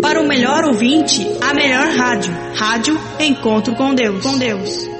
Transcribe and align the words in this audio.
Para 0.00 0.20
o 0.20 0.28
melhor 0.28 0.64
ouvinte, 0.64 1.26
a 1.40 1.52
melhor 1.52 1.88
rádio. 1.88 2.32
Rádio 2.54 2.96
Encontro 3.18 3.74
com 3.74 3.92
Deus. 3.94 4.22
Com 4.22 4.38
Deus. 4.38 4.99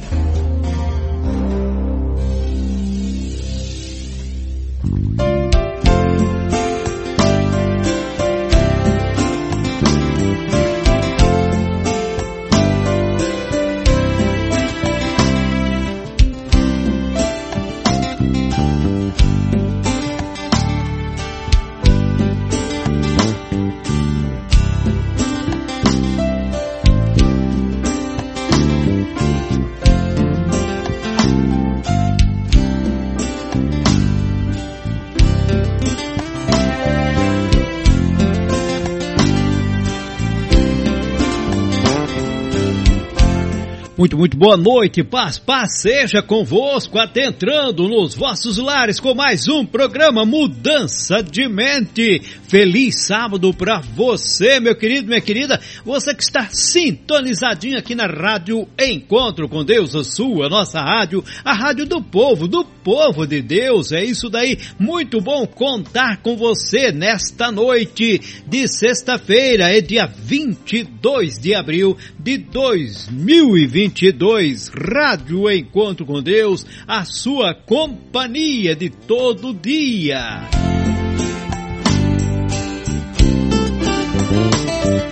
Muito, 44.11 44.17
muito 44.17 44.37
boa 44.37 44.57
noite, 44.57 45.03
paz, 45.03 45.37
paz 45.37 45.79
seja 45.79 46.21
convosco, 46.21 46.99
adentrando 46.99 47.87
nos 47.87 48.13
vossos 48.13 48.57
lares 48.57 48.99
com 48.99 49.13
mais 49.13 49.47
um 49.47 49.65
programa 49.65 50.25
Mudança 50.25 51.23
de 51.23 51.47
Mente. 51.47 52.19
Feliz 52.47 53.05
sábado 53.05 53.53
para 53.53 53.79
você, 53.79 54.59
meu 54.59 54.75
querido, 54.75 55.07
minha 55.07 55.21
querida, 55.21 55.61
você 55.85 56.13
que 56.13 56.23
está 56.23 56.47
sintonizadinho 56.49 57.77
aqui 57.77 57.95
na 57.95 58.05
Rádio 58.05 58.67
Encontro 58.77 59.47
com 59.47 59.63
Deus, 59.63 59.95
a 59.95 60.03
sua, 60.03 60.49
nossa 60.49 60.81
rádio, 60.81 61.23
a 61.45 61.53
rádio 61.53 61.85
do 61.85 62.01
povo, 62.01 62.47
do 62.47 62.65
povo 62.65 62.80
de 63.27 63.41
Deus, 63.41 63.91
é 63.91 64.01
isso 64.03 64.29
daí. 64.29 64.57
Muito 64.79 65.21
bom 65.21 65.45
contar 65.45 66.17
com 66.21 66.35
você 66.35 66.91
nesta 66.91 67.51
noite 67.51 68.19
de 68.47 68.67
sexta-feira, 68.67 69.69
é 69.69 69.79
dia 69.81 70.07
22 70.07 71.37
de 71.39 71.53
abril 71.53 71.95
de 72.17 72.39
2022. 72.39 74.69
Rádio 74.69 75.51
Encontro 75.51 76.03
com 76.05 76.21
Deus, 76.21 76.65
a 76.87 77.03
sua 77.05 77.53
companhia 77.53 78.75
de 78.75 78.89
todo 78.89 79.53
dia. 79.53 80.49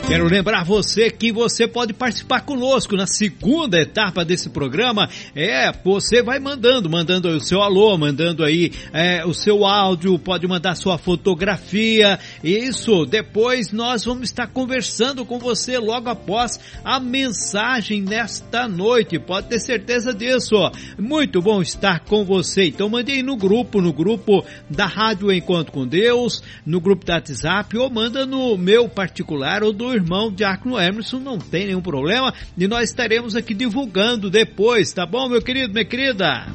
Quero 0.09 0.25
lembrar 0.25 0.65
você 0.65 1.11
que 1.11 1.31
você 1.31 1.67
pode 1.67 1.93
participar 1.93 2.41
conosco 2.41 2.95
na 2.95 3.05
segunda 3.05 3.79
etapa 3.79 4.25
desse 4.25 4.49
programa. 4.49 5.07
É, 5.35 5.71
você 5.71 6.23
vai 6.23 6.39
mandando, 6.39 6.89
mandando 6.89 7.29
o 7.29 7.39
seu 7.39 7.61
alô, 7.61 7.95
mandando 7.95 8.43
aí 8.43 8.71
é, 8.91 9.23
o 9.23 9.35
seu 9.35 9.63
áudio, 9.63 10.17
pode 10.17 10.47
mandar 10.47 10.73
sua 10.73 10.97
fotografia. 10.97 12.17
Isso, 12.43 13.05
depois 13.05 13.71
nós 13.71 14.03
vamos 14.03 14.23
estar 14.23 14.47
conversando 14.47 15.23
com 15.23 15.37
você 15.37 15.77
logo 15.77 16.09
após 16.09 16.59
a 16.83 16.99
mensagem 16.99 18.01
nesta 18.01 18.67
noite. 18.67 19.19
Pode 19.19 19.47
ter 19.47 19.59
certeza 19.59 20.11
disso. 20.11 20.55
Muito 20.97 21.39
bom 21.39 21.61
estar 21.61 21.99
com 21.99 22.25
você. 22.25 22.65
Então 22.65 22.89
mande 22.89 23.11
aí 23.11 23.21
no 23.21 23.37
grupo, 23.37 23.79
no 23.79 23.93
grupo 23.93 24.43
da 24.67 24.87
Rádio 24.87 25.31
Encontro 25.31 25.71
com 25.71 25.85
Deus, 25.85 26.41
no 26.65 26.81
grupo 26.81 27.05
da 27.05 27.13
WhatsApp 27.17 27.77
ou 27.77 27.91
manda 27.91 28.25
no 28.25 28.57
meu 28.57 28.89
particular 28.89 29.61
ou 29.61 29.71
do 29.71 29.98
irmão 29.99 30.31
Diácono 30.31 30.79
Emerson, 30.79 31.19
não 31.19 31.37
tem 31.37 31.67
nenhum 31.67 31.81
problema 31.81 32.33
e 32.57 32.67
nós 32.67 32.89
estaremos 32.89 33.35
aqui 33.35 33.53
divulgando 33.53 34.29
depois, 34.29 34.91
tá 34.91 35.05
bom, 35.05 35.29
meu 35.29 35.41
querido, 35.41 35.73
minha 35.73 35.85
querida? 35.85 36.47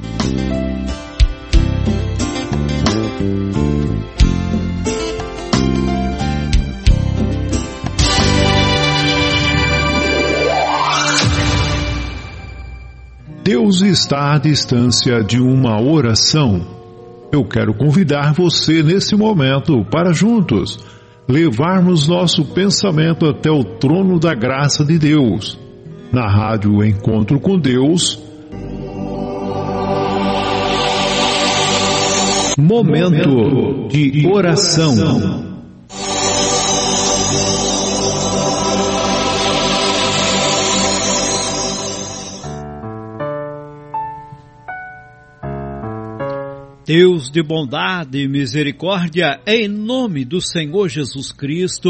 Deus 13.43 13.81
está 13.81 14.33
à 14.33 14.39
distância 14.39 15.23
de 15.23 15.39
uma 15.39 15.79
oração. 15.79 16.65
Eu 17.31 17.47
quero 17.47 17.75
convidar 17.75 18.33
você 18.33 18.81
nesse 18.81 19.15
momento 19.15 19.85
para 19.85 20.11
juntos 20.11 20.79
levarmos 21.27 22.07
nosso 22.07 22.45
pensamento 22.45 23.25
até 23.25 23.49
o 23.49 23.63
trono 23.63 24.19
da 24.19 24.33
graça 24.33 24.85
de 24.85 24.97
Deus. 24.97 25.57
Na 26.11 26.27
rádio 26.29 26.83
Encontro 26.83 27.39
com 27.39 27.57
Deus. 27.57 28.23
Momento 32.57 33.87
de 33.89 34.27
oração. 34.27 35.54
Deus 46.85 47.31
de 47.31 47.41
bondade 47.41 48.19
e 48.19 48.27
misericórdia, 48.27 49.41
em 49.47 49.67
nome 49.67 50.23
do 50.23 50.39
Senhor 50.39 50.87
Jesus 50.87 51.31
Cristo, 51.31 51.89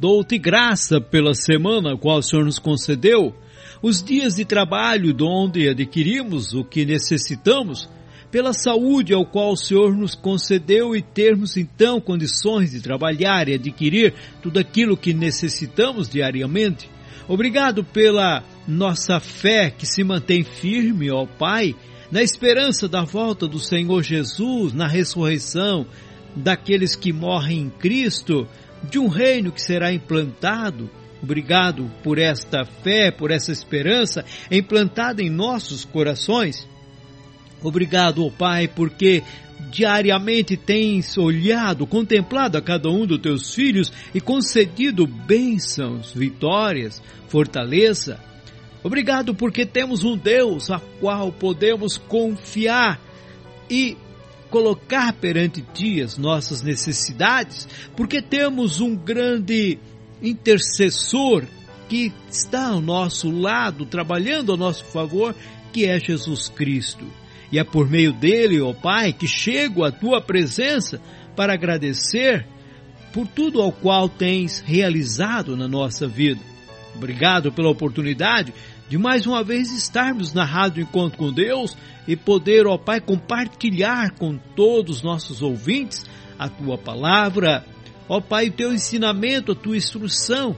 dou-te 0.00 0.36
graça 0.36 1.00
pela 1.00 1.32
semana 1.32 1.96
qual 1.96 2.18
o 2.18 2.22
Senhor 2.22 2.44
nos 2.44 2.58
concedeu, 2.58 3.32
os 3.80 4.02
dias 4.02 4.34
de 4.34 4.44
trabalho 4.44 5.14
onde 5.22 5.68
adquirimos 5.68 6.52
o 6.54 6.64
que 6.64 6.84
necessitamos, 6.84 7.88
pela 8.32 8.52
saúde 8.52 9.14
ao 9.14 9.24
qual 9.24 9.52
o 9.52 9.56
Senhor 9.56 9.96
nos 9.96 10.16
concedeu 10.16 10.96
e 10.96 11.02
termos 11.02 11.56
então 11.56 12.00
condições 12.00 12.72
de 12.72 12.80
trabalhar 12.80 13.48
e 13.48 13.54
adquirir 13.54 14.12
tudo 14.42 14.58
aquilo 14.58 14.96
que 14.96 15.14
necessitamos 15.14 16.08
diariamente. 16.08 16.90
Obrigado 17.28 17.84
pela 17.84 18.42
nossa 18.66 19.20
fé 19.20 19.70
que 19.70 19.86
se 19.86 20.02
mantém 20.02 20.42
firme, 20.42 21.12
ó 21.12 21.26
Pai, 21.26 21.76
na 22.10 22.22
esperança 22.22 22.88
da 22.88 23.04
volta 23.04 23.46
do 23.46 23.58
Senhor 23.58 24.02
Jesus, 24.02 24.72
na 24.72 24.86
ressurreição 24.86 25.86
daqueles 26.34 26.96
que 26.96 27.12
morrem 27.12 27.60
em 27.60 27.70
Cristo, 27.70 28.48
de 28.88 28.98
um 28.98 29.08
reino 29.08 29.52
que 29.52 29.62
será 29.62 29.92
implantado. 29.92 30.90
Obrigado 31.22 31.90
por 32.02 32.18
esta 32.18 32.64
fé, 32.64 33.10
por 33.10 33.30
essa 33.30 33.52
esperança 33.52 34.24
implantada 34.50 35.22
em 35.22 35.28
nossos 35.28 35.84
corações. 35.84 36.66
Obrigado, 37.62 38.24
oh 38.24 38.30
Pai, 38.30 38.66
porque 38.66 39.22
diariamente 39.70 40.56
tens 40.56 41.18
olhado, 41.18 41.86
contemplado 41.86 42.56
a 42.56 42.62
cada 42.62 42.88
um 42.88 43.06
dos 43.06 43.20
teus 43.20 43.54
filhos 43.54 43.92
e 44.14 44.20
concedido 44.20 45.06
bênçãos, 45.06 46.12
vitórias, 46.14 47.02
fortaleza. 47.28 48.18
Obrigado 48.82 49.34
porque 49.34 49.66
temos 49.66 50.04
um 50.04 50.16
Deus 50.16 50.70
a 50.70 50.80
qual 51.00 51.30
podemos 51.30 51.98
confiar 51.98 53.00
e 53.68 53.96
colocar 54.50 55.12
perante 55.12 55.62
ti 55.62 56.00
as 56.02 56.18
nossas 56.18 56.62
necessidades, 56.62 57.68
porque 57.96 58.20
temos 58.20 58.80
um 58.80 58.96
grande 58.96 59.78
intercessor 60.20 61.44
que 61.88 62.12
está 62.28 62.68
ao 62.68 62.80
nosso 62.80 63.30
lado, 63.30 63.84
trabalhando 63.86 64.52
a 64.52 64.56
nosso 64.56 64.84
favor, 64.86 65.34
que 65.72 65.86
é 65.86 65.98
Jesus 65.98 66.48
Cristo. 66.48 67.04
E 67.52 67.58
é 67.58 67.64
por 67.64 67.88
meio 67.88 68.12
dele, 68.12 68.60
ó 68.60 68.72
Pai, 68.72 69.12
que 69.12 69.26
chego 69.26 69.84
à 69.84 69.90
tua 69.90 70.20
presença 70.20 71.00
para 71.36 71.54
agradecer 71.54 72.46
por 73.12 73.26
tudo 73.26 73.60
ao 73.60 73.72
qual 73.72 74.08
tens 74.08 74.60
realizado 74.60 75.56
na 75.56 75.66
nossa 75.66 76.06
vida. 76.06 76.49
Obrigado 76.94 77.52
pela 77.52 77.70
oportunidade 77.70 78.52
de 78.88 78.98
mais 78.98 79.24
uma 79.26 79.44
vez 79.44 79.70
estarmos 79.70 80.32
na 80.32 80.44
Rádio 80.44 80.82
Encontro 80.82 81.16
com 81.16 81.32
Deus 81.32 81.76
e 82.08 82.16
poder, 82.16 82.66
ó 82.66 82.76
Pai, 82.76 83.00
compartilhar 83.00 84.10
com 84.12 84.36
todos 84.56 84.96
os 84.96 85.02
nossos 85.02 85.42
ouvintes 85.42 86.04
a 86.38 86.48
tua 86.48 86.76
palavra, 86.76 87.64
ó 88.08 88.20
Pai, 88.20 88.48
o 88.48 88.52
teu 88.52 88.72
ensinamento, 88.72 89.52
a 89.52 89.54
tua 89.54 89.76
instrução. 89.76 90.56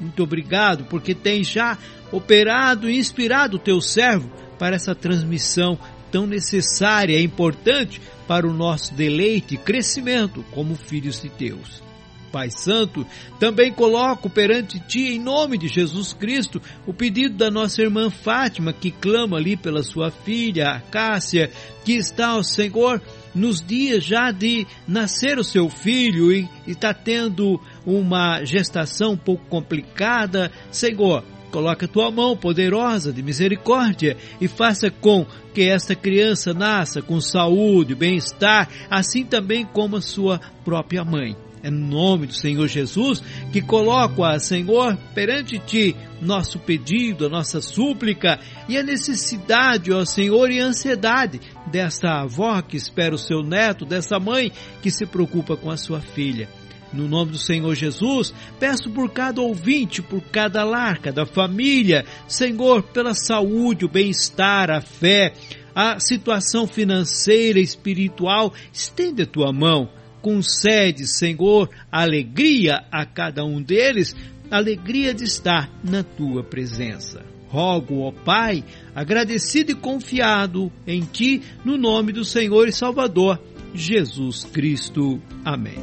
Muito 0.00 0.22
obrigado, 0.22 0.84
porque 0.84 1.14
tens 1.14 1.48
já 1.48 1.76
operado 2.10 2.88
e 2.88 2.96
inspirado 2.96 3.56
o 3.56 3.60
teu 3.60 3.80
servo 3.80 4.30
para 4.58 4.76
essa 4.76 4.94
transmissão 4.94 5.78
tão 6.10 6.26
necessária 6.26 7.18
e 7.18 7.24
importante 7.24 8.00
para 8.26 8.46
o 8.46 8.54
nosso 8.54 8.94
deleite 8.94 9.54
e 9.54 9.58
crescimento 9.58 10.44
como 10.50 10.74
filhos 10.74 11.20
de 11.20 11.28
Deus. 11.28 11.85
Pai 12.26 12.50
Santo, 12.50 13.06
também 13.38 13.72
coloco 13.72 14.28
perante 14.28 14.78
Ti, 14.80 15.14
em 15.14 15.18
nome 15.18 15.56
de 15.56 15.68
Jesus 15.68 16.12
Cristo, 16.12 16.60
o 16.86 16.92
pedido 16.92 17.36
da 17.36 17.50
nossa 17.50 17.82
irmã 17.82 18.10
Fátima, 18.10 18.72
que 18.72 18.90
clama 18.90 19.36
ali 19.36 19.56
pela 19.56 19.82
sua 19.82 20.10
filha, 20.10 20.82
Cássia, 20.90 21.50
que 21.84 21.92
está 21.92 22.28
ao 22.28 22.42
Senhor 22.42 23.00
nos 23.34 23.60
dias 23.60 24.02
já 24.02 24.30
de 24.30 24.66
nascer 24.88 25.38
o 25.38 25.44
seu 25.44 25.68
filho 25.68 26.32
e 26.32 26.48
está 26.66 26.94
tendo 26.94 27.60
uma 27.84 28.42
gestação 28.44 29.12
um 29.12 29.16
pouco 29.16 29.44
complicada. 29.46 30.50
Senhor, 30.70 31.22
coloca 31.50 31.86
a 31.86 31.88
tua 31.88 32.10
mão 32.10 32.36
poderosa 32.36 33.12
de 33.12 33.22
misericórdia 33.22 34.16
e 34.40 34.48
faça 34.48 34.90
com 34.90 35.26
que 35.54 35.62
esta 35.62 35.94
criança 35.94 36.52
nasça 36.52 37.00
com 37.00 37.20
saúde, 37.20 37.94
bem-estar, 37.94 38.68
assim 38.90 39.24
também 39.24 39.64
como 39.64 39.96
a 39.96 40.02
sua 40.02 40.40
própria 40.64 41.04
mãe. 41.04 41.36
É 41.66 41.70
no 41.70 41.84
nome 41.84 42.28
do 42.28 42.32
Senhor 42.32 42.68
Jesus 42.68 43.20
que 43.52 43.60
coloco 43.60 44.22
a 44.22 44.38
Senhor 44.38 44.96
perante 45.12 45.58
ti 45.58 45.96
nosso 46.22 46.60
pedido, 46.60 47.26
a 47.26 47.28
nossa 47.28 47.60
súplica 47.60 48.38
e 48.68 48.78
a 48.78 48.84
necessidade, 48.84 49.92
ó 49.92 50.04
Senhor, 50.04 50.48
e 50.48 50.60
a 50.60 50.66
ansiedade 50.66 51.40
desta 51.66 52.20
avó 52.20 52.62
que 52.62 52.76
espera 52.76 53.16
o 53.16 53.18
seu 53.18 53.42
neto, 53.42 53.84
dessa 53.84 54.20
mãe 54.20 54.52
que 54.80 54.92
se 54.92 55.04
preocupa 55.06 55.56
com 55.56 55.68
a 55.68 55.76
sua 55.76 56.00
filha. 56.00 56.48
No 56.92 57.08
nome 57.08 57.32
do 57.32 57.38
Senhor 57.38 57.74
Jesus, 57.74 58.32
peço 58.60 58.88
por 58.88 59.10
cada 59.10 59.40
ouvinte, 59.40 60.00
por 60.00 60.20
cada 60.22 60.62
lar, 60.62 60.98
cada 60.98 61.26
família, 61.26 62.04
Senhor, 62.28 62.80
pela 62.84 63.12
saúde, 63.12 63.84
o 63.84 63.88
bem-estar, 63.88 64.70
a 64.70 64.80
fé, 64.80 65.32
a 65.74 65.98
situação 65.98 66.64
financeira, 66.64 67.58
espiritual, 67.58 68.54
estende 68.72 69.22
a 69.22 69.26
tua 69.26 69.52
mão 69.52 69.90
concede, 70.26 71.06
Senhor, 71.06 71.70
alegria 71.90 72.84
a 72.90 73.06
cada 73.06 73.44
um 73.44 73.62
deles, 73.62 74.12
alegria 74.50 75.14
de 75.14 75.22
estar 75.22 75.70
na 75.84 76.02
tua 76.02 76.42
presença. 76.42 77.24
Rogo, 77.48 78.00
ó 78.00 78.10
Pai, 78.10 78.64
agradecido 78.92 79.70
e 79.70 79.76
confiado 79.76 80.72
em 80.84 81.02
Ti, 81.02 81.42
no 81.64 81.78
nome 81.78 82.10
do 82.10 82.24
Senhor 82.24 82.66
e 82.66 82.72
Salvador, 82.72 83.40
Jesus 83.72 84.42
Cristo. 84.42 85.22
Amém. 85.44 85.76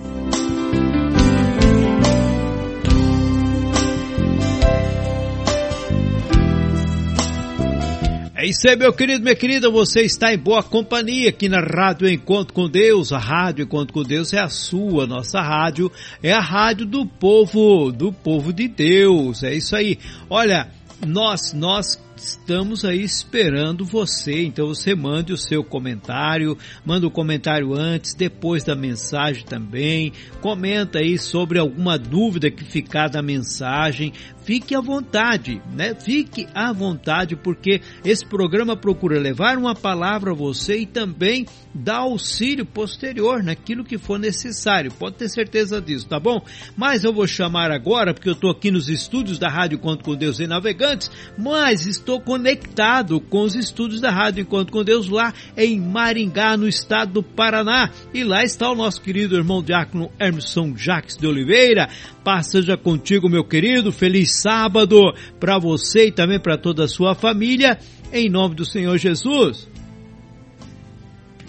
É 8.44 8.46
isso 8.46 8.68
aí, 8.68 8.76
meu 8.76 8.92
querido, 8.92 9.24
minha 9.24 9.38
querida, 9.38 9.70
você 9.70 10.02
está 10.02 10.34
em 10.34 10.38
boa 10.38 10.62
companhia 10.62 11.30
aqui 11.30 11.48
na 11.48 11.62
Rádio 11.62 12.10
Encontro 12.10 12.54
com 12.54 12.68
Deus. 12.68 13.14
A 13.14 13.18
Rádio 13.18 13.64
Encontro 13.64 13.94
com 13.94 14.04
Deus 14.04 14.34
é 14.34 14.40
a 14.40 14.50
sua, 14.50 15.08
nossa 15.08 15.40
rádio, 15.40 15.90
é 16.22 16.34
a 16.34 16.42
rádio 16.42 16.86
do 16.86 17.06
povo, 17.06 17.90
do 17.90 18.12
povo 18.12 18.52
de 18.52 18.68
Deus. 18.68 19.44
É 19.44 19.54
isso 19.54 19.74
aí. 19.78 19.98
Olha, 20.30 20.68
nós, 21.08 21.54
nós 21.54 21.98
estamos 22.16 22.86
aí 22.86 23.02
esperando 23.02 23.86
você. 23.86 24.44
Então 24.44 24.68
você 24.68 24.96
mande 24.96 25.34
o 25.34 25.38
seu 25.38 25.64
comentário, 25.64 26.58
manda 26.86 27.06
o 27.06 27.10
um 27.10 27.14
comentário 27.14 27.74
antes, 27.74 28.14
depois 28.14 28.64
da 28.64 28.76
mensagem 28.76 29.44
também. 29.44 30.14
Comenta 30.42 31.00
aí 31.00 31.18
sobre 31.18 31.60
alguma 31.60 31.98
dúvida 31.98 32.52
que 32.52 32.64
ficar 32.64 33.10
da 33.10 33.22
mensagem 33.22 34.14
fique 34.44 34.76
à 34.76 34.82
vontade, 34.82 35.62
né? 35.74 35.96
Fique 35.96 36.48
à 36.54 36.72
vontade, 36.72 37.36
porque 37.36 37.82
esse 38.04 38.26
programa 38.26 38.76
procura 38.76 39.20
levar 39.20 39.58
uma 39.58 39.74
palavra 39.74 40.32
a 40.32 40.36
você 40.36 40.78
e 40.78 40.86
também 40.86 41.46
dar 41.74 42.00
auxílio 42.00 42.66
posterior 42.66 43.42
naquilo 43.42 43.84
que 43.84 43.98
for 43.98 44.20
necessário. 44.20 44.92
Pode 44.92 45.16
ter 45.16 45.30
certeza 45.30 45.82
disso, 45.82 46.08
tá 46.08 46.20
bom? 46.20 46.44
Mas 46.76 47.04
eu 47.04 47.14
vou 47.14 47.26
chamar 47.26 47.72
agora, 47.72 48.14
porque 48.14 48.30
eu 48.30 48.34
estou 48.34 48.52
aqui 48.52 48.70
nos 48.70 48.90
estúdios 48.90 49.40
da 49.40 49.50
Rádio 49.50 49.78
Encontro 49.78 50.06
com 50.06 50.16
Deus 50.16 50.40
e 50.40 50.48
Navegantes, 50.48 51.10
mas 51.38 51.86
estou 52.04 52.20
conectado 52.20 53.22
com 53.22 53.44
os 53.44 53.56
estúdios 53.56 54.02
da 54.02 54.12
Rádio 54.12 54.42
Encontro 54.42 54.74
com 54.74 54.84
Deus 54.84 55.08
lá 55.08 55.34
em 55.56 55.80
Maringá, 55.80 56.58
no 56.58 56.68
estado 56.68 57.14
do 57.14 57.24
Paraná. 57.24 57.90
E 58.14 58.24
lá 58.26 58.44
está 58.44 58.70
o 58.70 58.76
nosso 58.76 59.02
querido 59.02 59.36
irmão 59.36 59.64
diácono 59.64 60.12
Emerson 60.20 60.76
Jacques 60.76 61.16
de 61.16 61.26
Oliveira. 61.26 61.88
Paz 62.24 62.48
seja 62.48 62.76
contigo, 62.76 63.30
meu 63.30 63.46
querido. 63.46 63.92
Feliz 63.92 64.42
sábado 64.42 65.00
para 65.40 65.58
você 65.58 66.08
e 66.08 66.12
também 66.12 66.40
para 66.40 66.58
toda 66.58 66.84
a 66.84 66.90
sua 66.90 67.16
família, 67.16 67.80
em 68.12 68.30
nome 68.30 68.56
do 68.56 68.66
Senhor 68.66 68.98
Jesus. 68.98 69.70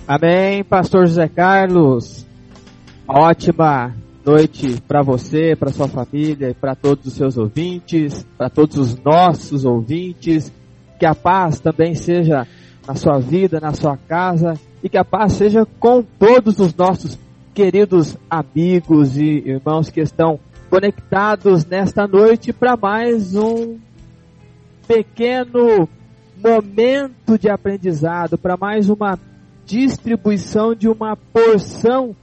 Amém, 0.06 0.62
Pastor 0.62 1.06
José 1.06 1.28
Carlos. 1.28 2.24
Ótima 3.08 4.03
noite 4.24 4.80
para 4.88 5.02
você, 5.02 5.54
para 5.54 5.70
sua 5.70 5.86
família 5.86 6.50
e 6.50 6.54
para 6.54 6.74
todos 6.74 7.06
os 7.06 7.12
seus 7.12 7.36
ouvintes, 7.36 8.26
para 8.38 8.48
todos 8.48 8.76
os 8.76 8.96
nossos 9.02 9.64
ouvintes. 9.64 10.52
Que 10.98 11.06
a 11.06 11.14
paz 11.14 11.60
também 11.60 11.94
seja 11.94 12.46
na 12.86 12.94
sua 12.94 13.18
vida, 13.18 13.60
na 13.60 13.72
sua 13.74 13.96
casa 13.96 14.54
e 14.82 14.88
que 14.88 14.96
a 14.96 15.04
paz 15.04 15.34
seja 15.34 15.66
com 15.78 16.02
todos 16.02 16.58
os 16.58 16.74
nossos 16.74 17.18
queridos 17.52 18.16
amigos 18.28 19.16
e 19.16 19.42
irmãos 19.46 19.90
que 19.90 20.00
estão 20.00 20.38
conectados 20.70 21.64
nesta 21.64 22.06
noite 22.06 22.52
para 22.52 22.76
mais 22.76 23.34
um 23.34 23.78
pequeno 24.86 25.88
momento 26.36 27.38
de 27.38 27.48
aprendizado, 27.48 28.36
para 28.36 28.56
mais 28.56 28.90
uma 28.90 29.18
distribuição 29.64 30.74
de 30.74 30.88
uma 30.88 31.16
porção 31.16 32.14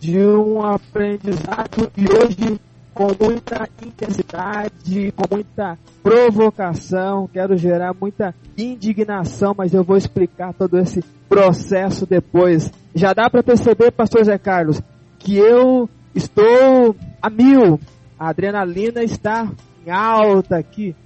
de 0.00 0.18
um 0.18 0.62
aprendizado 0.62 1.90
e 1.96 2.04
hoje 2.04 2.60
com 2.96 3.08
muita 3.22 3.68
intensidade, 3.84 5.12
com 5.12 5.34
muita 5.34 5.78
provocação, 6.02 7.28
quero 7.30 7.54
gerar 7.54 7.94
muita 7.94 8.34
indignação, 8.56 9.54
mas 9.56 9.74
eu 9.74 9.84
vou 9.84 9.98
explicar 9.98 10.54
todo 10.54 10.78
esse 10.78 11.04
processo 11.28 12.06
depois. 12.06 12.72
Já 12.94 13.12
dá 13.12 13.28
para 13.28 13.42
perceber, 13.42 13.90
pastor 13.90 14.24
Zé 14.24 14.38
Carlos, 14.38 14.80
que 15.18 15.36
eu 15.36 15.90
estou 16.14 16.96
a 17.20 17.28
mil, 17.28 17.78
a 18.18 18.30
adrenalina 18.30 19.02
está 19.02 19.46
em 19.86 19.90
alta 19.90 20.56
aqui 20.56 20.96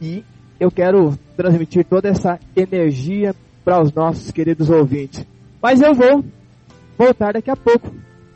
e 0.00 0.22
eu 0.60 0.70
quero 0.70 1.18
transmitir 1.36 1.84
toda 1.84 2.08
essa 2.08 2.38
energia 2.54 3.34
para 3.64 3.82
os 3.82 3.92
nossos 3.92 4.30
queridos 4.30 4.70
ouvintes. 4.70 5.26
Mas 5.60 5.80
eu 5.80 5.94
vou 5.94 6.24
voltar 6.96 7.32
daqui 7.32 7.50
a 7.50 7.56
pouco 7.56 7.90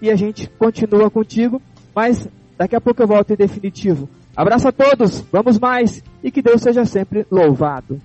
e 0.05 0.11
a 0.11 0.17
gente 0.17 0.49
continua 0.59 1.11
contigo, 1.11 1.61
mas 1.95 2.29
daqui 2.59 2.77
a 2.77 2.81
pouco 2.81 3.03
eu 3.03 3.07
volto 3.07 3.33
em 3.33 3.37
definitivo. 3.37 4.09
Abraço 4.37 4.69
a 4.69 4.73
todos, 4.73 5.25
vamos 5.33 5.59
mais 5.59 6.03
e 6.23 6.31
que 6.31 6.43
Deus 6.43 6.61
seja 6.61 6.85
sempre 6.85 7.27
louvado. 7.31 7.99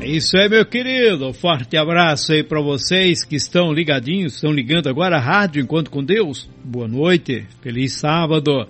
É 0.00 0.06
isso 0.06 0.36
aí, 0.36 0.48
meu 0.48 0.64
querido. 0.64 1.32
Forte 1.32 1.76
abraço 1.76 2.32
aí 2.32 2.44
para 2.44 2.60
vocês 2.60 3.24
que 3.24 3.36
estão 3.36 3.72
ligadinhos, 3.72 4.34
estão 4.34 4.52
ligando 4.52 4.88
agora 4.88 5.16
a 5.16 5.20
rádio 5.20 5.62
Enquanto 5.62 5.90
com 5.90 6.04
Deus. 6.04 6.48
Boa 6.62 6.86
noite, 6.86 7.46
feliz 7.60 7.94
sábado. 7.94 8.68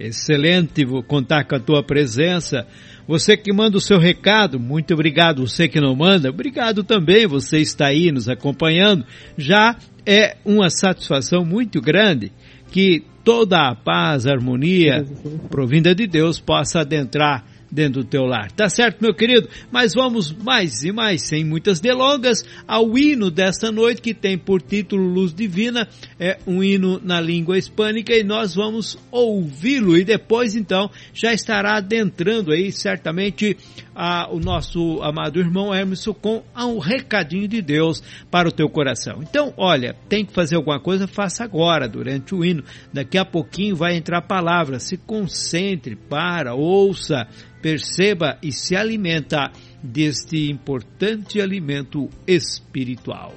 Excelente 0.00 0.86
contar 1.06 1.44
com 1.44 1.56
a 1.56 1.60
tua 1.60 1.82
presença. 1.82 2.66
Você 3.06 3.36
que 3.36 3.52
manda 3.52 3.76
o 3.76 3.80
seu 3.80 3.98
recado, 3.98 4.58
muito 4.58 4.92
obrigado. 4.92 5.46
Você 5.46 5.68
que 5.68 5.80
não 5.80 5.94
manda, 5.94 6.28
obrigado 6.28 6.82
também. 6.82 7.26
Você 7.26 7.58
está 7.58 7.86
aí 7.86 8.10
nos 8.10 8.28
acompanhando. 8.28 9.04
Já 9.38 9.76
é 10.04 10.36
uma 10.44 10.68
satisfação 10.70 11.44
muito 11.44 11.80
grande 11.80 12.32
que 12.70 13.04
toda 13.22 13.68
a 13.68 13.74
paz, 13.74 14.26
a 14.26 14.32
harmonia 14.32 15.04
provinda 15.48 15.94
de 15.94 16.06
Deus 16.06 16.40
possa 16.40 16.80
adentrar 16.80 17.44
dentro 17.70 18.02
do 18.02 18.08
teu 18.08 18.24
lar. 18.24 18.50
Tá 18.52 18.68
certo, 18.68 19.00
meu 19.00 19.14
querido? 19.14 19.48
Mas 19.70 19.94
vamos 19.94 20.32
mais 20.32 20.82
e 20.82 20.92
mais, 20.92 21.22
sem 21.22 21.44
muitas 21.44 21.80
delongas, 21.80 22.44
ao 22.66 22.96
hino 22.96 23.30
desta 23.30 23.70
noite 23.70 24.00
que 24.00 24.14
tem 24.14 24.38
por 24.38 24.62
título 24.62 25.02
Luz 25.02 25.34
Divina, 25.34 25.88
é 26.18 26.38
um 26.46 26.62
hino 26.62 27.00
na 27.02 27.20
língua 27.20 27.58
hispânica 27.58 28.14
e 28.14 28.22
nós 28.22 28.54
vamos 28.54 28.98
ouvi-lo 29.10 29.96
e 29.96 30.04
depois 30.04 30.54
então 30.54 30.90
já 31.12 31.32
estará 31.32 31.76
adentrando 31.76 32.52
aí 32.52 32.70
certamente 32.72 33.56
a, 33.96 34.28
o 34.30 34.38
nosso 34.38 35.00
amado 35.02 35.40
irmão 35.40 35.74
Emerson 35.74 36.12
com 36.12 36.42
um 36.54 36.78
recadinho 36.78 37.48
de 37.48 37.62
Deus 37.62 38.02
para 38.30 38.46
o 38.46 38.52
teu 38.52 38.68
coração. 38.68 39.20
Então, 39.22 39.54
olha, 39.56 39.96
tem 40.08 40.24
que 40.24 40.34
fazer 40.34 40.56
alguma 40.56 40.78
coisa, 40.78 41.08
faça 41.08 41.42
agora, 41.42 41.88
durante 41.88 42.34
o 42.34 42.44
hino. 42.44 42.62
Daqui 42.92 43.16
a 43.16 43.24
pouquinho 43.24 43.74
vai 43.74 43.96
entrar 43.96 44.18
a 44.18 44.22
palavra. 44.22 44.78
Se 44.78 44.98
concentre, 44.98 45.96
para, 45.96 46.54
ouça, 46.54 47.26
perceba 47.62 48.38
e 48.42 48.52
se 48.52 48.76
alimenta 48.76 49.50
deste 49.82 50.50
importante 50.50 51.40
alimento 51.40 52.10
espiritual. 52.26 53.32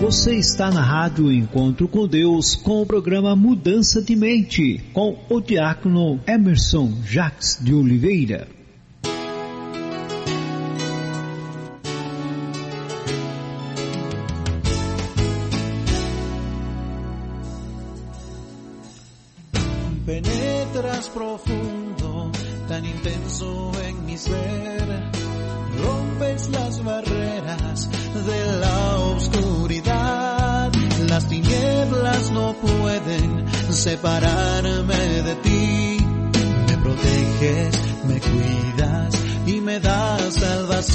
Você 0.00 0.34
está 0.34 0.70
na 0.70 0.82
Rádio 0.82 1.32
Encontro 1.32 1.88
com 1.88 2.06
Deus 2.06 2.54
com 2.54 2.82
o 2.82 2.86
programa 2.86 3.34
Mudança 3.34 4.02
de 4.02 4.14
Mente 4.14 4.78
com 4.92 5.18
o 5.30 5.40
diácono 5.40 6.20
Emerson 6.26 6.92
Jacques 7.02 7.58
de 7.62 7.72
Oliveira. 7.72 8.55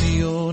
Salvación. 0.02 0.42
Luz 0.42 0.51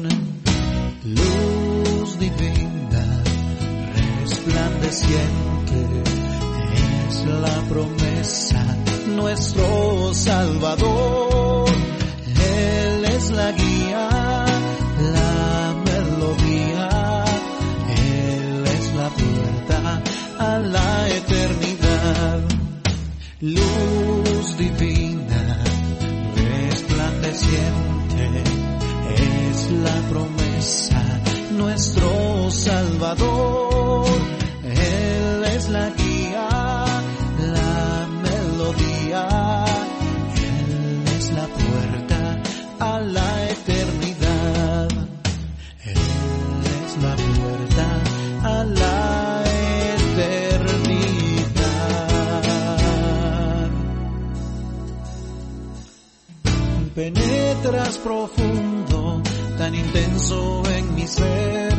profundo, 58.08 59.20
tan 59.58 59.74
intenso 59.74 60.62
en 60.70 60.94
mi 60.94 61.06
ser, 61.06 61.74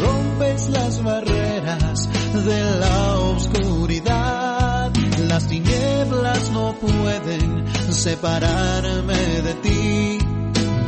rompes 0.00 0.68
las 0.70 1.00
barreras 1.04 2.08
de 2.44 2.60
la 2.80 3.18
oscuridad. 3.20 4.92
Las 5.28 5.46
tinieblas 5.46 6.50
no 6.50 6.74
pueden 6.80 7.64
separarme 7.92 9.14
de 9.46 9.54
ti. 9.62 10.18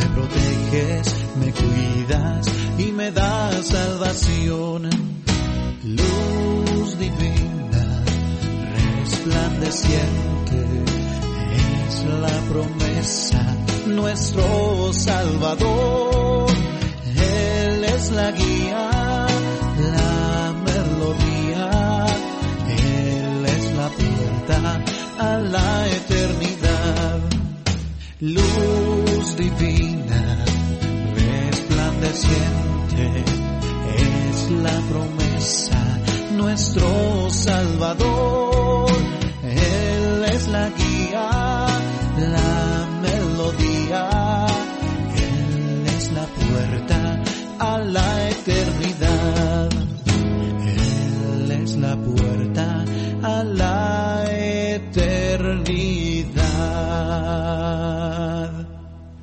Me 0.01 0.07
proteges, 0.17 1.15
me 1.37 1.53
cuidas 1.53 2.47
y 2.77 2.87
me 2.91 3.13
das 3.13 3.67
salvación. 3.67 4.91
Luz 5.85 6.99
divina, 6.99 8.03
resplandeciente, 9.05 10.67
es 11.89 12.05
la 12.05 12.37
promesa, 12.51 13.61
nuestro 13.91 14.93
Salvador. 14.93 16.51
Él 17.17 17.85
es 17.85 18.11
la 18.13 18.31
guía, 18.33 19.27
la 19.97 20.53
melodía, 20.65 21.71
Él 22.69 23.47
es 23.47 23.73
la 23.75 23.89
puerta 23.89 24.83
a 25.19 25.39
la 25.39 25.89
eternidad. 25.89 27.21
Luz 28.21 29.37
divina, 29.37 30.45
resplandeciente, 31.15 33.25
es 33.97 34.51
la 34.51 34.81
promesa, 34.91 35.99
nuestro 36.37 37.31
Salvador. 37.31 38.50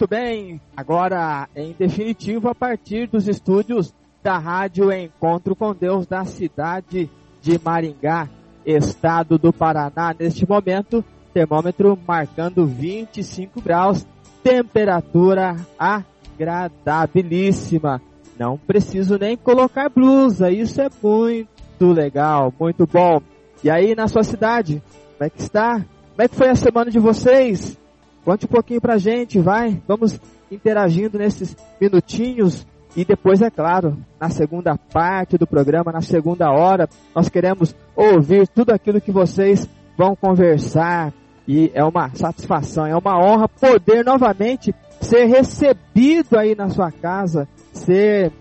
Muito 0.00 0.08
bem, 0.08 0.58
agora 0.74 1.46
em 1.54 1.76
definitivo 1.78 2.48
a 2.48 2.54
partir 2.54 3.06
dos 3.06 3.28
estúdios 3.28 3.94
da 4.22 4.38
Rádio 4.38 4.90
Encontro 4.90 5.54
com 5.54 5.74
Deus 5.74 6.06
da 6.06 6.24
cidade 6.24 7.10
de 7.42 7.60
Maringá, 7.62 8.26
estado 8.64 9.36
do 9.36 9.52
Paraná. 9.52 10.16
Neste 10.18 10.48
momento, 10.48 11.04
termômetro 11.34 11.98
marcando 12.08 12.66
25 12.66 13.60
graus, 13.60 14.06
temperatura 14.42 15.54
agradabilíssima. 15.78 18.00
Não 18.38 18.56
preciso 18.56 19.18
nem 19.18 19.36
colocar 19.36 19.90
blusa, 19.90 20.50
isso 20.50 20.80
é 20.80 20.88
muito 21.02 21.92
legal, 21.92 22.50
muito 22.58 22.86
bom. 22.86 23.20
E 23.62 23.68
aí 23.68 23.94
na 23.94 24.08
sua 24.08 24.22
cidade, 24.22 24.82
como 25.18 25.26
é 25.26 25.28
que 25.28 25.42
está? 25.42 25.74
Como 25.74 26.22
é 26.22 26.26
que 26.26 26.36
foi 26.36 26.48
a 26.48 26.54
semana 26.54 26.90
de 26.90 26.98
vocês? 26.98 27.78
Conte 28.24 28.44
um 28.44 28.48
pouquinho 28.48 28.80
pra 28.80 28.98
gente, 28.98 29.38
vai. 29.38 29.80
Vamos 29.86 30.20
interagindo 30.50 31.18
nesses 31.18 31.56
minutinhos 31.80 32.66
e 32.96 33.04
depois, 33.04 33.40
é 33.40 33.50
claro, 33.50 33.96
na 34.18 34.30
segunda 34.30 34.76
parte 34.76 35.38
do 35.38 35.46
programa, 35.46 35.92
na 35.92 36.00
segunda 36.00 36.50
hora, 36.50 36.88
nós 37.14 37.28
queremos 37.28 37.74
ouvir 37.94 38.48
tudo 38.48 38.70
aquilo 38.70 39.00
que 39.00 39.12
vocês 39.12 39.68
vão 39.96 40.16
conversar. 40.16 41.12
E 41.46 41.70
é 41.74 41.84
uma 41.84 42.10
satisfação, 42.14 42.86
é 42.86 42.96
uma 42.96 43.18
honra 43.18 43.48
poder 43.48 44.04
novamente 44.04 44.74
ser 45.00 45.24
recebido 45.24 46.38
aí 46.38 46.54
na 46.54 46.68
sua 46.68 46.92
casa, 46.92 47.48
ser 47.72 48.32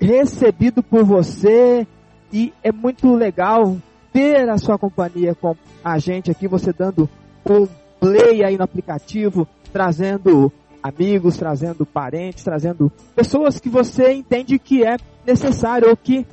recebido 0.00 0.82
por 0.82 1.04
você. 1.04 1.86
E 2.32 2.52
é 2.62 2.70
muito 2.70 3.14
legal 3.14 3.76
ter 4.12 4.48
a 4.48 4.58
sua 4.58 4.78
companhia 4.78 5.34
com 5.34 5.56
a 5.82 5.98
gente 5.98 6.30
aqui, 6.30 6.46
você 6.46 6.72
dando 6.72 7.08
um 7.48 7.66
play 8.04 8.44
aí 8.44 8.58
no 8.58 8.64
aplicativo, 8.64 9.48
trazendo 9.72 10.52
amigos, 10.82 11.38
trazendo 11.38 11.86
parentes, 11.86 12.44
trazendo 12.44 12.92
pessoas 13.16 13.58
que 13.58 13.70
você 13.70 14.12
entende 14.12 14.58
que 14.58 14.84
é 14.84 14.98
necessário 15.26 15.88
ou 15.88 15.96
que 15.96 16.26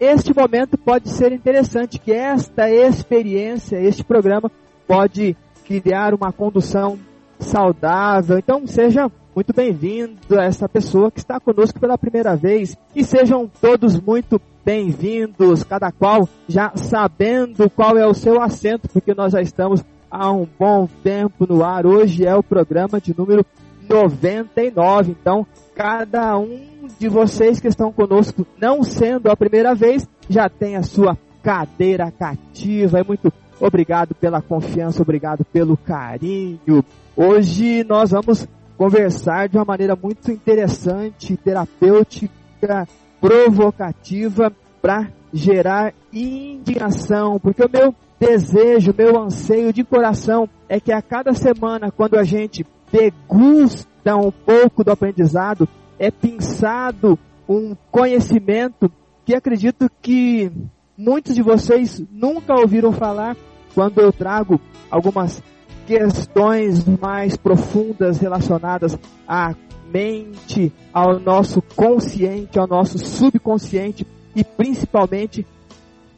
este 0.00 0.34
momento 0.34 0.78
pode 0.78 1.10
ser 1.10 1.32
interessante, 1.32 1.98
que 1.98 2.12
esta 2.12 2.70
experiência, 2.70 3.76
este 3.76 4.02
programa 4.02 4.50
pode 4.86 5.36
criar 5.66 6.14
uma 6.14 6.32
condução 6.32 6.98
saudável. 7.38 8.38
Então 8.38 8.66
seja 8.66 9.12
muito 9.36 9.52
bem-vindo 9.52 10.40
a 10.40 10.44
essa 10.44 10.66
pessoa 10.66 11.10
que 11.10 11.18
está 11.18 11.38
conosco 11.38 11.78
pela 11.78 11.98
primeira 11.98 12.34
vez 12.34 12.74
e 12.96 13.04
sejam 13.04 13.50
todos 13.60 14.00
muito 14.00 14.40
bem-vindos, 14.64 15.62
cada 15.62 15.92
qual 15.92 16.26
já 16.48 16.72
sabendo 16.74 17.68
qual 17.68 17.98
é 17.98 18.06
o 18.06 18.14
seu 18.14 18.40
assento, 18.40 18.88
porque 18.88 19.12
nós 19.12 19.32
já 19.32 19.42
estamos 19.42 19.84
há 20.10 20.30
um 20.32 20.46
bom 20.58 20.88
tempo 21.02 21.46
no 21.48 21.64
ar. 21.64 21.86
Hoje 21.86 22.26
é 22.26 22.34
o 22.34 22.42
programa 22.42 23.00
de 23.00 23.16
número 23.16 23.44
99. 23.88 25.16
Então, 25.20 25.46
cada 25.74 26.38
um 26.38 26.88
de 26.98 27.08
vocês 27.08 27.60
que 27.60 27.68
estão 27.68 27.92
conosco, 27.92 28.46
não 28.60 28.82
sendo 28.82 29.30
a 29.30 29.36
primeira 29.36 29.74
vez, 29.74 30.08
já 30.28 30.48
tem 30.48 30.76
a 30.76 30.82
sua 30.82 31.16
cadeira 31.42 32.10
cativa. 32.10 33.00
É 33.00 33.04
muito 33.04 33.32
obrigado 33.60 34.14
pela 34.14 34.40
confiança, 34.40 35.02
obrigado 35.02 35.44
pelo 35.44 35.76
carinho. 35.76 36.84
Hoje 37.16 37.84
nós 37.84 38.10
vamos 38.10 38.46
conversar 38.76 39.48
de 39.48 39.56
uma 39.56 39.64
maneira 39.64 39.96
muito 39.96 40.30
interessante, 40.30 41.36
terapêutica, 41.36 42.86
provocativa 43.20 44.52
para 44.80 45.08
gerar 45.32 45.92
indignação, 46.12 47.38
porque 47.40 47.64
o 47.64 47.70
meu 47.70 47.94
desejo, 48.18 48.94
meu 48.96 49.20
anseio 49.20 49.72
de 49.72 49.84
coração 49.84 50.48
é 50.68 50.80
que 50.80 50.92
a 50.92 51.00
cada 51.00 51.32
semana, 51.32 51.90
quando 51.90 52.16
a 52.16 52.24
gente 52.24 52.66
degusta 52.90 54.16
um 54.16 54.30
pouco 54.30 54.82
do 54.82 54.90
aprendizado, 54.90 55.68
é 55.98 56.10
pensado 56.10 57.18
um 57.48 57.74
conhecimento 57.90 58.90
que 59.24 59.34
acredito 59.34 59.90
que 60.02 60.50
muitos 60.96 61.34
de 61.34 61.42
vocês 61.42 62.02
nunca 62.10 62.54
ouviram 62.54 62.92
falar 62.92 63.36
quando 63.74 64.00
eu 64.00 64.12
trago 64.12 64.60
algumas 64.90 65.42
questões 65.86 66.84
mais 66.84 67.36
profundas 67.36 68.18
relacionadas 68.18 68.98
à 69.26 69.54
mente, 69.92 70.72
ao 70.92 71.18
nosso 71.18 71.62
consciente, 71.62 72.58
ao 72.58 72.66
nosso 72.66 72.98
subconsciente 72.98 74.06
e 74.34 74.44
principalmente 74.44 75.46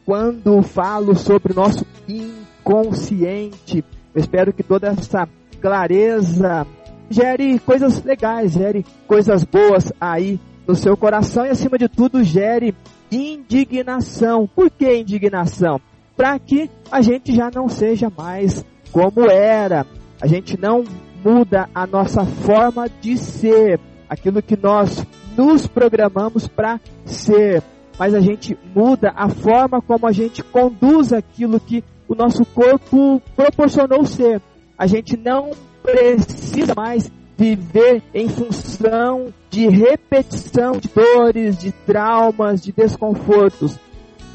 quando 0.05 0.63
falo 0.63 1.15
sobre 1.15 1.53
o 1.53 1.57
nosso 1.57 1.87
inconsciente. 2.09 3.85
Eu 4.15 4.21
espero 4.21 4.53
que 4.53 4.63
toda 4.63 4.89
essa 4.89 5.29
clareza 5.61 6.67
gere 7.09 7.59
coisas 7.59 8.03
legais, 8.03 8.53
gere 8.53 8.85
coisas 9.07 9.45
boas 9.45 9.93
aí 10.01 10.41
no 10.67 10.75
seu 10.75 10.97
coração 10.97 11.45
e 11.45 11.51
acima 11.51 11.77
de 11.77 11.89
tudo 11.89 12.23
gere 12.23 12.75
indignação. 13.11 14.47
Por 14.47 14.71
que 14.71 14.97
indignação? 14.97 15.81
Para 16.17 16.39
que 16.39 16.71
a 16.91 17.01
gente 17.01 17.35
já 17.35 17.51
não 17.53 17.69
seja 17.69 18.11
mais 18.17 18.65
como 18.93 19.29
era. 19.29 19.87
A 20.21 20.27
gente 20.27 20.61
não 20.61 20.85
muda 21.25 21.69
a 21.75 21.87
nossa 21.87 22.25
forma 22.25 22.89
de 23.01 23.17
ser, 23.17 23.81
aquilo 24.09 24.43
que 24.43 24.57
nós 24.57 25.05
nos 25.37 25.67
programamos 25.67 26.47
para 26.47 26.81
ser 27.05 27.63
mas 28.01 28.15
a 28.15 28.21
gente 28.21 28.59
muda 28.75 29.13
a 29.15 29.29
forma 29.29 29.83
como 29.83 30.07
a 30.07 30.11
gente 30.11 30.43
conduz 30.43 31.13
aquilo 31.13 31.61
que 31.61 31.85
o 32.09 32.15
nosso 32.15 32.47
corpo 32.47 33.21
proporcionou 33.37 34.07
ser. 34.07 34.41
A 34.79 34.87
gente 34.87 35.19
não 35.19 35.51
precisa 35.83 36.73
mais 36.75 37.13
viver 37.37 38.03
em 38.15 38.27
função 38.27 39.27
de 39.51 39.69
repetição 39.69 40.73
de 40.79 40.89
dores, 40.89 41.59
de 41.59 41.73
traumas, 41.73 42.63
de 42.63 42.73
desconfortos. 42.73 43.79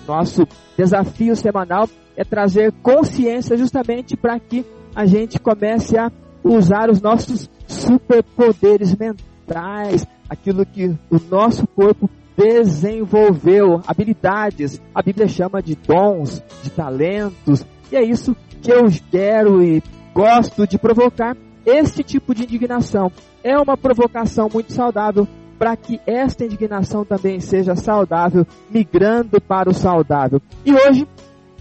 Nosso 0.08 0.47
desafio 0.78 1.36
semanal 1.36 1.89
é 2.15 2.23
trazer 2.23 2.71
consciência 2.84 3.58
justamente 3.58 4.15
para 4.15 4.39
que 4.39 4.63
a 4.93 5.08
gente 5.08 5.39
comece 5.39 5.97
a 5.97 6.12
usar 6.43 6.91
os 6.91 7.01
nossos 7.01 7.49
superpoderes 7.65 8.95
mentais, 8.95 10.06
aquilo 10.30 10.67
que 10.67 10.95
o 11.10 11.19
nosso 11.32 11.65
corpo 11.65 12.08
desenvolveu 12.38 13.82
habilidades. 13.88 14.82
A 14.93 15.02
Bíblia 15.02 15.28
chama 15.28 15.62
de 15.62 15.76
dons, 15.76 16.43
de 16.63 16.69
talentos. 16.69 17.65
E 17.91 17.95
é 17.95 18.04
isso 18.04 18.36
que 18.62 18.71
eu 18.71 18.86
quero 19.12 19.63
e 19.63 19.82
gosto 20.13 20.67
de 20.67 20.78
provocar 20.78 21.36
este 21.65 22.04
tipo 22.04 22.34
de 22.34 22.43
indignação. 22.43 23.12
É 23.43 23.58
uma 23.58 23.78
provocação 23.78 24.50
muito 24.52 24.71
saudável 24.71 25.28
para 25.58 25.76
que 25.76 26.00
esta 26.06 26.43
indignação 26.43 27.06
também 27.06 27.39
seja 27.39 27.76
saudável, 27.76 28.45
migrando 28.69 29.39
para 29.39 29.69
o 29.69 29.74
saudável. 29.74 30.41
E 30.65 30.74
hoje 30.74 31.08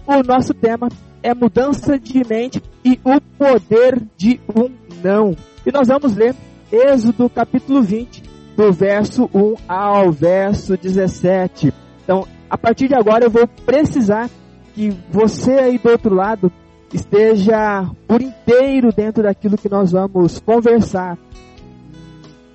o 0.05 0.21
nosso 0.23 0.53
tema 0.53 0.89
é 1.23 1.33
mudança 1.33 1.97
de 1.97 2.21
mente 2.27 2.61
e 2.83 2.99
o 3.03 3.19
poder 3.37 4.01
de 4.15 4.39
um 4.55 4.69
não. 5.03 5.35
E 5.65 5.71
nós 5.71 5.87
vamos 5.87 6.15
ler 6.15 6.35
Êxodo 6.71 7.29
capítulo 7.29 7.81
20, 7.81 8.23
do 8.55 8.71
verso 8.71 9.29
1 9.33 9.55
ao 9.67 10.11
verso 10.11 10.77
17. 10.77 11.73
Então, 12.03 12.27
a 12.49 12.57
partir 12.57 12.87
de 12.87 12.95
agora 12.95 13.25
eu 13.25 13.29
vou 13.29 13.47
precisar 13.47 14.29
que 14.73 14.95
você 15.09 15.53
aí 15.53 15.77
do 15.77 15.89
outro 15.89 16.13
lado 16.13 16.51
esteja 16.93 17.89
por 18.07 18.21
inteiro 18.21 18.91
dentro 18.91 19.23
daquilo 19.23 19.57
que 19.57 19.69
nós 19.69 19.91
vamos 19.91 20.39
conversar. 20.39 21.17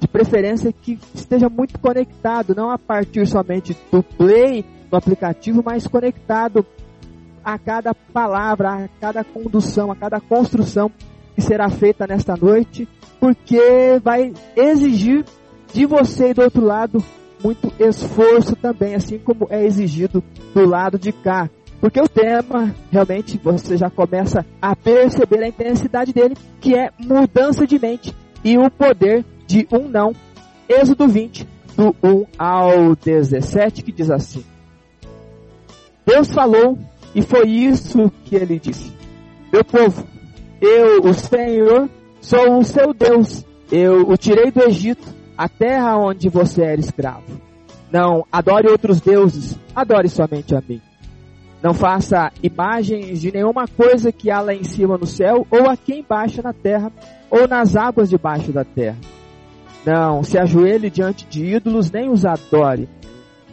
De 0.00 0.08
preferência 0.08 0.72
que 0.72 0.98
esteja 1.14 1.48
muito 1.50 1.78
conectado, 1.78 2.54
não 2.54 2.70
a 2.70 2.78
partir 2.78 3.26
somente 3.26 3.76
do 3.92 4.02
play 4.02 4.64
do 4.90 4.96
aplicativo, 4.96 5.62
mas 5.64 5.86
conectado 5.86 6.64
a 7.44 7.58
cada 7.58 7.94
palavra, 7.94 8.84
a 8.84 8.88
cada 9.00 9.22
condução, 9.22 9.90
a 9.90 9.96
cada 9.96 10.20
construção 10.20 10.90
que 11.34 11.42
será 11.42 11.68
feita 11.68 12.06
nesta 12.06 12.36
noite, 12.36 12.88
porque 13.18 14.00
vai 14.02 14.32
exigir 14.56 15.24
de 15.72 15.86
você 15.86 16.30
e 16.30 16.34
do 16.34 16.42
outro 16.42 16.64
lado 16.64 17.02
muito 17.42 17.72
esforço 17.78 18.54
também, 18.56 18.94
assim 18.94 19.18
como 19.18 19.46
é 19.50 19.64
exigido 19.64 20.22
do 20.54 20.66
lado 20.66 20.98
de 20.98 21.12
cá. 21.12 21.48
Porque 21.80 21.98
o 21.98 22.08
tema, 22.08 22.74
realmente, 22.90 23.40
você 23.42 23.76
já 23.76 23.88
começa 23.88 24.44
a 24.60 24.76
perceber 24.76 25.42
a 25.42 25.48
intensidade 25.48 26.12
dele, 26.12 26.36
que 26.60 26.74
é 26.74 26.90
mudança 26.98 27.66
de 27.66 27.78
mente 27.78 28.14
e 28.44 28.58
o 28.58 28.70
poder 28.70 29.24
de 29.46 29.66
um 29.72 29.88
não. 29.88 30.14
Êxodo 30.68 31.08
20, 31.08 31.48
do 31.76 31.96
1 32.02 32.26
ao 32.38 32.94
17, 32.94 33.82
que 33.82 33.90
diz 33.90 34.10
assim: 34.10 34.44
Deus 36.04 36.30
falou, 36.30 36.78
e 37.14 37.22
foi 37.22 37.48
isso 37.48 38.12
que 38.24 38.36
ele 38.36 38.58
disse: 38.58 38.92
Meu 39.50 39.64
povo, 39.64 40.06
eu, 40.60 41.00
o 41.00 41.14
Senhor, 41.14 41.88
sou 42.20 42.58
o 42.58 42.64
seu 42.64 42.92
Deus. 42.92 43.44
Eu 43.72 44.08
o 44.08 44.16
tirei 44.16 44.50
do 44.50 44.62
Egito 44.62 45.19
a 45.40 45.48
terra 45.48 45.96
onde 45.96 46.28
você 46.28 46.60
era 46.60 46.78
escravo. 46.78 47.40
Não 47.90 48.26
adore 48.30 48.68
outros 48.68 49.00
deuses, 49.00 49.58
adore 49.74 50.06
somente 50.10 50.54
a 50.54 50.60
mim. 50.60 50.82
Não 51.62 51.72
faça 51.72 52.30
imagens 52.42 53.22
de 53.22 53.32
nenhuma 53.32 53.66
coisa 53.66 54.12
que 54.12 54.30
há 54.30 54.42
lá 54.42 54.52
em 54.52 54.64
cima 54.64 54.98
no 54.98 55.06
céu, 55.06 55.46
ou 55.50 55.70
aqui 55.70 55.94
embaixo 55.94 56.42
na 56.42 56.52
terra, 56.52 56.92
ou 57.30 57.48
nas 57.48 57.74
águas 57.74 58.10
debaixo 58.10 58.52
da 58.52 58.66
terra. 58.66 58.98
Não 59.86 60.22
se 60.22 60.36
ajoelhe 60.36 60.90
diante 60.90 61.24
de 61.24 61.42
ídolos, 61.42 61.90
nem 61.90 62.10
os 62.10 62.26
adore. 62.26 62.86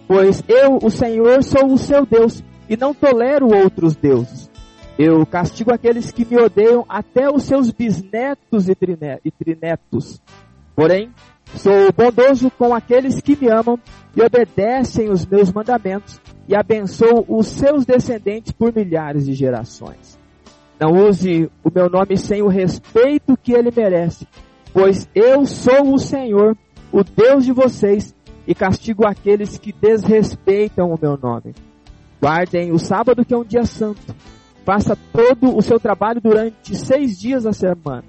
Pois 0.09 0.43
eu, 0.45 0.79
o 0.83 0.89
Senhor, 0.89 1.41
sou 1.41 1.71
o 1.71 1.77
seu 1.77 2.05
Deus, 2.05 2.43
e 2.69 2.75
não 2.75 2.93
tolero 2.93 3.47
outros 3.47 3.95
deuses. 3.95 4.51
Eu 4.99 5.25
castigo 5.25 5.73
aqueles 5.73 6.11
que 6.11 6.25
me 6.25 6.37
odeiam, 6.37 6.83
até 6.89 7.29
os 7.29 7.43
seus 7.43 7.71
bisnetos 7.71 8.67
e 8.67 8.75
trinetos. 9.31 10.21
Porém, 10.75 11.11
sou 11.55 11.91
bondoso 11.91 12.51
com 12.51 12.73
aqueles 12.73 13.21
que 13.21 13.35
me 13.35 13.49
amam 13.49 13.79
e 14.15 14.21
obedecem 14.21 15.09
os 15.09 15.25
meus 15.25 15.51
mandamentos, 15.51 16.19
e 16.47 16.55
abençoo 16.55 17.25
os 17.27 17.47
seus 17.47 17.85
descendentes 17.85 18.51
por 18.51 18.73
milhares 18.73 19.25
de 19.25 19.33
gerações. 19.33 20.17
Não 20.79 21.07
use 21.07 21.49
o 21.63 21.71
meu 21.73 21.89
nome 21.89 22.15
sem 22.17 22.41
o 22.41 22.47
respeito 22.47 23.37
que 23.37 23.53
ele 23.53 23.71
merece, 23.75 24.27
pois 24.73 25.09
eu 25.13 25.45
sou 25.45 25.93
o 25.93 25.97
Senhor, 25.97 26.55
o 26.91 27.03
Deus 27.03 27.45
de 27.45 27.51
vocês, 27.51 28.15
e 28.47 28.55
castigo 28.55 29.05
aqueles 29.05 29.57
que 29.57 29.73
desrespeitam 29.73 30.91
o 30.91 30.99
meu 30.99 31.17
nome. 31.17 31.53
Guardem 32.21 32.71
o 32.71 32.79
sábado, 32.79 33.25
que 33.25 33.33
é 33.33 33.37
um 33.37 33.43
dia 33.43 33.65
santo. 33.65 34.15
Faça 34.63 34.97
todo 35.13 35.55
o 35.55 35.61
seu 35.61 35.79
trabalho 35.79 36.21
durante 36.21 36.75
seis 36.75 37.19
dias 37.19 37.43
da 37.43 37.53
semana. 37.53 38.05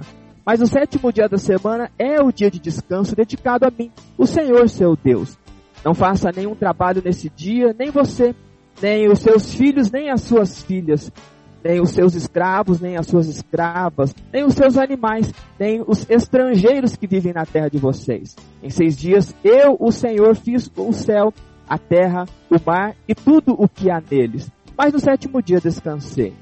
Mas 0.49 0.63
o 0.63 0.67
sétimo 0.67 1.13
dia 1.13 1.29
da 1.29 1.37
semana 1.37 1.91
é 1.99 2.23
o 2.23 2.33
dia 2.33 2.51
de 2.51 2.59
descanso 2.59 3.15
dedicado 3.15 3.67
a 3.67 3.71
mim, 3.71 3.93
o 4.17 4.25
Senhor 4.25 4.67
seu 4.71 4.97
Deus. 4.97 5.37
Não 5.85 5.93
faça 5.93 6.33
nenhum 6.35 6.55
trabalho 6.55 7.03
nesse 7.05 7.29
dia, 7.29 7.77
nem 7.79 7.91
você, 7.91 8.35
nem 8.81 9.13
os 9.13 9.19
seus 9.19 9.53
filhos, 9.53 9.91
nem 9.91 10.09
as 10.09 10.23
suas 10.23 10.63
filhas, 10.63 11.13
nem 11.63 11.83
os 11.83 11.91
seus 11.91 12.15
escravos, 12.15 12.81
nem 12.81 12.97
as 12.97 13.07
suas 13.07 13.27
escravas, 13.27 14.15
nem 14.33 14.43
os 14.43 14.55
seus 14.55 14.79
animais, 14.79 15.35
nem 15.61 15.85
os 15.87 16.09
estrangeiros 16.09 16.97
que 16.97 17.07
vivem 17.07 17.35
na 17.35 17.45
terra 17.45 17.69
de 17.69 17.77
vocês. 17.77 18.35
Em 18.63 18.71
seis 18.71 18.97
dias 18.97 19.35
eu, 19.45 19.77
o 19.79 19.93
Senhor, 19.93 20.35
fiz 20.35 20.73
o 20.79 20.95
céu, 20.95 21.31
a 21.69 21.77
terra, 21.77 22.25
o 22.51 22.57
mar 22.65 22.97
e 23.07 23.15
tudo 23.15 23.53
o 23.53 23.69
que 23.69 23.91
há 23.91 24.03
neles. 24.11 24.51
Mas 24.79 24.95
no 24.95 24.99
sétimo 24.99 25.43
dia 25.43 25.61
descansei. 25.61 26.33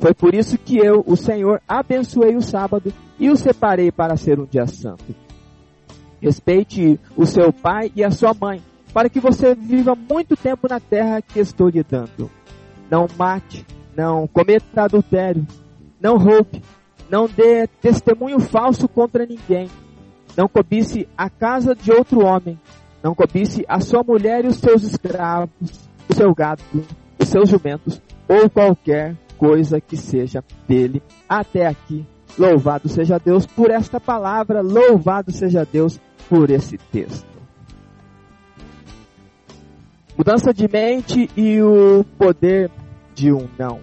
Foi 0.00 0.14
por 0.14 0.34
isso 0.34 0.56
que 0.56 0.78
eu, 0.78 1.04
o 1.06 1.14
Senhor, 1.14 1.60
abençoei 1.68 2.34
o 2.34 2.40
sábado 2.40 2.90
e 3.18 3.28
o 3.28 3.36
separei 3.36 3.92
para 3.92 4.16
ser 4.16 4.40
um 4.40 4.46
dia 4.46 4.66
santo. 4.66 5.14
Respeite 6.22 6.98
o 7.14 7.26
seu 7.26 7.52
pai 7.52 7.92
e 7.94 8.02
a 8.02 8.10
sua 8.10 8.32
mãe, 8.32 8.62
para 8.94 9.10
que 9.10 9.20
você 9.20 9.54
viva 9.54 9.94
muito 9.94 10.36
tempo 10.36 10.66
na 10.68 10.80
terra 10.80 11.20
que 11.20 11.38
estou 11.38 11.68
lhe 11.68 11.84
dando. 11.84 12.30
Não 12.90 13.06
mate, 13.18 13.66
não 13.94 14.26
cometa 14.26 14.84
adultério, 14.84 15.46
não 16.00 16.16
roube, 16.16 16.62
não 17.10 17.26
dê 17.28 17.66
testemunho 17.66 18.40
falso 18.40 18.88
contra 18.88 19.26
ninguém, 19.26 19.68
não 20.34 20.48
cobice 20.48 21.06
a 21.16 21.28
casa 21.28 21.74
de 21.74 21.92
outro 21.92 22.24
homem, 22.24 22.58
não 23.02 23.14
cobice 23.14 23.66
a 23.68 23.80
sua 23.80 24.02
mulher 24.02 24.46
e 24.46 24.48
os 24.48 24.56
seus 24.56 24.82
escravos, 24.82 25.88
o 26.08 26.14
seu 26.14 26.34
gado, 26.34 26.62
os 27.18 27.28
seus 27.28 27.50
jumentos, 27.50 28.00
ou 28.26 28.48
qualquer 28.48 29.14
coisa 29.40 29.80
que 29.80 29.96
seja 29.96 30.44
dele. 30.68 31.02
Até 31.26 31.66
aqui, 31.66 32.06
louvado 32.38 32.90
seja 32.90 33.18
Deus 33.18 33.46
por 33.46 33.70
esta 33.70 33.98
palavra, 33.98 34.60
louvado 34.60 35.32
seja 35.32 35.64
Deus 35.64 35.98
por 36.28 36.50
esse 36.50 36.76
texto. 36.76 37.26
Mudança 40.14 40.52
de 40.52 40.68
mente 40.70 41.30
e 41.34 41.62
o 41.62 42.04
poder 42.18 42.70
de 43.14 43.32
um 43.32 43.48
não. 43.58 43.80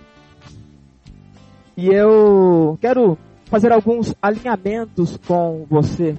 E 1.76 1.88
eu 1.88 2.78
quero 2.80 3.18
fazer 3.46 3.72
alguns 3.72 4.14
alinhamentos 4.22 5.18
com 5.28 5.66
você, 5.68 6.16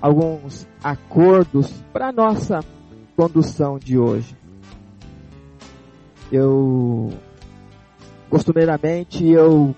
alguns 0.00 0.66
acordos 0.82 1.70
para 1.92 2.10
nossa 2.10 2.60
condução 3.14 3.78
de 3.78 3.98
hoje. 3.98 4.34
Eu 6.30 7.10
costumeiramente 8.32 9.28
eu 9.28 9.76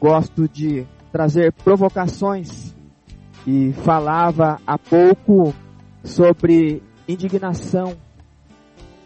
gosto 0.00 0.48
de 0.48 0.86
trazer 1.12 1.52
provocações. 1.52 2.74
E 3.46 3.74
falava 3.84 4.58
há 4.66 4.78
pouco 4.78 5.54
sobre 6.02 6.82
indignação. 7.06 7.94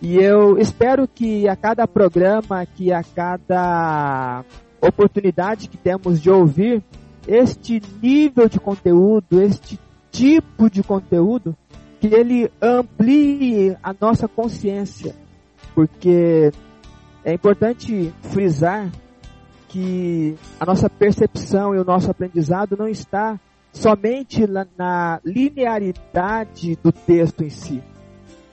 E 0.01 0.17
eu 0.17 0.59
espero 0.59 1.09
que 1.09 1.49
a 1.49 1.57
cada 1.57 1.89
programa, 1.89 2.65
que 2.67 2.93
a 2.93 3.03
cada 3.03 4.45
oportunidade 4.81 5.69
que 5.69 5.77
temos 5.77 6.21
de 6.21 6.31
ouvir 6.31 6.81
este 7.27 7.83
nível 8.01 8.49
de 8.49 8.61
conteúdo, 8.61 9.43
este 9.43 9.79
tipo 10.13 10.71
de 10.71 10.85
conteúdo, 10.85 11.57
que 12.01 12.07
ele 12.07 12.49
amplie 12.63 13.77
a 13.83 13.95
nossa 13.99 14.29
consciência, 14.29 15.17
porque 15.75 16.53
é 17.25 17.33
importante 17.33 18.13
frisar 18.23 18.91
que 19.69 20.37
a 20.61 20.67
nossa 20.67 20.89
percepção 20.91 21.75
e 21.75 21.79
o 21.79 21.85
nosso 21.85 22.11
aprendizado 22.11 22.77
não 22.77 22.87
está 22.87 23.41
somente 23.73 24.47
na, 24.47 25.21
linearidade 25.25 26.77
do 26.77 26.93
texto 26.93 27.43
em 27.43 27.51
si, 27.51 27.83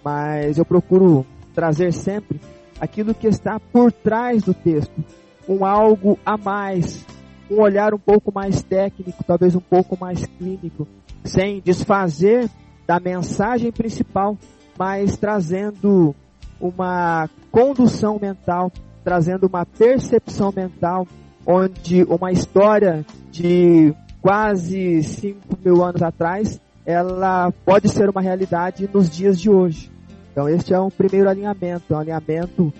mas 0.04 0.58
eu 0.58 0.66
procuro 0.66 1.26
trazer 1.54 1.94
sempre 1.94 2.40
aquilo 2.80 3.14
que 3.14 3.28
está 3.28 3.60
por 3.60 3.92
trás 3.92 4.42
do 4.42 4.54
texto, 4.54 5.04
um 5.48 5.64
algo 5.64 6.18
a 6.26 6.38
mais, 6.38 7.06
um 7.52 7.60
olhar 7.60 7.94
um 7.94 8.00
pouco 8.00 8.34
mais 8.34 8.64
técnico, 8.64 9.24
talvez 9.24 9.56
um 9.56 9.60
pouco 9.60 9.96
mais 10.00 10.26
clínico, 10.26 10.88
sem 11.24 11.62
desfazer 11.62 12.50
da 12.88 13.00
mensagem 13.00 13.72
principal, 13.72 14.36
mas 14.76 15.18
trazendo 15.18 16.16
uma 16.62 17.30
condução 17.52 18.20
mental, 18.22 18.72
trazendo 19.04 19.48
uma 19.48 19.66
percepção 19.66 20.54
mental, 20.56 21.08
onde 21.46 22.04
uma 22.04 22.32
história 22.32 23.06
de 23.32 23.94
quase 24.22 25.02
5 25.04 25.58
mil 25.66 25.84
anos 25.84 26.02
atrás, 26.04 26.62
ela 26.86 27.52
pode 27.66 27.90
ser 27.90 28.10
uma 28.10 28.22
realidade 28.22 28.90
nos 28.94 29.10
dias 29.10 29.40
de 29.40 29.50
hoje. 29.50 29.92
Então 30.32 30.48
este 30.48 30.74
é 30.74 30.80
um 30.80 30.90
primeiro 30.90 31.30
alinhamento, 31.30 31.94
um 31.94 31.98
alinhamento 31.98 32.72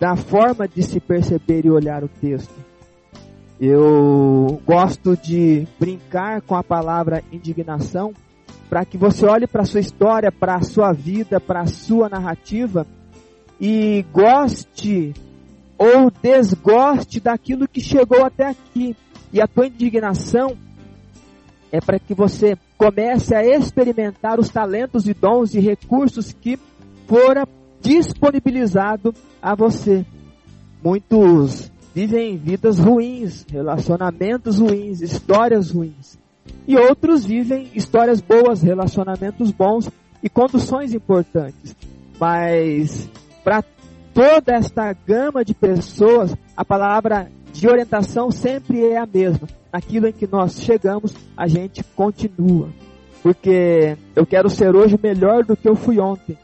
da 0.00 0.16
forma 0.16 0.66
de 0.68 0.82
se 0.82 1.00
perceber 1.00 1.66
e 1.66 1.70
olhar 1.70 2.04
o 2.04 2.08
texto. 2.08 2.54
Eu 3.60 4.60
gosto 4.66 5.16
de 5.16 5.66
brincar 5.78 6.40
com 6.42 6.54
a 6.54 6.62
palavra 6.62 7.22
indignação 7.32 8.12
para 8.68 8.84
que 8.84 8.98
você 8.98 9.26
olhe 9.26 9.46
para 9.46 9.62
a 9.62 9.66
sua 9.66 9.80
história, 9.80 10.32
para 10.32 10.56
a 10.56 10.62
sua 10.62 10.92
vida, 10.92 11.40
para 11.40 11.60
a 11.60 11.66
sua 11.66 12.08
narrativa 12.08 12.86
e 13.60 14.04
goste 14.12 15.14
ou 15.78 16.10
desgoste 16.22 17.20
daquilo 17.20 17.68
que 17.68 17.80
chegou 17.80 18.24
até 18.24 18.48
aqui. 18.48 18.96
E 19.32 19.40
a 19.40 19.46
tua 19.46 19.66
indignação 19.66 20.56
é 21.72 21.80
para 21.80 21.98
que 21.98 22.14
você 22.14 22.56
comece 22.78 23.34
a 23.34 23.44
experimentar 23.44 24.38
os 24.38 24.48
talentos 24.48 25.08
e 25.08 25.14
dons 25.14 25.54
e 25.54 25.60
recursos 25.60 26.32
que 26.32 26.58
fora 27.06 27.46
disponibilizado 27.80 29.14
a 29.42 29.54
você. 29.54 30.06
Muitos 30.82 31.70
vivem 31.94 32.36
vidas 32.36 32.78
ruins, 32.78 33.46
relacionamentos 33.50 34.58
ruins, 34.58 35.00
histórias 35.00 35.70
ruins. 35.70 36.18
E 36.66 36.76
outros 36.76 37.24
vivem 37.24 37.70
histórias 37.74 38.20
boas, 38.20 38.62
relacionamentos 38.62 39.50
bons 39.50 39.90
e 40.22 40.28
conduções 40.28 40.94
importantes. 40.94 41.76
Mas 42.18 43.08
para 43.44 43.62
toda 44.14 44.54
esta 44.54 44.92
gama 44.92 45.44
de 45.44 45.54
pessoas, 45.54 46.34
a 46.56 46.64
palavra 46.64 47.30
de 47.52 47.68
orientação 47.68 48.30
sempre 48.30 48.84
é 48.84 48.96
a 48.96 49.06
mesma. 49.06 49.46
Naquilo 49.70 50.08
em 50.08 50.12
que 50.12 50.26
nós 50.26 50.60
chegamos, 50.62 51.14
a 51.36 51.46
gente 51.46 51.84
continua. 51.94 52.68
Porque 53.22 53.96
eu 54.16 54.24
quero 54.24 54.48
ser 54.48 54.74
hoje 54.74 54.98
melhor 55.00 55.44
do 55.44 55.56
que 55.56 55.68
eu 55.68 55.76
fui 55.76 56.00
ontem. 56.00 56.38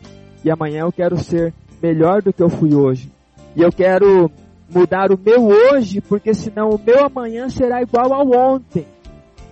E 0.44 0.50
amanhã 0.50 0.80
eu 0.80 0.92
quero 0.92 1.18
ser 1.18 1.54
melhor 1.82 2.22
do 2.22 2.32
que 2.32 2.42
eu 2.42 2.50
fui 2.50 2.74
hoje. 2.74 3.10
E 3.56 3.62
eu 3.62 3.72
quero 3.72 4.30
mudar 4.68 5.10
o 5.10 5.18
meu 5.18 5.46
hoje, 5.46 6.00
porque 6.00 6.32
senão 6.34 6.70
o 6.70 6.80
meu 6.80 7.04
amanhã 7.04 7.48
será 7.48 7.82
igual 7.82 8.12
ao 8.12 8.30
ontem. 8.30 8.86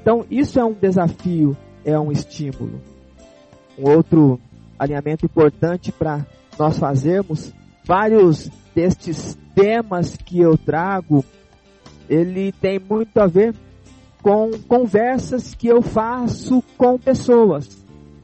Então 0.01 0.25
isso 0.31 0.59
é 0.59 0.65
um 0.65 0.73
desafio, 0.73 1.57
é 1.85 1.99
um 1.99 2.13
estímulo. 2.13 2.81
Um 3.79 3.91
outro 3.91 4.41
alinhamento 4.79 5.27
importante 5.27 5.93
para 5.93 6.25
nós 6.59 6.79
fazermos, 6.79 7.53
vários 7.85 8.51
destes 8.75 9.37
temas 9.55 10.17
que 10.17 10.41
eu 10.41 10.57
trago, 10.57 11.25
ele 12.09 12.53
tem 12.53 12.79
muito 12.79 13.19
a 13.19 13.27
ver 13.27 13.55
com 14.23 14.51
conversas 14.67 15.55
que 15.55 15.69
eu 15.69 15.81
faço 15.81 16.63
com 16.77 16.99
pessoas, 16.99 17.69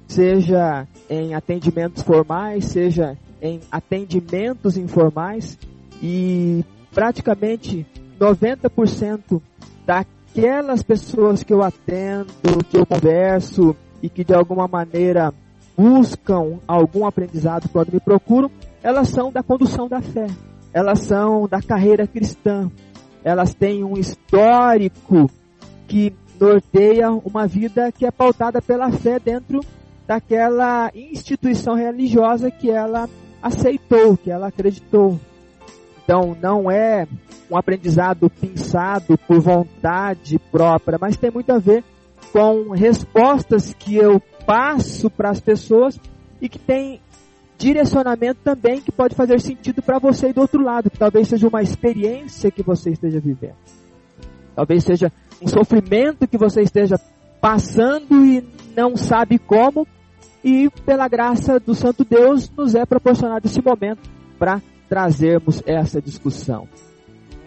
seja 0.06 0.86
em 1.08 1.34
atendimentos 1.34 2.02
formais, 2.02 2.66
seja 2.66 3.16
em 3.40 3.60
atendimentos 3.70 4.76
informais 4.76 5.58
e 6.02 6.64
praticamente 6.92 7.86
90% 8.18 9.40
daquelas 9.86 10.82
pessoas 10.82 11.42
que 11.42 11.52
eu 11.52 11.62
atendo, 11.62 12.32
que 12.70 12.76
eu 12.76 12.86
converso 12.86 13.76
e 14.02 14.08
que 14.08 14.24
de 14.24 14.34
alguma 14.34 14.66
maneira 14.66 15.32
buscam 15.76 16.58
algum 16.66 17.06
aprendizado 17.06 17.68
quando 17.68 17.92
me 17.92 18.00
procuram, 18.00 18.50
elas 18.82 19.08
são 19.08 19.32
da 19.32 19.42
condução 19.42 19.88
da 19.88 20.00
fé, 20.00 20.26
elas 20.72 21.00
são 21.00 21.48
da 21.48 21.60
carreira 21.60 22.06
cristã, 22.06 22.70
elas 23.22 23.54
têm 23.54 23.82
um 23.82 23.96
histórico 23.96 25.30
que 25.88 26.14
norteia 26.40 27.10
uma 27.10 27.46
vida 27.46 27.90
que 27.92 28.06
é 28.06 28.10
pautada 28.10 28.60
pela 28.60 28.90
fé 28.90 29.18
dentro 29.18 29.60
daquela 30.06 30.90
instituição 30.94 31.74
religiosa 31.74 32.50
que 32.50 32.70
ela 32.70 33.08
aceitou, 33.42 34.16
que 34.16 34.30
ela 34.30 34.48
acreditou. 34.48 35.18
Então 36.02 36.36
não 36.40 36.70
é 36.70 37.06
um 37.50 37.56
aprendizado 37.56 38.28
pensado 38.28 39.18
por 39.26 39.40
vontade 39.40 40.38
própria, 40.50 40.98
mas 41.00 41.16
tem 41.16 41.30
muito 41.30 41.50
a 41.50 41.58
ver 41.58 41.82
com 42.32 42.70
respostas 42.70 43.72
que 43.74 43.96
eu 43.96 44.20
passo 44.46 45.10
para 45.10 45.30
as 45.30 45.40
pessoas 45.40 45.98
e 46.40 46.48
que 46.48 46.58
tem 46.58 47.00
direcionamento 47.56 48.40
também 48.42 48.80
que 48.80 48.92
pode 48.92 49.14
fazer 49.14 49.40
sentido 49.40 49.80
para 49.82 49.98
você 49.98 50.32
do 50.32 50.40
outro 50.40 50.62
lado, 50.62 50.90
que 50.90 50.98
talvez 50.98 51.28
seja 51.28 51.48
uma 51.48 51.62
experiência 51.62 52.50
que 52.50 52.62
você 52.62 52.90
esteja 52.90 53.20
vivendo. 53.20 53.56
Talvez 54.54 54.84
seja 54.84 55.12
um 55.40 55.48
sofrimento 55.48 56.26
que 56.26 56.36
você 56.36 56.62
esteja 56.62 56.98
passando 57.40 58.24
e 58.24 58.44
não 58.76 58.96
sabe 58.96 59.38
como, 59.38 59.86
e 60.42 60.68
pela 60.84 61.08
graça 61.08 61.58
do 61.58 61.74
Santo 61.74 62.04
Deus 62.04 62.50
nos 62.56 62.74
é 62.74 62.84
proporcionado 62.84 63.46
esse 63.46 63.62
momento 63.62 64.00
para 64.38 64.60
trazermos 64.88 65.62
essa 65.66 66.00
discussão. 66.00 66.68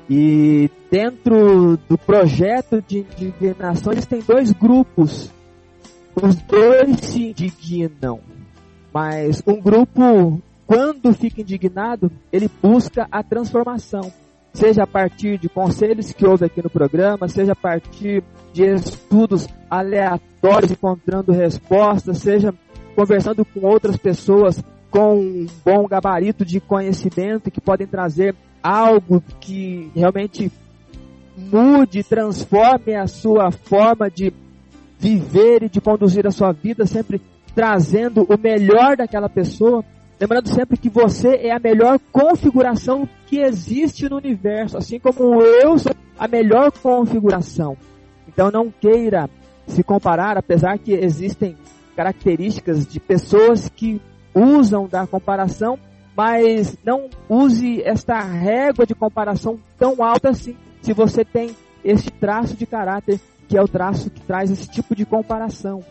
E 0.10 0.70
dentro 0.90 1.78
do 1.90 1.98
projeto 1.98 2.82
de 2.82 3.06
indignação, 3.20 3.92
eles 3.92 4.06
têm 4.06 4.22
dois 4.22 4.52
grupos. 4.52 5.32
Os 6.22 6.36
dois 6.36 7.00
se 7.02 7.28
indignam. 7.30 8.20
Mas 8.92 9.44
um 9.46 9.62
grupo, 9.62 10.42
quando 10.66 11.14
fica 11.14 11.42
indignado, 11.42 12.12
ele 12.32 12.50
busca 12.62 13.08
a 13.12 13.22
transformação. 13.22 14.12
Seja 14.52 14.84
a 14.84 14.88
partir 14.88 15.38
de 15.38 15.48
conselhos 15.48 16.12
que 16.12 16.26
houve 16.26 16.46
aqui 16.46 16.64
no 16.64 16.70
programa, 16.72 17.28
seja 17.28 17.52
a 17.52 17.56
partir 17.56 18.24
de 18.52 18.66
estudos 18.66 19.48
aleatórios 19.70 20.72
encontrando 20.72 21.32
respostas, 21.32 22.18
seja 22.18 22.52
conversando 22.96 23.46
com 23.46 23.68
outras 23.68 23.96
pessoas 23.98 24.64
com 24.90 25.20
um 25.20 25.46
bom 25.64 25.88
gabarito 25.88 26.44
de 26.44 26.60
conhecimento 26.60 27.52
que 27.52 27.62
podem 27.62 27.86
trazer 27.86 28.36
algo 28.64 29.22
que 29.40 29.92
realmente 29.94 30.52
mude, 31.38 32.04
transforme 32.04 32.96
a 32.96 33.06
sua 33.06 33.52
forma 33.52 34.10
de 34.10 34.34
viver 35.00 35.64
e 35.64 35.70
de 35.70 35.80
conduzir 35.80 36.26
a 36.26 36.32
sua 36.32 36.52
vida, 36.52 36.86
sempre 36.86 37.22
trazendo 37.54 38.24
o 38.24 38.38
melhor 38.38 38.98
daquela 38.98 39.30
pessoa. 39.30 39.84
Lembrando 40.20 40.50
sempre 40.50 40.78
que 40.78 40.90
você 40.90 41.36
é 41.36 41.52
a 41.52 41.60
melhor 41.60 42.00
configuração 42.12 43.08
que 43.28 43.40
existe 43.40 44.10
no 44.10 44.18
universo, 44.18 44.78
assim 44.78 45.00
como 45.00 45.42
eu 45.42 45.78
sou 45.78 45.92
a 46.18 46.28
melhor 46.28 46.72
configuração. 46.72 47.78
Então 48.28 48.50
não 48.52 48.72
queira 48.72 49.30
se 49.68 49.84
comparar, 49.84 50.38
apesar 50.38 50.78
que 50.80 50.94
existem 50.94 51.56
características 51.96 52.86
de 52.86 53.00
pessoas 53.00 53.70
que 53.70 54.02
usam 54.34 54.88
da 54.88 55.06
comparação, 55.06 55.78
mas 56.16 56.78
não 56.84 57.10
use 57.30 57.82
esta 57.84 58.20
régua 58.20 58.86
de 58.86 58.96
comparação 58.96 59.60
tão 59.78 60.04
alta 60.04 60.30
assim, 60.30 60.56
se 60.82 60.94
você 60.94 61.24
tem 61.24 61.56
esse 61.84 62.10
traço 62.10 62.56
de 62.56 62.66
caráter, 62.66 63.20
que 63.48 63.58
é 63.58 63.62
o 63.62 63.68
traço 63.68 64.10
que 64.10 64.22
traz 64.22 64.52
esse 64.52 64.68
tipo 64.70 64.96
de 64.96 65.06
comparação. 65.06 65.84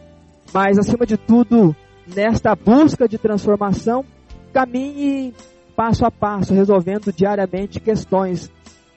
Mas, 0.52 0.78
acima 0.78 1.06
de 1.06 1.16
tudo, 1.16 1.74
nesta 2.06 2.54
busca 2.54 3.08
de 3.08 3.18
transformação, 3.18 4.04
caminhe 4.52 5.34
passo 5.74 6.04
a 6.06 6.10
passo, 6.10 6.54
resolvendo 6.54 7.12
diariamente 7.12 7.80
questões, 7.80 8.50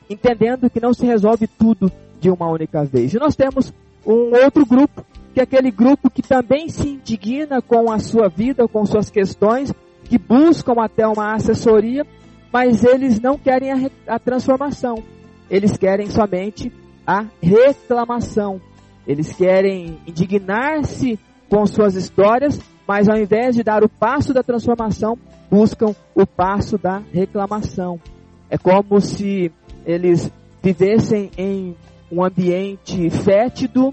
entendendo 0.10 0.70
que 0.70 0.80
não 0.80 0.94
se 0.94 1.06
resolve 1.06 1.48
tudo 1.48 1.92
de 2.20 2.30
uma 2.30 2.50
única 2.50 2.84
vez. 2.86 3.14
E 3.14 3.20
nós 3.20 3.36
temos 3.36 3.74
um 4.06 4.34
outro 4.44 4.66
grupo 4.66 5.06
que 5.34 5.40
é 5.40 5.44
aquele 5.44 5.72
grupo 5.72 6.10
que 6.10 6.22
também 6.22 6.70
se 6.70 6.90
indigna 6.90 7.62
com 7.62 7.92
a 7.92 8.00
sua 8.00 8.28
vida, 8.30 8.68
com 8.68 8.86
suas 8.86 9.10
questões, 9.10 9.74
que 10.06 10.18
buscam 10.18 10.74
até 10.82 11.08
uma 11.08 11.34
assessoria, 11.34 12.06
mas 12.52 12.84
eles 12.84 13.20
não 13.20 13.38
querem 13.38 13.72
a, 13.72 13.92
a 14.08 14.20
transformação. 14.20 15.04
Eles 15.50 15.78
querem 15.78 16.10
somente 16.10 16.72
a 17.10 17.26
reclamação. 17.42 18.62
Eles 19.08 19.34
querem 19.34 19.98
indignar-se 20.06 21.18
com 21.50 21.66
suas 21.66 21.96
histórias, 21.96 22.62
mas 22.88 23.10
ao 23.10 23.18
invés 23.18 23.56
de 23.56 23.64
dar 23.64 23.84
o 23.84 23.90
passo 23.90 24.32
da 24.32 24.44
transformação, 24.44 25.18
buscam 25.50 25.96
o 26.14 26.28
passo 26.28 26.78
da 26.78 27.02
reclamação. 27.12 28.00
É 28.48 28.60
como 28.60 29.02
se 29.02 29.52
eles 29.88 30.32
vivessem 30.62 31.32
em 31.36 31.76
um 32.12 32.24
ambiente 32.24 33.10
fétido, 33.10 33.92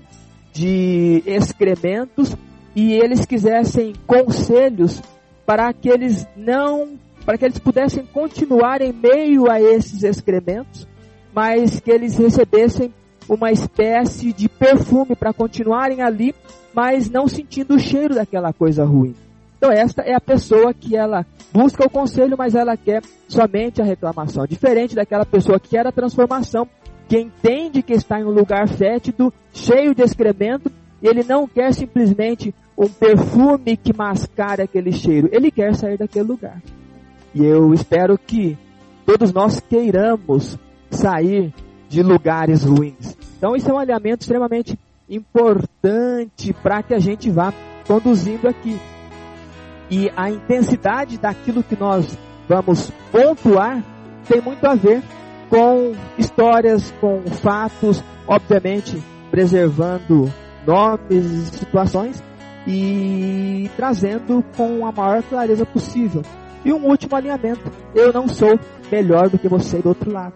de 0.52 1.22
excrementos 1.26 2.36
e 2.74 2.92
eles 2.94 3.24
quisessem 3.24 3.94
conselhos 4.06 5.02
para 5.46 5.72
que 5.72 5.88
eles 5.88 6.26
não, 6.36 6.98
para 7.24 7.38
que 7.38 7.46
eles 7.46 7.58
pudessem 7.58 8.04
continuar 8.04 8.82
em 8.82 8.92
meio 8.92 9.50
a 9.50 9.58
esses 9.58 10.02
excrementos, 10.02 10.86
mas 11.34 11.80
que 11.80 11.90
eles 11.90 12.16
recebessem 12.16 12.92
uma 13.28 13.50
espécie 13.50 14.32
de 14.32 14.48
perfume 14.48 15.14
para 15.16 15.32
continuarem 15.32 16.02
ali, 16.02 16.34
mas 16.74 17.10
não 17.10 17.26
sentindo 17.26 17.74
o 17.74 17.78
cheiro 17.78 18.14
daquela 18.14 18.52
coisa 18.52 18.84
ruim. 18.84 19.14
Então 19.56 19.70
esta 19.72 20.02
é 20.02 20.14
a 20.14 20.20
pessoa 20.20 20.74
que 20.74 20.96
ela 20.96 21.24
busca 21.52 21.86
o 21.86 21.90
conselho, 21.90 22.36
mas 22.36 22.54
ela 22.54 22.76
quer 22.76 23.02
somente 23.28 23.80
a 23.80 23.84
reclamação. 23.84 24.46
Diferente 24.46 24.94
daquela 24.94 25.24
pessoa 25.24 25.58
que 25.58 25.70
quer 25.70 25.86
a 25.86 25.92
transformação, 25.92 26.68
que 27.08 27.18
entende 27.18 27.82
que 27.82 27.94
está 27.94 28.20
em 28.20 28.24
um 28.24 28.30
lugar 28.30 28.68
fétido, 28.68 29.32
cheio 29.52 29.94
de 29.94 30.02
excremento, 30.02 30.70
e 31.02 31.08
ele 31.08 31.22
não 31.22 31.46
quer 31.46 31.72
simplesmente 31.72 32.54
um 32.76 32.88
perfume 32.88 33.76
que 33.76 33.96
mascare 33.96 34.62
aquele 34.62 34.92
cheiro, 34.92 35.28
ele 35.32 35.50
quer 35.50 35.74
sair 35.74 35.96
daquele 35.96 36.28
lugar. 36.28 36.60
E 37.34 37.44
eu 37.44 37.72
espero 37.72 38.18
que 38.18 38.56
todos 39.04 39.32
nós 39.32 39.60
queiramos 39.60 40.58
sair 40.90 41.52
de 41.88 42.02
lugares 42.02 42.64
ruins. 42.64 43.16
Então 43.38 43.54
isso 43.54 43.70
é 43.70 43.74
um 43.74 43.78
alinhamento 43.78 44.22
extremamente 44.22 44.78
importante 45.08 46.52
para 46.52 46.82
que 46.82 46.94
a 46.94 46.98
gente 46.98 47.30
vá 47.30 47.52
conduzindo 47.86 48.48
aqui. 48.48 48.78
E 49.90 50.10
a 50.16 50.30
intensidade 50.30 51.18
daquilo 51.18 51.62
que 51.62 51.78
nós 51.78 52.18
vamos 52.48 52.90
pontuar 53.12 53.82
tem 54.28 54.40
muito 54.40 54.64
a 54.66 54.74
ver 54.74 55.02
com 55.48 55.92
histórias, 56.18 56.92
com 57.00 57.22
fatos, 57.26 58.02
obviamente 58.26 59.00
preservando 59.30 60.32
nomes 60.66 61.24
e 61.24 61.58
situações 61.58 62.22
e 62.66 63.70
trazendo 63.76 64.44
com 64.56 64.84
a 64.84 64.90
maior 64.90 65.22
clareza 65.22 65.64
possível. 65.64 66.22
E 66.64 66.72
um 66.72 66.84
último 66.84 67.14
alinhamento: 67.14 67.70
eu 67.94 68.12
não 68.12 68.26
sou 68.26 68.58
melhor 68.90 69.28
do 69.28 69.38
que 69.38 69.48
você 69.48 69.78
do 69.78 69.90
outro 69.90 70.10
lado. 70.10 70.34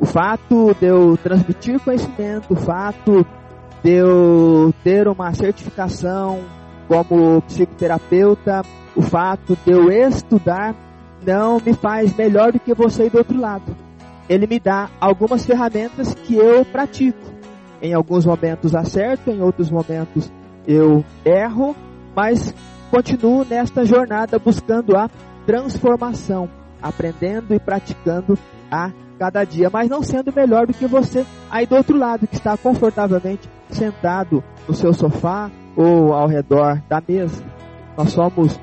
O 0.00 0.06
fato 0.06 0.74
de 0.80 0.86
eu 0.86 1.16
transmitir 1.16 1.80
conhecimento, 1.80 2.52
o 2.52 2.56
fato 2.56 3.26
de 3.82 3.90
eu 3.90 4.74
ter 4.82 5.08
uma 5.08 5.32
certificação 5.32 6.40
como 6.88 7.40
psicoterapeuta, 7.42 8.62
o 8.94 9.02
fato 9.02 9.56
de 9.64 9.72
eu 9.72 9.90
estudar 9.90 10.74
não 11.24 11.58
me 11.64 11.72
faz 11.72 12.14
melhor 12.14 12.52
do 12.52 12.60
que 12.60 12.74
você 12.74 13.08
do 13.08 13.18
outro 13.18 13.38
lado 13.40 13.84
ele 14.28 14.46
me 14.46 14.58
dá 14.58 14.88
algumas 15.00 15.44
ferramentas 15.44 16.14
que 16.14 16.34
eu 16.34 16.64
pratico. 16.64 17.18
Em 17.82 17.92
alguns 17.92 18.24
momentos 18.24 18.74
acerto, 18.74 19.30
em 19.30 19.42
outros 19.42 19.70
momentos 19.70 20.30
eu 20.66 21.04
erro, 21.24 21.76
mas 22.16 22.54
continuo 22.90 23.44
nesta 23.44 23.84
jornada 23.84 24.38
buscando 24.38 24.96
a 24.96 25.10
transformação, 25.44 26.48
aprendendo 26.80 27.54
e 27.54 27.58
praticando 27.58 28.38
a 28.70 28.90
cada 29.18 29.44
dia, 29.44 29.70
mas 29.72 29.88
não 29.88 30.02
sendo 30.02 30.32
melhor 30.34 30.66
do 30.66 30.74
que 30.74 30.86
você 30.86 31.24
aí 31.50 31.66
do 31.66 31.76
outro 31.76 31.96
lado, 31.96 32.26
que 32.26 32.34
está 32.34 32.56
confortavelmente 32.56 33.48
sentado 33.70 34.42
no 34.68 34.74
seu 34.74 34.92
sofá 34.92 35.50
ou 35.76 36.12
ao 36.12 36.28
redor 36.28 36.82
da 36.88 37.02
mesa. 37.06 37.42
Nós 37.96 38.10
somos 38.10 38.58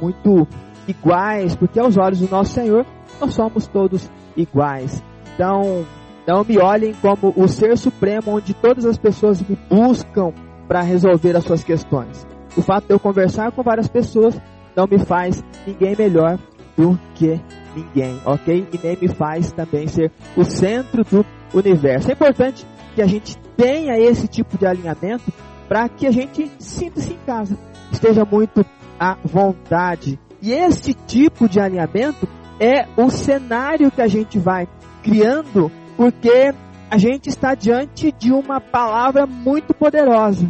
muito 0.00 0.46
iguais, 0.86 1.54
porque 1.56 1.78
aos 1.78 1.96
olhos 1.96 2.20
do 2.20 2.28
nosso 2.28 2.52
Senhor, 2.52 2.84
nós 3.20 3.34
somos 3.34 3.66
todos 3.66 4.10
iguais. 4.36 5.02
Então, 5.34 5.84
não 6.26 6.44
me 6.44 6.58
olhem 6.58 6.94
como 6.94 7.32
o 7.36 7.48
ser 7.48 7.76
supremo 7.76 8.36
onde 8.36 8.54
todas 8.54 8.84
as 8.84 8.98
pessoas 8.98 9.40
me 9.42 9.58
buscam 9.68 10.32
para 10.66 10.80
resolver 10.80 11.36
as 11.36 11.44
suas 11.44 11.62
questões. 11.62 12.26
O 12.56 12.62
fato 12.62 12.86
de 12.86 12.94
eu 12.94 13.00
conversar 13.00 13.52
com 13.52 13.62
várias 13.62 13.88
pessoas 13.88 14.40
não 14.74 14.86
me 14.86 14.98
faz 14.98 15.44
ninguém 15.66 15.94
melhor 15.96 16.38
do 16.76 16.98
que 17.14 17.40
ninguém, 17.74 18.20
ok? 18.24 18.66
E 18.72 18.80
nem 18.82 18.98
me 19.00 19.08
faz 19.08 19.52
também 19.52 19.86
ser 19.86 20.10
o 20.36 20.44
centro 20.44 21.04
do 21.04 21.24
universo. 21.52 22.10
É 22.10 22.12
importante 22.12 22.66
que 22.94 23.02
a 23.02 23.06
gente 23.06 23.36
tenha 23.56 23.98
esse 23.98 24.28
tipo 24.28 24.56
de 24.58 24.66
alinhamento 24.66 25.32
para 25.68 25.88
que 25.88 26.06
a 26.06 26.10
gente 26.10 26.50
sinta-se 26.58 27.12
em 27.12 27.18
casa, 27.26 27.58
esteja 27.90 28.24
muito 28.24 28.64
à 28.98 29.16
vontade. 29.24 30.18
E 30.40 30.52
esse 30.52 30.94
tipo 30.94 31.48
de 31.48 31.58
alinhamento 31.58 32.28
é 32.60 32.86
o 32.96 33.10
cenário 33.10 33.90
que 33.90 34.02
a 34.02 34.06
gente 34.06 34.38
vai 34.38 34.68
criando, 35.02 35.70
porque 35.96 36.54
a 36.90 36.98
gente 36.98 37.28
está 37.28 37.54
diante 37.54 38.12
de 38.12 38.32
uma 38.32 38.60
palavra 38.60 39.26
muito 39.26 39.74
poderosa. 39.74 40.48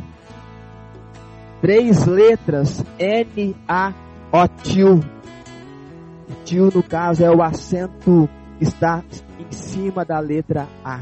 Três 1.60 2.06
letras, 2.06 2.84
N-A-O-Tio. 6.28 6.70
Tio, 6.70 6.70
no 6.74 6.82
caso, 6.82 7.24
é 7.24 7.30
o 7.30 7.42
acento 7.42 8.28
que 8.58 8.64
está 8.64 9.02
em 9.38 9.52
cima 9.52 10.04
da 10.04 10.18
letra 10.18 10.66
A. 10.84 11.00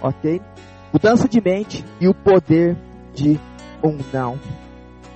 Ok? 0.00 0.40
Mudança 0.92 1.28
de 1.28 1.40
mente 1.40 1.84
e 2.00 2.08
o 2.08 2.14
poder 2.14 2.76
de 3.14 3.38
um 3.82 3.98
não. 4.12 4.38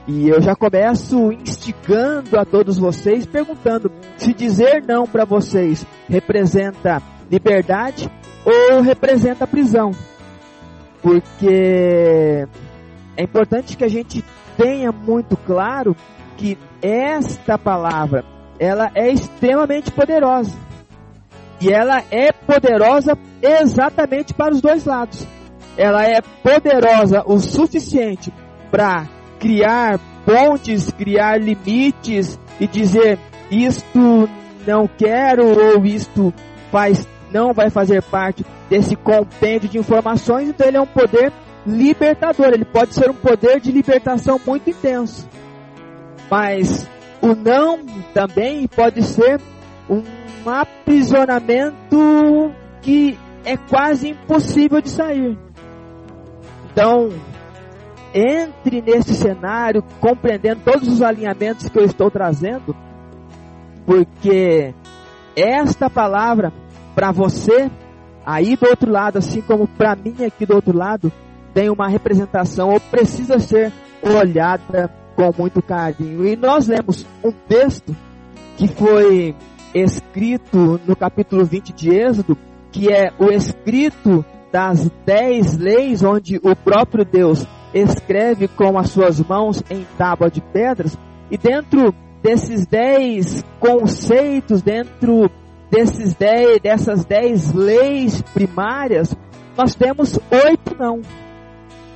E 0.09 0.29
eu 0.29 0.40
já 0.40 0.55
começo 0.55 1.33
instigando 1.33 2.38
a 2.38 2.45
todos 2.45 2.79
vocês, 2.79 3.27
perguntando 3.27 3.90
se 4.16 4.33
dizer 4.33 4.83
não 4.87 5.05
para 5.05 5.25
vocês 5.25 5.85
representa 6.09 7.03
liberdade 7.31 8.09
ou 8.45 8.81
representa 8.81 9.47
prisão. 9.47 9.90
Porque 11.03 12.47
é 13.16 13.23
importante 13.23 13.77
que 13.77 13.85
a 13.85 13.88
gente 13.88 14.25
tenha 14.57 14.92
muito 14.92 15.37
claro 15.37 15.97
que 16.37 16.57
esta 16.81 17.59
palavra, 17.59 18.25
ela 18.59 18.90
é 18.95 19.11
extremamente 19.11 19.90
poderosa. 19.90 20.57
E 21.61 21.73
ela 21.73 22.03
é 22.11 22.33
poderosa 22.33 23.16
exatamente 23.42 24.35
para 24.35 24.55
os 24.55 24.61
dois 24.61 24.85
lados. 24.85 25.27
Ela 25.77 26.05
é 26.05 26.21
poderosa 26.21 27.23
o 27.27 27.38
suficiente 27.38 28.33
para 28.71 29.07
criar 29.38 29.99
pontes, 30.25 30.90
criar 30.90 31.40
limites 31.40 32.38
e 32.59 32.66
dizer 32.66 33.19
isto 33.51 34.29
não 34.66 34.88
quero 34.88 35.47
ou 35.47 35.85
isto 35.85 36.33
faz 36.71 37.07
não 37.31 37.53
vai 37.53 37.71
fazer 37.71 38.03
parte 38.03 38.45
desse 38.71 38.97
compêndio 38.97 39.69
de 39.69 39.79
informações, 39.79 40.49
então 40.49 40.66
ele 40.66 40.77
é 40.77 40.81
um 40.81 40.87
poder 40.87 41.33
libertador, 41.66 42.47
ele 42.47 42.64
pode 42.64 42.95
ser 42.95 43.11
um 43.11 43.14
poder 43.14 43.61
de 43.61 43.73
libertação 43.73 44.40
muito 44.47 44.71
intenso. 44.71 45.29
Mas 46.31 46.88
o 47.27 47.35
não 47.35 47.85
também 48.15 48.67
pode 48.69 49.03
ser 49.03 49.41
um 49.91 50.03
aprisionamento 50.49 52.53
que 52.81 53.19
é 53.45 53.57
quase 53.57 54.11
impossível 54.11 54.81
de 54.81 54.91
sair. 54.91 55.37
Então, 56.71 57.11
entre 58.15 58.81
nesse 58.81 59.15
cenário, 59.15 59.83
compreendendo 60.01 60.61
todos 60.65 60.89
os 60.89 61.03
alinhamentos 61.03 61.69
que 61.69 61.79
eu 61.79 61.85
estou 61.85 62.11
trazendo, 62.11 62.77
porque 63.85 64.73
esta 65.35 65.91
palavra 65.91 66.53
para 66.95 67.11
você 67.11 67.71
aí 68.25 68.57
do 68.57 68.67
outro 68.67 68.91
lado, 68.91 69.19
assim 69.19 69.41
como 69.41 69.67
para 69.67 69.97
mim 69.97 70.25
aqui 70.25 70.47
do 70.47 70.55
outro 70.55 70.77
lado, 70.77 71.12
tem 71.53 71.71
uma 71.71 71.89
representação 71.89 72.71
ou 72.71 72.81
precisa 72.81 73.39
ser 73.39 73.73
olhada 74.03 74.91
com 75.16 75.33
muito 75.37 75.62
carinho. 75.62 76.26
E 76.29 76.37
nós 76.37 76.68
lemos 76.68 77.07
um 77.24 77.33
texto 77.33 77.96
que 78.57 78.68
foi 78.68 79.35
escrito 79.74 80.79
no 80.87 80.94
capítulo 80.94 81.44
20 81.44 81.72
de 81.72 81.90
Êxodo, 81.90 82.38
que 82.70 82.92
é 82.92 83.11
o 83.18 83.31
escrito 83.31 84.24
das 84.52 84.90
dez 85.05 85.57
leis, 85.57 86.02
onde 86.05 86.37
o 86.37 86.55
próprio 86.55 87.05
Deus 87.05 87.46
escreve 87.74 88.46
com 88.46 88.79
as 88.79 88.90
suas 88.90 89.20
mãos 89.20 89.62
em 89.70 89.87
tábua 89.98 90.31
de 90.31 90.40
pedras, 90.40 90.96
e 91.31 91.37
dentro 91.37 91.94
desses 92.22 92.66
dez 92.66 93.44
conceitos, 93.59 94.62
dentro 94.62 95.31
desses 95.70 96.14
dez, 96.14 96.61
dessas 96.61 97.05
dez 97.05 97.52
leis 97.52 98.22
primárias, 98.22 99.14
nós 99.57 99.74
temos 99.74 100.18
oito 100.31 100.76
não. 100.79 101.00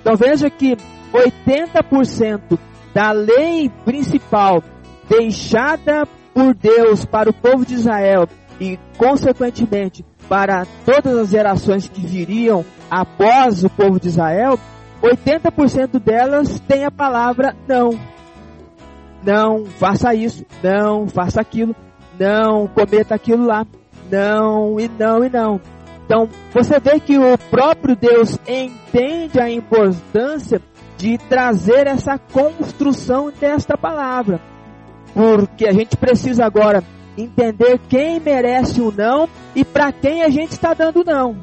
Então 0.01 0.17
veja 0.17 0.51
que 0.51 0.77
80% 1.13 2.59
da 2.95 3.13
lei 3.13 3.71
principal 3.85 4.63
deixada 5.09 6.07
por 6.33 6.55
Deus 6.55 7.05
para 7.05 7.31
o 7.31 7.35
povo 7.35 7.65
de 7.65 7.75
Israel 7.75 8.29
e 8.61 8.79
consequentemente 8.97 10.05
para 10.29 10.67
todas 10.85 11.19
as 11.19 11.31
gerações 11.31 11.89
que 11.89 12.01
viriam 12.01 12.65
após 12.91 13.65
o 13.65 13.71
povo 13.71 13.99
de 13.99 14.09
Israel, 14.09 14.59
80% 15.03 15.99
delas 15.99 16.61
tem 16.61 16.85
a 16.85 16.91
palavra 16.91 17.57
não. 17.67 17.99
Não 19.25 19.67
faça 19.67 20.15
isso, 20.15 20.45
não 20.63 21.09
faça 21.09 21.41
aquilo, 21.41 21.75
não 22.19 22.67
cometa 22.69 23.15
aquilo 23.15 23.45
lá, 23.45 23.67
não 24.11 24.79
e 24.79 24.89
não 24.89 25.25
e 25.25 25.31
não. 25.31 25.61
Então, 26.05 26.29
você 26.53 26.81
vê 26.81 26.99
que 26.99 27.19
o 27.19 27.39
próprio 27.51 27.95
Deus 27.95 28.39
entende 28.47 29.41
a 29.41 29.49
importância 29.49 30.61
de 31.01 31.17
trazer 31.17 31.87
essa 31.87 32.19
construção 32.19 33.33
desta 33.33 33.77
palavra. 33.77 34.39
Porque 35.15 35.67
a 35.67 35.73
gente 35.73 35.97
precisa 35.97 36.45
agora 36.45 36.85
entender 37.17 37.81
quem 37.89 38.21
merece 38.21 38.83
o 38.83 38.93
não 38.93 39.27
e 39.57 39.65
para 39.65 39.91
quem 39.93 40.23
a 40.23 40.29
gente 40.29 40.53
está 40.53 40.75
dando 40.75 41.03
não. 41.03 41.35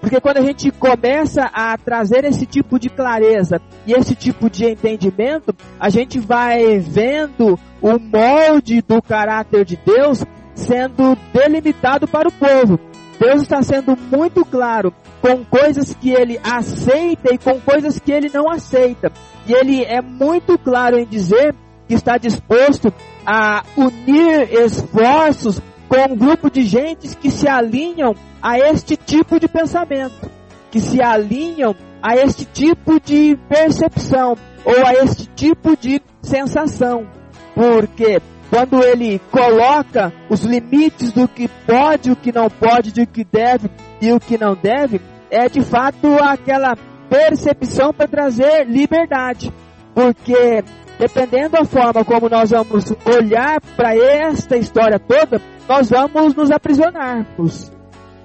Porque 0.00 0.20
quando 0.20 0.36
a 0.36 0.42
gente 0.42 0.70
começa 0.70 1.50
a 1.52 1.76
trazer 1.76 2.24
esse 2.24 2.46
tipo 2.46 2.78
de 2.78 2.88
clareza 2.88 3.60
e 3.84 3.92
esse 3.92 4.14
tipo 4.14 4.48
de 4.48 4.64
entendimento, 4.64 5.52
a 5.78 5.90
gente 5.90 6.20
vai 6.20 6.78
vendo 6.78 7.58
o 7.82 7.98
molde 7.98 8.80
do 8.82 9.02
caráter 9.02 9.64
de 9.64 9.76
Deus 9.76 10.24
sendo 10.54 11.18
delimitado 11.34 12.06
para 12.06 12.28
o 12.28 12.32
povo. 12.32 12.78
Deus 13.20 13.42
está 13.42 13.62
sendo 13.62 13.94
muito 14.10 14.46
claro 14.46 14.94
com 15.20 15.44
coisas 15.44 15.92
que 15.92 16.10
ele 16.10 16.40
aceita 16.42 17.34
e 17.34 17.36
com 17.36 17.60
coisas 17.60 17.98
que 17.98 18.10
ele 18.10 18.30
não 18.32 18.50
aceita. 18.50 19.12
E 19.46 19.52
ele 19.52 19.84
é 19.84 20.00
muito 20.00 20.56
claro 20.58 20.98
em 20.98 21.04
dizer 21.04 21.54
que 21.86 21.92
está 21.92 22.16
disposto 22.16 22.90
a 23.26 23.62
unir 23.76 24.50
esforços 24.50 25.60
com 25.86 26.12
um 26.12 26.16
grupo 26.16 26.50
de 26.50 26.62
gentes 26.62 27.14
que 27.14 27.30
se 27.30 27.46
alinham 27.46 28.14
a 28.40 28.58
este 28.58 28.96
tipo 28.96 29.38
de 29.38 29.48
pensamento, 29.48 30.30
que 30.70 30.80
se 30.80 31.02
alinham 31.02 31.76
a 32.02 32.16
este 32.16 32.46
tipo 32.46 32.98
de 32.98 33.36
percepção 33.50 34.34
ou 34.64 34.86
a 34.86 34.94
este 34.94 35.26
tipo 35.36 35.76
de 35.76 36.00
sensação. 36.22 37.06
Porque 37.54 38.22
quando 38.50 38.82
ele 38.82 39.20
coloca 39.30 40.12
os 40.28 40.42
limites 40.42 41.12
do 41.12 41.28
que 41.28 41.46
pode, 41.48 42.10
o 42.10 42.16
que 42.16 42.32
não 42.32 42.50
pode, 42.50 42.92
do 42.92 43.06
que 43.06 43.24
deve 43.24 43.70
e 44.02 44.12
o 44.12 44.18
que 44.18 44.36
não 44.36 44.56
deve, 44.56 45.00
é 45.30 45.48
de 45.48 45.62
fato 45.62 46.08
aquela 46.20 46.76
percepção 47.08 47.94
para 47.94 48.08
trazer 48.08 48.66
liberdade. 48.66 49.52
Porque 49.94 50.64
dependendo 50.98 51.50
da 51.50 51.64
forma 51.64 52.04
como 52.04 52.28
nós 52.28 52.50
vamos 52.50 52.92
olhar 53.06 53.60
para 53.76 53.96
esta 53.96 54.56
história 54.56 54.98
toda, 54.98 55.40
nós 55.68 55.88
vamos 55.88 56.34
nos 56.34 56.50
aprisionarmos. 56.50 57.70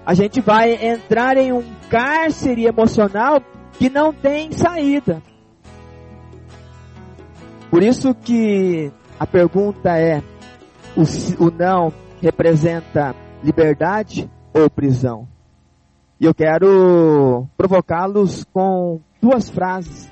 A 0.03 0.15
gente 0.15 0.41
vai 0.41 0.73
entrar 0.73 1.37
em 1.37 1.53
um 1.53 1.63
cárcere 1.87 2.65
emocional 2.65 3.41
que 3.73 3.89
não 3.89 4.11
tem 4.11 4.51
saída. 4.51 5.21
Por 7.69 7.83
isso 7.83 8.13
que 8.15 8.91
a 9.19 9.25
pergunta 9.25 9.97
é: 9.97 10.21
o, 10.95 11.45
o 11.45 11.51
não 11.51 11.93
representa 12.21 13.15
liberdade 13.43 14.29
ou 14.53 14.69
prisão? 14.69 15.27
E 16.19 16.25
eu 16.25 16.33
quero 16.33 17.47
provocá-los 17.57 18.45
com 18.53 19.01
duas 19.21 19.49
frases 19.49 20.09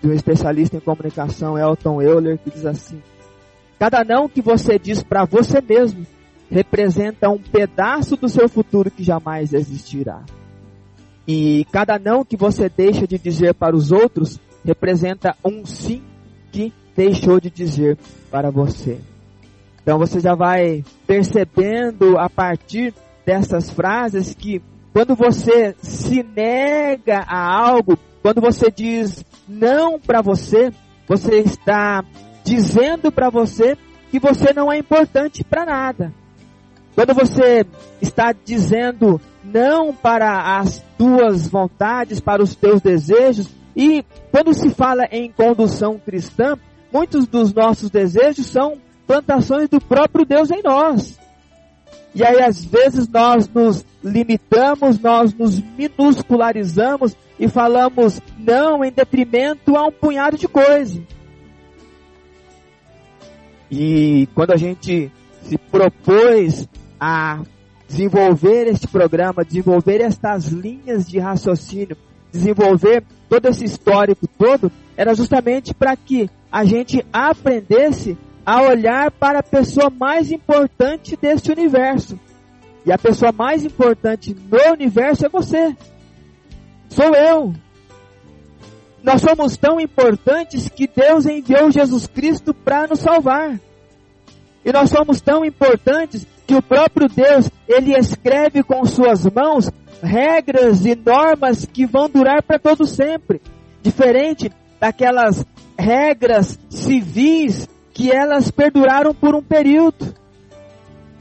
de 0.00 0.08
um 0.08 0.12
especialista 0.12 0.76
em 0.76 0.80
comunicação, 0.80 1.58
Elton 1.58 2.00
Euler, 2.00 2.38
que 2.38 2.50
diz 2.50 2.64
assim: 2.64 3.02
Cada 3.78 4.04
não 4.04 4.28
que 4.28 4.40
você 4.40 4.78
diz 4.78 5.02
para 5.02 5.24
você 5.24 5.60
mesmo 5.60 6.06
representa 6.50 7.28
um 7.28 7.38
pedaço 7.38 8.16
do 8.16 8.28
seu 8.28 8.48
futuro 8.48 8.90
que 8.90 9.02
jamais 9.02 9.52
existirá. 9.52 10.22
E 11.26 11.66
cada 11.70 11.98
não 11.98 12.24
que 12.24 12.36
você 12.38 12.70
deixa 12.70 13.06
de 13.06 13.18
dizer 13.18 13.52
para 13.52 13.76
os 13.76 13.92
outros 13.92 14.40
representa 14.64 15.36
um 15.44 15.66
sim 15.66 16.02
que 16.50 16.72
deixou 16.98 17.40
de 17.40 17.48
dizer 17.48 17.96
para 18.28 18.50
você. 18.50 18.98
Então 19.80 19.98
você 19.98 20.18
já 20.18 20.34
vai 20.34 20.84
percebendo 21.06 22.18
a 22.18 22.28
partir 22.28 22.92
dessas 23.24 23.70
frases 23.70 24.34
que 24.34 24.60
quando 24.92 25.14
você 25.14 25.76
se 25.80 26.24
nega 26.24 27.20
a 27.20 27.56
algo, 27.56 27.96
quando 28.20 28.40
você 28.40 28.68
diz 28.68 29.24
não 29.48 30.00
para 30.00 30.20
você, 30.20 30.72
você 31.06 31.36
está 31.36 32.04
dizendo 32.42 33.12
para 33.12 33.30
você 33.30 33.78
que 34.10 34.18
você 34.18 34.52
não 34.52 34.72
é 34.72 34.76
importante 34.76 35.44
para 35.44 35.64
nada. 35.64 36.12
Quando 36.96 37.14
você 37.14 37.64
está 38.02 38.34
dizendo 38.44 39.20
não 39.44 39.94
para 39.94 40.58
as 40.58 40.84
tuas 40.98 41.46
vontades, 41.46 42.18
para 42.18 42.42
os 42.42 42.56
teus 42.56 42.80
desejos, 42.80 43.48
E 43.78 44.04
quando 44.32 44.52
se 44.52 44.70
fala 44.70 45.04
em 45.12 45.30
condução 45.30 46.00
cristã, 46.04 46.58
muitos 46.92 47.26
dos 47.26 47.52
nossos 47.52 47.90
desejos 47.90 48.46
são 48.46 48.78
plantações 49.06 49.68
do 49.68 49.80
próprio 49.80 50.24
Deus 50.24 50.50
em 50.50 50.62
nós. 50.62 51.18
E 52.14 52.24
aí 52.24 52.42
às 52.42 52.64
vezes 52.64 53.08
nós 53.08 53.48
nos 53.48 53.84
limitamos, 54.02 54.98
nós 54.98 55.34
nos 55.34 55.60
minuscularizamos 55.60 57.16
e 57.38 57.48
falamos 57.48 58.20
não 58.38 58.84
em 58.84 58.90
detrimento 58.90 59.76
a 59.76 59.86
um 59.86 59.92
punhado 59.92 60.36
de 60.36 60.48
coisa. 60.48 61.00
E 63.70 64.28
quando 64.34 64.52
a 64.52 64.56
gente 64.56 65.12
se 65.42 65.58
propôs 65.58 66.68
a 66.98 67.42
desenvolver 67.86 68.66
este 68.66 68.86
programa, 68.88 69.44
desenvolver 69.44 70.00
estas 70.00 70.48
linhas 70.48 71.06
de 71.06 71.18
raciocínio, 71.18 71.96
desenvolver 72.32 73.04
todo 73.28 73.46
esse 73.46 73.64
histórico 73.64 74.26
todo, 74.26 74.70
era 74.96 75.14
justamente 75.14 75.72
para 75.72 75.96
que 75.96 76.28
a 76.50 76.64
gente 76.64 77.04
aprendesse 77.12 78.16
a 78.44 78.62
olhar 78.62 79.10
para 79.10 79.40
a 79.40 79.42
pessoa 79.42 79.90
mais 79.90 80.32
importante 80.32 81.16
deste 81.16 81.52
universo. 81.52 82.18
E 82.86 82.92
a 82.92 82.96
pessoa 82.96 83.30
mais 83.32 83.64
importante 83.64 84.34
no 84.34 84.72
universo 84.72 85.26
é 85.26 85.28
você. 85.28 85.76
Sou 86.88 87.14
eu. 87.14 87.54
Nós 89.02 89.20
somos 89.20 89.56
tão 89.56 89.78
importantes 89.78 90.68
que 90.68 90.88
Deus 90.88 91.26
enviou 91.26 91.70
Jesus 91.70 92.06
Cristo 92.06 92.54
para 92.54 92.86
nos 92.86 93.00
salvar. 93.00 93.60
E 94.64 94.72
nós 94.72 94.90
somos 94.90 95.20
tão 95.20 95.44
importantes 95.44 96.26
que 96.46 96.54
o 96.54 96.62
próprio 96.62 97.08
Deus, 97.08 97.50
ele 97.68 97.94
escreve 97.94 98.62
com 98.62 98.84
suas 98.86 99.24
mãos 99.26 99.70
regras 100.02 100.86
e 100.86 100.94
normas 100.94 101.66
que 101.66 101.84
vão 101.84 102.08
durar 102.08 102.42
para 102.42 102.58
todo 102.58 102.86
sempre. 102.86 103.40
Diferente 103.82 104.50
daquelas 104.80 105.44
regras 105.78 106.58
civis 106.68 107.68
que 107.94 108.10
elas 108.10 108.50
perduraram 108.50 109.14
por 109.14 109.34
um 109.34 109.42
período. 109.42 110.14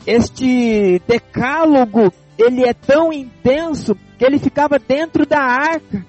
Este 0.05 1.01
decálogo, 1.07 2.11
ele 2.37 2.63
é 2.63 2.73
tão 2.73 3.13
intenso 3.13 3.95
que 4.17 4.25
ele 4.25 4.39
ficava 4.39 4.79
dentro 4.79 5.25
da 5.25 5.39
arca. 5.39 6.05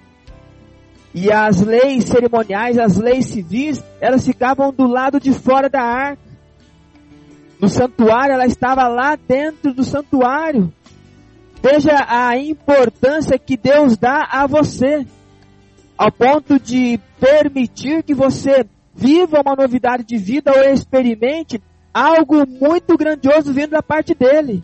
E 1.14 1.32
as 1.32 1.60
leis 1.60 2.04
cerimoniais, 2.04 2.78
as 2.78 2.96
leis 2.96 3.26
civis, 3.26 3.82
elas 4.00 4.24
ficavam 4.24 4.72
do 4.72 4.86
lado 4.86 5.18
de 5.18 5.32
fora 5.32 5.68
da 5.68 5.82
arca. 5.82 6.22
No 7.60 7.68
santuário, 7.68 8.34
ela 8.34 8.46
estava 8.46 8.86
lá 8.86 9.16
dentro 9.16 9.74
do 9.74 9.82
santuário. 9.82 10.72
Veja 11.60 12.06
a 12.08 12.38
importância 12.38 13.36
que 13.36 13.56
Deus 13.56 13.96
dá 13.96 14.28
a 14.30 14.46
você, 14.46 15.04
ao 15.98 16.12
ponto 16.12 16.60
de 16.60 17.00
permitir 17.18 18.04
que 18.04 18.14
você 18.14 18.64
viva 18.94 19.42
uma 19.44 19.56
novidade 19.56 20.04
de 20.04 20.16
vida 20.16 20.52
ou 20.56 20.62
experimente 20.72 21.60
algo 21.92 22.46
muito 22.46 22.96
grandioso 22.96 23.52
vindo 23.52 23.70
da 23.70 23.82
parte 23.82 24.14
dele. 24.14 24.62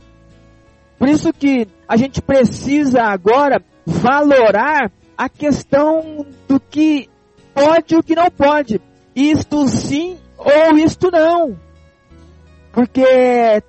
Por 0.97 1.09
isso 1.09 1.32
que 1.32 1.66
a 1.89 1.97
gente 1.97 2.22
precisa 2.22 3.03
agora 3.03 3.61
valorar 3.85 4.93
a 5.18 5.28
questão 5.28 6.24
do 6.49 6.61
que 6.61 7.11
pode 7.53 7.95
e 7.95 7.99
o 7.99 8.03
que 8.03 8.14
não 8.14 8.30
pode. 8.30 8.80
Isto 9.14 9.66
sim 9.66 10.16
ou 10.39 10.78
isto 10.78 11.11
não. 11.11 11.59
Porque 12.72 13.05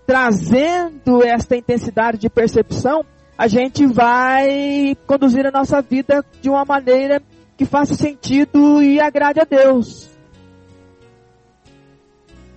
trazendo 0.05 1.23
esta 1.23 1.55
intensidade 1.55 2.17
de 2.17 2.29
percepção, 2.29 3.03
a 3.37 3.47
gente 3.47 3.85
vai 3.85 4.95
conduzir 5.05 5.45
a 5.45 5.51
nossa 5.51 5.81
vida 5.81 6.23
de 6.41 6.49
uma 6.49 6.63
maneira 6.63 7.21
que 7.57 7.65
faça 7.65 7.95
sentido 7.95 8.81
e 8.81 8.99
agrade 8.99 9.39
a 9.39 9.43
Deus. 9.43 10.09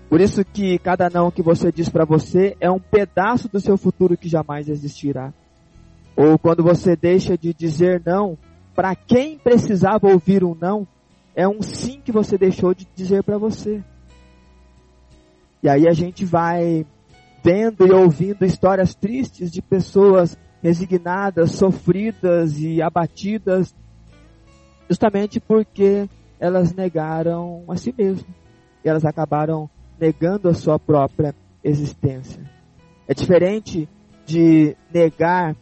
Por 0.08 0.20
isso 0.20 0.44
que 0.44 0.78
cada 0.78 1.10
não 1.10 1.30
que 1.30 1.42
você 1.42 1.70
diz 1.70 1.88
para 1.88 2.04
você 2.04 2.56
é 2.60 2.70
um 2.70 2.80
pedaço 2.80 3.48
do 3.48 3.60
seu 3.60 3.76
futuro 3.76 4.16
que 4.16 4.28
jamais 4.28 4.68
existirá. 4.68 5.32
Ou 6.16 6.38
quando 6.38 6.62
você 6.62 6.96
deixa 6.96 7.36
de 7.36 7.52
dizer 7.52 8.02
não 8.04 8.36
para 8.74 8.94
quem 8.94 9.38
precisava 9.38 10.08
ouvir 10.08 10.42
um 10.42 10.54
não, 10.54 10.86
é 11.34 11.46
um 11.46 11.60
sim 11.60 12.00
que 12.02 12.12
você 12.12 12.38
deixou 12.38 12.72
de 12.74 12.86
dizer 12.94 13.22
para 13.22 13.36
você. 13.36 13.82
E 15.62 15.68
aí 15.68 15.86
a 15.88 15.92
gente 15.92 16.24
vai 16.24 16.86
vendo 17.42 17.86
e 17.86 17.92
ouvindo 17.92 18.44
histórias 18.44 18.94
tristes 18.94 19.50
de 19.50 19.60
pessoas 19.60 20.38
resignadas, 20.62 21.52
sofridas 21.52 22.58
e 22.60 22.80
abatidas, 22.80 23.74
justamente 24.88 25.40
porque 25.40 26.08
elas 26.40 26.72
negaram 26.74 27.64
a 27.68 27.76
si 27.76 27.94
mesmas. 27.96 28.26
E 28.84 28.88
elas 28.88 29.04
acabaram 29.04 29.68
negando 29.98 30.48
a 30.48 30.54
sua 30.54 30.78
própria 30.78 31.34
existência. 31.62 32.42
É 33.06 33.14
diferente 33.14 33.88
de 34.24 34.76
negar 34.92 35.56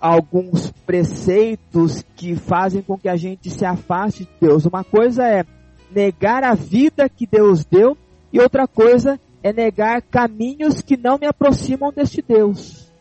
alguns 0.00 0.70
preceitos 0.86 2.04
que 2.14 2.36
fazem 2.36 2.82
com 2.82 2.98
que 2.98 3.08
a 3.08 3.16
gente 3.16 3.50
se 3.50 3.64
afaste 3.64 4.24
de 4.24 4.30
Deus. 4.40 4.66
Uma 4.66 4.84
coisa 4.84 5.26
é 5.26 5.44
negar 5.90 6.44
a 6.44 6.54
vida 6.54 7.08
que 7.08 7.26
Deus 7.26 7.64
deu 7.64 7.96
e 8.32 8.38
outra 8.38 8.66
coisa 8.66 9.18
é 9.42 9.52
negar 9.52 10.02
caminhos 10.02 10.80
que 10.80 10.96
não 10.96 11.18
me 11.18 11.26
aproximam 11.26 11.92
deste 11.92 12.20
Deus. 12.20 12.92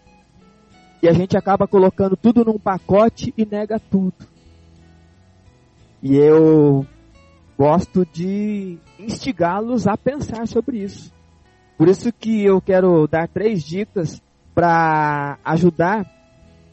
E 1.01 1.09
a 1.09 1.13
gente 1.13 1.37
acaba 1.37 1.67
colocando 1.67 2.15
tudo 2.15 2.45
num 2.45 2.57
pacote 2.57 3.33
e 3.37 3.45
nega 3.45 3.79
tudo. 3.79 4.34
E 6.01 6.15
eu 6.15 6.85
gosto 7.57 8.05
de 8.05 8.77
instigá-los 8.99 9.87
a 9.87 9.97
pensar 9.97 10.47
sobre 10.47 10.79
isso. 10.79 11.13
Por 11.77 11.87
isso 11.87 12.11
que 12.11 12.43
eu 12.43 12.61
quero 12.61 13.07
dar 13.07 13.27
três 13.27 13.63
dicas 13.63 14.21
para 14.53 15.37
ajudar 15.43 16.05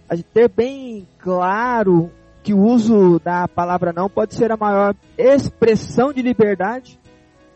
a 0.09 0.17
ter 0.17 0.49
bem 0.49 1.09
claro 1.19 2.11
que 2.43 2.53
o 2.53 2.61
uso 2.61 3.21
da 3.21 3.49
palavra 3.49 3.93
não 3.93 4.09
pode 4.09 4.35
ser 4.35 4.53
a 4.53 4.57
maior 4.57 4.95
expressão 5.17 6.13
de 6.13 6.23
liberdade 6.23 6.99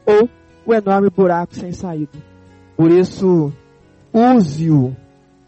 ou 0.04 0.28
o 0.64 0.74
enorme 0.74 1.10
buraco 1.10 1.54
sem 1.54 1.72
saída. 1.72 2.18
Por 2.76 2.90
isso, 2.90 3.52
use-o 4.12 4.94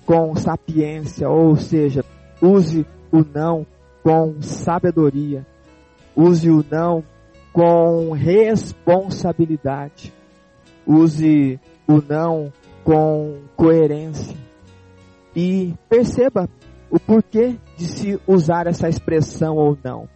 com 0.04 0.34
sapiência, 0.36 1.28
ou 1.28 1.56
seja, 1.56 2.04
use 2.40 2.86
o 3.12 3.24
não 3.24 3.66
com 4.02 4.40
sabedoria. 4.40 5.46
Use 6.20 6.50
o 6.50 6.64
não 6.68 7.04
com 7.52 8.10
responsabilidade. 8.10 10.12
Use 10.84 11.60
o 11.86 12.02
não 12.02 12.52
com 12.82 13.38
coerência. 13.54 14.36
E 15.36 15.76
perceba 15.88 16.48
o 16.90 16.98
porquê 16.98 17.56
de 17.76 17.86
se 17.86 18.20
usar 18.26 18.66
essa 18.66 18.88
expressão 18.88 19.54
ou 19.54 19.78
não. 19.84 20.08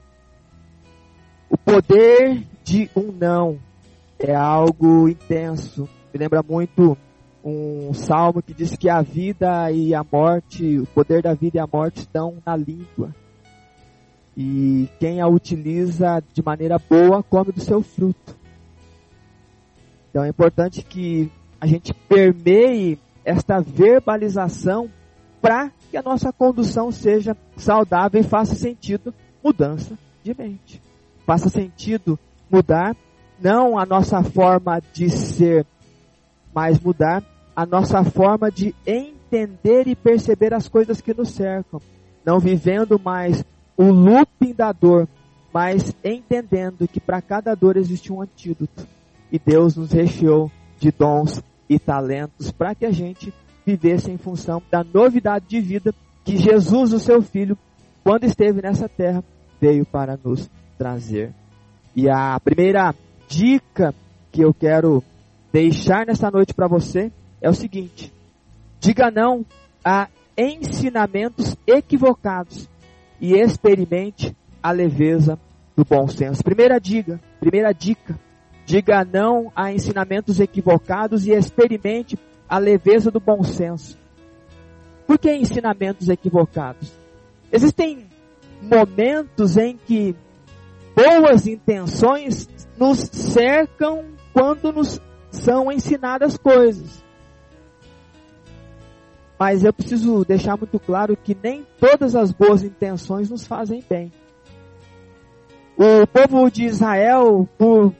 O 1.49 1.57
poder 1.57 2.49
de 2.65 2.91
um 2.97 3.13
não 3.13 3.61
é 4.19 4.35
algo 4.35 5.09
intenso. 5.09 5.89
Me 6.13 6.19
lembra 6.19 6.43
muito 6.43 6.99
um 7.45 7.95
salmo 7.95 8.43
que 8.43 8.53
diz 8.53 8.75
que 8.75 8.89
a 8.89 9.03
vida 9.03 9.71
e 9.71 9.95
a 9.95 10.03
morte, 10.03 10.81
o 10.81 10.87
poder 10.87 11.23
da 11.23 11.33
vida 11.33 11.59
e 11.59 11.61
a 11.61 11.69
morte 11.73 12.01
estão 12.01 12.39
na 12.45 12.57
língua. 12.57 13.15
E 14.37 14.89
quem 14.99 15.21
a 15.21 15.29
utiliza 15.29 16.23
de 16.33 16.43
maneira 16.43 16.79
boa 16.79 17.23
come 17.23 17.53
do 17.53 17.61
seu 17.61 17.83
fruto. 17.83 18.37
Então 20.11 20.25
é 20.25 20.29
importante 20.29 20.83
que 20.83 21.31
a 21.61 21.67
gente 21.67 21.93
permeie 21.95 22.99
esta 23.25 23.61
verbalização 23.61 24.91
para 25.41 25.71
que 25.91 25.97
a 25.97 26.03
nossa 26.03 26.33
condução 26.33 26.91
seja 26.91 27.37
saudável 27.57 28.21
e 28.21 28.25
faça 28.25 28.55
sentido 28.55 29.13
mudança 29.43 29.99
de 30.23 30.35
mente. 30.37 30.81
Faça 31.27 31.49
sentido 31.49 32.19
mudar 32.51 32.97
não 33.41 33.79
a 33.79 33.85
nossa 33.85 34.23
forma 34.23 34.81
de 34.93 35.11
ser, 35.11 35.67
mas 36.55 36.79
mudar 36.79 37.23
a 37.55 37.67
nossa 37.67 38.05
forma 38.05 38.51
de 38.51 38.75
entender 38.87 39.89
e 39.89 39.97
perceber 39.97 40.55
as 40.55 40.69
coisas 40.69 41.01
que 41.01 41.13
nos 41.13 41.31
cercam. 41.31 41.81
Não 42.25 42.39
vivendo 42.39 43.01
mais 43.03 43.45
o 43.83 43.91
looping 43.91 44.55
da 44.55 44.71
dor, 44.71 45.09
mas 45.53 45.93
entendendo 46.05 46.87
que 46.87 47.01
para 47.01 47.21
cada 47.21 47.53
dor 47.55 47.77
existe 47.77 48.13
um 48.13 48.23
antídoto. 48.23 48.87
E 49.31 49.41
Deus 49.41 49.77
nos 49.77 49.91
recheou 49.91 50.51
de 50.79 50.93
dons 50.93 51.43
e 51.69 51.81
talentos 51.81 52.53
para 52.53 52.77
que 52.77 52.87
a 52.87 52.93
gente 52.93 53.35
vivesse 53.67 54.11
em 54.11 54.17
função 54.17 54.63
da 54.71 54.85
novidade 54.85 55.47
de 55.49 55.61
vida 55.61 55.93
que 56.25 56.37
Jesus, 56.37 56.93
o 56.93 57.01
seu 57.01 57.21
Filho, 57.23 57.59
quando 58.05 58.25
esteve 58.25 58.63
nessa 58.63 58.89
terra, 58.89 59.25
veio 59.61 59.85
para 59.85 60.17
nos 60.23 60.49
trazer. 60.79 61.33
E 61.97 62.09
a 62.09 62.39
primeira 62.39 62.95
dica 63.29 63.93
que 64.31 64.43
eu 64.43 64.55
quero 64.55 65.03
deixar 65.53 66.07
nessa 66.07 66.31
noite 66.31 66.55
para 66.55 66.69
você 66.69 67.11
é 67.41 67.51
o 67.51 67.55
seguinte: 67.55 68.13
diga 68.81 69.11
não 69.11 69.45
a 69.85 70.09
ensinamentos 70.37 71.57
equivocados 71.67 72.69
e 73.23 73.35
experimente 73.35 74.37
a 74.61 74.73
leveza 74.73 75.39
do 75.77 75.85
bom 75.85 76.09
senso. 76.09 76.43
Primeira 76.43 76.81
dica, 76.81 77.21
primeira 77.39 77.73
dica, 77.73 78.19
diga 78.67 79.05
não 79.05 79.53
a 79.55 79.73
ensinamentos 79.73 80.41
equivocados 80.41 81.25
e 81.25 81.31
experimente 81.31 82.19
a 82.49 82.59
leveza 82.59 83.13
do 83.13 83.21
bom 83.21 83.45
senso. 83.45 83.97
Por 85.07 85.21
que 85.21 85.33
ensinamentos 85.33 86.09
equivocados? 86.09 86.93
Existem 87.53 88.09
momentos 88.61 89.57
em 89.57 89.77
que 89.77 90.17
boas 90.97 91.47
intenções 91.47 92.49
nos 92.77 92.99
cercam 92.99 94.05
quando 94.33 94.73
nos 94.73 95.01
são 95.31 95.71
ensinadas 95.71 96.37
coisas. 96.37 97.05
Mas 99.43 99.65
eu 99.65 99.73
preciso 99.73 100.25
deixar 100.25 100.57
muito 100.57 100.79
claro 100.79 101.17
que 101.17 101.37
nem 101.43 101.67
todas 101.81 102.15
as 102.15 102.31
boas 102.31 102.63
intenções 102.63 103.29
nos 103.29 103.45
fazem 103.45 103.83
bem. 103.91 104.13
O 105.77 106.07
povo 106.07 106.49
de 106.49 106.65
Israel, 106.67 107.49
por 107.59 107.93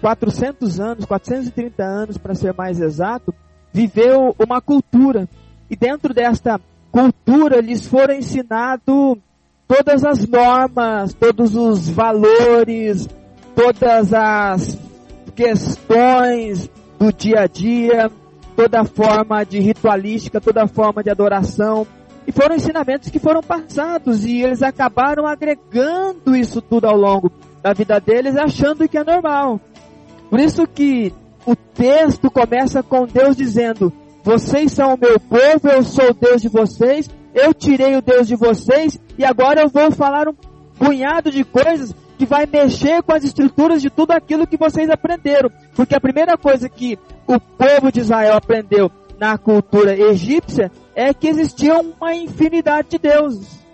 400 0.00 0.78
anos, 0.78 1.04
430 1.04 1.82
anos 1.82 2.16
para 2.16 2.36
ser 2.36 2.54
mais 2.54 2.80
exato, 2.80 3.34
viveu 3.72 4.36
uma 4.38 4.60
cultura. 4.60 5.28
E 5.68 5.74
dentro 5.74 6.14
desta 6.14 6.60
cultura 6.92 7.60
lhes 7.60 7.84
foram 7.88 8.14
ensinados 8.14 9.18
todas 9.66 10.04
as 10.04 10.24
normas, 10.28 11.12
todos 11.12 11.56
os 11.56 11.88
valores, 11.88 13.08
todas 13.56 14.14
as 14.14 14.78
questões 15.34 16.70
do 17.00 17.12
dia 17.12 17.40
a 17.40 17.46
dia, 17.48 18.12
toda 18.56 18.84
forma 18.84 19.44
de 19.44 19.58
ritualística, 19.60 20.40
toda 20.40 20.66
forma 20.66 21.02
de 21.02 21.10
adoração. 21.10 21.86
E 22.26 22.32
foram 22.32 22.56
ensinamentos 22.56 23.10
que 23.10 23.18
foram 23.18 23.42
passados 23.42 24.24
e 24.24 24.40
eles 24.40 24.62
acabaram 24.62 25.26
agregando 25.26 26.34
isso 26.34 26.62
tudo 26.62 26.86
ao 26.86 26.96
longo 26.96 27.30
da 27.62 27.72
vida 27.72 28.00
deles, 28.00 28.36
achando 28.36 28.88
que 28.88 28.96
é 28.96 29.04
normal. 29.04 29.60
Por 30.30 30.40
isso 30.40 30.66
que 30.66 31.12
o 31.46 31.54
texto 31.54 32.30
começa 32.30 32.82
com 32.82 33.06
Deus 33.06 33.36
dizendo: 33.36 33.92
Vocês 34.22 34.72
são 34.72 34.94
o 34.94 34.98
meu 34.98 35.20
povo, 35.20 35.68
eu 35.68 35.82
sou 35.82 36.10
o 36.10 36.14
Deus 36.14 36.40
de 36.40 36.48
vocês, 36.48 37.10
eu 37.34 37.52
tirei 37.52 37.96
o 37.96 38.02
Deus 38.02 38.26
de 38.26 38.36
vocês 38.36 38.98
e 39.18 39.24
agora 39.24 39.62
eu 39.62 39.68
vou 39.68 39.90
falar 39.90 40.28
um 40.28 40.34
punhado 40.78 41.30
de 41.30 41.44
coisas 41.44 41.94
que 42.16 42.24
vai 42.24 42.46
mexer 42.46 43.02
com 43.02 43.12
as 43.12 43.24
estruturas 43.24 43.82
de 43.82 43.90
tudo 43.90 44.12
aquilo 44.12 44.46
que 44.46 44.56
vocês 44.56 44.88
aprenderam. 44.88 45.50
Porque 45.74 45.94
a 45.94 46.00
primeira 46.00 46.36
coisa 46.38 46.68
que 46.68 46.98
o 47.26 47.40
povo 47.40 47.90
de 47.90 48.00
Israel 48.00 48.36
aprendeu 48.36 48.90
na 49.18 49.38
cultura 49.38 49.96
egípcia 49.96 50.70
é 50.94 51.12
que 51.14 51.28
existia 51.28 51.78
uma 51.78 52.14
infinidade 52.14 52.90
de 52.90 52.98
deuses. 52.98 53.64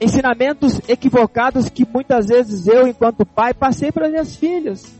Ensinamentos 0.00 0.80
equivocados 0.88 1.68
que 1.68 1.86
muitas 1.86 2.26
vezes 2.26 2.66
eu, 2.66 2.88
enquanto 2.88 3.24
pai, 3.24 3.54
passei 3.54 3.92
para 3.92 4.06
as 4.06 4.10
minhas 4.10 4.36
filhas. 4.36 4.92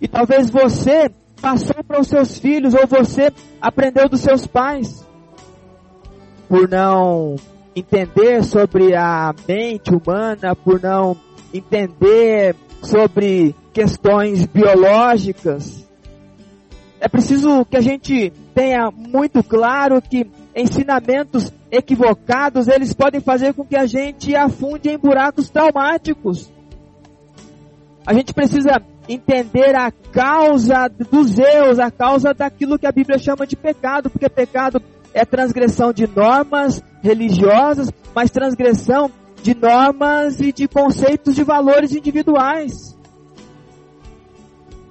E 0.00 0.08
talvez 0.08 0.48
você 0.48 1.10
passou 1.40 1.84
para 1.84 2.00
os 2.00 2.08
seus 2.08 2.38
filhos 2.38 2.74
ou 2.74 2.86
você 2.86 3.30
aprendeu 3.60 4.08
dos 4.08 4.20
seus 4.20 4.46
pais. 4.46 5.06
Por 6.48 6.68
não 6.68 7.36
entender 7.74 8.42
sobre 8.44 8.94
a 8.94 9.34
mente 9.46 9.94
humana, 9.94 10.56
por 10.56 10.80
não 10.80 11.16
entender 11.52 12.56
sobre 12.82 13.54
questões 13.76 14.46
biológicas. 14.46 15.86
É 16.98 17.06
preciso 17.08 17.62
que 17.66 17.76
a 17.76 17.80
gente 17.82 18.32
tenha 18.54 18.90
muito 18.90 19.44
claro 19.44 20.00
que 20.00 20.26
ensinamentos 20.54 21.52
equivocados, 21.70 22.68
eles 22.68 22.94
podem 22.94 23.20
fazer 23.20 23.52
com 23.52 23.66
que 23.66 23.76
a 23.76 23.84
gente 23.84 24.34
afunde 24.34 24.88
em 24.88 24.96
buracos 24.96 25.50
traumáticos. 25.50 26.50
A 28.06 28.14
gente 28.14 28.32
precisa 28.32 28.80
entender 29.06 29.76
a 29.76 29.92
causa 30.10 30.88
dos 30.88 31.38
erros, 31.38 31.78
a 31.78 31.90
causa 31.90 32.32
daquilo 32.32 32.78
que 32.78 32.86
a 32.86 32.92
Bíblia 32.92 33.18
chama 33.18 33.46
de 33.46 33.56
pecado, 33.56 34.08
porque 34.08 34.26
pecado 34.30 34.80
é 35.12 35.22
transgressão 35.22 35.92
de 35.92 36.06
normas 36.06 36.82
religiosas, 37.02 37.92
mas 38.14 38.30
transgressão 38.30 39.10
de 39.42 39.54
normas 39.54 40.40
e 40.40 40.50
de 40.50 40.66
conceitos 40.66 41.34
de 41.34 41.44
valores 41.44 41.94
individuais. 41.94 42.95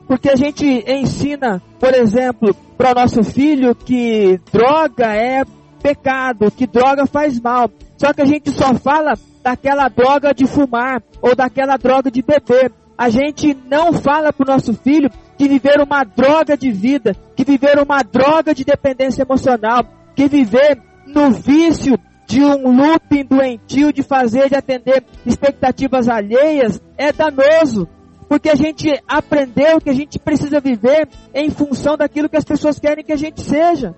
Porque 0.07 0.29
a 0.29 0.35
gente 0.35 0.65
ensina, 0.87 1.61
por 1.79 1.93
exemplo, 1.93 2.55
para 2.77 2.91
o 2.91 2.95
nosso 2.95 3.23
filho 3.23 3.73
que 3.73 4.39
droga 4.51 5.15
é 5.15 5.43
pecado, 5.81 6.51
que 6.51 6.67
droga 6.67 7.05
faz 7.05 7.39
mal. 7.39 7.69
Só 7.97 8.13
que 8.13 8.21
a 8.21 8.25
gente 8.25 8.51
só 8.51 8.73
fala 8.75 9.13
daquela 9.43 9.87
droga 9.87 10.33
de 10.33 10.45
fumar 10.45 11.01
ou 11.21 11.35
daquela 11.35 11.77
droga 11.77 12.11
de 12.11 12.21
beber. 12.21 12.71
A 12.97 13.09
gente 13.09 13.55
não 13.69 13.93
fala 13.93 14.31
para 14.31 14.43
o 14.43 14.53
nosso 14.53 14.73
filho 14.73 15.09
que 15.37 15.47
viver 15.47 15.81
uma 15.81 16.03
droga 16.03 16.57
de 16.57 16.71
vida, 16.71 17.15
que 17.35 17.43
viver 17.43 17.79
uma 17.79 18.01
droga 18.01 18.53
de 18.53 18.63
dependência 18.63 19.23
emocional, 19.23 19.83
que 20.15 20.27
viver 20.27 20.81
no 21.05 21.31
vício 21.31 21.99
de 22.25 22.43
um 22.43 22.75
looping 22.75 23.25
doentio 23.25 23.93
de 23.93 24.01
fazer, 24.01 24.49
de 24.49 24.55
atender 24.55 25.03
expectativas 25.25 26.07
alheias, 26.07 26.81
é 26.97 27.11
danoso. 27.11 27.87
Porque 28.27 28.49
a 28.49 28.55
gente 28.55 28.89
aprendeu 29.07 29.79
que 29.79 29.89
a 29.89 29.93
gente 29.93 30.17
precisa 30.17 30.59
viver 30.59 31.07
em 31.33 31.49
função 31.49 31.95
daquilo 31.95 32.29
que 32.29 32.37
as 32.37 32.43
pessoas 32.43 32.79
querem 32.79 33.03
que 33.03 33.13
a 33.13 33.17
gente 33.17 33.41
seja. 33.41 33.95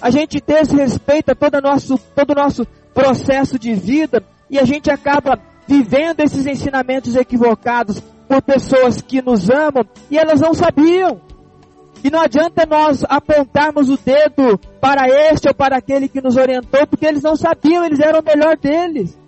A 0.00 0.10
gente 0.10 0.40
desrespeita 0.40 1.34
todo 1.34 1.56
o 1.56 1.60
nosso, 1.60 1.98
todo 2.14 2.30
o 2.30 2.34
nosso 2.34 2.66
processo 2.92 3.58
de 3.58 3.74
vida 3.74 4.22
e 4.48 4.58
a 4.58 4.64
gente 4.64 4.90
acaba 4.90 5.38
vivendo 5.66 6.20
esses 6.20 6.46
ensinamentos 6.46 7.16
equivocados 7.16 8.00
por 8.28 8.42
pessoas 8.42 9.00
que 9.00 9.20
nos 9.20 9.50
amam 9.50 9.84
e 10.10 10.18
elas 10.18 10.40
não 10.40 10.54
sabiam. 10.54 11.20
E 12.02 12.10
não 12.10 12.20
adianta 12.20 12.66
nós 12.66 13.02
apontarmos 13.08 13.88
o 13.88 13.96
dedo 13.96 14.58
para 14.80 15.08
este 15.08 15.48
ou 15.48 15.54
para 15.54 15.78
aquele 15.78 16.06
que 16.06 16.20
nos 16.20 16.36
orientou, 16.36 16.86
porque 16.86 17.06
eles 17.06 17.22
não 17.22 17.34
sabiam, 17.34 17.84
eles 17.84 17.98
eram 17.98 18.20
o 18.20 18.22
melhor 18.22 18.58
deles. 18.58 19.18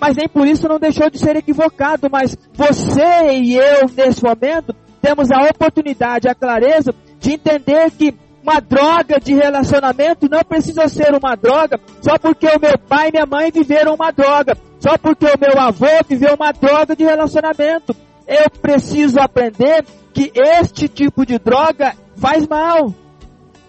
Mas 0.00 0.16
nem 0.16 0.28
por 0.28 0.46
isso 0.46 0.68
não 0.68 0.78
deixou 0.78 1.10
de 1.10 1.18
ser 1.18 1.36
equivocado. 1.36 2.08
Mas 2.10 2.36
você 2.52 3.32
e 3.32 3.54
eu, 3.54 3.88
nesse 3.96 4.22
momento, 4.22 4.74
temos 5.00 5.30
a 5.30 5.42
oportunidade, 5.42 6.28
a 6.28 6.34
clareza 6.34 6.94
de 7.18 7.32
entender 7.32 7.90
que 7.92 8.14
uma 8.42 8.60
droga 8.60 9.18
de 9.18 9.34
relacionamento 9.34 10.28
não 10.30 10.40
precisa 10.44 10.86
ser 10.86 11.12
uma 11.14 11.34
droga 11.34 11.80
só 12.00 12.16
porque 12.16 12.46
o 12.46 12.60
meu 12.60 12.78
pai 12.78 13.08
e 13.08 13.12
minha 13.12 13.26
mãe 13.26 13.50
viveram 13.50 13.94
uma 13.94 14.12
droga, 14.12 14.56
só 14.78 14.96
porque 14.96 15.26
o 15.26 15.38
meu 15.38 15.60
avô 15.60 15.86
viveu 16.08 16.34
uma 16.34 16.52
droga 16.52 16.94
de 16.94 17.02
relacionamento. 17.02 17.96
Eu 18.26 18.48
preciso 18.62 19.18
aprender 19.20 19.84
que 20.12 20.30
este 20.34 20.88
tipo 20.88 21.26
de 21.26 21.38
droga 21.38 21.94
faz 22.16 22.46
mal. 22.46 22.94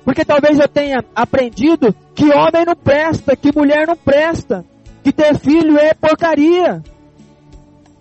Porque 0.05 0.23
talvez 0.23 0.59
eu 0.59 0.67
tenha 0.67 1.03
aprendido 1.15 1.93
que 2.15 2.25
homem 2.31 2.65
não 2.65 2.75
presta, 2.75 3.35
que 3.35 3.51
mulher 3.53 3.87
não 3.87 3.97
presta, 3.97 4.63
que 5.07 5.13
ter 5.13 5.37
filho 5.39 5.77
é 5.79 5.93
porcaria. 5.93 6.83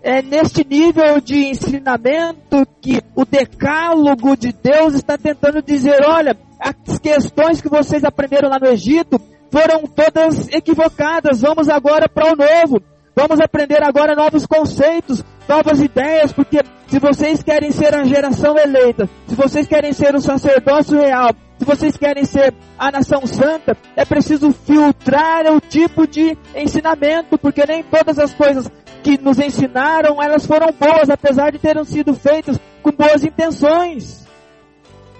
É 0.01 0.21
neste 0.21 0.65
nível 0.67 1.21
de 1.21 1.45
ensinamento 1.45 2.67
que 2.81 3.01
o 3.15 3.23
decálogo 3.23 4.35
de 4.35 4.51
Deus 4.51 4.93
está 4.93 5.17
tentando 5.17 5.61
dizer, 5.61 6.03
olha, 6.05 6.37
as 6.59 6.99
questões 6.99 7.61
que 7.61 7.69
vocês 7.69 8.03
aprenderam 8.03 8.49
lá 8.49 8.59
no 8.59 8.67
Egito 8.67 9.21
foram 9.49 9.83
todas 9.83 10.49
equivocadas. 10.49 11.41
Vamos 11.41 11.69
agora 11.69 12.09
para 12.09 12.33
o 12.33 12.35
novo. 12.35 12.81
Vamos 13.15 13.39
aprender 13.39 13.81
agora 13.81 14.13
novos 14.13 14.45
conceitos, 14.45 15.23
novas 15.47 15.81
ideias, 15.81 16.33
porque 16.33 16.59
se 16.87 16.99
vocês 16.99 17.41
querem 17.41 17.71
ser 17.71 17.95
a 17.95 18.03
geração 18.03 18.57
eleita, 18.57 19.09
se 19.27 19.35
vocês 19.35 19.65
querem 19.65 19.93
ser 19.93 20.13
o 20.13 20.21
sacerdócio 20.21 20.99
real, 20.99 21.31
vocês 21.67 21.97
querem 21.97 22.23
ser 22.23 22.53
a 22.79 22.89
nação 22.89 23.27
santa, 23.27 23.77
é 23.95 24.05
preciso 24.05 24.51
filtrar 24.53 25.45
o 25.53 25.59
tipo 25.59 26.07
de 26.07 26.37
ensinamento, 26.55 27.37
porque 27.37 27.65
nem 27.67 27.83
todas 27.83 28.17
as 28.17 28.33
coisas 28.33 28.71
que 29.03 29.17
nos 29.17 29.37
ensinaram, 29.37 30.23
elas 30.23 30.47
foram 30.47 30.71
boas, 30.71 31.09
apesar 31.09 31.51
de 31.51 31.59
terem 31.59 31.83
sido 31.83 32.13
feitas 32.13 32.57
com 32.81 32.91
boas 32.91 33.23
intenções. 33.23 34.25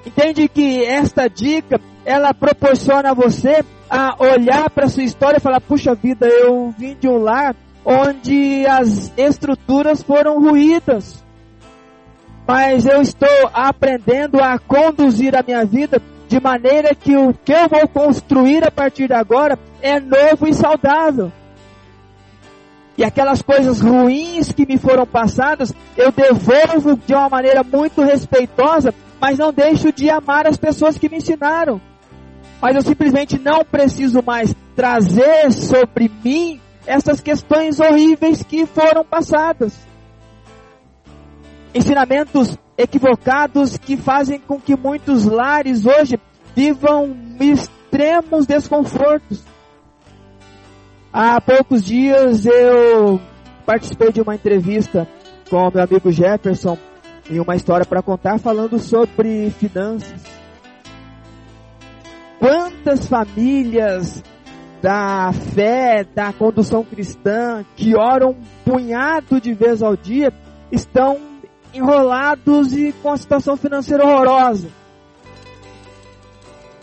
Entende 0.06 0.48
que 0.48 0.86
esta 0.86 1.28
dica, 1.28 1.82
ela 2.06 2.34
proporciona 2.34 3.12
a 3.12 3.14
você 3.14 3.64
a 3.90 4.16
olhar 4.18 4.70
para 4.70 4.88
sua 4.88 5.04
história 5.04 5.38
e 5.38 5.42
falar, 5.42 5.60
puxa 5.60 5.94
vida, 5.94 6.26
eu 6.28 6.74
vim 6.78 6.96
de 6.96 7.10
um 7.10 7.18
lar 7.18 7.56
onde 7.84 8.66
as 8.66 9.12
estruturas 9.18 10.02
foram 10.02 10.40
ruídas. 10.40 11.24
Mas 12.48 12.86
eu 12.86 13.02
estou 13.02 13.50
aprendendo 13.54 14.42
a 14.42 14.58
conduzir 14.58 15.36
a 15.36 15.44
minha 15.44 15.66
vida 15.66 16.02
de 16.28 16.40
maneira 16.40 16.94
que 16.94 17.16
o 17.16 17.34
que 17.34 17.54
eu 17.54 17.70
vou 17.70 17.88
construir 17.88 18.66
a 18.66 18.72
partir 18.72 19.08
de 19.08 19.14
agora 19.14 19.58
é 19.82 20.00
novo 20.00 20.48
e 20.48 20.54
saudável. 20.54 21.32
E 22.98 23.04
aquelas 23.04 23.42
coisas 23.42 23.80
ruins 23.80 24.52
que 24.52 24.66
me 24.66 24.78
foram 24.78 25.06
passadas, 25.06 25.74
eu 25.96 26.12
devolvo 26.12 26.98
de 27.06 27.14
uma 27.14 27.30
maneira 27.30 27.64
muito 27.64 28.02
respeitosa, 28.02 28.94
mas 29.22 29.38
não 29.38 29.54
deixo 29.54 29.92
de 29.92 30.10
amar 30.10 30.48
as 30.48 30.58
pessoas 30.58 30.98
que 30.98 31.08
me 31.08 31.18
ensinaram. 31.18 31.80
Mas 32.60 32.76
eu 32.76 32.82
simplesmente 32.82 33.38
não 33.38 33.64
preciso 33.64 34.24
mais 34.24 34.54
trazer 34.76 35.52
sobre 35.52 36.12
mim 36.24 36.60
essas 36.88 37.22
questões 37.22 37.80
horríveis 37.80 38.42
que 38.42 38.66
foram 38.66 39.06
passadas. 39.06 39.74
Ensinamentos 41.78 42.58
equivocados 42.76 43.78
que 43.78 43.96
fazem 43.96 44.40
com 44.40 44.60
que 44.60 44.76
muitos 44.76 45.26
lares 45.26 45.86
hoje 45.86 46.20
vivam 46.56 47.16
extremos 47.40 48.48
desconfortos. 48.48 49.44
Há 51.14 51.40
poucos 51.40 51.86
dias 51.86 52.48
eu 52.48 53.22
participei 53.64 54.12
de 54.12 54.20
uma 54.20 54.34
entrevista 54.34 55.08
com 55.52 55.70
meu 55.72 55.84
amigo 55.84 56.12
Jefferson 56.12 56.80
em 57.30 57.40
uma 57.40 57.56
história 57.56 57.86
para 57.86 58.02
contar 58.02 58.40
falando 58.40 58.80
sobre 58.80 59.52
finanças. 59.52 60.24
Quantas 62.40 63.06
famílias 63.08 64.24
da 64.82 65.32
fé, 65.32 66.04
da 66.04 66.34
condução 66.34 66.84
cristã, 66.84 67.64
que 67.76 67.96
oram 67.96 68.32
um 68.32 68.44
punhado 68.66 69.40
de 69.40 69.54
vezes 69.54 69.84
ao 69.84 69.96
dia, 69.96 70.34
estão 70.72 71.37
enrolados 71.74 72.74
e 72.74 72.94
com 73.02 73.12
a 73.12 73.18
situação 73.18 73.58
financeira 73.58 74.04
horrorosa. 74.04 74.70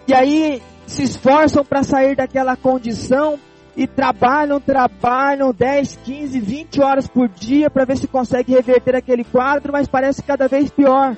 E 0.06 0.14
aí 0.14 0.62
se 0.86 1.02
esforçam 1.02 1.64
para 1.64 1.82
sair 1.82 2.16
daquela 2.16 2.56
condição 2.56 3.38
e 3.76 3.86
trabalham, 3.86 4.60
trabalham 4.60 5.52
10, 5.52 5.98
15, 6.04 6.40
20 6.40 6.80
horas 6.80 7.08
por 7.08 7.28
dia 7.28 7.68
para 7.68 7.84
ver 7.84 7.96
se 7.96 8.06
consegue 8.06 8.52
reverter 8.52 8.94
aquele 8.94 9.24
quadro, 9.24 9.72
mas 9.72 9.88
parece 9.88 10.22
cada 10.22 10.46
vez 10.46 10.70
pior. 10.70 11.16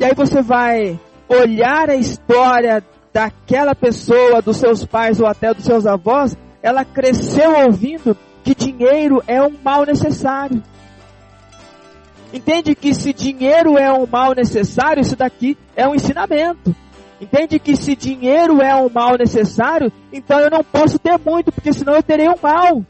E 0.00 0.04
aí 0.04 0.14
você 0.14 0.40
vai 0.40 0.98
olhar 1.28 1.90
a 1.90 1.96
história 1.96 2.82
daquela 3.12 3.74
pessoa, 3.74 4.40
dos 4.40 4.56
seus 4.56 4.86
pais 4.86 5.20
ou 5.20 5.26
até 5.26 5.52
dos 5.52 5.64
seus 5.64 5.86
avós, 5.86 6.36
ela 6.62 6.84
cresceu 6.84 7.64
ouvindo 7.64 8.16
que 8.42 8.54
dinheiro 8.54 9.22
é 9.26 9.42
um 9.42 9.54
mal 9.62 9.84
necessário. 9.84 10.62
Entende 12.32 12.74
que 12.74 12.92
se 12.92 13.12
dinheiro 13.12 13.78
é 13.78 13.92
um 13.92 14.06
mal 14.06 14.34
necessário, 14.34 15.00
isso 15.00 15.16
daqui 15.16 15.56
é 15.74 15.88
um 15.88 15.94
ensinamento. 15.94 16.74
Entende 17.20 17.58
que 17.58 17.74
se 17.74 17.96
dinheiro 17.96 18.60
é 18.60 18.74
um 18.76 18.88
mal 18.88 19.16
necessário, 19.16 19.90
então 20.12 20.38
eu 20.38 20.50
não 20.50 20.62
posso 20.62 20.98
ter 20.98 21.18
muito, 21.18 21.50
porque 21.50 21.72
senão 21.72 21.94
eu 21.94 22.02
terei 22.02 22.28
um 22.28 22.36
mal. 22.40 22.84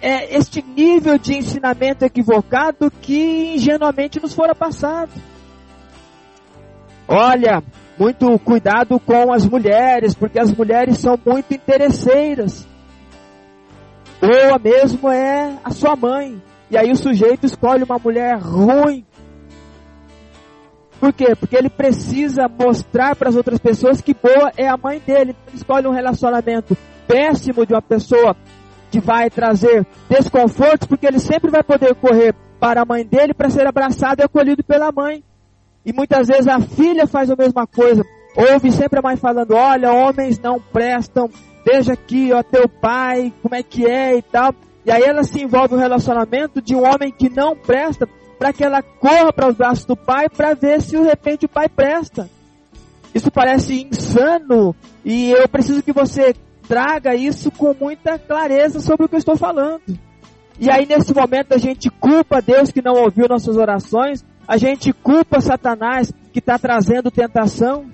É 0.00 0.36
este 0.36 0.62
nível 0.62 1.18
de 1.18 1.34
ensinamento 1.36 2.04
equivocado 2.04 2.90
que 2.90 3.54
ingenuamente 3.56 4.20
nos 4.20 4.32
fora 4.32 4.54
passado. 4.54 5.10
Olha, 7.08 7.62
muito 7.98 8.38
cuidado 8.38 8.98
com 9.00 9.32
as 9.32 9.46
mulheres, 9.46 10.14
porque 10.14 10.38
as 10.38 10.52
mulheres 10.52 10.98
são 10.98 11.18
muito 11.24 11.52
interesseiras. 11.52 12.66
Ou 14.22 14.58
mesmo 14.60 15.10
é 15.10 15.56
a 15.64 15.70
sua 15.70 15.94
mãe. 15.94 16.40
E 16.70 16.76
aí 16.76 16.90
o 16.90 16.96
sujeito 16.96 17.46
escolhe 17.46 17.84
uma 17.84 17.98
mulher 17.98 18.38
ruim, 18.38 19.04
por 20.98 21.12
quê? 21.12 21.34
Porque 21.36 21.56
ele 21.56 21.68
precisa 21.68 22.48
mostrar 22.48 23.14
para 23.16 23.28
as 23.28 23.36
outras 23.36 23.58
pessoas 23.58 24.00
que 24.00 24.14
boa 24.14 24.50
é 24.56 24.66
a 24.66 24.76
mãe 24.76 24.98
dele. 24.98 25.30
Então, 25.30 25.44
ele 25.48 25.56
escolhe 25.56 25.86
um 25.86 25.92
relacionamento 25.92 26.76
péssimo 27.06 27.66
de 27.66 27.74
uma 27.74 27.82
pessoa 27.82 28.34
que 28.90 28.98
vai 29.00 29.28
trazer 29.28 29.86
desconfortos, 30.08 30.88
porque 30.88 31.06
ele 31.06 31.18
sempre 31.18 31.50
vai 31.50 31.62
poder 31.62 31.94
correr 31.96 32.34
para 32.58 32.82
a 32.82 32.84
mãe 32.84 33.04
dele 33.04 33.34
para 33.34 33.50
ser 33.50 33.66
abraçado 33.66 34.20
e 34.20 34.24
acolhido 34.24 34.64
pela 34.64 34.90
mãe. 34.90 35.22
E 35.84 35.92
muitas 35.92 36.28
vezes 36.28 36.48
a 36.48 36.60
filha 36.60 37.06
faz 37.06 37.30
a 37.30 37.36
mesma 37.36 37.66
coisa. 37.66 38.02
Ouve 38.34 38.72
sempre 38.72 38.98
a 38.98 39.02
mãe 39.02 39.16
falando: 39.16 39.54
Olha, 39.54 39.92
homens 39.92 40.38
não 40.38 40.58
prestam, 40.58 41.28
veja 41.64 41.92
aqui, 41.92 42.32
ó, 42.32 42.42
teu 42.42 42.68
pai, 42.68 43.32
como 43.42 43.54
é 43.54 43.62
que 43.62 43.86
é 43.86 44.16
e 44.16 44.22
tal. 44.22 44.54
E 44.86 44.92
aí 44.92 45.02
ela 45.02 45.24
se 45.24 45.42
envolve 45.42 45.74
no 45.74 45.80
relacionamento 45.80 46.62
de 46.62 46.76
um 46.76 46.84
homem 46.84 47.10
que 47.10 47.28
não 47.28 47.56
presta, 47.56 48.08
para 48.38 48.52
que 48.52 48.62
ela 48.62 48.80
corra 48.80 49.32
para 49.32 49.48
os 49.48 49.56
braços 49.56 49.84
do 49.84 49.96
pai 49.96 50.28
para 50.28 50.54
ver 50.54 50.80
se 50.80 50.90
de 50.90 51.02
repente 51.02 51.46
o 51.46 51.48
pai 51.48 51.68
presta. 51.68 52.30
Isso 53.12 53.28
parece 53.28 53.82
insano 53.82 54.76
e 55.04 55.32
eu 55.32 55.48
preciso 55.48 55.82
que 55.82 55.92
você 55.92 56.36
traga 56.68 57.16
isso 57.16 57.50
com 57.50 57.74
muita 57.74 58.16
clareza 58.16 58.78
sobre 58.78 59.06
o 59.06 59.08
que 59.08 59.16
eu 59.16 59.18
estou 59.18 59.36
falando. 59.36 59.98
E 60.60 60.70
aí 60.70 60.86
nesse 60.86 61.12
momento 61.12 61.52
a 61.52 61.58
gente 61.58 61.90
culpa 61.90 62.40
Deus 62.40 62.70
que 62.70 62.80
não 62.80 62.94
ouviu 62.94 63.26
nossas 63.28 63.56
orações, 63.56 64.24
a 64.46 64.56
gente 64.56 64.92
culpa 64.92 65.40
Satanás 65.40 66.12
que 66.32 66.38
está 66.38 66.60
trazendo 66.60 67.10
tentação. 67.10 67.86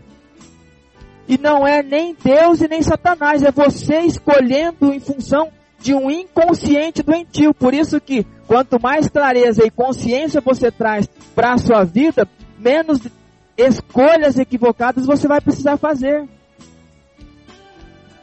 E 1.26 1.38
não 1.38 1.66
é 1.66 1.82
nem 1.82 2.14
Deus 2.22 2.60
e 2.60 2.68
nem 2.68 2.82
Satanás, 2.82 3.42
é 3.42 3.50
você 3.50 4.00
escolhendo 4.00 4.92
em 4.92 5.00
função 5.00 5.50
de 5.82 5.92
um 5.94 6.10
inconsciente 6.10 7.02
doentio. 7.02 7.52
Por 7.52 7.74
isso 7.74 8.00
que 8.00 8.24
quanto 8.46 8.80
mais 8.80 9.08
clareza 9.08 9.66
e 9.66 9.70
consciência 9.70 10.40
você 10.40 10.70
traz 10.70 11.08
para 11.34 11.54
a 11.54 11.58
sua 11.58 11.84
vida, 11.84 12.26
menos 12.58 13.00
escolhas 13.56 14.38
equivocadas 14.38 15.04
você 15.04 15.26
vai 15.26 15.40
precisar 15.40 15.76
fazer. 15.76 16.26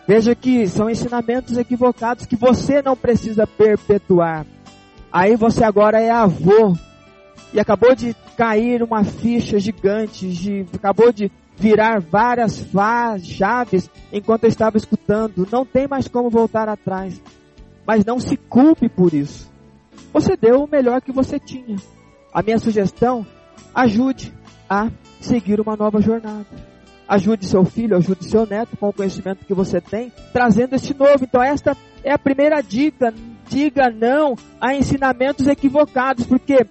Veja 0.07 0.34
que 0.34 0.68
são 0.68 0.89
ensinamentos 0.89 1.57
equivocados 1.57 2.26
que 2.26 2.36
você 2.36 2.82
não 2.82 2.95
precisa 2.95 3.45
perpetuar. 3.45 4.45
Aí 5.12 5.36
você 5.36 5.64
agora 5.64 5.99
é 5.99 6.10
avô 6.10 6.76
e 7.53 7.60
acabou 7.60 7.93
de 7.93 8.16
cair 8.38 8.82
uma 8.82 9.03
ficha 9.03 9.60
gigante, 9.60 10.28
de, 10.30 10.66
acabou 10.74 11.12
de 11.12 11.32
virar 11.57 11.99
várias 11.99 12.66
chaves 13.24 13.89
enquanto 14.12 14.45
eu 14.45 14.49
estava 14.49 14.78
escutando. 14.78 15.47
Não 15.51 15.66
tem 15.66 15.88
mais 15.88 16.07
como 16.07 16.30
voltar 16.30 16.70
atrás. 16.70 17.22
Mas 17.86 18.05
não 18.05 18.19
se 18.19 18.38
culpe 18.38 18.88
por 18.88 19.13
isso. 19.13 19.49
Você 20.13 20.36
deu 20.36 20.63
o 20.63 20.69
melhor 20.69 21.01
que 21.01 21.11
você 21.11 21.39
tinha. 21.39 21.75
A 22.34 22.41
minha 22.41 22.59
sugestão, 22.59 23.25
ajude 23.73 24.34
a 24.69 24.89
seguir 25.19 25.59
uma 25.59 25.75
nova 25.75 26.01
jornada. 26.01 26.47
Ajude 27.07 27.47
seu 27.47 27.65
filho, 27.65 27.97
ajude 27.97 28.25
seu 28.25 28.45
neto 28.45 28.77
com 28.77 28.89
o 28.89 28.93
conhecimento 28.93 29.45
que 29.45 29.53
você 29.53 29.82
tem, 29.82 30.11
trazendo 30.32 30.75
este 30.75 30.93
novo. 30.93 31.23
Então 31.23 31.41
esta 31.41 31.75
é 32.03 32.11
a 32.11 32.19
primeira 32.19 32.61
dica. 32.61 33.13
Diga 33.47 33.89
não 33.89 34.36
a 34.61 34.75
ensinamentos 34.75 35.47
equivocados, 35.47 36.27
porque 36.27 36.67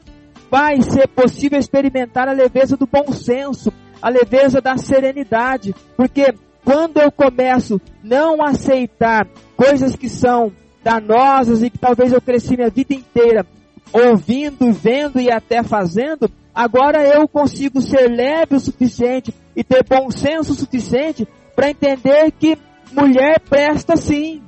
vai 0.48 0.80
ser 0.80 1.08
possível 1.08 1.58
experimentar 1.58 2.28
a 2.28 2.32
leveza 2.32 2.76
do 2.76 2.86
bom 2.86 3.12
senso, 3.12 3.72
a 4.00 4.08
leveza 4.08 4.60
da 4.60 4.76
serenidade, 4.76 5.74
porque 5.96 6.32
quando 6.64 6.98
eu 6.98 7.10
começo 7.10 7.80
não 8.02 8.42
aceitar 8.42 9.26
coisas 9.56 9.96
que 9.96 10.08
são 10.08 10.52
danosas 10.82 11.62
e 11.62 11.70
que 11.70 11.78
talvez 11.78 12.12
eu 12.12 12.20
cresci 12.20 12.56
minha 12.56 12.70
vida 12.70 12.94
inteira 12.94 13.46
ouvindo, 13.92 14.72
vendo 14.72 15.20
e 15.20 15.30
até 15.30 15.62
fazendo, 15.62 16.30
agora 16.54 17.06
eu 17.06 17.26
consigo 17.26 17.80
ser 17.80 18.08
leve 18.08 18.56
o 18.56 18.60
suficiente 18.60 19.34
e 19.56 19.64
ter 19.64 19.84
bom 19.84 20.10
senso 20.10 20.52
o 20.52 20.56
suficiente 20.56 21.26
para 21.56 21.70
entender 21.70 22.30
que 22.32 22.58
mulher 22.92 23.40
presta 23.40 23.96
sim, 23.96 24.42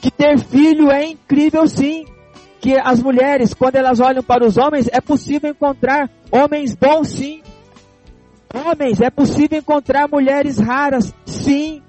que 0.00 0.10
ter 0.10 0.38
filho 0.38 0.90
é 0.90 1.04
incrível 1.04 1.66
sim, 1.66 2.06
que 2.60 2.76
as 2.76 3.00
mulheres, 3.00 3.54
quando 3.54 3.76
elas 3.76 4.00
olham 4.00 4.22
para 4.22 4.44
os 4.44 4.56
homens, 4.56 4.88
é 4.92 5.00
possível 5.00 5.50
encontrar 5.50 6.10
homens 6.30 6.74
bons 6.74 7.08
sim. 7.08 7.42
Homens, 8.52 9.00
é 9.00 9.10
possível 9.10 9.58
encontrar 9.58 10.08
mulheres 10.08 10.58
raras, 10.58 11.14
sim. 11.24 11.82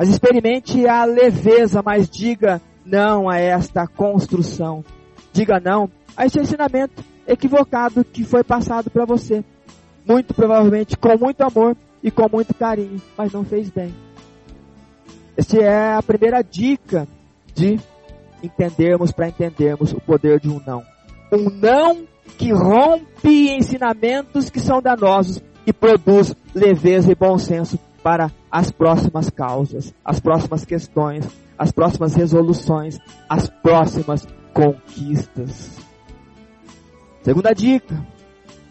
Mas 0.00 0.08
experimente 0.08 0.88
a 0.88 1.04
leveza, 1.04 1.82
mas 1.84 2.08
diga 2.08 2.58
não 2.86 3.28
a 3.28 3.36
esta 3.36 3.86
construção. 3.86 4.82
Diga 5.30 5.60
não 5.60 5.90
a 6.16 6.24
este 6.24 6.40
ensinamento 6.40 7.04
equivocado 7.28 8.02
que 8.02 8.24
foi 8.24 8.42
passado 8.42 8.88
para 8.88 9.04
você. 9.04 9.44
Muito 10.08 10.32
provavelmente 10.32 10.96
com 10.96 11.18
muito 11.18 11.42
amor 11.42 11.76
e 12.02 12.10
com 12.10 12.26
muito 12.32 12.54
carinho, 12.54 12.98
mas 13.14 13.30
não 13.30 13.44
fez 13.44 13.68
bem. 13.68 13.94
Esta 15.36 15.58
é 15.58 15.92
a 15.92 16.02
primeira 16.02 16.40
dica 16.40 17.06
de 17.54 17.78
entendermos 18.42 19.12
para 19.12 19.28
entendermos 19.28 19.92
o 19.92 20.00
poder 20.00 20.40
de 20.40 20.48
um 20.48 20.62
não. 20.66 20.82
Um 21.30 21.50
não 21.50 22.06
que 22.38 22.50
rompe 22.54 23.50
ensinamentos 23.50 24.48
que 24.48 24.60
são 24.60 24.80
danosos 24.80 25.42
e 25.66 25.74
produz 25.74 26.34
leveza 26.54 27.12
e 27.12 27.14
bom 27.14 27.36
senso 27.36 27.78
para 28.02 28.30
as 28.50 28.70
próximas 28.70 29.30
causas, 29.30 29.94
as 30.04 30.20
próximas 30.20 30.64
questões, 30.64 31.26
as 31.58 31.70
próximas 31.70 32.14
resoluções, 32.14 32.98
as 33.28 33.48
próximas 33.48 34.26
conquistas. 34.52 35.78
Segunda 37.22 37.52
dica: 37.52 38.06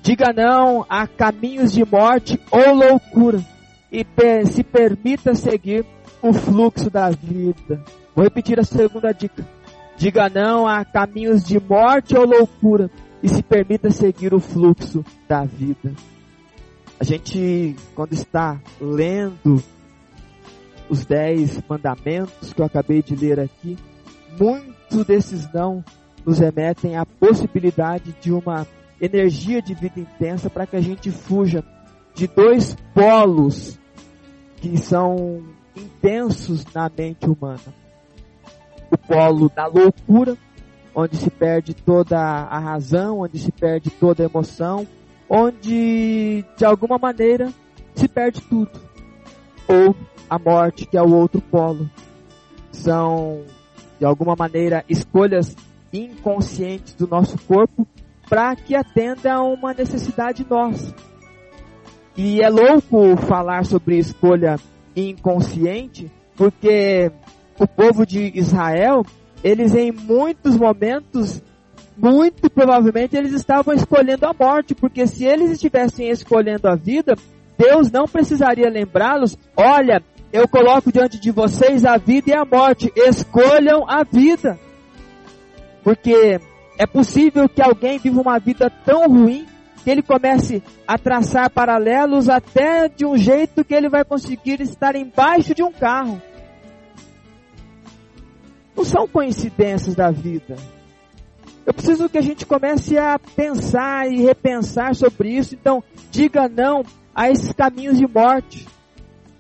diga 0.02 0.34
não 0.34 0.86
a 0.90 1.08
caminhos 1.08 1.72
de 1.72 1.86
morte 1.86 2.40
ou 2.52 2.74
loucura 2.74 3.44
e 3.92 4.06
se 4.46 4.64
permita 4.64 5.36
seguir 5.36 5.86
o 6.22 6.34
fluxo 6.34 6.90
da 6.90 7.10
vida. 7.10 7.84
Vou 8.16 8.24
repetir 8.24 8.60
a 8.60 8.64
segunda 8.64 9.12
dica: 9.12 9.46
diga 9.98 10.30
não 10.30 10.68
a 10.68 10.84
caminhos 10.84 11.44
de 11.44 11.60
morte 11.60 12.18
ou 12.18 12.26
loucura 12.26 12.90
e 13.22 13.30
se 13.30 13.44
permita 13.44 13.92
seguir 13.92 14.34
o 14.34 14.40
fluxo 14.40 15.04
da 15.28 15.44
vida. 15.44 15.94
A 17.00 17.04
gente, 17.06 17.78
quando 17.96 18.12
está 18.12 18.60
lendo 18.80 19.64
os 20.90 21.06
dez 21.06 21.62
mandamentos 21.68 22.52
que 22.52 22.60
eu 22.60 22.66
acabei 22.66 23.02
de 23.02 23.16
ler 23.16 23.40
aqui, 23.40 23.78
muitos 24.38 25.06
desses 25.06 25.52
não 25.54 25.84
nos 26.26 26.40
remetem 26.40 26.98
à 26.98 27.06
possibilidade 27.06 28.14
de 28.20 28.34
uma 28.34 28.68
energia 29.00 29.62
de 29.62 29.74
vida 29.74 29.98
intensa 30.00 30.50
para 30.50 30.68
que 30.68 30.76
a 30.76 30.82
gente 30.82 31.10
fuja 31.10 31.64
de 32.14 32.28
dois 32.28 32.76
polos 32.94 33.80
que 34.58 34.78
são 34.78 35.42
intensos 35.74 36.66
na 36.74 36.92
mente 36.96 37.30
humana. 37.30 37.74
O 38.92 38.98
polo 38.98 39.50
da 39.56 39.68
loucura, 39.68 40.36
onde 40.94 41.16
se 41.16 41.30
perde 41.30 41.74
toda 41.74 42.20
a 42.20 42.60
razão, 42.60 43.20
onde 43.22 43.40
se 43.40 43.54
perde 43.54 43.90
toda 43.90 44.22
a 44.24 44.26
emoção, 44.26 44.86
onde 45.30 46.44
de 46.58 46.66
alguma 46.66 46.98
maneira 46.98 47.54
se 47.94 48.08
perde 48.08 48.42
tudo. 48.42 48.72
Ou 49.68 49.96
a 50.30 50.40
morte, 50.40 50.86
que 50.86 50.98
é 50.98 51.02
o 51.02 51.14
outro 51.14 51.42
polo. 51.42 51.90
São 52.72 53.44
de 54.00 54.06
alguma 54.06 54.36
maneira 54.36 54.84
escolhas 54.88 55.56
inconscientes 55.92 56.94
do 56.94 57.08
nosso 57.08 57.38
corpo 57.46 57.88
para 58.30 58.56
que 58.56 58.76
atenda 58.76 59.34
a 59.34 59.44
uma 59.44 59.74
necessidade 59.74 60.46
nossa. 60.48 60.96
E 62.16 62.42
é 62.42 62.50
louco 62.50 63.18
falar 63.18 63.66
sobre 63.66 63.98
escolha 63.98 64.58
inconsciente, 64.96 66.12
porque 66.36 67.12
o 67.58 67.68
povo 67.68 68.06
de 68.06 68.32
Israel, 68.38 69.06
eles 69.44 69.74
em 69.74 69.92
muitos 69.92 70.56
momentos, 70.58 71.42
muito 72.00 72.50
provavelmente 72.50 73.18
eles 73.18 73.34
estavam 73.34 73.74
escolhendo 73.74 74.26
a 74.26 74.34
morte, 74.34 74.74
porque 74.74 75.06
se 75.06 75.26
eles 75.26 75.52
estivessem 75.52 76.10
escolhendo 76.10 76.68
a 76.68 76.76
vida, 76.76 77.16
Deus 77.58 77.92
não 77.92 78.08
precisaria 78.08 78.70
lembrá-los, 78.70 79.38
olha, 79.56 80.02
eu 80.32 80.48
coloco 80.48 80.92
diante 80.92 81.20
de 81.20 81.30
vocês 81.30 81.84
a 81.84 81.98
vida 81.98 82.30
e 82.30 82.34
a 82.34 82.46
morte, 82.46 82.92
escolham 82.96 83.84
a 83.86 84.04
vida. 84.04 84.58
Porque 85.84 86.40
é 86.78 86.88
possível 86.88 87.50
que 87.50 87.62
alguém 87.62 88.00
viva 88.00 88.22
uma 88.22 88.40
vida 88.40 88.72
tão 88.86 89.08
ruim 89.10 89.46
que 89.84 89.90
ele 89.90 90.02
comece 90.02 90.64
a 90.88 90.98
traçar 90.98 91.50
paralelos 91.50 92.30
até 92.30 92.88
de 92.88 93.06
um 93.06 93.18
jeito 93.18 93.66
que 93.66 93.74
ele 93.74 93.90
vai 93.90 94.06
conseguir 94.06 94.62
estar 94.62 94.96
embaixo 94.96 95.54
de 95.54 95.64
um 95.64 95.72
carro. 95.72 96.22
Não 98.76 98.86
são 98.86 99.06
coincidências 99.06 99.96
da 99.96 100.10
vida. 100.12 100.56
Eu 101.66 101.74
preciso 101.74 102.10
que 102.10 102.18
a 102.18 102.22
gente 102.22 102.46
comece 102.46 102.98
a 102.98 103.20
pensar 103.20 104.12
e 104.12 104.22
repensar 104.22 104.96
sobre 104.96 105.30
isso. 105.30 105.56
Então, 105.56 105.84
diga 106.10 106.48
não 106.48 106.84
a 107.14 107.30
esses 107.30 107.52
caminhos 107.54 107.98
de 107.98 108.08
morte. 108.08 108.68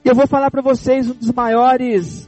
Eu 0.04 0.16
vou 0.16 0.28
falar 0.28 0.52
para 0.52 0.62
vocês 0.62 1.10
um 1.10 1.14
dos 1.14 1.32
maiores 1.32 2.28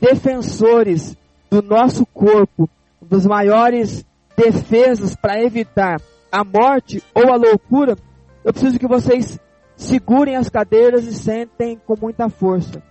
defensores 0.00 1.16
do 1.50 1.62
nosso 1.62 2.06
corpo, 2.06 2.68
um 3.02 3.06
dos 3.06 3.26
maiores 3.26 4.04
defesas 4.36 5.14
para 5.14 5.42
evitar 5.42 6.00
a 6.30 6.42
morte 6.42 7.02
ou 7.14 7.32
a 7.32 7.36
loucura, 7.36 7.96
eu 8.44 8.52
preciso 8.52 8.78
que 8.78 8.86
vocês 8.86 9.38
segurem 9.76 10.36
as 10.36 10.50
cadeiras 10.50 11.06
e 11.06 11.14
sentem 11.14 11.80
com 11.86 11.96
muita 11.98 12.28
força. 12.28 12.82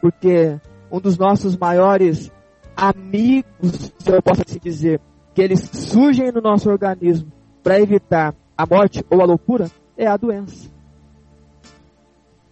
Porque 0.00 0.56
um 0.90 1.00
dos 1.00 1.18
nossos 1.18 1.56
maiores 1.56 2.30
amigos, 2.76 3.92
se 3.98 4.10
eu 4.10 4.22
posso 4.22 4.42
assim 4.46 4.58
dizer, 4.58 5.00
que 5.34 5.42
eles 5.42 5.60
surgem 5.60 6.30
no 6.30 6.40
nosso 6.40 6.68
organismo 6.70 7.30
para 7.62 7.80
evitar 7.80 8.34
a 8.56 8.66
morte 8.66 9.04
ou 9.10 9.20
a 9.20 9.24
loucura, 9.24 9.70
é 9.96 10.06
a 10.06 10.16
doença. 10.16 10.70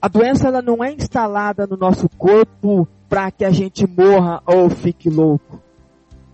A 0.00 0.08
doença 0.08 0.48
ela 0.48 0.62
não 0.62 0.82
é 0.82 0.92
instalada 0.92 1.66
no 1.66 1.76
nosso 1.76 2.08
corpo 2.08 2.88
para 3.08 3.30
que 3.30 3.44
a 3.44 3.50
gente 3.50 3.86
morra 3.86 4.42
ou 4.46 4.70
fique 4.70 5.10
louco. 5.10 5.60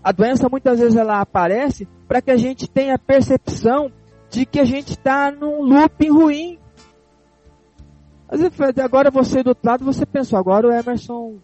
A 0.01 0.11
doença 0.11 0.47
muitas 0.47 0.79
vezes 0.79 0.95
ela 0.95 1.19
aparece 1.19 1.87
para 2.07 2.21
que 2.21 2.31
a 2.31 2.37
gente 2.37 2.69
tenha 2.69 2.95
a 2.95 2.99
percepção 2.99 3.91
de 4.29 4.45
que 4.45 4.59
a 4.59 4.65
gente 4.65 4.91
está 4.91 5.31
num 5.31 5.63
looping 5.63 6.09
ruim. 6.09 6.59
Mas 8.29 8.41
agora 8.77 9.11
você 9.11 9.43
do 9.43 9.49
outro 9.49 9.69
lado, 9.69 9.83
você 9.83 10.05
pensou, 10.05 10.39
agora 10.39 10.67
o 10.67 10.71
Emerson 10.71 11.35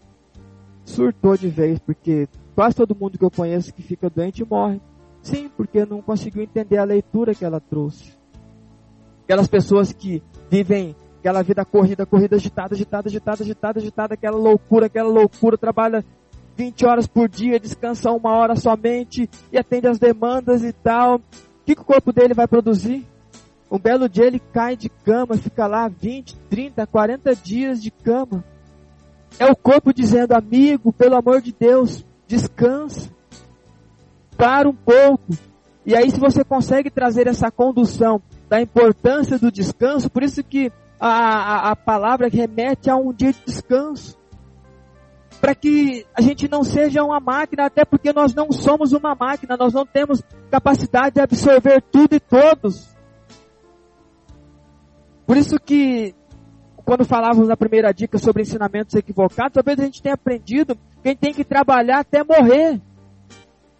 surtou 0.84 1.36
de 1.36 1.48
vez, 1.48 1.78
porque 1.78 2.28
quase 2.54 2.76
todo 2.76 2.96
mundo 2.98 3.18
que 3.18 3.24
eu 3.24 3.30
conheço 3.30 3.74
que 3.74 3.82
fica 3.82 4.08
doente 4.08 4.44
morre. 4.44 4.80
Sim, 5.24 5.50
porque 5.56 5.86
não 5.86 6.02
conseguiu 6.02 6.42
entender 6.42 6.76
a 6.76 6.84
leitura 6.84 7.34
que 7.34 7.44
ela 7.44 7.58
trouxe. 7.58 8.12
Aquelas 9.24 9.48
pessoas 9.48 9.90
que 9.90 10.22
vivem 10.50 10.94
aquela 11.18 11.40
vida 11.40 11.64
corrida, 11.64 12.04
corrida 12.04 12.36
agitada, 12.36 12.74
agitada, 12.74 13.08
agitada, 13.08 13.42
agitada, 13.42 13.80
agitada, 13.80 14.14
aquela 14.14 14.36
loucura, 14.36 14.84
aquela 14.84 15.08
loucura, 15.08 15.56
trabalha 15.56 16.04
20 16.54 16.84
horas 16.84 17.06
por 17.06 17.26
dia, 17.26 17.58
descansa 17.58 18.12
uma 18.12 18.32
hora 18.32 18.54
somente 18.54 19.28
e 19.50 19.56
atende 19.56 19.88
as 19.88 19.98
demandas 19.98 20.62
e 20.62 20.74
tal. 20.74 21.16
O 21.16 21.20
que, 21.64 21.74
que 21.74 21.80
o 21.80 21.86
corpo 21.86 22.12
dele 22.12 22.34
vai 22.34 22.46
produzir? 22.46 23.06
Um 23.70 23.78
belo 23.78 24.10
dia 24.10 24.26
ele 24.26 24.38
cai 24.38 24.76
de 24.76 24.90
cama, 24.90 25.38
fica 25.38 25.66
lá 25.66 25.88
20, 25.88 26.36
30, 26.50 26.86
40 26.86 27.34
dias 27.34 27.82
de 27.82 27.90
cama. 27.90 28.44
É 29.38 29.50
o 29.50 29.56
corpo 29.56 29.94
dizendo, 29.94 30.32
amigo, 30.32 30.92
pelo 30.92 31.16
amor 31.16 31.40
de 31.40 31.52
Deus, 31.58 32.04
descansa. 32.28 33.08
Para 34.36 34.68
um 34.68 34.74
pouco. 34.74 35.32
E 35.86 35.94
aí 35.94 36.10
se 36.10 36.18
você 36.18 36.42
consegue 36.42 36.90
trazer 36.90 37.26
essa 37.26 37.50
condução 37.50 38.22
da 38.48 38.60
importância 38.60 39.38
do 39.38 39.50
descanso, 39.50 40.10
por 40.10 40.22
isso 40.22 40.42
que 40.42 40.72
a, 40.98 41.08
a, 41.08 41.70
a 41.72 41.76
palavra 41.76 42.28
remete 42.28 42.88
a 42.88 42.96
um 42.96 43.12
dia 43.12 43.32
de 43.32 43.40
descanso. 43.44 44.16
Para 45.40 45.54
que 45.54 46.06
a 46.14 46.22
gente 46.22 46.48
não 46.48 46.64
seja 46.64 47.04
uma 47.04 47.20
máquina, 47.20 47.66
até 47.66 47.84
porque 47.84 48.12
nós 48.12 48.34
não 48.34 48.50
somos 48.50 48.92
uma 48.92 49.14
máquina, 49.14 49.56
nós 49.58 49.74
não 49.74 49.84
temos 49.84 50.22
capacidade 50.50 51.16
de 51.16 51.20
absorver 51.20 51.82
tudo 51.82 52.14
e 52.14 52.20
todos. 52.20 52.94
Por 55.26 55.36
isso 55.36 55.58
que, 55.58 56.14
quando 56.76 57.04
falávamos 57.04 57.48
na 57.48 57.56
primeira 57.56 57.92
dica 57.92 58.16
sobre 58.16 58.42
ensinamentos 58.42 58.94
equivocados, 58.94 59.54
talvez 59.54 59.78
a 59.78 59.84
gente 59.84 60.02
tenha 60.02 60.14
aprendido 60.14 60.76
que 61.02 61.08
a 61.08 61.10
gente 61.10 61.20
tem 61.20 61.34
que 61.34 61.44
trabalhar 61.44 62.00
até 62.00 62.24
morrer. 62.24 62.80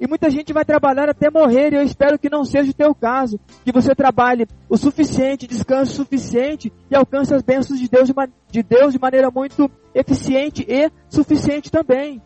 E 0.01 0.07
muita 0.07 0.29
gente 0.29 0.53
vai 0.53 0.65
trabalhar 0.65 1.09
até 1.09 1.31
morrer, 1.31 1.73
e 1.73 1.77
eu 1.77 1.83
espero 1.83 2.19
que 2.19 2.29
não 2.29 2.45
seja 2.45 2.71
o 2.71 2.75
teu 2.75 2.95
caso. 2.95 3.39
Que 3.65 3.73
você 3.73 3.95
trabalhe 3.95 4.47
o 4.69 4.77
suficiente, 4.77 5.47
descanse 5.47 5.93
o 5.93 5.95
suficiente 5.95 6.73
e 6.91 6.97
alcance 6.97 7.33
as 7.33 7.43
bênçãos 7.43 7.79
de 7.79 7.89
Deus 7.89 8.09
de, 8.09 8.15
de 8.51 8.63
Deus 8.63 8.93
de 8.93 8.99
maneira 8.99 9.31
muito 9.31 9.71
eficiente 9.95 10.67
e 10.69 10.91
suficiente 11.09 11.71
também. 11.71 12.21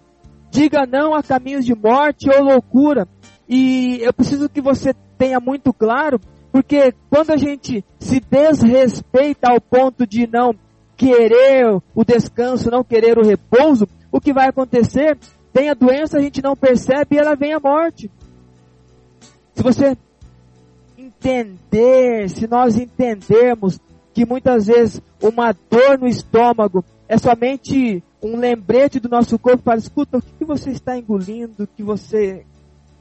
Diga 0.50 0.86
não 0.86 1.14
a 1.14 1.22
caminhos 1.22 1.64
de 1.64 1.74
morte 1.74 2.30
ou 2.30 2.42
loucura. 2.42 3.06
E 3.46 3.98
eu 4.02 4.12
preciso 4.12 4.48
que 4.48 4.60
você 4.60 4.94
tenha 5.18 5.38
muito 5.38 5.72
claro, 5.72 6.18
porque 6.50 6.94
quando 7.10 7.32
a 7.32 7.36
gente 7.36 7.84
se 7.98 8.20
desrespeita 8.20 9.50
ao 9.50 9.60
ponto 9.60 10.06
de 10.06 10.26
não 10.26 10.54
querer 10.96 11.66
o 11.94 12.04
descanso, 12.04 12.70
não 12.70 12.82
querer 12.82 13.18
o 13.18 13.24
repouso, 13.24 13.86
o 14.10 14.20
que 14.20 14.32
vai 14.32 14.48
acontecer 14.48 15.18
tem 15.52 15.70
a 15.70 15.74
doença, 15.74 16.18
a 16.18 16.22
gente 16.22 16.42
não 16.42 16.56
percebe 16.56 17.16
e 17.16 17.18
ela 17.18 17.34
vem 17.34 17.52
a 17.52 17.60
morte. 17.60 18.10
Se 19.54 19.62
você 19.62 19.96
entender, 20.96 22.28
se 22.30 22.46
nós 22.46 22.76
entendermos 22.76 23.78
que 24.12 24.24
muitas 24.24 24.66
vezes 24.66 25.00
uma 25.22 25.52
dor 25.52 25.98
no 25.98 26.08
estômago 26.08 26.84
é 27.08 27.16
somente 27.16 28.02
um 28.22 28.36
lembrete 28.36 29.00
do 29.00 29.08
nosso 29.08 29.38
corpo 29.38 29.62
para 29.62 29.78
escuta, 29.78 30.18
o 30.18 30.22
que, 30.22 30.44
você 30.44 30.70
está 30.70 30.98
engolindo, 30.98 31.68
que 31.76 31.82
você 31.82 32.44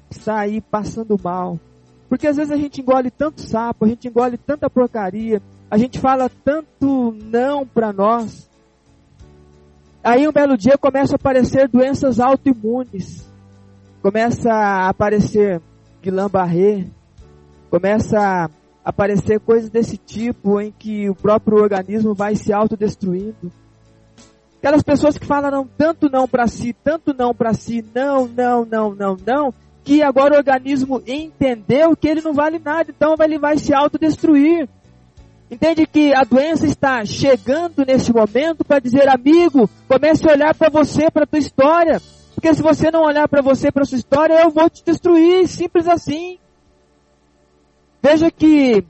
está 0.09 0.39
aí 0.39 0.61
passando 0.61 1.19
mal. 1.21 1.59
Porque 2.07 2.27
às 2.27 2.37
vezes 2.37 2.51
a 2.51 2.57
gente 2.57 2.81
engole 2.81 3.11
tanto 3.11 3.41
sapo, 3.41 3.85
a 3.85 3.87
gente 3.87 4.07
engole 4.07 4.37
tanta 4.37 4.69
porcaria, 4.69 5.41
a 5.69 5.77
gente 5.77 5.99
fala 5.99 6.29
tanto 6.45 7.11
não 7.23 7.65
para 7.65 7.91
nós, 7.91 8.49
Aí 10.07 10.25
um 10.25 10.31
belo 10.31 10.55
dia 10.55 10.77
começa 10.77 11.15
a 11.15 11.17
aparecer 11.17 11.67
doenças 11.67 12.17
autoimunes. 12.17 13.29
Começa 14.01 14.49
a 14.49 14.87
aparecer 14.87 15.61
Guillain-Barré. 16.01 16.85
Começa 17.69 18.17
a 18.17 18.49
aparecer 18.85 19.37
coisas 19.41 19.69
desse 19.69 19.97
tipo 19.97 20.61
em 20.61 20.71
que 20.71 21.09
o 21.09 21.13
próprio 21.13 21.61
organismo 21.61 22.13
vai 22.13 22.37
se 22.37 22.53
autodestruindo. 22.53 23.51
Aquelas 24.59 24.81
pessoas 24.81 25.17
que 25.17 25.25
falaram 25.25 25.67
tanto 25.77 26.09
não 26.09 26.25
para 26.25 26.47
si, 26.47 26.71
tanto 26.71 27.13
não 27.13 27.35
para 27.35 27.53
si, 27.53 27.83
não, 27.93 28.29
não, 28.29 28.63
não, 28.63 28.95
não, 28.95 29.17
não, 29.27 29.53
que 29.83 30.01
agora 30.01 30.35
o 30.35 30.37
organismo 30.37 31.03
entendeu 31.05 31.97
que 31.97 32.07
ele 32.07 32.21
não 32.21 32.33
vale 32.33 32.59
nada, 32.59 32.91
então 32.95 33.13
ele 33.19 33.37
vai 33.37 33.57
se 33.57 33.73
autodestruir. 33.73 34.69
Entende 35.49 35.87
que 35.87 36.13
a 36.13 36.23
doença 36.23 36.65
está 36.65 37.05
chegando 37.05 37.85
neste 37.85 38.11
momento 38.13 38.65
para 38.65 38.79
dizer, 38.79 39.07
amigo, 39.07 39.69
comece 39.87 40.27
a 40.27 40.33
olhar 40.33 40.53
para 40.53 40.69
você, 40.69 41.09
para 41.09 41.23
a 41.23 41.27
tua 41.27 41.39
história. 41.39 42.01
Porque 42.35 42.53
se 42.53 42.61
você 42.61 42.91
não 42.91 43.03
olhar 43.03 43.27
para 43.29 43.41
você, 43.41 43.71
para 43.71 43.83
a 43.83 43.85
sua 43.85 43.97
história, 43.97 44.41
eu 44.41 44.49
vou 44.49 44.69
te 44.69 44.83
destruir, 44.83 45.47
simples 45.47 45.87
assim. 45.87 46.37
Veja 48.03 48.29
que 48.29 48.85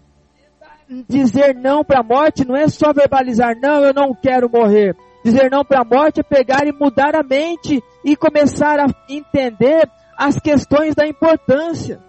dizer 1.08 1.54
não 1.56 1.84
para 1.84 2.00
a 2.00 2.04
morte 2.04 2.46
não 2.46 2.56
é 2.56 2.68
só 2.68 2.92
verbalizar, 2.92 3.56
não, 3.62 3.84
eu 3.84 3.94
não 3.94 4.14
quero 4.14 4.50
morrer. 4.50 4.96
Dizer 5.24 5.52
não 5.52 5.64
para 5.64 5.82
a 5.82 5.86
morte 5.86 6.22
é 6.22 6.24
pegar 6.24 6.66
e 6.68 6.72
mudar 6.72 7.16
a 7.16 7.24
mente 7.24 7.84
e 8.04 8.16
começar 8.16 8.80
a 8.80 8.88
entender 9.08 9.90
as 10.18 10.40
questões 10.40 10.96
da 10.96 11.08
importância. 11.08 12.00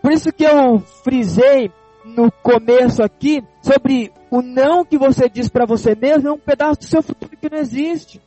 Por 0.00 0.12
isso 0.12 0.32
que 0.32 0.44
eu 0.44 0.78
frisei 1.02 1.72
no 2.04 2.30
começo 2.30 3.02
aqui 3.02 3.42
sobre 3.62 4.12
o 4.30 4.42
não 4.42 4.84
que 4.84 4.98
você 4.98 5.28
diz 5.28 5.48
para 5.48 5.64
você 5.64 5.94
mesmo 5.94 6.28
é 6.28 6.32
um 6.32 6.38
pedaço 6.38 6.80
do 6.80 6.86
seu 6.86 7.02
futuro 7.02 7.36
que 7.36 7.50
não 7.50 7.58
existe. 7.58 8.20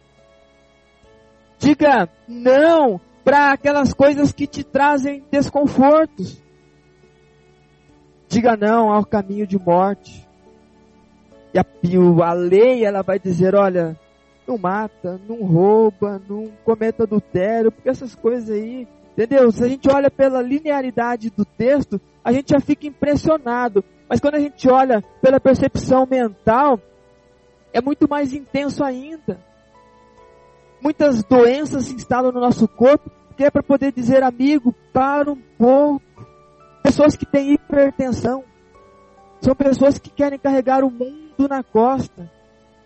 Diga 1.59 2.09
não 2.27 2.99
para 3.23 3.51
aquelas 3.51 3.93
coisas 3.93 4.31
que 4.31 4.47
te 4.47 4.63
trazem 4.63 5.23
desconfortos. 5.31 6.41
Diga 8.27 8.57
não 8.57 8.91
ao 8.91 9.05
caminho 9.05 9.45
de 9.45 9.59
morte. 9.59 10.27
E 11.53 11.59
a, 11.59 11.65
a 12.25 12.33
lei 12.33 12.85
ela 12.85 13.01
vai 13.01 13.19
dizer, 13.19 13.55
olha, 13.55 13.99
não 14.47 14.57
mata, 14.57 15.19
não 15.27 15.43
rouba, 15.43 16.21
não 16.27 16.51
cometa 16.63 17.03
adultério, 17.03 17.71
porque 17.71 17.89
essas 17.89 18.15
coisas 18.15 18.49
aí, 18.49 18.87
entendeu? 19.11 19.51
Se 19.51 19.63
a 19.63 19.67
gente 19.67 19.89
olha 19.89 20.09
pela 20.09 20.41
linearidade 20.41 21.29
do 21.29 21.43
texto, 21.43 21.99
a 22.27 22.33
gente 22.33 22.49
já 22.49 22.59
fica 22.59 22.85
impressionado. 22.85 23.85
Mas 24.09 24.19
quando 24.19 24.35
a 24.35 24.39
gente 24.41 24.69
olha 24.69 25.01
pela 25.21 25.39
percepção 25.39 26.05
mental, 26.05 26.77
é 27.71 27.79
muito 27.81 28.05
mais 28.05 28.33
intenso 28.33 28.83
ainda. 28.83 29.39
Muitas 30.81 31.23
doenças 31.23 31.85
se 31.85 31.95
instalam 31.95 32.33
no 32.33 32.41
nosso 32.41 32.67
corpo, 32.67 33.09
que 33.37 33.45
é 33.45 33.49
para 33.49 33.63
poder 33.63 33.93
dizer, 33.93 34.23
amigo, 34.23 34.75
para 34.91 35.31
um 35.31 35.41
pouco. 35.57 36.03
Pessoas 36.83 37.15
que 37.15 37.25
têm 37.25 37.53
hipertensão, 37.53 38.43
são 39.39 39.55
pessoas 39.55 39.97
que 39.97 40.09
querem 40.09 40.37
carregar 40.37 40.83
o 40.83 40.91
mundo 40.91 41.47
na 41.49 41.63
costa. 41.63 42.29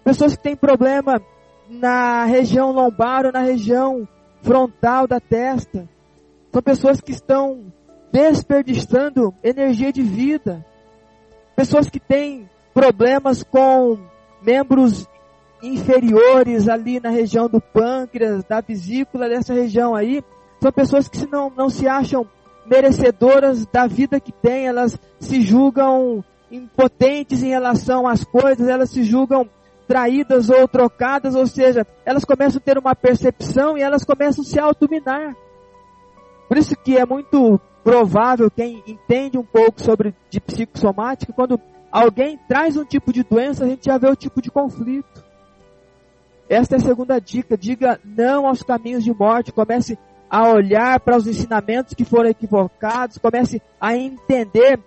Pessoas 0.03 0.35
que 0.35 0.43
têm 0.43 0.55
problema 0.55 1.19
na 1.67 2.25
região 2.25 2.71
lombar 2.71 3.25
ou 3.25 3.31
na 3.31 3.41
região 3.41 4.07
frontal 4.43 5.07
da 5.07 5.19
testa. 5.19 5.89
São 6.51 6.61
pessoas 6.61 7.01
que 7.01 7.11
estão 7.11 7.73
desperdiçando 8.11 9.33
energia 9.43 9.91
de 9.91 10.01
vida. 10.01 10.65
Pessoas 11.55 11.89
que 11.89 11.99
têm 11.99 12.49
problemas 12.73 13.43
com 13.43 13.97
membros 14.41 15.07
inferiores 15.61 16.67
ali 16.67 16.99
na 16.99 17.09
região 17.09 17.47
do 17.47 17.61
pâncreas, 17.61 18.43
da 18.43 18.61
vesícula, 18.61 19.29
dessa 19.29 19.53
região 19.53 19.95
aí. 19.95 20.23
São 20.59 20.71
pessoas 20.71 21.07
que 21.07 21.25
não, 21.27 21.51
não 21.55 21.69
se 21.69 21.87
acham 21.87 22.27
merecedoras 22.65 23.65
da 23.65 23.87
vida 23.87 24.19
que 24.19 24.31
têm, 24.31 24.67
elas 24.67 24.99
se 25.19 25.41
julgam 25.41 26.23
impotentes 26.51 27.41
em 27.41 27.49
relação 27.49 28.07
às 28.07 28.23
coisas, 28.23 28.67
elas 28.67 28.89
se 28.91 29.03
julgam 29.03 29.49
traídas 29.87 30.49
ou 30.49 30.67
trocadas, 30.67 31.35
ou 31.35 31.45
seja, 31.47 31.85
elas 32.05 32.23
começam 32.23 32.59
a 32.59 32.61
ter 32.61 32.77
uma 32.77 32.95
percepção 32.95 33.77
e 33.77 33.81
elas 33.81 34.03
começam 34.03 34.43
a 34.43 34.47
se 34.47 34.59
autominar. 34.59 35.35
Por 36.47 36.57
isso 36.57 36.75
que 36.75 36.97
é 36.97 37.05
muito 37.05 37.59
provável 37.83 38.49
quem 38.49 38.83
entende 38.85 39.37
um 39.37 39.43
pouco 39.43 39.81
sobre 39.81 40.13
de 40.29 40.39
psicossomática, 40.39 41.33
quando 41.33 41.59
alguém 41.91 42.39
traz 42.47 42.77
um 42.77 42.85
tipo 42.85 43.11
de 43.11 43.23
doença, 43.23 43.63
a 43.63 43.67
gente 43.67 43.85
já 43.85 43.97
vê 43.97 44.07
o 44.07 44.15
tipo 44.15 44.41
de 44.41 44.51
conflito. 44.51 45.23
Esta 46.49 46.75
é 46.75 46.77
a 46.77 46.81
segunda 46.81 47.19
dica, 47.19 47.57
diga 47.57 47.99
não 48.03 48.45
aos 48.45 48.61
caminhos 48.61 49.03
de 49.03 49.13
morte, 49.13 49.51
comece 49.51 49.97
a 50.29 50.49
olhar 50.49 50.99
para 50.99 51.17
os 51.17 51.27
ensinamentos 51.27 51.93
que 51.93 52.05
foram 52.05 52.29
equivocados, 52.29 53.17
comece 53.17 53.61
a 53.79 53.95
entender 53.95 54.79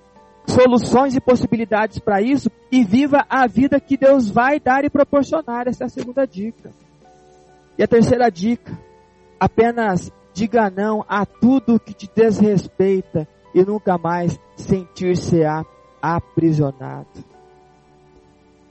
soluções 0.47 1.15
e 1.15 1.21
possibilidades 1.21 1.99
para 1.99 2.21
isso 2.21 2.51
e 2.71 2.85
viva 2.85 3.25
a 3.29 3.47
vida 3.47 3.81
que 3.81 3.97
Deus 3.97 4.31
vai 4.31 4.61
dar 4.61 4.85
e 4.85 4.91
proporcionar. 4.91 5.67
Essa 5.67 5.85
é 5.85 5.87
a 5.87 5.91
segunda 5.91 6.27
dica. 6.27 6.71
E 7.79 7.83
a 7.83 7.89
terceira 7.89 8.31
dica, 8.31 8.79
apenas 9.39 10.13
diga 10.35 10.69
não 10.69 11.05
a 11.09 11.25
tudo 11.25 11.81
que 11.81 11.95
te 11.95 12.11
desrespeita 12.15 13.27
e 13.55 13.65
nunca 13.65 13.97
mais 13.97 14.39
sentir-se 14.57 15.43
aprisionado. 16.03 17.25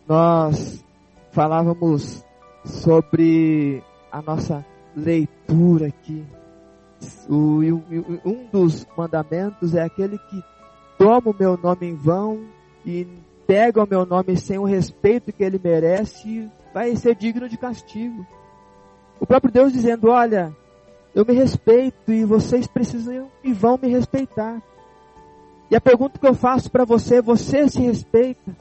Nós 0.08 0.84
falávamos 1.32 2.24
sobre 2.66 3.82
a 4.12 4.22
nossa 4.22 4.64
leitura 4.96 5.88
aqui. 5.88 6.24
O, 7.30 7.60
um 8.26 8.46
dos 8.52 8.86
mandamentos 8.96 9.74
é 9.74 9.82
aquele 9.82 10.18
que 10.18 10.44
toma 10.98 11.32
o 11.32 11.36
meu 11.38 11.58
nome 11.58 11.88
em 11.88 11.96
vão 11.96 12.46
e 12.86 13.08
pega 13.48 13.84
o 13.84 13.88
meu 13.90 14.06
nome 14.06 14.38
sem 14.38 14.58
o 14.58 14.66
respeito 14.66 15.32
que 15.32 15.44
ele 15.44 15.60
merece, 15.62 16.50
vai 16.74 16.96
ser 16.96 17.16
digno 17.16 17.48
de 17.48 17.58
castigo. 17.58 18.26
O 19.20 19.26
próprio 19.26 19.52
Deus 19.52 19.74
dizendo: 19.74 20.10
Olha, 20.10 20.56
eu 21.14 21.26
me 21.26 21.34
respeito 21.34 22.12
e 22.12 22.26
vocês 22.26 22.66
precisam 22.68 23.28
e 23.44 23.54
vão 23.54 23.80
me 23.82 23.88
respeitar. 23.88 24.62
E 25.70 25.76
a 25.76 25.82
pergunta 25.82 26.20
que 26.20 26.28
eu 26.28 26.34
faço 26.34 26.72
para 26.72 26.86
você, 26.86 27.22
você 27.22 27.68
se 27.68 27.82
respeita? 27.82 28.56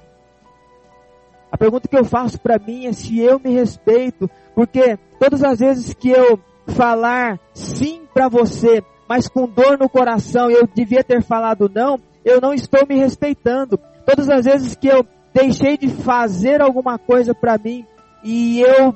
A 1.51 1.59
pergunta 1.59 1.89
que 1.89 1.97
eu 1.97 2.05
faço 2.05 2.41
para 2.41 2.59
mim 2.59 2.87
é 2.87 2.93
se 2.93 3.19
eu 3.21 3.39
me 3.39 3.51
respeito, 3.51 4.31
porque 4.55 4.99
todas 5.19 5.43
as 5.43 5.59
vezes 5.59 5.93
que 5.93 6.11
eu 6.11 6.41
falar 6.67 7.39
sim 7.53 8.03
para 8.15 8.29
você, 8.29 8.83
mas 9.09 9.29
com 9.29 9.47
dor 9.47 9.79
no 9.79 9.89
coração, 9.89 10.51
eu 10.51 10.67
devia 10.67 11.05
ter 11.05 11.23
falado 11.23 11.71
não, 11.75 12.01
eu 12.25 12.41
não 12.41 12.55
estou 12.55 12.87
me 12.87 12.95
respeitando. 12.97 13.79
Todas 14.07 14.31
as 14.31 14.47
vezes 14.47 14.75
que 14.75 14.89
eu 14.89 15.07
deixei 15.35 15.77
de 15.77 15.89
fazer 15.89 16.63
alguma 16.63 16.99
coisa 16.99 17.35
para 17.35 17.59
mim 17.59 17.87
e 18.25 18.61
eu 18.61 18.95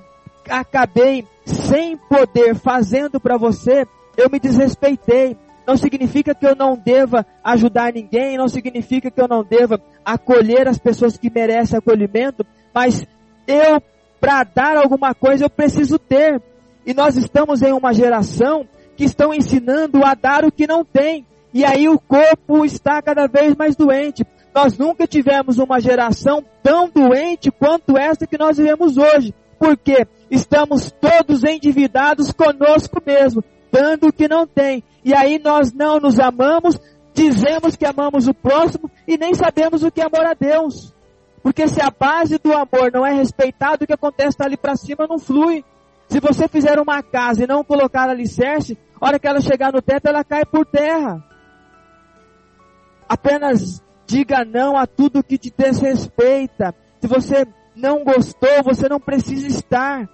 acabei 0.48 1.26
sem 1.46 1.96
poder 1.96 2.56
fazendo 2.56 3.20
para 3.20 3.38
você, 3.38 3.86
eu 4.16 4.28
me 4.28 4.38
desrespeitei. 4.38 5.36
Não 5.66 5.76
significa 5.76 6.34
que 6.34 6.46
eu 6.46 6.54
não 6.54 6.76
deva 6.76 7.24
ajudar 7.42 7.92
ninguém, 7.92 8.36
não 8.36 8.48
significa 8.48 9.10
que 9.10 9.20
eu 9.20 9.26
não 9.26 9.42
deva 9.42 9.80
acolher 10.04 10.68
as 10.68 10.78
pessoas 10.78 11.16
que 11.16 11.30
merecem 11.30 11.78
acolhimento, 11.78 12.44
mas 12.74 13.06
eu, 13.46 13.82
para 14.20 14.44
dar 14.44 14.76
alguma 14.76 15.14
coisa, 15.14 15.44
eu 15.44 15.50
preciso 15.50 15.98
ter. 15.98 16.40
E 16.84 16.94
nós 16.94 17.16
estamos 17.16 17.62
em 17.62 17.72
uma 17.72 17.92
geração 17.92 18.66
que 18.96 19.04
estão 19.04 19.34
ensinando 19.34 20.04
a 20.04 20.14
dar 20.14 20.44
o 20.44 20.52
que 20.52 20.66
não 20.66 20.84
tem. 20.84 21.26
E 21.52 21.64
aí 21.64 21.88
o 21.88 21.98
corpo 21.98 22.64
está 22.64 23.00
cada 23.02 23.26
vez 23.26 23.56
mais 23.56 23.74
doente. 23.74 24.24
Nós 24.54 24.78
nunca 24.78 25.06
tivemos 25.06 25.58
uma 25.58 25.80
geração 25.80 26.44
tão 26.62 26.88
doente 26.88 27.50
quanto 27.50 27.96
essa 27.96 28.26
que 28.26 28.38
nós 28.38 28.56
vivemos 28.56 28.96
hoje. 28.96 29.34
Porque 29.58 30.06
estamos 30.30 30.90
todos 30.90 31.44
endividados 31.44 32.32
conosco 32.32 33.02
mesmo, 33.04 33.42
dando 33.70 34.08
o 34.08 34.12
que 34.12 34.28
não 34.28 34.46
tem. 34.46 34.82
E 35.04 35.14
aí 35.14 35.38
nós 35.38 35.72
não 35.72 36.00
nos 36.00 36.18
amamos, 36.18 36.78
dizemos 37.14 37.76
que 37.76 37.86
amamos 37.86 38.26
o 38.28 38.34
próximo 38.34 38.90
e 39.06 39.16
nem 39.16 39.34
sabemos 39.34 39.82
o 39.82 39.90
que 39.90 40.00
é 40.00 40.04
amor 40.04 40.26
a 40.26 40.34
Deus. 40.34 40.94
Porque 41.42 41.68
se 41.68 41.80
a 41.80 41.90
base 41.90 42.38
do 42.38 42.52
amor 42.52 42.90
não 42.92 43.06
é 43.06 43.12
respeitada, 43.12 43.84
o 43.84 43.86
que 43.86 43.92
acontece 43.92 44.36
ali 44.40 44.56
para 44.56 44.74
cima 44.74 45.06
não 45.08 45.18
flui. 45.18 45.64
Se 46.08 46.20
você 46.20 46.48
fizer 46.48 46.78
uma 46.80 47.02
casa 47.02 47.44
e 47.44 47.46
não 47.46 47.62
colocar 47.62 48.08
alicerce, 48.08 48.76
a 49.00 49.06
hora 49.06 49.18
que 49.18 49.26
ela 49.28 49.40
chegar 49.40 49.72
no 49.72 49.80
teto, 49.82 50.06
ela 50.06 50.24
cai 50.24 50.44
por 50.44 50.66
terra. 50.66 51.22
Apenas 53.08 53.82
diga 54.06 54.44
não 54.44 54.76
a 54.76 54.86
tudo 54.86 55.22
que 55.22 55.38
te 55.38 55.52
desrespeita. 55.56 56.74
Se 57.00 57.06
você 57.06 57.46
não 57.74 58.02
gostou, 58.02 58.62
você 58.64 58.88
não 58.88 58.98
precisa 58.98 59.46
estar. 59.46 60.08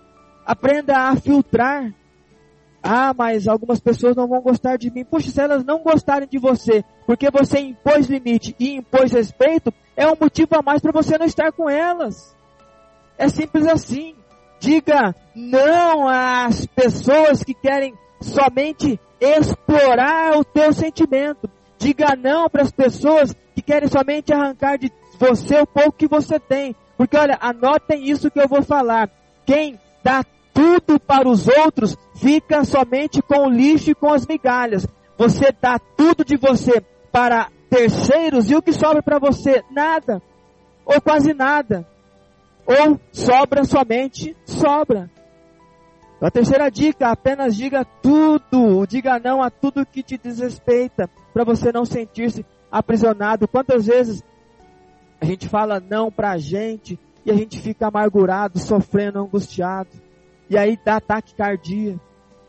Aprenda 0.44 0.96
a 0.96 1.16
filtrar. 1.16 1.92
Ah, 2.82 3.14
mas 3.16 3.46
algumas 3.46 3.78
pessoas 3.78 4.16
não 4.16 4.26
vão 4.26 4.40
gostar 4.40 4.76
de 4.76 4.90
mim. 4.90 5.04
Puxa, 5.04 5.30
se 5.30 5.40
elas 5.40 5.64
não 5.64 5.82
gostarem 5.82 6.28
de 6.28 6.38
você, 6.38 6.84
porque 7.06 7.30
você 7.30 7.60
impôs 7.60 8.06
limite 8.06 8.56
e 8.58 8.74
impôs 8.74 9.12
respeito, 9.12 9.72
é 9.96 10.06
um 10.06 10.16
motivo 10.20 10.56
a 10.56 10.62
mais 10.62 10.80
para 10.82 10.90
você 10.90 11.16
não 11.16 11.26
estar 11.26 11.52
com 11.52 11.70
elas. 11.70 12.36
É 13.16 13.28
simples 13.28 13.66
assim. 13.66 14.16
Diga 14.58 15.14
não 15.34 16.08
às 16.08 16.66
pessoas 16.66 17.42
que 17.42 17.54
querem 17.54 17.94
somente 18.20 18.98
explorar 19.20 20.36
o 20.38 20.44
teu 20.44 20.72
sentimento. 20.72 21.48
Diga 21.78 22.16
não 22.16 22.48
para 22.48 22.62
as 22.62 22.70
pessoas 22.70 23.34
que 23.54 23.62
querem 23.62 23.88
somente 23.88 24.32
arrancar 24.32 24.78
de 24.78 24.90
você 25.18 25.60
o 25.60 25.66
pouco 25.66 25.92
que 25.92 26.06
você 26.06 26.38
tem. 26.38 26.74
Porque 26.96 27.16
olha, 27.16 27.38
anotem 27.40 28.08
isso 28.08 28.30
que 28.30 28.40
eu 28.40 28.48
vou 28.48 28.62
falar. 28.62 29.10
Quem 29.44 29.78
dá 30.02 30.24
tudo 30.52 31.00
para 31.00 31.28
os 31.28 31.48
outros 31.48 31.96
fica 32.14 32.64
somente 32.64 33.22
com 33.22 33.46
o 33.46 33.50
lixo 33.50 33.90
e 33.90 33.94
com 33.94 34.12
as 34.12 34.26
migalhas. 34.26 34.86
Você 35.16 35.52
dá 35.60 35.78
tudo 35.78 36.24
de 36.24 36.36
você 36.36 36.82
para 37.10 37.48
terceiros 37.68 38.50
e 38.50 38.54
o 38.54 38.62
que 38.62 38.72
sobra 38.72 39.02
para 39.02 39.18
você? 39.18 39.62
Nada. 39.70 40.22
Ou 40.84 41.00
quase 41.00 41.32
nada. 41.32 41.86
Ou 42.66 43.00
sobra 43.10 43.64
somente 43.64 44.36
sobra. 44.44 45.10
A 46.20 46.30
terceira 46.30 46.70
dica, 46.70 47.08
apenas 47.08 47.56
diga 47.56 47.84
tudo, 48.00 48.86
diga 48.86 49.18
não 49.18 49.42
a 49.42 49.50
tudo 49.50 49.84
que 49.84 50.04
te 50.04 50.16
desrespeita, 50.16 51.10
para 51.34 51.42
você 51.42 51.72
não 51.72 51.84
sentir-se 51.84 52.46
aprisionado. 52.70 53.48
Quantas 53.48 53.86
vezes 53.86 54.22
a 55.20 55.24
gente 55.24 55.48
fala 55.48 55.80
não 55.80 56.12
para 56.12 56.30
a 56.30 56.38
gente 56.38 56.96
e 57.24 57.30
a 57.30 57.34
gente 57.34 57.60
fica 57.60 57.88
amargurado, 57.88 58.58
sofrendo, 58.58 59.20
angustiado. 59.20 59.90
E 60.50 60.58
aí 60.58 60.78
dá 60.84 60.96
ataque 60.96 61.34
cardíaco. 61.34 62.00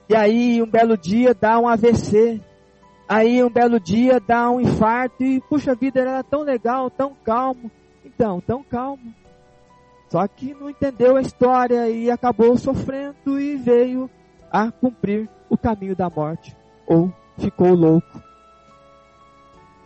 E 0.10 0.16
aí 0.16 0.62
um 0.62 0.68
belo 0.68 0.98
dia 0.98 1.34
dá 1.34 1.60
um 1.60 1.68
AVC. 1.68 2.42
Aí 3.08 3.44
um 3.44 3.50
belo 3.50 3.80
dia 3.80 4.20
dá 4.20 4.50
um 4.50 4.60
infarto 4.60 5.24
e 5.24 5.40
puxa 5.42 5.76
vida, 5.76 6.00
era 6.00 6.24
tão 6.24 6.42
legal, 6.42 6.90
tão 6.90 7.16
calmo. 7.24 7.70
Então, 8.04 8.42
tão 8.42 8.64
calmo. 8.64 9.14
Só 10.10 10.28
que 10.28 10.54
não 10.54 10.70
entendeu 10.70 11.18
a 11.18 11.22
história 11.22 11.90
e 11.90 12.10
acabou 12.12 12.56
sofrendo 12.58 13.40
e 13.40 13.56
veio 13.56 14.10
a 14.52 14.72
cumprir 14.72 15.28
o 15.50 15.58
caminho 15.58 15.96
da 15.96 16.10
morte. 16.10 16.56
Ou 16.86 17.12
ficou 17.38 17.74
louco. 17.74 18.22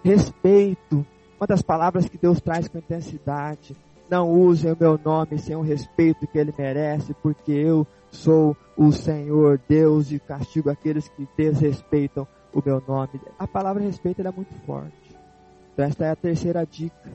Respeito, 0.03 1.05
uma 1.39 1.47
das 1.47 1.61
palavras 1.61 2.09
que 2.09 2.17
Deus 2.17 2.41
traz 2.41 2.67
com 2.67 2.77
intensidade. 2.77 3.75
Não 4.09 4.31
usem 4.31 4.71
o 4.71 4.77
meu 4.79 4.99
nome 5.03 5.37
sem 5.37 5.55
o 5.55 5.61
respeito 5.61 6.27
que 6.27 6.37
ele 6.37 6.53
merece, 6.57 7.13
porque 7.15 7.51
eu 7.51 7.85
sou 8.09 8.55
o 8.77 8.91
Senhor 8.91 9.59
Deus 9.67 10.11
e 10.11 10.19
castigo 10.19 10.69
aqueles 10.69 11.09
que 11.09 11.27
desrespeitam 11.35 12.27
o 12.53 12.61
meu 12.65 12.81
nome. 12.87 13.19
A 13.37 13.45
palavra 13.45 13.83
respeito 13.83 14.21
é 14.25 14.31
muito 14.31 14.53
forte. 14.65 15.15
Então 15.73 15.85
esta 15.85 16.05
é 16.05 16.11
a 16.11 16.15
terceira 16.15 16.65
dica. 16.65 17.11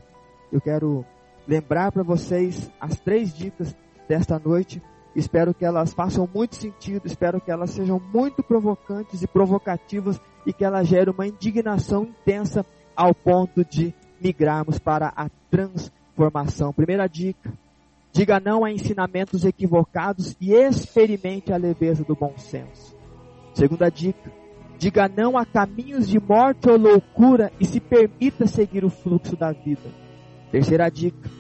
Eu 0.53 0.61
quero 0.61 1.05
lembrar 1.49 1.91
para 1.93 2.03
vocês 2.03 2.71
as 2.81 3.01
três 3.01 3.35
dicas 3.35 3.75
desta 4.09 4.39
noite. 4.39 4.83
Espero 5.17 5.53
que 5.55 5.65
elas 5.65 5.93
façam 5.93 6.29
muito 6.33 6.57
sentido, 6.57 7.07
espero 7.07 7.41
que 7.41 7.51
elas 7.51 7.71
sejam 7.71 8.01
muito 8.13 8.43
provocantes 8.43 9.23
e 9.23 9.27
provocativas 9.27 10.21
e 10.47 10.53
que 10.53 10.65
elas 10.65 10.89
gerem 10.89 11.13
uma 11.13 11.27
indignação 11.27 12.05
intensa 12.05 12.65
ao 12.97 13.15
ponto 13.15 13.65
de 13.65 13.95
migrarmos 14.21 14.79
para 14.79 15.13
a 15.15 15.29
transformação. 15.51 16.02
Primeira 16.75 17.07
dica: 17.07 17.53
diga 18.13 18.39
não 18.39 18.65
a 18.65 18.71
ensinamentos 18.71 19.45
equivocados 19.45 20.37
e 20.41 20.53
experimente 20.53 21.53
a 21.53 21.57
leveza 21.57 22.05
do 22.05 22.15
bom 22.15 22.35
senso. 22.37 22.95
Segunda 23.55 23.91
dica: 23.91 24.31
diga 24.79 25.09
não 25.09 25.39
a 25.39 25.47
caminhos 25.47 26.09
de 26.09 26.21
morte 26.21 26.69
ou 26.69 26.77
loucura 26.77 27.53
e 27.59 27.65
se 27.65 27.81
permita 27.81 28.47
seguir 28.47 28.85
o 28.85 28.91
fluxo 28.91 29.37
da 29.37 29.53
vida. 29.53 29.91
Terceira 30.51 30.89
dica: 30.91 31.31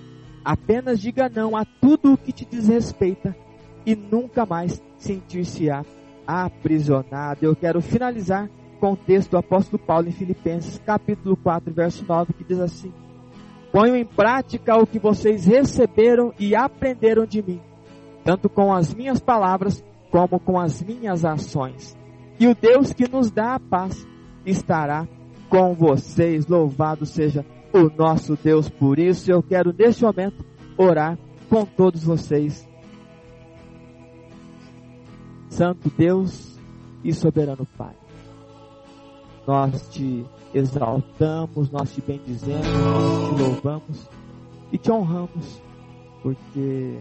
apenas 0.44 1.00
diga 1.00 1.28
não 1.28 1.56
a 1.56 1.64
tudo 1.64 2.14
o 2.14 2.18
que 2.18 2.32
te 2.32 2.44
desrespeita 2.44 3.36
e 3.84 3.94
nunca 3.94 4.46
mais 4.46 4.82
sentir-se-á 4.96 5.84
aprisionado. 6.26 7.44
Eu 7.44 7.54
quero 7.54 7.80
finalizar 7.80 8.48
com 8.80 8.92
o 8.92 8.96
texto 8.96 9.32
do 9.32 9.36
apóstolo 9.36 9.78
Paulo 9.78 10.08
em 10.08 10.12
Filipenses, 10.12 10.80
capítulo 10.84 11.36
4, 11.36 11.72
verso 11.72 12.04
9, 12.06 12.32
que 12.32 12.44
diz 12.44 12.58
assim: 12.58 12.92
Ponham 13.72 13.96
em 13.96 14.04
prática 14.04 14.76
o 14.76 14.86
que 14.86 14.98
vocês 14.98 15.46
receberam 15.46 16.34
e 16.38 16.54
aprenderam 16.54 17.24
de 17.24 17.42
mim, 17.42 17.60
tanto 18.22 18.50
com 18.50 18.70
as 18.70 18.92
minhas 18.92 19.18
palavras 19.18 19.82
como 20.10 20.38
com 20.38 20.60
as 20.60 20.82
minhas 20.82 21.24
ações. 21.24 21.96
E 22.38 22.46
o 22.46 22.54
Deus 22.54 22.92
que 22.92 23.08
nos 23.08 23.30
dá 23.30 23.54
a 23.54 23.60
paz 23.60 24.06
estará 24.44 25.08
com 25.48 25.72
vocês. 25.72 26.46
Louvado 26.46 27.06
seja 27.06 27.46
o 27.72 27.88
nosso 27.96 28.36
Deus 28.36 28.68
por 28.68 28.98
isso. 28.98 29.32
Eu 29.32 29.42
quero 29.42 29.72
neste 29.72 30.04
momento 30.04 30.44
orar 30.76 31.18
com 31.48 31.64
todos 31.64 32.04
vocês. 32.04 32.68
Santo 35.48 35.90
Deus 35.96 36.60
e 37.02 37.12
soberano 37.12 37.66
Pai 37.76 38.01
nós 39.46 39.88
te 39.88 40.24
exaltamos, 40.54 41.70
nós 41.70 41.92
te 41.92 42.00
bendizemos, 42.00 42.66
nós 42.66 43.28
te 43.28 43.34
louvamos 43.42 44.08
e 44.70 44.78
te 44.78 44.90
honramos, 44.90 45.60
porque 46.22 46.98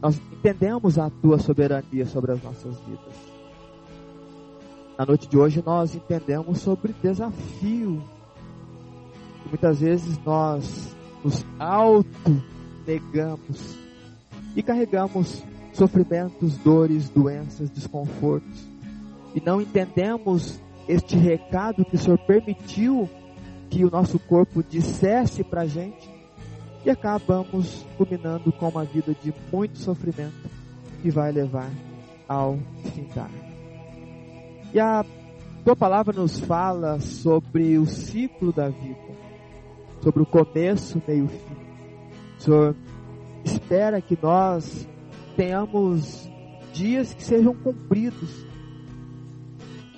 nós 0.00 0.20
entendemos 0.32 0.98
a 0.98 1.10
tua 1.10 1.38
soberania 1.38 2.06
sobre 2.06 2.32
as 2.32 2.42
nossas 2.42 2.76
vidas. 2.80 3.14
Na 4.98 5.06
noite 5.06 5.28
de 5.28 5.38
hoje 5.38 5.62
nós 5.64 5.94
entendemos 5.94 6.58
sobre 6.58 6.92
desafio. 7.02 8.02
E 9.44 9.48
muitas 9.48 9.78
vezes 9.80 10.18
nós 10.24 10.96
nos 11.22 11.44
auto-negamos 11.58 13.76
e 14.56 14.62
carregamos 14.62 15.44
sofrimentos, 15.72 16.56
dores, 16.58 17.08
doenças, 17.10 17.68
desconfortos. 17.70 18.68
E 19.34 19.40
não 19.40 19.60
entendemos 19.60 20.60
este 20.88 21.16
recado 21.16 21.84
que 21.84 21.96
o 21.96 21.98
Senhor 21.98 22.18
permitiu 22.18 23.08
que 23.68 23.84
o 23.84 23.90
nosso 23.90 24.18
corpo 24.18 24.62
dissesse 24.62 25.44
para 25.44 25.62
a 25.62 25.66
gente 25.66 26.08
e 26.84 26.90
acabamos 26.90 27.86
culminando 27.98 28.50
com 28.52 28.68
uma 28.68 28.84
vida 28.84 29.14
de 29.22 29.34
muito 29.52 29.78
sofrimento 29.78 30.48
que 31.02 31.10
vai 31.10 31.30
levar 31.30 31.70
ao 32.26 32.58
findar. 32.94 33.30
E 34.72 34.80
a 34.80 35.04
tua 35.64 35.76
palavra 35.76 36.14
nos 36.14 36.40
fala 36.40 36.98
sobre 37.00 37.76
o 37.76 37.84
ciclo 37.84 38.52
da 38.52 38.70
vida, 38.70 38.96
sobre 40.00 40.22
o 40.22 40.26
começo, 40.26 41.02
meio 41.06 41.26
e 41.26 41.28
fim. 41.28 41.56
O 42.38 42.40
Senhor 42.40 42.76
espera 43.44 44.00
que 44.00 44.18
nós 44.22 44.88
tenhamos 45.36 46.30
dias 46.72 47.12
que 47.12 47.22
sejam 47.22 47.54
cumpridos 47.54 48.47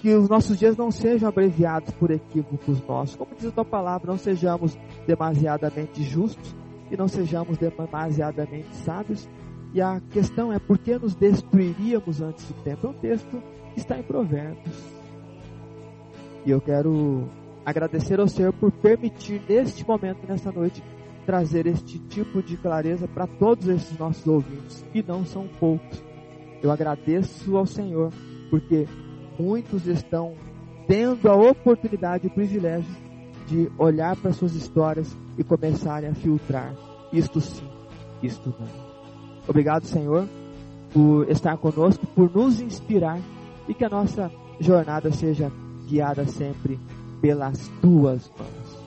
que 0.00 0.14
os 0.14 0.28
nossos 0.28 0.58
dias 0.58 0.76
não 0.76 0.90
sejam 0.90 1.28
abreviados 1.28 1.92
por 1.94 2.10
equívocos 2.10 2.82
nossos. 2.86 3.16
Como 3.16 3.34
diz 3.34 3.46
a 3.46 3.50
tua 3.50 3.64
palavra, 3.64 4.10
não 4.10 4.18
sejamos 4.18 4.76
demasiadamente 5.06 6.02
justos 6.02 6.56
e 6.90 6.96
não 6.96 7.06
sejamos 7.06 7.58
demasiadamente 7.58 8.74
sábios. 8.76 9.28
E 9.74 9.80
a 9.80 10.00
questão 10.10 10.52
é 10.52 10.58
por 10.58 10.78
que 10.78 10.98
nos 10.98 11.14
destruiríamos 11.14 12.20
antes 12.22 12.46
do 12.46 12.54
tempo? 12.62 12.86
É 12.86 12.90
um 12.90 12.94
texto 12.94 13.42
que 13.74 13.80
está 13.80 13.98
em 13.98 14.02
Provérbios. 14.02 14.76
E 16.46 16.50
eu 16.50 16.60
quero 16.60 17.28
agradecer 17.64 18.18
ao 18.18 18.26
Senhor 18.26 18.54
por 18.54 18.72
permitir 18.72 19.42
neste 19.46 19.86
momento, 19.86 20.26
nesta 20.26 20.50
noite, 20.50 20.82
trazer 21.26 21.66
este 21.66 21.98
tipo 21.98 22.42
de 22.42 22.56
clareza 22.56 23.06
para 23.06 23.26
todos 23.26 23.68
esses 23.68 23.96
nossos 23.98 24.26
ouvintes, 24.26 24.84
e 24.94 25.02
não 25.02 25.26
são 25.26 25.46
poucos. 25.60 26.02
Eu 26.62 26.72
agradeço 26.72 27.56
ao 27.56 27.66
Senhor 27.66 28.10
porque 28.50 28.88
muitos 29.40 29.86
estão 29.86 30.34
tendo 30.86 31.28
a 31.28 31.34
oportunidade 31.34 32.26
e 32.26 32.28
o 32.28 32.30
privilégio 32.32 32.94
de 33.46 33.70
olhar 33.78 34.14
para 34.16 34.32
suas 34.32 34.54
histórias 34.54 35.16
e 35.38 35.42
começarem 35.42 36.10
a 36.10 36.14
filtrar 36.14 36.74
isto 37.12 37.40
sim, 37.40 37.66
isto 38.22 38.54
não. 38.58 38.68
Obrigado, 39.48 39.84
Senhor, 39.84 40.28
por 40.92 41.28
estar 41.28 41.56
conosco, 41.56 42.06
por 42.08 42.30
nos 42.32 42.60
inspirar 42.60 43.18
e 43.68 43.74
que 43.74 43.84
a 43.84 43.88
nossa 43.88 44.30
jornada 44.60 45.10
seja 45.10 45.50
guiada 45.88 46.24
sempre 46.26 46.78
pelas 47.20 47.68
tuas 47.80 48.30
mãos. 48.38 48.80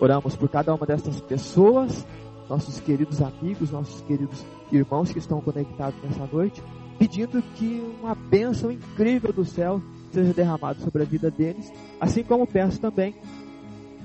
Oramos 0.00 0.36
por 0.36 0.48
cada 0.48 0.74
uma 0.74 0.86
dessas 0.86 1.20
pessoas, 1.20 2.06
nossos 2.48 2.80
queridos 2.80 3.20
amigos, 3.20 3.70
nossos 3.70 4.00
queridos 4.02 4.44
irmãos 4.70 5.12
que 5.12 5.18
estão 5.18 5.40
conectados 5.40 6.00
nessa 6.02 6.26
noite, 6.32 6.62
pedindo 6.98 7.42
que 7.56 7.82
uma 8.00 8.14
bênção 8.14 8.70
incrível 8.70 9.32
do 9.32 9.44
céu 9.44 9.82
seja 10.16 10.32
derramado 10.32 10.80
sobre 10.80 11.02
a 11.02 11.04
vida 11.06 11.30
deles, 11.30 11.70
assim 12.00 12.22
como 12.22 12.46
peço 12.46 12.80
também 12.80 13.14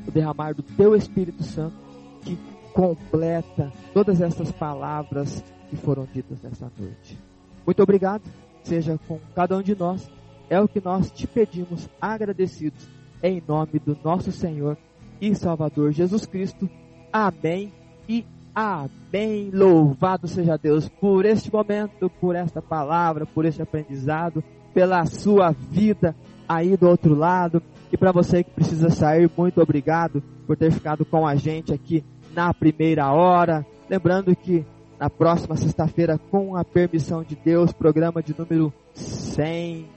o 0.06 0.12
derramar 0.12 0.54
do 0.54 0.62
Teu 0.62 0.94
Espírito 0.94 1.42
Santo 1.42 1.76
que 2.22 2.38
completa 2.74 3.72
todas 3.94 4.20
essas 4.20 4.52
palavras 4.52 5.42
que 5.70 5.78
foram 5.78 6.06
ditas 6.14 6.42
nessa 6.42 6.70
noite. 6.78 7.18
Muito 7.66 7.82
obrigado, 7.82 8.24
seja 8.62 9.00
com 9.08 9.20
cada 9.34 9.58
um 9.58 9.62
de 9.62 9.74
nós, 9.74 10.10
é 10.50 10.60
o 10.60 10.68
que 10.68 10.84
nós 10.84 11.10
te 11.12 11.26
pedimos 11.26 11.88
agradecidos 12.02 12.86
em 13.24 13.42
nome 13.48 13.80
do 13.80 13.98
nosso 14.04 14.34
Senhor 14.34 14.78
e 15.22 15.34
Salvador 15.34 15.94
Jesus 15.94 16.26
Cristo. 16.26 16.70
Amém 17.14 17.72
e 18.10 18.26
amém. 18.54 19.50
Louvado 19.50 20.28
seja 20.28 20.58
Deus 20.58 20.90
por 20.90 21.26
este 21.26 21.54
momento, 21.54 22.10
por 22.20 22.36
esta 22.36 22.62
palavra, 22.62 23.26
por 23.26 23.46
este 23.46 23.62
aprendizado 23.62 24.44
pela 24.74 25.06
sua 25.06 25.52
vida 25.52 26.16
aí 26.48 26.76
do 26.76 26.88
outro 26.88 27.16
lado. 27.16 27.62
E 27.92 27.98
para 27.98 28.12
você 28.12 28.44
que 28.44 28.52
precisa 28.52 28.90
sair, 28.90 29.30
muito 29.38 29.62
obrigado 29.62 30.24
por 30.48 30.58
ter 30.58 30.72
ficado 30.72 31.06
com 31.06 31.28
a 31.28 31.36
gente 31.36 31.74
aqui 31.74 32.04
na 32.34 32.54
primeira 32.54 33.12
hora. 33.12 33.66
Lembrando 33.90 34.36
que 34.36 34.66
na 35.00 35.10
próxima 35.10 35.56
sexta-feira, 35.56 36.20
com 36.30 36.56
a 36.56 36.64
permissão 36.64 37.24
de 37.24 37.36
Deus, 37.36 37.74
programa 37.74 38.22
de 38.22 38.36
número 38.38 38.72
100 38.94 39.88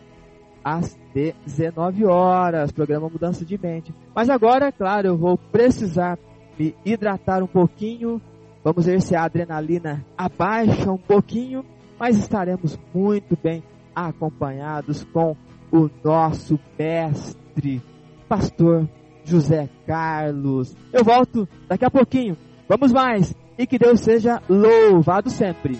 às 0.64 0.98
19 1.44 2.06
horas, 2.06 2.72
programa 2.72 3.08
Mudança 3.08 3.44
de 3.44 3.58
Mente. 3.58 3.94
Mas 4.14 4.30
agora, 4.30 4.72
claro, 4.72 5.08
eu 5.08 5.16
vou 5.16 5.36
precisar 5.36 6.18
me 6.58 6.74
hidratar 6.84 7.42
um 7.42 7.46
pouquinho. 7.46 8.20
Vamos 8.64 8.86
ver 8.86 9.02
se 9.02 9.14
a 9.14 9.24
adrenalina 9.24 10.02
abaixa 10.16 10.90
um 10.90 10.96
pouquinho, 10.96 11.62
mas 11.98 12.16
estaremos 12.16 12.78
muito 12.94 13.36
bem 13.40 13.62
acompanhados 13.94 15.04
com 15.04 15.36
o 15.72 15.90
nosso 16.02 16.58
mestre, 16.78 17.82
pastor 18.28 18.88
José 19.24 19.68
Carlos. 19.86 20.76
Eu 20.92 21.04
volto 21.04 21.48
daqui 21.68 21.84
a 21.84 21.90
pouquinho. 21.90 22.36
Vamos 22.68 22.92
mais. 22.92 23.34
e 23.56 23.66
que 23.66 23.78
Deus 23.78 24.00
seja 24.00 24.42
louvado 24.48 25.30
sempre. 25.30 25.78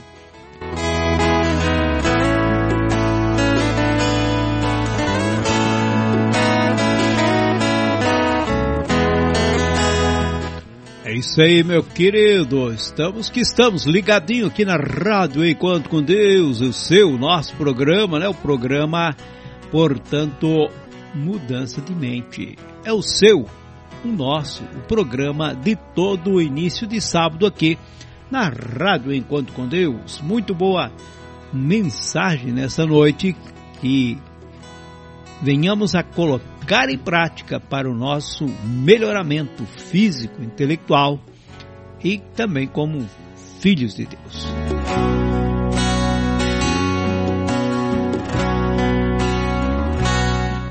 É 11.15 11.17
isso 11.17 11.41
aí, 11.41 11.63
meu 11.63 11.81
querido. 11.85 12.73
Estamos 12.73 13.31
que 13.31 13.39
estamos 13.39 13.87
ligadinho 13.87 14.49
aqui 14.49 14.65
na 14.65 14.75
Rádio 14.75 15.47
Enquanto 15.47 15.89
com 15.89 16.03
Deus, 16.03 16.61
o 16.61 16.73
seu, 16.73 17.17
nosso 17.17 17.55
programa, 17.55 18.19
né? 18.19 18.27
O 18.27 18.35
programa, 18.35 19.15
portanto, 19.71 20.69
Mudança 21.15 21.81
de 21.81 21.95
Mente. 21.95 22.59
É 22.85 22.93
o 22.93 23.01
seu, 23.01 23.47
o 24.05 24.09
nosso, 24.09 24.65
o 24.65 24.81
programa 24.89 25.55
de 25.55 25.77
todo 25.95 26.33
o 26.33 26.43
início 26.43 26.85
de 26.85 27.01
sábado 27.01 27.47
aqui 27.47 27.79
na 28.29 28.49
Rádio 28.49 29.15
Enquanto 29.15 29.53
com 29.53 29.69
Deus. 29.69 30.21
Muito 30.21 30.53
boa 30.53 30.91
mensagem 31.53 32.53
nessa 32.53 32.85
noite 32.85 33.37
que 33.81 34.19
venhamos 35.41 35.95
a 35.95 36.03
colocar 36.03 36.54
em 36.91 36.99
prática 36.99 37.61
para 37.61 37.89
o 37.89 37.95
nosso 37.95 38.47
melhoramento 38.65 39.65
físico, 39.67 40.43
intelectual 40.43 41.21
e 42.03 42.19
também 42.35 42.67
como 42.67 43.07
filhos 43.61 43.95
de 43.95 44.07
Deus. 44.07 45.24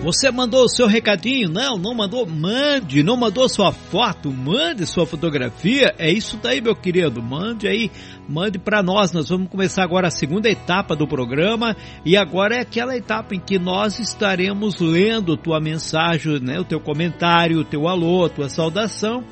Você 0.04 0.30
mandou 0.30 0.66
o 0.66 0.68
seu 0.68 0.86
recadinho? 0.86 1.48
Não, 1.48 1.78
não 1.78 1.96
mandou? 1.96 2.28
Mande. 2.28 3.02
Não 3.02 3.16
mandou 3.16 3.48
sua 3.48 3.72
foto? 3.72 4.30
Mande 4.30 4.86
sua 4.86 5.06
fotografia. 5.06 5.96
É 5.98 6.12
isso 6.12 6.36
daí, 6.36 6.60
meu 6.60 6.76
querido. 6.76 7.24
Mande 7.24 7.70
aí, 7.70 7.90
mande 8.28 8.60
para 8.60 8.84
nós. 8.84 9.14
Nós 9.14 9.30
vamos 9.30 9.48
começar 9.50 9.82
agora 9.82 10.10
a 10.10 10.12
segunda 10.12 10.50
etapa 10.50 10.94
do 10.94 11.08
programa 11.08 11.74
e 12.04 12.18
agora 12.18 12.56
é 12.56 12.60
aquela 12.60 12.98
etapa 12.98 13.34
em 13.34 13.40
que 13.40 13.58
nós 13.58 13.98
estaremos 13.98 14.82
lendo 14.82 15.38
tua 15.38 15.62
mensagem, 15.62 16.38
né, 16.42 16.60
o 16.60 16.66
teu 16.66 16.82
comentário, 16.82 17.62
o 17.62 17.64
teu 17.64 17.88
alô, 17.88 18.26
a 18.26 18.30
tua 18.30 18.50
saudação 18.50 19.24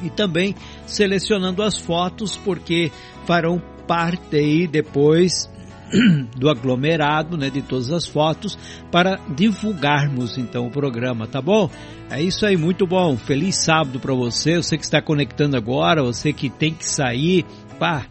e 0.00 0.08
também 0.08 0.54
selecionando 0.86 1.60
as 1.60 1.76
fotos 1.76 2.36
porque 2.36 2.92
farão 3.26 3.60
parte 3.88 4.36
aí 4.36 4.68
depois 4.68 5.50
do 6.36 6.48
aglomerado, 6.48 7.36
né, 7.36 7.50
de 7.50 7.62
todas 7.62 7.90
as 7.90 8.06
fotos, 8.06 8.58
para 8.90 9.18
divulgarmos 9.34 10.38
então 10.38 10.66
o 10.66 10.70
programa, 10.70 11.26
tá 11.26 11.40
bom? 11.40 11.70
É 12.10 12.22
isso 12.22 12.44
aí, 12.46 12.56
muito 12.56 12.86
bom. 12.86 13.16
Feliz 13.16 13.56
sábado 13.56 14.00
para 14.00 14.14
você, 14.14 14.56
você 14.56 14.76
que 14.76 14.84
está 14.84 15.00
conectando 15.00 15.56
agora, 15.56 16.02
você 16.02 16.32
que 16.32 16.50
tem 16.50 16.74
que 16.74 16.88
sair, 16.88 17.44
pá, 17.78 18.06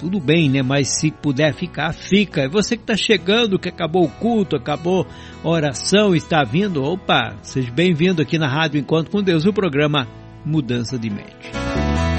tudo 0.00 0.18
bem, 0.18 0.48
né? 0.48 0.62
Mas 0.62 0.88
se 0.88 1.10
puder 1.10 1.54
ficar, 1.54 1.92
fica. 1.92 2.42
É 2.42 2.48
você 2.48 2.76
que 2.76 2.82
está 2.82 2.96
chegando, 2.96 3.58
que 3.58 3.68
acabou 3.68 4.04
o 4.04 4.08
culto, 4.08 4.56
acabou 4.56 5.06
a 5.44 5.48
oração, 5.48 6.14
está 6.14 6.42
vindo, 6.42 6.82
opa, 6.82 7.36
seja 7.42 7.70
bem-vindo 7.70 8.22
aqui 8.22 8.38
na 8.38 8.48
Rádio 8.48 8.80
Enquanto 8.80 9.10
com 9.10 9.22
Deus, 9.22 9.44
o 9.44 9.52
programa 9.52 10.08
Mudança 10.44 10.98
de 10.98 11.10
Mente. 11.10 12.09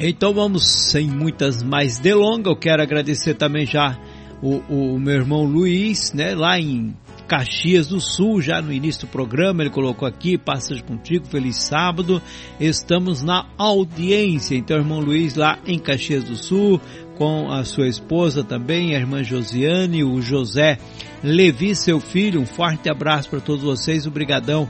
Então 0.00 0.34
vamos, 0.34 0.66
sem 0.90 1.06
muitas 1.06 1.62
mais 1.62 1.98
delongas, 1.98 2.46
eu 2.46 2.56
quero 2.56 2.82
agradecer 2.82 3.34
também 3.34 3.64
já 3.64 3.98
o, 4.42 4.56
o, 4.68 4.98
meu 4.98 5.14
irmão 5.14 5.44
Luiz, 5.44 6.12
né, 6.12 6.34
lá 6.34 6.58
em 6.58 6.94
Caxias 7.26 7.88
do 7.88 8.00
Sul, 8.00 8.42
já 8.42 8.60
no 8.60 8.72
início 8.72 9.06
do 9.06 9.10
programa, 9.10 9.62
ele 9.62 9.70
colocou 9.70 10.06
aqui, 10.06 10.36
passagem 10.36 10.84
contigo, 10.84 11.26
feliz 11.26 11.56
sábado, 11.56 12.20
estamos 12.60 13.22
na 13.22 13.46
audiência, 13.56 14.54
então 14.54 14.76
irmão 14.76 15.00
Luiz 15.00 15.34
lá 15.34 15.58
em 15.66 15.78
Caxias 15.78 16.24
do 16.24 16.36
Sul, 16.36 16.80
com 17.16 17.50
a 17.50 17.64
sua 17.64 17.88
esposa 17.88 18.44
também, 18.44 18.94
a 18.94 18.98
irmã 18.98 19.22
Josiane, 19.22 20.04
o 20.04 20.20
José 20.20 20.78
Levi, 21.22 21.74
seu 21.74 22.00
filho, 22.00 22.40
um 22.40 22.46
forte 22.46 22.90
abraço 22.90 23.30
para 23.30 23.40
todos 23.40 23.62
vocês, 23.62 24.06
obrigadão 24.06 24.68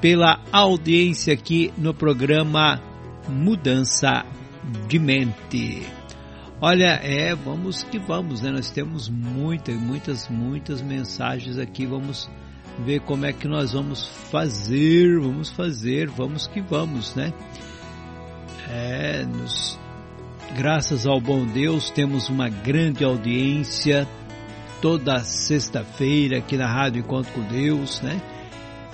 pela 0.00 0.40
audiência 0.52 1.32
aqui 1.34 1.72
no 1.76 1.92
programa 1.92 2.80
Mudança 3.28 4.24
de 4.88 4.98
mente. 4.98 5.86
Olha, 6.60 6.98
é, 7.02 7.34
vamos 7.34 7.84
que 7.84 7.98
vamos, 7.98 8.42
né? 8.42 8.50
Nós 8.50 8.70
temos 8.70 9.08
muitas, 9.08 9.76
muitas, 9.76 10.28
muitas 10.28 10.82
mensagens 10.82 11.56
aqui. 11.58 11.86
Vamos 11.86 12.28
ver 12.84 13.00
como 13.00 13.26
é 13.26 13.32
que 13.32 13.46
nós 13.46 13.72
vamos 13.72 14.08
fazer, 14.30 15.18
vamos 15.20 15.50
fazer, 15.50 16.08
vamos 16.08 16.46
que 16.46 16.60
vamos, 16.60 17.14
né? 17.14 17.32
É, 18.68 19.24
nos, 19.24 19.78
graças 20.56 21.06
ao 21.06 21.20
bom 21.20 21.46
Deus, 21.46 21.90
temos 21.90 22.28
uma 22.28 22.48
grande 22.48 23.04
audiência 23.04 24.06
toda 24.80 25.20
sexta-feira 25.20 26.38
aqui 26.38 26.56
na 26.56 26.66
Rádio 26.66 27.00
Encontro 27.00 27.32
com 27.32 27.42
Deus, 27.42 28.00
né? 28.00 28.20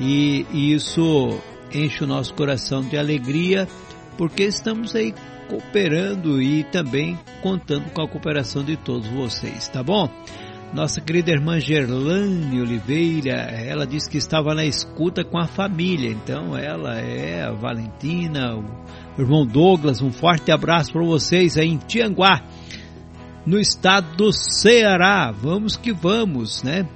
E, 0.00 0.46
e 0.52 0.74
isso 0.74 1.38
enche 1.72 2.04
o 2.04 2.06
nosso 2.06 2.34
coração 2.34 2.82
de 2.82 2.96
alegria, 2.96 3.68
porque 4.16 4.44
estamos 4.44 4.94
aí 4.94 5.14
cooperando 5.48 6.40
e 6.40 6.64
também 6.64 7.18
contando 7.42 7.90
com 7.92 8.02
a 8.02 8.08
cooperação 8.08 8.64
de 8.64 8.76
todos 8.76 9.06
vocês, 9.08 9.68
tá 9.68 9.82
bom? 9.82 10.08
Nossa 10.72 11.00
querida 11.00 11.30
irmã 11.30 11.60
Gerlane 11.60 12.60
Oliveira, 12.60 13.32
ela 13.32 13.86
disse 13.86 14.10
que 14.10 14.16
estava 14.16 14.54
na 14.54 14.64
escuta 14.64 15.24
com 15.24 15.38
a 15.38 15.46
família, 15.46 16.10
então 16.10 16.56
ela 16.56 16.98
é 16.98 17.44
a 17.44 17.52
Valentina, 17.52 18.56
o 18.56 19.20
irmão 19.20 19.46
Douglas, 19.46 20.02
um 20.02 20.10
forte 20.10 20.50
abraço 20.50 20.92
para 20.92 21.04
vocês 21.04 21.56
aí 21.56 21.68
em 21.68 21.78
Tianguá, 21.78 22.42
no 23.46 23.60
estado 23.60 24.16
do 24.16 24.32
Ceará. 24.32 25.30
Vamos 25.30 25.76
que 25.76 25.92
vamos, 25.92 26.64
né? 26.64 26.88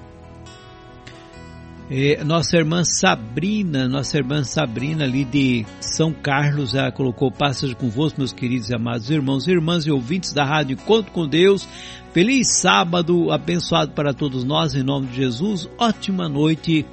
É, 1.90 2.22
nossa 2.22 2.54
irmã 2.58 2.84
Sabrina, 2.84 3.88
nossa 3.88 4.18
irmã 4.18 4.44
Sabrina 4.44 5.04
ali 5.04 5.24
de 5.24 5.64
São 5.80 6.12
Carlos, 6.12 6.74
ela 6.74 6.92
colocou 6.92 7.32
passagem 7.32 7.74
convosco, 7.74 8.20
meus 8.20 8.32
queridos 8.32 8.68
e 8.68 8.74
amados 8.74 9.08
irmãos, 9.08 9.48
irmãs 9.48 9.86
e 9.86 9.90
ouvintes 9.90 10.34
da 10.34 10.44
Rádio 10.44 10.74
Encontro 10.74 11.10
com 11.12 11.26
Deus. 11.26 11.66
Feliz 12.12 12.48
sábado, 12.60 13.32
abençoado 13.32 13.92
para 13.92 14.12
todos 14.12 14.44
nós, 14.44 14.74
em 14.74 14.82
nome 14.82 15.06
de 15.06 15.16
Jesus. 15.16 15.66
Ótima 15.78 16.28
noite 16.28 16.84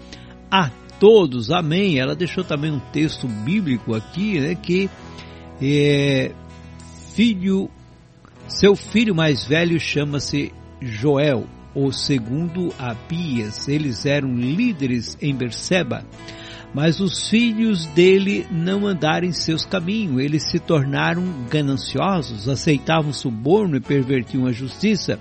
a 0.49 0.71
todos, 0.97 1.51
amém. 1.51 1.99
Ela 1.99 2.15
deixou 2.15 2.45
também 2.45 2.71
um 2.71 2.79
texto 2.79 3.27
bíblico 3.27 3.93
aqui, 3.93 4.39
né, 4.39 4.55
que 4.55 4.89
é, 5.61 6.31
filho, 7.13 7.69
seu 8.47 8.77
filho 8.77 9.13
mais 9.13 9.43
velho 9.43 9.77
chama-se 9.77 10.53
Joel 10.81 11.45
ou 11.75 11.91
segundo 11.91 12.73
Abias, 12.79 13.67
eles 13.67 14.05
eram 14.05 14.33
líderes 14.33 15.17
em 15.21 15.35
Berseba. 15.35 16.05
Mas 16.73 16.99
os 16.99 17.29
filhos 17.29 17.85
dele 17.87 18.47
não 18.49 18.87
andaram 18.87 19.27
em 19.27 19.31
seus 19.31 19.65
caminhos, 19.65 20.21
eles 20.21 20.43
se 20.49 20.59
tornaram 20.59 21.23
gananciosos, 21.49 22.49
aceitavam 22.49 23.13
suborno 23.13 23.77
e 23.77 23.81
pervertiam 23.81 24.45
a 24.45 24.51
justiça. 24.51 25.19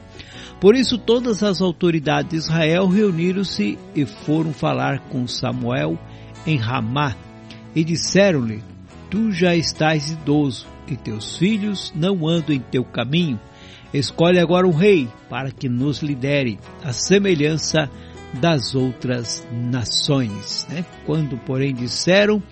Por 0.60 0.74
isso 0.74 0.96
todas 0.96 1.42
as 1.42 1.60
autoridades 1.60 2.30
de 2.30 2.36
Israel 2.36 2.88
reuniram-se 2.88 3.78
e 3.94 4.06
foram 4.06 4.52
falar 4.52 5.00
com 5.10 5.28
Samuel 5.28 5.98
em 6.46 6.56
Ramá 6.56 7.14
e 7.74 7.84
disseram-lhe: 7.84 8.62
Tu 9.10 9.30
já 9.30 9.54
estás 9.54 10.10
idoso 10.10 10.66
e 10.88 10.96
teus 10.96 11.36
filhos 11.36 11.92
não 11.94 12.26
andam 12.26 12.54
em 12.54 12.60
teu 12.60 12.84
caminho 12.84 13.38
Escolhe 13.94 14.40
agora 14.40 14.66
um 14.66 14.72
rei 14.72 15.08
para 15.30 15.52
que 15.52 15.68
nos 15.68 16.02
lidere, 16.02 16.58
a 16.82 16.92
semelhança 16.92 17.88
das 18.40 18.74
outras 18.74 19.46
nações. 19.52 20.66
Né? 20.68 20.84
Quando, 21.06 21.38
porém, 21.38 21.72
disseram: 21.72 22.42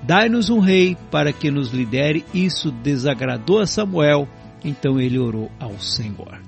Dai-nos 0.00 0.48
um 0.48 0.60
rei 0.60 0.96
para 1.10 1.32
que 1.32 1.50
nos 1.50 1.72
lidere, 1.72 2.24
isso 2.32 2.70
desagradou 2.70 3.58
a 3.58 3.66
Samuel, 3.66 4.28
então 4.64 5.00
ele 5.00 5.18
orou 5.18 5.50
ao 5.58 5.76
Senhor. 5.80 6.40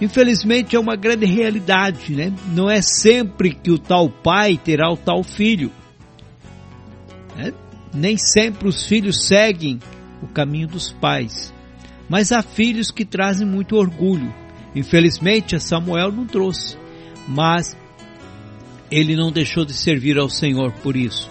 Infelizmente 0.00 0.74
é 0.74 0.80
uma 0.80 0.96
grande 0.96 1.24
realidade, 1.24 2.16
né? 2.16 2.32
Não 2.52 2.68
é 2.68 2.82
sempre 2.82 3.54
que 3.54 3.70
o 3.70 3.78
tal 3.78 4.08
pai 4.08 4.56
terá 4.56 4.90
o 4.90 4.96
tal 4.96 5.22
filho. 5.22 5.70
Né? 7.36 7.52
Nem 7.94 8.16
sempre 8.16 8.66
os 8.66 8.84
filhos 8.84 9.28
seguem 9.28 9.78
o 10.20 10.26
caminho 10.26 10.66
dos 10.66 10.90
pais. 10.90 11.51
Mas 12.12 12.30
há 12.30 12.42
filhos 12.42 12.90
que 12.90 13.06
trazem 13.06 13.46
muito 13.46 13.74
orgulho. 13.74 14.30
Infelizmente, 14.74 15.58
Samuel 15.58 16.12
não 16.12 16.26
trouxe, 16.26 16.76
mas 17.26 17.74
ele 18.90 19.16
não 19.16 19.32
deixou 19.32 19.64
de 19.64 19.72
servir 19.72 20.18
ao 20.18 20.28
Senhor 20.28 20.72
por 20.82 20.94
isso. 20.94 21.30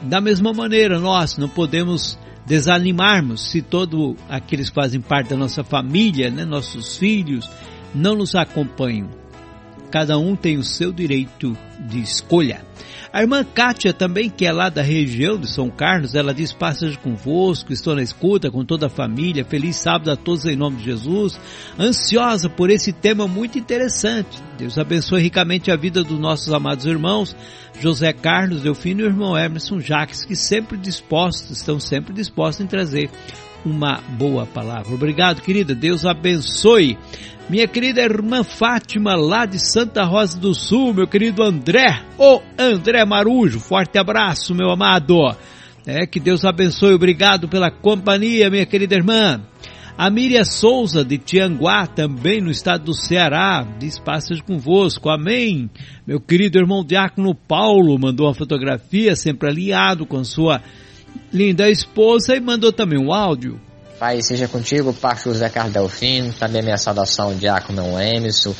Da 0.00 0.18
mesma 0.18 0.54
maneira, 0.54 0.98
nós 0.98 1.36
não 1.36 1.50
podemos 1.50 2.18
desanimarmos 2.46 3.50
se 3.50 3.60
todos 3.60 4.16
aqueles 4.26 4.70
que 4.70 4.74
fazem 4.74 5.02
parte 5.02 5.28
da 5.28 5.36
nossa 5.36 5.62
família, 5.62 6.30
né, 6.30 6.46
nossos 6.46 6.96
filhos, 6.96 7.46
não 7.94 8.16
nos 8.16 8.34
acompanham. 8.34 9.10
Cada 9.90 10.16
um 10.16 10.34
tem 10.34 10.56
o 10.56 10.64
seu 10.64 10.94
direito 10.94 11.54
de 11.78 12.00
escolha. 12.00 12.64
A 13.16 13.22
irmã 13.22 13.42
Kátia 13.42 13.94
também, 13.94 14.28
que 14.28 14.44
é 14.44 14.52
lá 14.52 14.68
da 14.68 14.82
região 14.82 15.38
de 15.38 15.50
São 15.50 15.70
Carlos, 15.70 16.14
ela 16.14 16.34
diz, 16.34 16.52
passagem 16.52 16.98
convosco, 16.98 17.72
estou 17.72 17.94
na 17.94 18.02
escuta 18.02 18.50
com 18.50 18.62
toda 18.62 18.88
a 18.88 18.90
família, 18.90 19.42
feliz 19.42 19.76
sábado 19.76 20.10
a 20.10 20.16
todos 20.16 20.44
em 20.44 20.54
nome 20.54 20.76
de 20.76 20.84
Jesus, 20.84 21.40
ansiosa 21.80 22.50
por 22.50 22.68
esse 22.68 22.92
tema 22.92 23.26
muito 23.26 23.58
interessante. 23.58 24.42
Deus 24.58 24.76
abençoe 24.76 25.22
ricamente 25.22 25.70
a 25.70 25.76
vida 25.76 26.04
dos 26.04 26.18
nossos 26.18 26.52
amados 26.52 26.84
irmãos, 26.84 27.34
José 27.80 28.12
Carlos, 28.12 28.60
Delfino 28.60 29.00
e 29.00 29.04
o 29.04 29.06
irmão 29.06 29.34
Emerson 29.34 29.80
Jacques, 29.80 30.22
que 30.22 30.36
sempre 30.36 30.76
dispostos, 30.76 31.52
estão 31.52 31.80
sempre 31.80 32.12
dispostos 32.12 32.66
em 32.66 32.68
trazer 32.68 33.08
uma 33.64 34.00
boa 34.18 34.46
palavra. 34.46 34.94
Obrigado, 34.94 35.42
querida. 35.42 35.74
Deus 35.74 36.04
abençoe. 36.04 36.98
Minha 37.48 37.68
querida 37.68 38.02
irmã 38.02 38.42
Fátima, 38.42 39.14
lá 39.14 39.46
de 39.46 39.58
Santa 39.58 40.02
Rosa 40.02 40.38
do 40.38 40.52
Sul, 40.52 40.92
meu 40.92 41.06
querido 41.06 41.44
André, 41.44 42.02
o 42.18 42.40
André 42.58 43.04
Marujo, 43.04 43.60
forte 43.60 43.98
abraço, 43.98 44.52
meu 44.52 44.68
amado. 44.68 45.16
É, 45.86 46.04
que 46.06 46.18
Deus 46.18 46.44
abençoe, 46.44 46.94
obrigado 46.94 47.48
pela 47.48 47.70
companhia, 47.70 48.50
minha 48.50 48.66
querida 48.66 48.96
irmã. 48.96 49.40
A 49.96 50.10
Miriam 50.10 50.44
Souza, 50.44 51.04
de 51.04 51.16
Tianguá, 51.16 51.86
também 51.86 52.40
no 52.40 52.50
estado 52.50 52.86
do 52.86 52.94
Ceará, 52.94 53.66
diz 53.78 53.98
passas 53.98 54.40
convosco, 54.40 55.08
amém. 55.08 55.70
Meu 56.04 56.20
querido 56.20 56.58
irmão 56.58 56.84
Diácono 56.84 57.32
Paulo 57.32 57.96
mandou 57.96 58.26
uma 58.26 58.34
fotografia, 58.34 59.14
sempre 59.14 59.48
aliado 59.48 60.04
com 60.04 60.22
sua 60.24 60.60
linda 61.36 61.68
esposa, 61.68 62.34
e 62.34 62.40
mandou 62.40 62.72
também 62.72 62.98
um 62.98 63.12
áudio. 63.12 63.60
Pai, 63.98 64.20
seja 64.22 64.48
contigo, 64.48 64.92
pastor 64.92 65.34
José 65.34 65.48
Carlos 65.50 65.74
Delfino, 65.74 66.32
também 66.32 66.62
minha 66.62 66.78
saudação, 66.78 67.34
Diácono 67.36 68.00
Emerson 68.00 68.54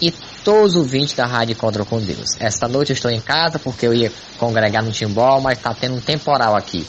e 0.00 0.12
todos 0.44 0.72
os 0.72 0.76
ouvintes 0.76 1.14
da 1.14 1.26
Rádio 1.26 1.52
Encontro 1.52 1.84
com 1.84 2.00
Deus. 2.00 2.36
Esta 2.38 2.66
noite 2.66 2.90
eu 2.90 2.94
estou 2.94 3.10
em 3.10 3.20
casa 3.20 3.58
porque 3.58 3.86
eu 3.86 3.92
ia 3.92 4.10
congregar 4.38 4.82
no 4.82 4.90
Timbó, 4.90 5.40
mas 5.40 5.58
está 5.58 5.74
tendo 5.74 5.96
um 5.96 6.00
temporal 6.00 6.56
aqui. 6.56 6.86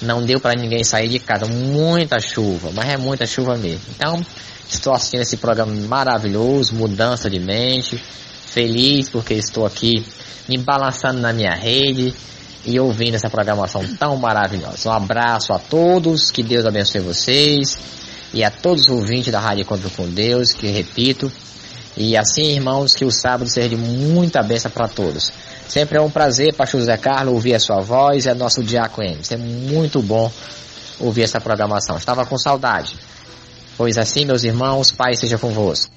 Não 0.00 0.22
deu 0.24 0.38
para 0.38 0.58
ninguém 0.58 0.84
sair 0.84 1.08
de 1.08 1.18
casa, 1.18 1.46
muita 1.46 2.20
chuva, 2.20 2.70
mas 2.72 2.88
é 2.88 2.96
muita 2.96 3.26
chuva 3.26 3.56
mesmo. 3.56 3.82
Então, 3.96 4.24
estou 4.68 4.92
assistindo 4.92 5.22
esse 5.22 5.36
programa 5.38 5.74
maravilhoso, 5.86 6.74
Mudança 6.74 7.28
de 7.28 7.40
Mente, 7.40 7.96
feliz 8.46 9.08
porque 9.08 9.34
estou 9.34 9.66
aqui 9.66 10.04
me 10.48 10.58
balançando 10.58 11.20
na 11.20 11.32
minha 11.32 11.54
rede, 11.54 12.14
e 12.64 12.78
ouvindo 12.80 13.14
essa 13.14 13.28
programação 13.28 13.82
tão 13.96 14.16
maravilhosa. 14.16 14.88
Um 14.88 14.92
abraço 14.92 15.52
a 15.52 15.58
todos, 15.58 16.30
que 16.30 16.42
Deus 16.42 16.64
abençoe 16.64 17.00
vocês 17.00 17.78
e 18.32 18.42
a 18.42 18.50
todos 18.50 18.84
os 18.84 18.88
ouvintes 18.88 19.32
da 19.32 19.38
Rádio 19.38 19.62
Encontro 19.62 19.90
com 19.90 20.08
Deus, 20.08 20.52
que 20.52 20.66
repito. 20.66 21.30
E 21.96 22.16
assim, 22.16 22.54
irmãos, 22.54 22.94
que 22.94 23.04
o 23.04 23.10
sábado 23.10 23.48
seja 23.48 23.68
de 23.68 23.76
muita 23.76 24.42
bênção 24.42 24.70
para 24.70 24.88
todos. 24.88 25.32
Sempre 25.68 25.98
é 25.98 26.00
um 26.00 26.10
prazer, 26.10 26.52
Pastor 26.54 26.80
José 26.80 26.96
Carlos, 26.96 27.32
ouvir 27.32 27.54
a 27.54 27.60
sua 27.60 27.80
voz 27.80 28.26
a 28.26 28.34
nosso 28.34 28.62
Diácono 28.62 29.06
Emes. 29.06 29.30
É 29.30 29.36
muito 29.36 30.02
bom 30.02 30.30
ouvir 30.98 31.22
essa 31.22 31.40
programação. 31.40 31.96
Estava 31.96 32.26
com 32.26 32.36
saudade. 32.36 32.96
Pois 33.76 33.96
assim, 33.96 34.24
meus 34.24 34.44
irmãos, 34.44 34.90
Pai 34.90 35.14
seja 35.14 35.38
convosco. 35.38 35.92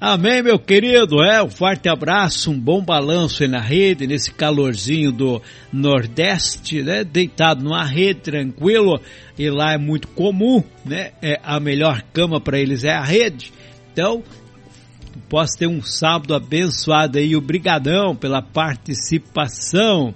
Amém, 0.00 0.42
meu 0.42 0.58
querido. 0.58 1.22
É, 1.22 1.42
um 1.42 1.48
forte 1.48 1.88
abraço, 1.88 2.50
um 2.50 2.58
bom 2.58 2.84
balanço 2.84 3.42
aí 3.42 3.48
na 3.48 3.60
rede, 3.60 4.06
nesse 4.06 4.32
calorzinho 4.32 5.12
do 5.12 5.40
Nordeste, 5.72 6.82
né? 6.82 7.04
Deitado 7.04 7.62
numa 7.62 7.84
rede, 7.84 8.20
tranquilo. 8.20 9.00
E 9.38 9.48
lá 9.48 9.72
é 9.72 9.78
muito 9.78 10.08
comum, 10.08 10.62
né? 10.84 11.12
É, 11.22 11.40
a 11.44 11.60
melhor 11.60 12.02
cama 12.12 12.40
para 12.40 12.58
eles 12.58 12.84
é 12.84 12.92
a 12.92 13.04
rede. 13.04 13.52
Então, 13.92 14.22
posso 15.28 15.56
ter 15.56 15.68
um 15.68 15.80
sábado 15.80 16.34
abençoado 16.34 17.18
aí. 17.18 17.36
Obrigadão 17.36 18.16
pela 18.16 18.42
participação. 18.42 20.12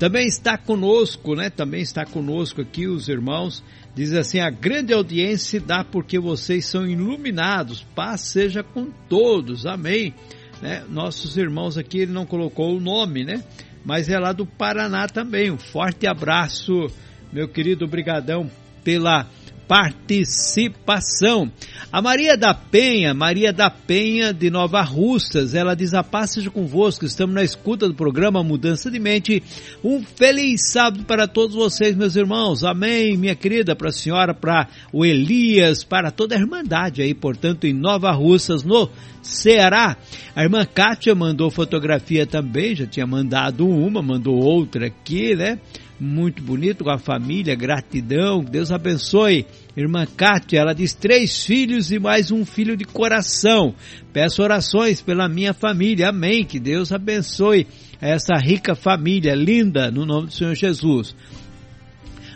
Também 0.00 0.26
está 0.26 0.58
conosco, 0.58 1.36
né? 1.36 1.48
Também 1.48 1.80
está 1.80 2.04
conosco 2.04 2.60
aqui 2.60 2.88
os 2.88 3.08
irmãos 3.08 3.62
Diz 3.94 4.12
assim: 4.12 4.40
a 4.40 4.50
grande 4.50 4.92
audiência 4.92 5.60
dá 5.60 5.84
porque 5.84 6.18
vocês 6.18 6.64
são 6.64 6.86
iluminados. 6.86 7.82
Paz 7.94 8.22
seja 8.22 8.62
com 8.62 8.90
todos. 9.08 9.66
Amém. 9.66 10.14
Né? 10.60 10.84
Nossos 10.88 11.36
irmãos 11.36 11.76
aqui, 11.76 11.98
ele 11.98 12.12
não 12.12 12.24
colocou 12.24 12.76
o 12.76 12.80
nome, 12.80 13.24
né? 13.24 13.42
Mas 13.84 14.08
é 14.08 14.18
lá 14.18 14.32
do 14.32 14.46
Paraná 14.46 15.06
também. 15.08 15.50
Um 15.50 15.58
forte 15.58 16.06
abraço, 16.06 16.86
meu 17.32 17.48
querido 17.48 17.86
Brigadão, 17.86 18.50
pela 18.84 19.28
participação. 19.72 21.50
A 21.90 22.02
Maria 22.02 22.36
da 22.36 22.52
Penha, 22.52 23.14
Maria 23.14 23.54
da 23.54 23.70
Penha 23.70 24.30
de 24.30 24.50
Nova 24.50 24.82
Russas, 24.82 25.54
ela 25.54 25.74
diz 25.74 25.94
a 25.94 26.04
paz 26.04 26.32
seja 26.32 26.50
convosco, 26.50 27.06
estamos 27.06 27.34
na 27.34 27.42
escuta 27.42 27.88
do 27.88 27.94
programa 27.94 28.44
Mudança 28.44 28.90
de 28.90 28.98
Mente. 28.98 29.42
Um 29.82 30.02
feliz 30.02 30.70
sábado 30.70 31.04
para 31.04 31.26
todos 31.26 31.56
vocês, 31.56 31.96
meus 31.96 32.16
irmãos. 32.16 32.64
Amém, 32.64 33.16
minha 33.16 33.34
querida, 33.34 33.74
para 33.74 33.88
a 33.88 33.92
senhora, 33.92 34.34
para 34.34 34.68
o 34.92 35.06
Elias, 35.06 35.82
para 35.82 36.10
toda 36.10 36.34
a 36.34 36.38
Irmandade 36.38 37.00
aí, 37.00 37.14
portanto, 37.14 37.66
em 37.66 37.72
Nova 37.72 38.12
Russas, 38.12 38.62
no 38.62 38.90
Ceará. 39.22 39.96
A 40.36 40.42
irmã 40.42 40.66
Kátia 40.66 41.14
mandou 41.14 41.50
fotografia 41.50 42.26
também, 42.26 42.74
já 42.74 42.86
tinha 42.86 43.06
mandado 43.06 43.66
uma, 43.66 44.02
mandou 44.02 44.36
outra 44.36 44.88
aqui, 44.88 45.34
né? 45.34 45.58
muito 46.02 46.42
bonito 46.42 46.82
com 46.82 46.90
a 46.90 46.98
família, 46.98 47.54
gratidão, 47.54 48.42
Deus 48.42 48.72
abençoe. 48.72 49.46
Irmã 49.74 50.04
Kátia, 50.04 50.58
ela 50.60 50.74
diz 50.74 50.92
três 50.92 51.44
filhos 51.46 51.90
e 51.90 51.98
mais 51.98 52.30
um 52.30 52.44
filho 52.44 52.76
de 52.76 52.84
coração. 52.84 53.74
Peço 54.12 54.42
orações 54.42 55.00
pela 55.00 55.28
minha 55.28 55.54
família, 55.54 56.10
amém. 56.10 56.44
Que 56.44 56.60
Deus 56.60 56.92
abençoe 56.92 57.66
essa 57.98 58.34
rica 58.36 58.74
família 58.74 59.34
linda, 59.34 59.90
no 59.90 60.04
nome 60.04 60.26
do 60.26 60.32
Senhor 60.34 60.54
Jesus. 60.54 61.16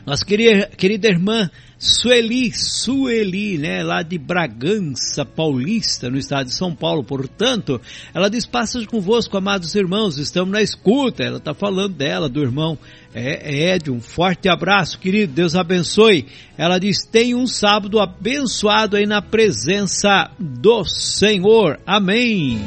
Nossa 0.07 0.25
querida, 0.25 0.71
querida 0.79 1.09
irmã 1.09 1.51
Sueli, 1.79 2.53
Sueli, 2.53 3.59
né, 3.59 3.83
lá 3.83 4.03
de 4.03 4.17
Bragança 4.17 5.25
Paulista, 5.25 6.09
no 6.09 6.17
estado 6.17 6.47
de 6.47 6.55
São 6.55 6.75
Paulo, 6.75 7.05
portanto, 7.05 7.81
ela 8.15 8.31
diz, 8.31 8.47
passas 8.47 8.87
convosco, 8.87 9.37
amados 9.37 9.75
irmãos, 9.75 10.17
estamos 10.19 10.53
na 10.53 10.63
escuta, 10.63 11.23
ela 11.23 11.37
está 11.37 11.53
falando 11.53 11.95
dela, 11.95 12.29
do 12.29 12.41
irmão 12.41 12.79
é, 13.15 13.75
Ed, 13.75 13.91
um 13.91 14.01
forte 14.01 14.49
abraço, 14.49 14.99
querido, 14.99 15.33
Deus 15.33 15.55
abençoe. 15.55 16.27
Ela 16.57 16.79
diz, 16.79 17.05
tem 17.05 17.35
um 17.35 17.47
sábado 17.47 18.01
abençoado 18.01 18.97
aí 18.97 19.07
na 19.07 19.21
presença 19.21 20.31
do 20.39 20.85
Senhor, 20.85 21.79
amém. 21.87 22.59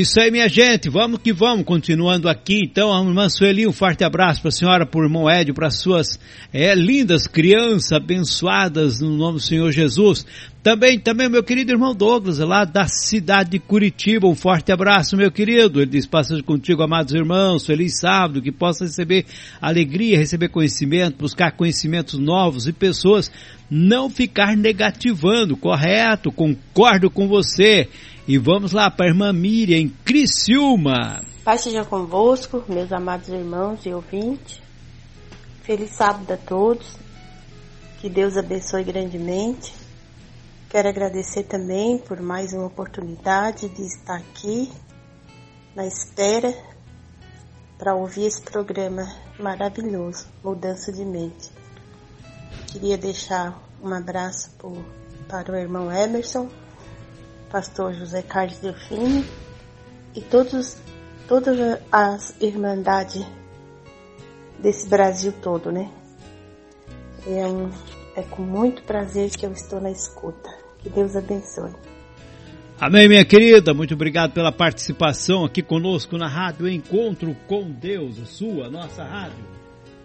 Isso 0.00 0.20
aí, 0.20 0.30
minha 0.30 0.48
gente. 0.48 0.88
Vamos 0.88 1.20
que 1.20 1.32
vamos. 1.32 1.64
Continuando 1.64 2.28
aqui, 2.28 2.62
então, 2.62 2.92
a 2.92 3.00
irmã 3.00 3.28
Sueli, 3.28 3.66
um 3.66 3.72
forte 3.72 4.04
abraço 4.04 4.40
para 4.40 4.48
a 4.48 4.52
senhora, 4.52 4.86
para 4.86 5.00
o 5.00 5.04
irmão 5.04 5.28
Édio, 5.28 5.54
para 5.54 5.70
suas 5.70 6.18
é, 6.52 6.74
lindas 6.74 7.26
crianças 7.26 7.92
abençoadas 7.92 9.00
no 9.00 9.16
nome 9.16 9.34
do 9.34 9.40
Senhor 9.40 9.72
Jesus. 9.72 10.24
Também, 10.62 10.98
também, 10.98 11.28
meu 11.28 11.42
querido 11.42 11.72
irmão 11.72 11.94
Douglas, 11.94 12.38
lá 12.38 12.64
da 12.64 12.86
cidade 12.86 13.50
de 13.50 13.58
Curitiba. 13.58 14.28
Um 14.28 14.34
forte 14.34 14.70
abraço, 14.70 15.16
meu 15.16 15.32
querido. 15.32 15.80
Ele 15.80 15.90
diz: 15.90 16.06
Passa 16.06 16.40
contigo, 16.42 16.82
amados 16.82 17.14
irmãos. 17.14 17.64
Feliz 17.64 17.98
sábado. 17.98 18.42
Que 18.42 18.52
possa 18.52 18.84
receber 18.84 19.24
alegria, 19.60 20.18
receber 20.18 20.48
conhecimento, 20.48 21.18
buscar 21.18 21.52
conhecimentos 21.52 22.18
novos 22.18 22.66
e 22.66 22.72
pessoas 22.72 23.32
não 23.70 24.08
ficar 24.08 24.56
negativando. 24.56 25.56
Correto, 25.56 26.30
concordo 26.30 27.10
com 27.10 27.26
você. 27.26 27.88
E 28.28 28.36
vamos 28.36 28.72
lá 28.72 28.90
para 28.90 29.06
a 29.06 29.08
irmã 29.08 29.32
Miriam, 29.32 29.88
Criciúma. 30.04 31.24
Paz 31.42 31.62
seja 31.62 31.82
convosco, 31.82 32.62
meus 32.68 32.92
amados 32.92 33.30
irmãos 33.30 33.86
e 33.86 33.94
ouvintes. 33.94 34.60
Feliz 35.62 35.92
sábado 35.92 36.30
a 36.30 36.36
todos. 36.36 36.94
Que 37.98 38.10
Deus 38.10 38.36
abençoe 38.36 38.84
grandemente. 38.84 39.72
Quero 40.68 40.90
agradecer 40.90 41.44
também 41.44 41.96
por 41.96 42.20
mais 42.20 42.52
uma 42.52 42.66
oportunidade 42.66 43.66
de 43.70 43.86
estar 43.86 44.18
aqui 44.18 44.70
na 45.74 45.86
espera 45.86 46.54
para 47.78 47.94
ouvir 47.94 48.26
esse 48.26 48.42
programa 48.42 49.10
maravilhoso, 49.40 50.26
Mudança 50.44 50.92
de 50.92 51.02
Mente. 51.02 51.50
Queria 52.72 52.98
deixar 52.98 53.58
um 53.82 53.90
abraço 53.90 54.50
para 55.26 55.50
o 55.50 55.56
irmão 55.56 55.90
Emerson, 55.90 56.50
pastor 57.50 57.94
José 57.94 58.22
Carlos 58.22 58.58
Delfino 58.58 59.24
e 60.14 60.20
todos, 60.20 60.76
todas 61.26 61.80
as 61.90 62.34
irmandades 62.40 63.24
desse 64.58 64.88
Brasil 64.88 65.32
todo, 65.42 65.70
né? 65.70 65.90
É, 67.26 67.46
um, 67.46 67.70
é 68.16 68.22
com 68.22 68.42
muito 68.42 68.82
prazer 68.82 69.30
que 69.30 69.44
eu 69.44 69.52
estou 69.52 69.80
na 69.80 69.90
escuta. 69.90 70.48
Que 70.78 70.88
Deus 70.88 71.16
abençoe. 71.16 71.72
Amém, 72.80 73.08
minha 73.08 73.24
querida. 73.24 73.74
Muito 73.74 73.94
obrigado 73.94 74.32
pela 74.32 74.52
participação 74.52 75.44
aqui 75.44 75.62
conosco 75.62 76.16
na 76.16 76.28
Rádio 76.28 76.68
Encontro 76.68 77.36
com 77.46 77.70
Deus, 77.70 78.16
sua, 78.28 78.70
nossa 78.70 79.02
rádio. 79.02 79.44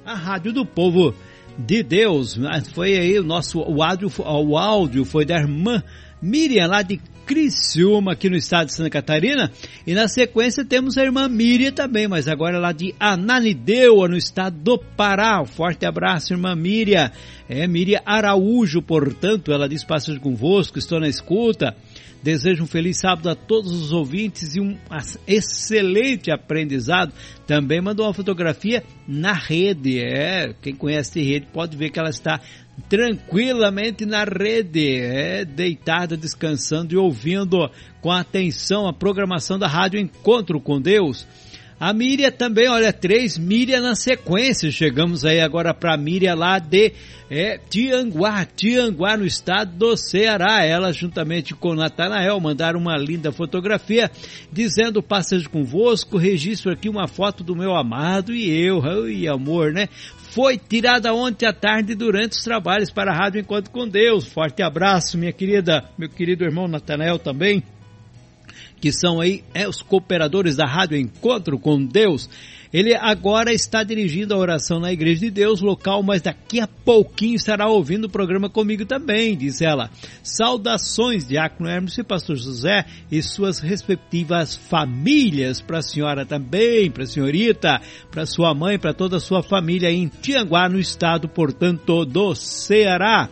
A 0.04 0.16
rádio 0.16 0.52
do 0.52 0.66
povo 0.66 1.14
de 1.58 1.84
Deus. 1.84 2.38
Foi 2.74 2.98
aí 2.98 3.20
o 3.20 3.24
nosso 3.24 3.60
o 3.62 3.84
áudio, 3.84 4.12
o 4.18 4.58
áudio 4.58 5.06
foi 5.06 5.24
da 5.24 5.38
irmã 5.38 5.84
Miriam 6.22 6.68
lá 6.68 6.82
de 6.82 7.00
Criciúma, 7.26 8.14
aqui 8.14 8.30
no 8.30 8.36
estado 8.36 8.68
de 8.68 8.76
Santa 8.76 8.90
Catarina. 8.90 9.52
E 9.86 9.94
na 9.94 10.08
sequência 10.08 10.66
temos 10.66 10.98
a 10.98 11.04
irmã 11.04 11.28
Miriam 11.28 11.72
também, 11.72 12.08
mas 12.08 12.28
agora 12.28 12.60
lá 12.60 12.72
de 12.72 12.94
Ananindeua, 13.00 14.08
no 14.08 14.18
estado 14.18 14.58
do 14.58 14.78
Pará. 14.78 15.42
Um 15.42 15.46
forte 15.46 15.86
abraço, 15.86 16.34
irmã 16.34 16.56
Miriam. 16.56 17.12
É 17.48 17.68
Miriam 17.68 18.02
Araújo, 18.06 18.82
portanto, 18.82 19.52
ela 19.52 19.68
diz 19.68 19.84
passagem 19.84 20.20
convosco, 20.20 20.80
estou 20.80 21.00
na 21.00 21.08
escuta. 21.08 21.76
Desejo 22.24 22.64
um 22.64 22.68
feliz 22.68 23.00
sábado 23.00 23.30
a 23.30 23.36
todos 23.36 23.74
os 23.74 23.92
ouvintes 23.92 24.56
e 24.56 24.62
um 24.62 24.78
excelente 25.28 26.32
aprendizado. 26.32 27.12
Também 27.46 27.82
mandou 27.82 28.06
uma 28.06 28.14
fotografia 28.14 28.82
na 29.06 29.34
rede. 29.34 30.00
É, 30.00 30.56
quem 30.62 30.74
conhece 30.74 31.20
a 31.20 31.24
rede 31.24 31.48
pode 31.52 31.76
ver 31.76 31.90
que 31.90 32.00
ela 32.00 32.10
está 32.10 32.40
tranquilamente 32.90 34.06
na 34.06 34.24
rede, 34.24 34.96
é, 34.96 35.44
deitada, 35.44 36.16
descansando 36.16 36.94
e 36.94 36.98
ouvindo 36.98 37.13
com 38.02 38.12
atenção 38.12 38.88
a 38.88 38.94
programação 38.94 39.58
da 39.58 39.68
rádio 39.68 40.00
Encontro 40.00 40.60
com 40.60 40.82
Deus. 40.82 41.26
A 41.80 41.92
Miriam 41.92 42.32
também, 42.32 42.70
olha, 42.70 42.94
três 42.94 43.38
Miriam 43.38 43.82
na 43.82 43.94
sequência. 43.94 44.72
Chegamos 44.72 45.26
aí 45.26 45.42
agora 45.42 45.74
para 45.74 45.96
a 45.96 45.98
Miriam 45.98 46.34
lá 46.34 46.58
de 46.58 46.94
é, 47.30 47.58
Tianguá, 47.58 48.46
Tianguá, 48.46 49.18
no 49.18 49.26
estado 49.26 49.76
do 49.76 49.98
Ceará. 49.98 50.64
Ela, 50.64 50.94
juntamente 50.94 51.54
com 51.54 51.76
Natanael, 51.76 52.40
mandaram 52.40 52.80
uma 52.80 52.96
linda 52.96 53.34
fotografia 53.34 54.10
dizendo: 54.50 55.04
Passeio 55.04 55.50
convosco, 55.50 56.18
registro 56.18 56.72
aqui 56.72 56.88
uma 56.88 57.08
foto 57.08 57.44
do 57.44 57.56
meu 57.56 57.76
amado 57.76 58.34
e 58.34 58.50
eu. 58.50 58.82
Ai, 58.82 59.28
amor, 59.28 59.74
né? 59.74 59.90
Foi 60.34 60.58
tirada 60.58 61.14
ontem 61.14 61.46
à 61.46 61.54
tarde 61.54 61.94
durante 61.94 62.32
os 62.32 62.44
trabalhos 62.44 62.90
para 62.90 63.12
a 63.12 63.16
Rádio 63.16 63.40
Enquanto 63.40 63.70
com 63.70 63.88
Deus. 63.88 64.26
Forte 64.26 64.64
abraço, 64.64 65.16
minha 65.16 65.32
querida, 65.32 65.88
meu 65.96 66.10
querido 66.10 66.44
irmão 66.44 66.68
Natanael 66.68 67.20
também 67.20 67.64
que 68.84 68.92
são 68.92 69.22
aí 69.22 69.46
é, 69.54 69.66
os 69.66 69.82
cooperadores 69.82 70.58
da 70.58 70.66
Rádio 70.66 70.98
Encontro 70.98 71.58
com 71.58 71.86
Deus. 71.86 72.30
Ele 72.74 72.96
agora 72.96 73.54
está 73.54 73.84
dirigindo 73.84 74.34
a 74.34 74.38
oração 74.38 74.80
na 74.80 74.92
Igreja 74.92 75.22
de 75.22 75.30
Deus 75.30 75.62
local, 75.62 76.02
mas 76.02 76.24
daqui 76.24 76.60
a 76.60 76.68
pouquinho 76.68 77.36
estará 77.36 77.68
ouvindo 77.68 78.06
o 78.06 78.10
programa 78.10 78.50
comigo 78.50 78.84
também, 78.84 79.38
diz 79.38 79.62
ela. 79.62 79.92
Saudações, 80.24 81.28
Diácono 81.28 81.70
Hermes 81.70 81.96
e 82.00 82.04
Pastor 82.04 82.36
José 82.36 82.84
e 83.12 83.22
suas 83.22 83.60
respectivas 83.60 84.56
famílias, 84.56 85.62
para 85.62 85.78
a 85.78 85.84
senhora 85.84 86.26
também, 86.26 86.90
para 86.90 87.04
a 87.04 87.08
senhorita, 87.08 87.80
para 88.10 88.26
sua 88.26 88.56
mãe, 88.56 88.80
para 88.80 88.94
toda 88.94 89.18
a 89.18 89.20
sua 89.20 89.44
família 89.44 89.92
em 89.92 90.08
Tianguá, 90.08 90.68
no 90.68 90.80
estado, 90.80 91.30
portanto, 91.30 92.04
do 92.06 92.34
Ceará. 92.34 93.30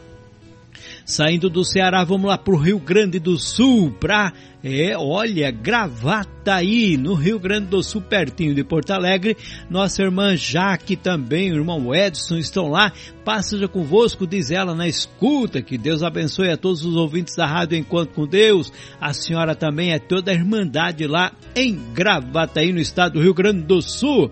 Saindo 1.05 1.49
do 1.49 1.63
Ceará, 1.63 2.03
vamos 2.03 2.27
lá 2.27 2.37
para 2.37 2.53
o 2.53 2.57
Rio 2.57 2.79
Grande 2.79 3.19
do 3.19 3.37
Sul, 3.37 3.91
para, 3.91 4.31
é, 4.63 4.95
olha, 4.97 5.51
Gravataí, 5.51 6.97
no 6.97 7.13
Rio 7.13 7.39
Grande 7.39 7.67
do 7.67 7.83
Sul, 7.83 8.01
pertinho 8.01 8.53
de 8.53 8.63
Porto 8.63 8.91
Alegre. 8.91 9.35
Nossa 9.69 10.03
irmã 10.03 10.35
Jaque 10.35 10.95
também, 10.95 11.51
o 11.51 11.55
irmão 11.55 11.93
Edson 11.93 12.37
estão 12.37 12.67
lá. 12.67 12.93
Passa 13.25 13.67
convosco, 13.67 14.27
diz 14.27 14.51
ela 14.51 14.73
na 14.73 14.87
escuta. 14.87 15.61
Que 15.61 15.77
Deus 15.77 16.03
abençoe 16.03 16.49
a 16.49 16.57
todos 16.57 16.85
os 16.85 16.95
ouvintes 16.95 17.35
da 17.35 17.45
Rádio 17.45 17.77
Enquanto 17.77 18.13
com 18.13 18.27
Deus. 18.27 18.71
A 18.99 19.13
senhora 19.13 19.55
também 19.55 19.91
é 19.91 19.99
toda 19.99 20.31
a 20.31 20.33
irmandade 20.33 21.05
lá 21.07 21.31
em 21.55 21.77
Gravataí, 21.93 22.71
no 22.71 22.79
estado 22.79 23.13
do 23.13 23.21
Rio 23.21 23.33
Grande 23.33 23.61
do 23.61 23.81
Sul. 23.81 24.31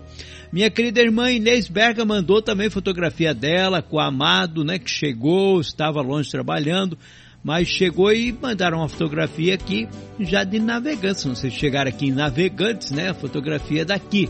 Minha 0.52 0.68
querida 0.68 1.00
irmã 1.00 1.30
Inês 1.30 1.68
Berga 1.68 2.04
mandou 2.04 2.42
também 2.42 2.68
fotografia 2.68 3.32
dela 3.32 3.80
com 3.80 3.96
o 3.96 4.00
amado, 4.00 4.64
né, 4.64 4.80
que 4.80 4.90
chegou, 4.90 5.60
estava 5.60 6.02
longe 6.02 6.28
trabalhando, 6.28 6.98
mas 7.42 7.68
chegou 7.68 8.12
e 8.12 8.32
mandaram 8.32 8.78
uma 8.78 8.88
fotografia 8.88 9.54
aqui 9.54 9.88
já 10.18 10.42
de 10.42 10.58
navegantes. 10.58 11.24
Não 11.24 11.36
sei 11.36 11.50
se 11.50 11.56
chegaram 11.56 11.88
aqui 11.88 12.06
em 12.06 12.12
navegantes, 12.12 12.90
né, 12.90 13.10
a 13.10 13.14
fotografia 13.14 13.84
daqui. 13.84 14.28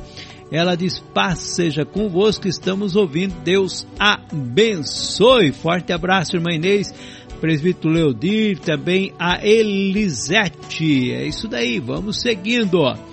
Ela 0.52 0.76
diz: 0.76 0.98
Paz 0.98 1.38
seja 1.38 1.86
convosco, 1.86 2.46
estamos 2.48 2.96
ouvindo. 2.96 3.34
Deus 3.42 3.86
abençoe. 3.98 5.52
Forte 5.52 5.92
abraço, 5.92 6.36
irmã 6.36 6.52
Inês. 6.52 6.92
Presbítero 7.40 7.94
Leodir, 7.94 8.58
também 8.58 9.14
a 9.18 9.44
Elisete. 9.46 11.12
É 11.12 11.24
isso 11.24 11.48
daí, 11.48 11.80
vamos 11.80 12.20
seguindo. 12.20 12.80
Ó. 12.80 13.09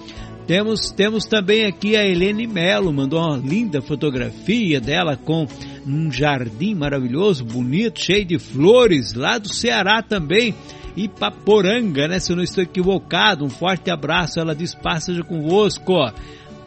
Temos, 0.47 0.91
temos 0.91 1.25
também 1.25 1.65
aqui 1.65 1.97
a 1.97 2.07
Helene 2.07 2.47
Melo, 2.47 2.93
mandou 2.93 3.19
uma 3.19 3.35
linda 3.35 3.81
fotografia 3.81 4.79
dela 4.79 5.17
com 5.17 5.45
um 5.85 6.09
jardim 6.09 6.73
maravilhoso, 6.73 7.43
bonito, 7.43 7.99
cheio 7.99 8.23
de 8.23 8.39
flores, 8.39 9.13
lá 9.13 9.37
do 9.37 9.53
Ceará 9.53 10.01
também. 10.01 10.55
Ipaporanga, 10.95 12.07
né? 12.07 12.17
Se 12.19 12.31
eu 12.31 12.37
não 12.37 12.43
estou 12.43 12.63
equivocado, 12.63 13.43
um 13.43 13.49
forte 13.49 13.91
abraço. 13.91 14.39
Ela 14.39 14.55
diz: 14.55 14.73
Paz 14.73 15.07
convosco. 15.27 15.93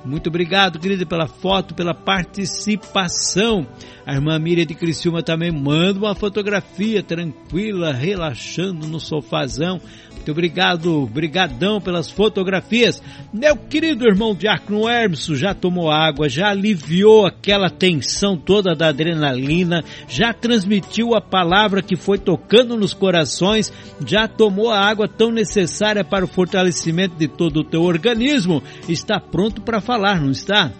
Muito 0.04 0.28
obrigado, 0.28 0.78
querida, 0.78 1.04
pela 1.04 1.26
foto, 1.26 1.74
pela 1.74 1.92
participação. 1.92 3.66
A 4.06 4.14
irmã 4.14 4.38
Miriam 4.38 4.64
de 4.64 4.74
Criciúma 4.74 5.22
também 5.22 5.50
manda 5.50 5.98
uma 5.98 6.14
fotografia 6.14 7.02
tranquila, 7.02 7.92
relaxando 7.92 8.86
no 8.86 9.00
sofazão. 9.00 9.80
Muito 10.20 10.32
obrigado, 10.32 11.06
brigadão 11.06 11.80
pelas 11.80 12.10
fotografias. 12.10 13.02
Meu 13.32 13.56
querido 13.56 14.04
irmão 14.04 14.34
Diácono 14.34 14.86
Hermes 14.86 15.24
já 15.24 15.54
tomou 15.54 15.90
água, 15.90 16.28
já 16.28 16.50
aliviou 16.50 17.26
aquela 17.26 17.70
tensão 17.70 18.36
toda 18.36 18.74
da 18.74 18.88
adrenalina, 18.88 19.82
já 20.06 20.34
transmitiu 20.34 21.14
a 21.14 21.22
palavra 21.22 21.80
que 21.80 21.96
foi 21.96 22.18
tocando 22.18 22.76
nos 22.76 22.92
corações, 22.92 23.72
já 24.06 24.28
tomou 24.28 24.70
a 24.70 24.78
água 24.78 25.08
tão 25.08 25.32
necessária 25.32 26.04
para 26.04 26.26
o 26.26 26.28
fortalecimento 26.28 27.16
de 27.16 27.26
todo 27.26 27.60
o 27.60 27.64
teu 27.64 27.80
organismo. 27.80 28.62
Está 28.86 29.18
pronto 29.18 29.62
para 29.62 29.80
falar, 29.80 30.20
não 30.20 30.32
está? 30.32 30.70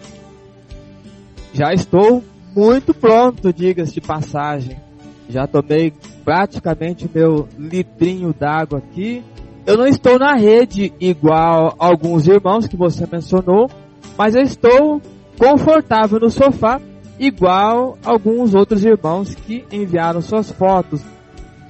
Já 1.51 1.73
estou 1.73 2.23
muito 2.55 2.93
pronto, 2.93 3.51
diga-se 3.51 3.95
de 3.95 4.01
passagem. 4.01 4.90
Já 5.31 5.47
tomei 5.47 5.93
praticamente 6.25 7.09
meu 7.13 7.47
litrinho 7.57 8.33
d'água 8.37 8.79
aqui. 8.79 9.23
Eu 9.65 9.77
não 9.77 9.87
estou 9.87 10.19
na 10.19 10.33
rede 10.33 10.91
igual 10.99 11.73
alguns 11.79 12.27
irmãos 12.27 12.67
que 12.67 12.75
você 12.75 13.07
mencionou, 13.09 13.69
mas 14.17 14.35
eu 14.35 14.41
estou 14.41 15.01
confortável 15.39 16.19
no 16.19 16.29
sofá 16.29 16.81
igual 17.17 17.97
alguns 18.03 18.53
outros 18.53 18.83
irmãos 18.83 19.33
que 19.33 19.63
enviaram 19.71 20.21
suas 20.21 20.51
fotos. 20.51 21.01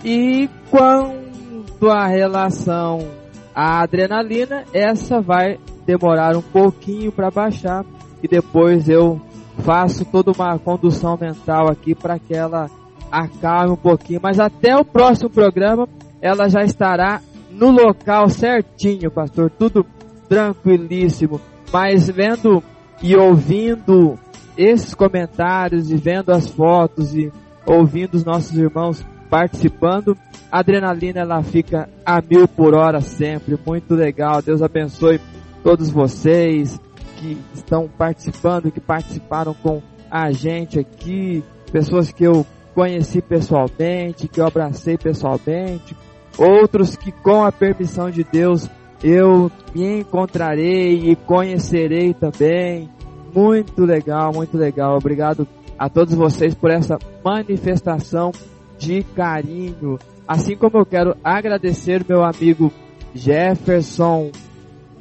E 0.03 0.49
quanto 0.71 1.89
à 1.89 2.07
relação 2.07 3.05
à 3.53 3.81
adrenalina, 3.81 4.63
essa 4.73 5.21
vai 5.21 5.59
demorar 5.85 6.35
um 6.35 6.41
pouquinho 6.41 7.11
para 7.11 7.29
baixar 7.29 7.85
e 8.23 8.27
depois 8.27 8.87
eu 8.87 9.21
faço 9.59 10.05
toda 10.05 10.31
uma 10.31 10.57
condução 10.57 11.17
mental 11.19 11.69
aqui 11.69 11.93
para 11.93 12.17
que 12.17 12.33
ela 12.33 12.69
acalme 13.11 13.73
um 13.73 13.77
pouquinho, 13.77 14.19
mas 14.21 14.39
até 14.39 14.75
o 14.75 14.85
próximo 14.85 15.29
programa 15.29 15.87
ela 16.21 16.47
já 16.47 16.61
estará 16.63 17.21
no 17.49 17.69
local 17.69 18.29
certinho, 18.29 19.11
pastor, 19.11 19.49
tudo 19.49 19.85
tranquilíssimo. 20.29 21.41
Mas 21.71 22.09
vendo 22.09 22.63
e 23.01 23.15
ouvindo 23.15 24.17
esses 24.57 24.93
comentários 24.93 25.91
e 25.91 25.97
vendo 25.97 26.31
as 26.31 26.49
fotos 26.49 27.15
e 27.15 27.31
ouvindo 27.65 28.15
os 28.15 28.23
nossos 28.23 28.57
irmãos 28.57 29.05
participando, 29.29 30.17
a 30.51 30.59
adrenalina 30.59 31.21
ela 31.21 31.41
fica 31.41 31.89
a 32.05 32.21
mil 32.21 32.47
por 32.47 32.75
hora 32.75 32.99
sempre, 32.99 33.57
muito 33.65 33.95
legal. 33.95 34.41
Deus 34.41 34.61
abençoe 34.61 35.19
todos 35.63 35.89
vocês 35.89 36.79
que 37.17 37.37
estão 37.53 37.87
participando, 37.87 38.71
que 38.71 38.81
participaram 38.81 39.53
com 39.53 39.81
a 40.09 40.31
gente 40.31 40.79
aqui, 40.79 41.43
pessoas 41.71 42.11
que 42.11 42.23
eu 42.23 42.45
conheci 42.73 43.21
pessoalmente, 43.21 44.27
que 44.27 44.39
eu 44.39 44.47
abracei 44.47 44.97
pessoalmente, 44.97 45.95
outros 46.37 46.95
que 46.95 47.11
com 47.11 47.43
a 47.43 47.51
permissão 47.51 48.09
de 48.09 48.23
Deus 48.23 48.69
eu 49.03 49.51
me 49.73 49.99
encontrarei 49.99 51.11
e 51.11 51.15
conhecerei 51.15 52.13
também. 52.13 52.89
Muito 53.33 53.83
legal, 53.83 54.31
muito 54.33 54.57
legal. 54.57 54.97
Obrigado 54.97 55.47
a 55.77 55.89
todos 55.89 56.13
vocês 56.13 56.53
por 56.53 56.69
essa 56.69 56.97
manifestação 57.23 58.31
de 58.77 59.03
carinho. 59.15 59.97
Assim 60.27 60.55
como 60.55 60.77
eu 60.77 60.85
quero 60.85 61.15
agradecer 61.23 62.05
meu 62.07 62.23
amigo 62.23 62.71
Jefferson 63.13 64.31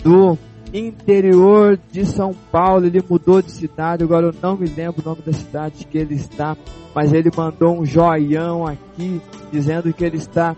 do 0.02 0.38
interior 0.72 1.78
de 1.90 2.04
São 2.04 2.34
Paulo. 2.50 2.86
Ele 2.86 3.02
mudou 3.08 3.42
de 3.42 3.50
cidade, 3.50 4.04
agora 4.04 4.26
eu 4.26 4.34
não 4.42 4.56
me 4.56 4.66
lembro 4.66 5.02
o 5.02 5.08
nome 5.08 5.22
da 5.22 5.32
cidade 5.32 5.84
que 5.84 5.98
ele 5.98 6.14
está, 6.14 6.56
mas 6.94 7.12
ele 7.12 7.30
mandou 7.36 7.80
um 7.80 7.84
joião 7.84 8.66
aqui 8.66 9.20
dizendo 9.52 9.92
que 9.92 10.04
ele 10.04 10.16
está 10.16 10.56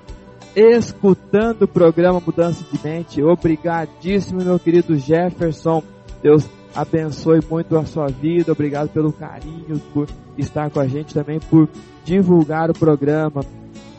escutando 0.55 1.63
o 1.63 1.69
programa 1.69 2.23
Mudança 2.25 2.65
de 2.71 2.79
Mente. 2.83 3.23
Obrigadíssimo, 3.23 4.43
meu 4.43 4.59
querido 4.59 4.97
Jefferson. 4.97 5.83
Deus 6.23 6.49
abençoe 6.75 7.41
muito 7.49 7.77
a 7.77 7.85
sua 7.85 8.09
vida. 8.09 8.53
Obrigado 8.53 8.89
pelo 8.91 9.13
carinho, 9.13 9.81
por 9.93 10.09
estar 10.37 10.71
com 10.71 10.81
a 10.81 10.87
gente 10.87 11.15
também, 11.15 11.41
por 11.41 11.69
divulgar 12.05 12.71
o 12.71 12.75
programa. 12.75 13.43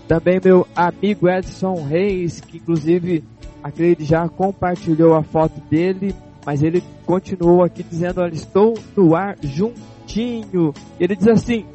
Também 0.08 0.40
meu 0.44 0.68
amigo 0.76 1.30
Edson 1.30 1.86
Reis, 1.86 2.42
que 2.42 2.58
inclusive 2.58 3.24
acredito 3.64 4.04
já 4.04 4.28
compartilhou 4.28 5.16
a 5.16 5.24
foto 5.24 5.60
dele, 5.70 6.14
mas 6.46 6.62
ele 6.62 6.84
continuou 7.06 7.64
aqui 7.64 7.82
dizendo: 7.82 8.22
Olha, 8.22 8.34
estou 8.34 8.74
no 8.96 9.16
ar 9.16 9.38
juntinho. 9.42 10.74
Ele 11.00 11.16
diz 11.16 11.28
assim: 11.28 11.66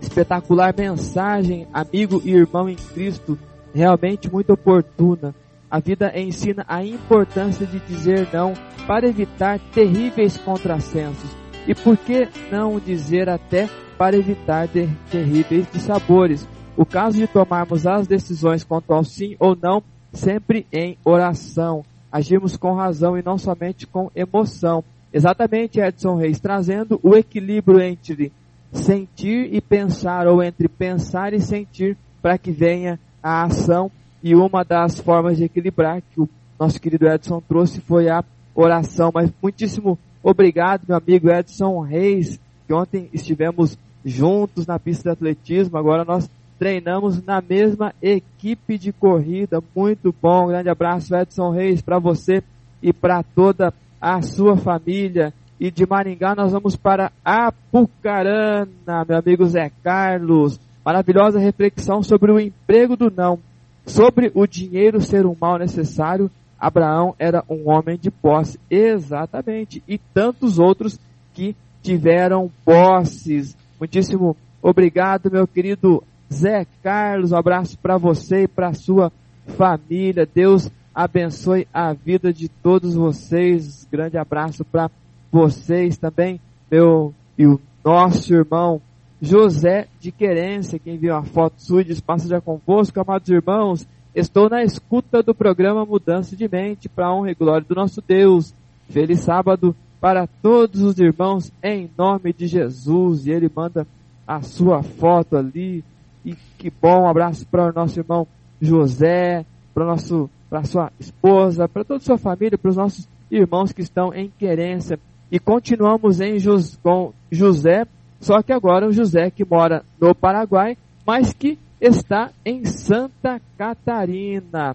espetacular 0.00 0.74
mensagem, 0.76 1.66
amigo 1.72 2.20
e 2.24 2.32
irmão 2.32 2.68
em 2.68 2.76
Cristo, 2.76 3.38
realmente 3.74 4.30
muito 4.30 4.52
oportuna. 4.52 5.34
A 5.70 5.78
vida 5.80 6.18
ensina 6.18 6.64
a 6.66 6.82
importância 6.84 7.66
de 7.66 7.78
dizer 7.80 8.28
não 8.32 8.54
para 8.86 9.06
evitar 9.06 9.58
terríveis 9.72 10.36
contrassensos. 10.38 11.30
E 11.66 11.74
por 11.74 11.96
que 11.96 12.26
não 12.50 12.80
dizer 12.80 13.28
até 13.28 13.68
para 13.98 14.16
evitar 14.16 14.66
terríveis 15.10 15.66
dissabores? 15.70 16.48
O 16.74 16.86
caso 16.86 17.18
de 17.18 17.26
tomarmos 17.26 17.86
as 17.86 18.06
decisões 18.06 18.64
quanto 18.64 18.94
ao 18.94 19.04
sim 19.04 19.36
ou 19.38 19.54
não, 19.54 19.82
sempre 20.18 20.66
em 20.72 20.98
oração. 21.04 21.84
Agimos 22.10 22.56
com 22.56 22.74
razão 22.74 23.16
e 23.16 23.22
não 23.22 23.38
somente 23.38 23.86
com 23.86 24.10
emoção. 24.14 24.82
Exatamente, 25.12 25.80
Edson 25.80 26.16
Reis, 26.16 26.40
trazendo 26.40 26.98
o 27.02 27.14
equilíbrio 27.14 27.80
entre 27.80 28.32
sentir 28.72 29.54
e 29.54 29.60
pensar, 29.60 30.26
ou 30.26 30.42
entre 30.42 30.68
pensar 30.68 31.32
e 31.32 31.40
sentir, 31.40 31.96
para 32.20 32.36
que 32.36 32.50
venha 32.50 32.98
a 33.22 33.44
ação. 33.44 33.90
E 34.22 34.34
uma 34.34 34.64
das 34.64 34.98
formas 34.98 35.36
de 35.36 35.44
equilibrar 35.44 36.02
que 36.02 36.20
o 36.20 36.28
nosso 36.58 36.80
querido 36.80 37.08
Edson 37.08 37.40
trouxe 37.40 37.80
foi 37.80 38.08
a 38.08 38.24
oração. 38.54 39.10
Mas 39.14 39.30
muitíssimo 39.40 39.98
obrigado, 40.22 40.82
meu 40.88 40.96
amigo 40.96 41.30
Edson 41.30 41.80
Reis, 41.80 42.38
que 42.66 42.74
ontem 42.74 43.08
estivemos 43.12 43.78
juntos 44.04 44.66
na 44.66 44.78
pista 44.78 45.04
de 45.04 45.10
atletismo. 45.10 45.78
Agora 45.78 46.04
nós 46.04 46.28
treinamos 46.58 47.22
na 47.22 47.40
mesma 47.40 47.94
equipe 48.02 48.76
de 48.76 48.92
corrida. 48.92 49.62
Muito 49.74 50.14
bom. 50.20 50.44
Um 50.44 50.48
grande 50.48 50.68
abraço, 50.68 51.14
Edson 51.14 51.50
Reis, 51.50 51.80
para 51.80 51.98
você 51.98 52.42
e 52.82 52.92
para 52.92 53.22
toda 53.22 53.72
a 54.00 54.20
sua 54.22 54.56
família. 54.56 55.32
E 55.60 55.70
de 55.70 55.86
Maringá 55.86 56.34
nós 56.34 56.52
vamos 56.52 56.76
para 56.76 57.12
Apucarana, 57.24 59.04
meu 59.08 59.18
amigo 59.18 59.44
Zé 59.46 59.70
Carlos. 59.82 60.60
Maravilhosa 60.84 61.38
reflexão 61.38 62.02
sobre 62.02 62.32
o 62.32 62.40
emprego 62.40 62.96
do 62.96 63.10
não. 63.10 63.38
Sobre 63.84 64.30
o 64.34 64.46
dinheiro 64.46 65.00
ser 65.00 65.26
um 65.26 65.36
mal 65.40 65.58
necessário, 65.58 66.30
Abraão 66.58 67.14
era 67.18 67.44
um 67.48 67.70
homem 67.70 67.96
de 67.96 68.10
posse. 68.10 68.58
Exatamente. 68.70 69.82
E 69.88 69.98
tantos 69.98 70.58
outros 70.58 70.98
que 71.34 71.56
tiveram 71.82 72.50
posses. 72.64 73.56
Muitíssimo 73.78 74.36
obrigado, 74.62 75.30
meu 75.30 75.46
querido 75.46 76.02
Zé 76.32 76.66
Carlos, 76.82 77.32
um 77.32 77.36
abraço 77.36 77.78
para 77.78 77.96
você 77.96 78.42
e 78.42 78.48
para 78.48 78.74
sua 78.74 79.10
família. 79.46 80.28
Deus 80.32 80.70
abençoe 80.94 81.66
a 81.72 81.92
vida 81.92 82.32
de 82.32 82.48
todos 82.48 82.94
vocês. 82.94 83.86
Grande 83.90 84.18
abraço 84.18 84.64
para 84.64 84.90
vocês 85.32 85.96
também, 85.96 86.40
meu 86.70 87.14
e 87.38 87.46
o 87.46 87.60
nosso 87.84 88.34
irmão 88.34 88.80
José 89.20 89.88
de 90.00 90.12
Querência, 90.12 90.78
que 90.78 90.90
enviou 90.90 91.16
uma 91.16 91.24
foto 91.24 91.54
sua 91.58 91.80
e 91.80 91.84
diz, 91.84 92.00
passa 92.00 92.28
já 92.28 92.40
convosco, 92.40 93.00
amados 93.00 93.28
irmãos. 93.28 93.86
Estou 94.14 94.48
na 94.48 94.62
escuta 94.62 95.22
do 95.22 95.34
programa 95.34 95.84
Mudança 95.84 96.36
de 96.36 96.48
Mente 96.48 96.88
para 96.88 97.06
a 97.06 97.14
honra 97.14 97.30
e 97.30 97.34
glória 97.34 97.66
do 97.66 97.74
nosso 97.74 98.02
Deus. 98.02 98.54
Feliz 98.88 99.20
sábado 99.20 99.74
para 100.00 100.26
todos 100.26 100.82
os 100.82 100.98
irmãos 100.98 101.52
em 101.62 101.90
nome 101.96 102.32
de 102.32 102.46
Jesus. 102.46 103.26
E 103.26 103.30
ele 103.30 103.50
manda 103.54 103.86
a 104.26 104.42
sua 104.42 104.82
foto 104.82 105.36
ali 105.36 105.84
e 106.28 106.36
que 106.58 106.70
bom, 106.70 107.04
um 107.04 107.08
abraço 107.08 107.46
para 107.46 107.70
o 107.70 107.72
nosso 107.72 107.98
irmão 107.98 108.26
José, 108.60 109.46
para 109.72 109.86
nosso 109.86 110.28
para 110.50 110.64
sua 110.64 110.90
esposa, 110.98 111.68
para 111.68 111.84
toda 111.84 111.98
a 111.98 112.04
sua 112.04 112.16
família, 112.16 112.56
para 112.56 112.70
os 112.70 112.76
nossos 112.76 113.06
irmãos 113.30 113.70
que 113.70 113.82
estão 113.82 114.14
em 114.14 114.30
querência. 114.38 114.98
E 115.30 115.38
continuamos 115.38 116.20
em 116.22 116.38
Jos, 116.38 116.78
com 116.82 117.12
José, 117.30 117.86
só 118.18 118.42
que 118.42 118.52
agora 118.52 118.88
o 118.88 118.92
José 118.92 119.30
que 119.30 119.44
mora 119.44 119.84
no 120.00 120.14
Paraguai, 120.14 120.76
mas 121.06 121.34
que 121.34 121.58
está 121.78 122.30
em 122.44 122.64
Santa 122.64 123.40
Catarina. 123.58 124.74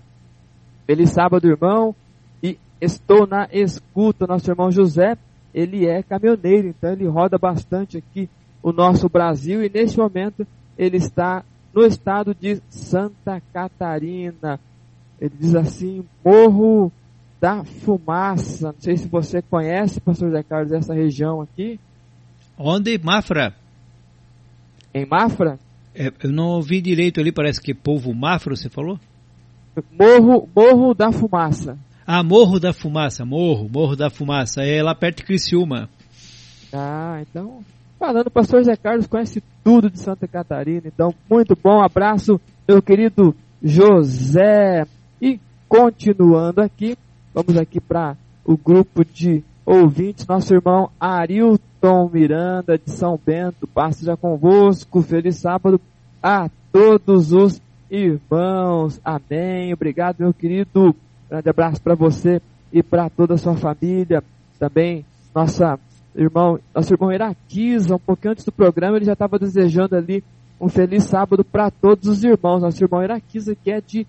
Feliz 0.86 1.10
sábado, 1.10 1.48
irmão, 1.48 1.96
e 2.42 2.58
estou 2.80 3.26
na 3.26 3.48
escuta. 3.52 4.28
Nosso 4.28 4.50
irmão 4.50 4.70
José, 4.70 5.18
ele 5.54 5.88
é 5.88 6.04
caminhoneiro, 6.04 6.68
então 6.68 6.92
ele 6.92 7.08
roda 7.08 7.38
bastante 7.40 7.98
aqui 7.98 8.30
o 8.62 8.72
nosso 8.72 9.10
Brasil 9.10 9.64
e 9.64 9.70
neste 9.70 9.98
momento 9.98 10.46
ele 10.78 10.98
está 10.98 11.44
no 11.74 11.86
estado 11.86 12.36
de 12.36 12.62
Santa 12.70 13.42
Catarina. 13.52 14.60
Ele 15.20 15.34
diz 15.40 15.56
assim, 15.56 16.06
Morro 16.24 16.92
da 17.40 17.64
Fumaça. 17.64 18.68
Não 18.68 18.80
sei 18.80 18.98
se 18.98 19.08
você 19.08 19.42
conhece, 19.42 20.00
pastor 20.00 20.32
Zé 20.32 20.44
Carlos, 20.44 20.72
essa 20.72 20.94
região 20.94 21.42
aqui. 21.42 21.80
Onde? 22.58 22.98
Mafra? 23.00 23.56
Em 24.94 25.06
Mafra? 25.06 25.60
É, 25.96 26.12
eu 26.24 26.32
não 26.32 26.50
ouvi 26.50 26.82
direito 26.82 27.20
ali, 27.20 27.32
parece 27.32 27.62
que 27.62 27.74
povo 27.74 28.14
Mafra, 28.14 28.56
você 28.56 28.70
falou? 28.70 29.00
Morro, 29.92 30.48
Morro 30.56 30.94
da 30.94 31.12
Fumaça. 31.12 31.78
Ah, 32.06 32.24
Morro 32.24 32.60
da 32.60 32.74
Fumaça, 32.74 33.26
Morro, 33.26 33.70
Morro 33.70 33.96
da 33.96 34.10
Fumaça, 34.10 34.64
é 34.64 34.84
lá 34.84 34.94
perto 34.94 35.18
de 35.18 35.24
Criciúma. 35.24 35.90
Ah, 36.72 37.22
então 37.22 37.64
falando, 38.04 38.28
o 38.28 38.32
pastor 38.32 38.62
Zé 38.66 38.76
Carlos 38.76 39.08
conhece 39.08 39.42
tudo 39.64 39.90
de 39.90 39.98
Santa 39.98 40.28
Catarina, 40.28 40.82
então 40.86 41.16
muito 41.32 41.56
bom 41.56 41.82
abraço, 41.82 42.38
meu 42.68 42.82
querido 42.82 43.34
José. 43.64 44.86
E 45.22 45.40
continuando 45.70 46.60
aqui, 46.60 46.98
vamos 47.34 47.56
aqui 47.56 47.80
para 47.80 48.18
o 48.44 48.58
grupo 48.58 49.06
de 49.06 49.42
ouvintes, 49.66 50.28
nosso 50.28 50.54
irmão 50.54 50.90
Arilton 51.00 52.10
Miranda 52.12 52.78
de 52.78 52.92
São 52.92 53.18
Bento, 53.26 53.66
passe 53.68 54.04
já 54.04 54.18
convosco, 54.18 55.02
feliz 55.02 55.38
sábado 55.38 55.80
a 56.22 56.50
todos 56.74 57.32
os 57.32 57.62
irmãos, 57.90 59.00
amém, 59.06 59.72
obrigado 59.72 60.20
meu 60.20 60.34
querido, 60.34 60.94
grande 61.30 61.50
abraço 61.50 61.82
para 61.82 61.96
você 61.96 62.42
e 62.70 62.84
para 62.84 63.10
toda 63.10 63.36
a 63.36 63.38
sua 63.38 63.56
família, 63.56 64.22
também 64.60 65.06
nossa 65.34 65.80
irmão, 66.16 66.60
nosso 66.74 66.94
irmão 66.94 67.12
Iraquiza, 67.12 67.96
um 67.96 68.00
pouquinho 68.00 68.32
antes 68.32 68.46
do 68.46 68.52
programa, 68.52 68.98
ele 68.98 69.06
já 69.06 69.14
estava 69.14 69.40
desejando 69.40 69.96
ali 69.96 70.24
um 70.60 70.70
feliz 70.70 71.04
sábado 71.04 71.44
para 71.44 71.70
todos 71.72 72.08
os 72.08 72.24
irmãos. 72.24 72.62
Nosso 72.62 72.84
irmão 72.84 73.04
Iraquiza, 73.04 73.56
que 73.56 73.72
é 73.72 73.82
de 73.82 74.08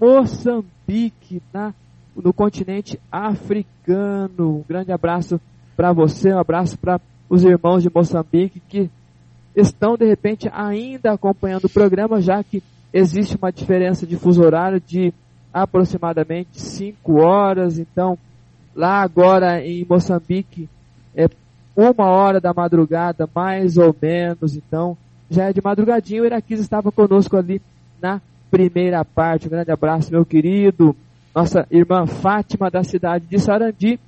Moçambique, 0.00 1.42
na, 1.52 1.72
no 2.16 2.32
continente 2.32 2.98
africano. 3.10 4.58
Um 4.58 4.64
grande 4.68 4.92
abraço 4.92 5.40
para 5.76 5.92
você, 5.92 6.32
um 6.32 6.38
abraço 6.38 6.78
para 6.78 7.00
os 7.28 7.44
irmãos 7.44 7.82
de 7.82 7.90
Moçambique 7.92 8.60
que 8.68 8.90
estão, 9.56 9.96
de 9.96 10.04
repente, 10.04 10.48
ainda 10.52 11.12
acompanhando 11.12 11.64
o 11.64 11.70
programa, 11.70 12.20
já 12.20 12.42
que 12.42 12.62
existe 12.92 13.36
uma 13.36 13.52
diferença 13.52 14.06
de 14.06 14.16
fuso 14.16 14.42
horário 14.42 14.80
de 14.80 15.12
aproximadamente 15.52 16.60
5 16.60 17.20
horas. 17.20 17.78
Então, 17.78 18.18
lá 18.74 19.00
agora 19.00 19.64
em 19.64 19.86
Moçambique, 19.88 20.68
é 21.14 21.28
uma 21.76 22.06
hora 22.06 22.40
da 22.40 22.52
madrugada, 22.52 23.28
mais 23.34 23.76
ou 23.76 23.94
menos, 24.00 24.56
então 24.56 24.96
já 25.30 25.44
é 25.44 25.52
de 25.52 25.60
madrugadinho. 25.62 26.22
O 26.22 26.26
Iraquiz 26.26 26.60
estava 26.60 26.92
conosco 26.92 27.36
ali 27.36 27.60
na 28.00 28.20
primeira 28.50 29.04
parte. 29.04 29.46
Um 29.46 29.50
grande 29.50 29.70
abraço, 29.70 30.12
meu 30.12 30.24
querido. 30.24 30.94
Nossa 31.34 31.66
irmã 31.70 32.06
Fátima 32.06 32.70
da 32.70 32.84
cidade 32.84 33.26
de 33.26 33.38
Sarandi. 33.38 33.98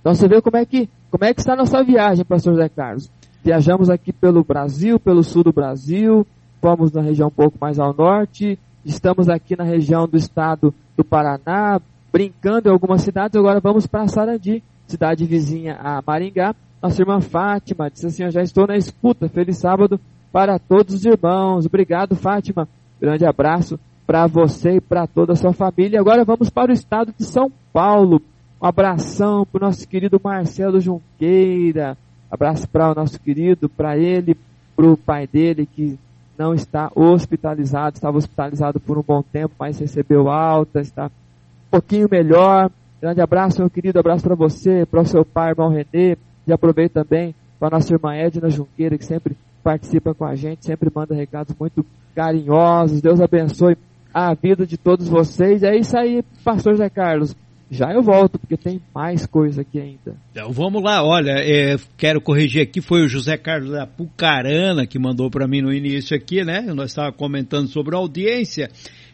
Então 0.00 0.14
você 0.14 0.26
vê 0.26 0.40
como 0.40 0.56
é 0.56 0.64
que, 0.64 0.88
como 1.10 1.24
é 1.24 1.34
que 1.34 1.40
está 1.40 1.52
a 1.52 1.56
nossa 1.56 1.82
viagem, 1.84 2.24
pastor 2.24 2.54
Zé 2.54 2.68
Carlos. 2.68 3.10
Viajamos 3.44 3.90
aqui 3.90 4.12
pelo 4.12 4.42
Brasil, 4.42 4.98
pelo 4.98 5.22
sul 5.22 5.44
do 5.44 5.52
Brasil, 5.52 6.26
fomos 6.60 6.92
na 6.92 7.02
região 7.02 7.28
um 7.28 7.32
pouco 7.32 7.56
mais 7.60 7.78
ao 7.78 7.94
norte, 7.94 8.58
estamos 8.84 9.28
aqui 9.28 9.56
na 9.56 9.64
região 9.64 10.08
do 10.08 10.16
estado 10.16 10.74
do 10.96 11.04
Paraná, 11.04 11.80
brincando 12.12 12.68
em 12.68 12.72
algumas 12.72 13.02
cidades, 13.02 13.36
agora 13.36 13.60
vamos 13.60 13.86
para 13.86 14.08
Sarandi, 14.08 14.62
cidade 14.86 15.24
vizinha 15.24 15.78
a 15.80 16.02
Maringá, 16.04 16.54
nossa 16.82 17.02
irmã 17.02 17.20
Fátima 17.20 17.90
disse 17.90 18.06
assim: 18.06 18.24
Eu 18.24 18.30
já 18.30 18.42
estou 18.42 18.66
na 18.66 18.76
escuta. 18.76 19.28
Feliz 19.28 19.58
sábado 19.58 20.00
para 20.32 20.58
todos 20.58 20.94
os 20.94 21.04
irmãos. 21.04 21.66
Obrigado, 21.66 22.14
Fátima. 22.14 22.68
Grande 23.00 23.24
abraço 23.24 23.78
para 24.06 24.26
você 24.26 24.76
e 24.76 24.80
para 24.80 25.06
toda 25.06 25.32
a 25.32 25.36
sua 25.36 25.52
família. 25.52 26.00
Agora 26.00 26.24
vamos 26.24 26.50
para 26.50 26.70
o 26.70 26.74
estado 26.74 27.12
de 27.16 27.24
São 27.24 27.50
Paulo. 27.72 28.22
Um 28.60 28.66
abração 28.66 29.44
para 29.46 29.64
o 29.64 29.66
nosso 29.66 29.86
querido 29.86 30.20
Marcelo 30.22 30.80
Junqueira. 30.80 31.96
Abraço 32.30 32.68
para 32.68 32.90
o 32.90 32.94
nosso 32.94 33.18
querido, 33.20 33.68
para 33.68 33.96
ele, 33.96 34.36
para 34.76 34.86
o 34.86 34.96
pai 34.96 35.26
dele 35.26 35.66
que 35.66 35.98
não 36.38 36.54
está 36.54 36.90
hospitalizado, 36.94 37.96
estava 37.96 38.16
hospitalizado 38.16 38.78
por 38.78 38.96
um 38.96 39.02
bom 39.02 39.22
tempo, 39.22 39.54
mas 39.58 39.78
recebeu 39.78 40.28
alta, 40.30 40.80
está 40.80 41.06
um 41.06 41.70
pouquinho 41.70 42.08
melhor. 42.10 42.70
Grande 43.00 43.20
abraço, 43.20 43.60
meu 43.60 43.70
querido, 43.70 43.98
abraço 43.98 44.24
para 44.24 44.34
você, 44.34 44.86
para 44.86 45.00
o 45.00 45.06
seu 45.06 45.24
pai, 45.24 45.50
irmão 45.50 45.68
Renê, 45.68 46.16
e 46.48 46.52
aproveito 46.52 46.92
também 46.92 47.34
para 47.58 47.76
nossa 47.76 47.92
irmã 47.92 48.14
Edna 48.14 48.48
Junqueira, 48.48 48.96
que 48.96 49.04
sempre 49.04 49.36
participa 49.62 50.14
com 50.14 50.24
a 50.24 50.34
gente, 50.34 50.64
sempre 50.64 50.90
manda 50.94 51.14
recados 51.14 51.54
muito 51.58 51.84
carinhosos. 52.14 53.00
Deus 53.00 53.20
abençoe 53.20 53.76
a 54.14 54.34
vida 54.34 54.66
de 54.66 54.76
todos 54.76 55.08
vocês. 55.08 55.62
É 55.62 55.76
isso 55.76 55.96
aí, 55.96 56.22
pastor 56.44 56.76
Zé 56.76 56.88
Carlos. 56.88 57.36
Já 57.70 57.92
eu 57.92 58.02
volto, 58.02 58.38
porque 58.38 58.56
tem 58.56 58.80
mais 58.94 59.26
coisa 59.26 59.60
aqui 59.60 59.78
ainda. 59.78 60.16
Então 60.32 60.50
vamos 60.50 60.82
lá, 60.82 61.04
olha, 61.04 61.32
é, 61.32 61.76
quero 61.98 62.18
corrigir 62.18 62.62
aqui, 62.62 62.80
foi 62.80 63.04
o 63.04 63.08
José 63.08 63.36
Carlos 63.36 63.70
da 63.70 63.86
Pucarana 63.86 64.86
que 64.86 64.98
mandou 64.98 65.30
para 65.30 65.46
mim 65.46 65.60
no 65.60 65.70
início 65.70 66.16
aqui, 66.16 66.42
né? 66.42 66.62
Nós 66.74 66.90
estávamos 66.90 67.18
comentando 67.18 67.68
sobre 67.68 67.94
a 67.94 67.98
audiência. 67.98 68.70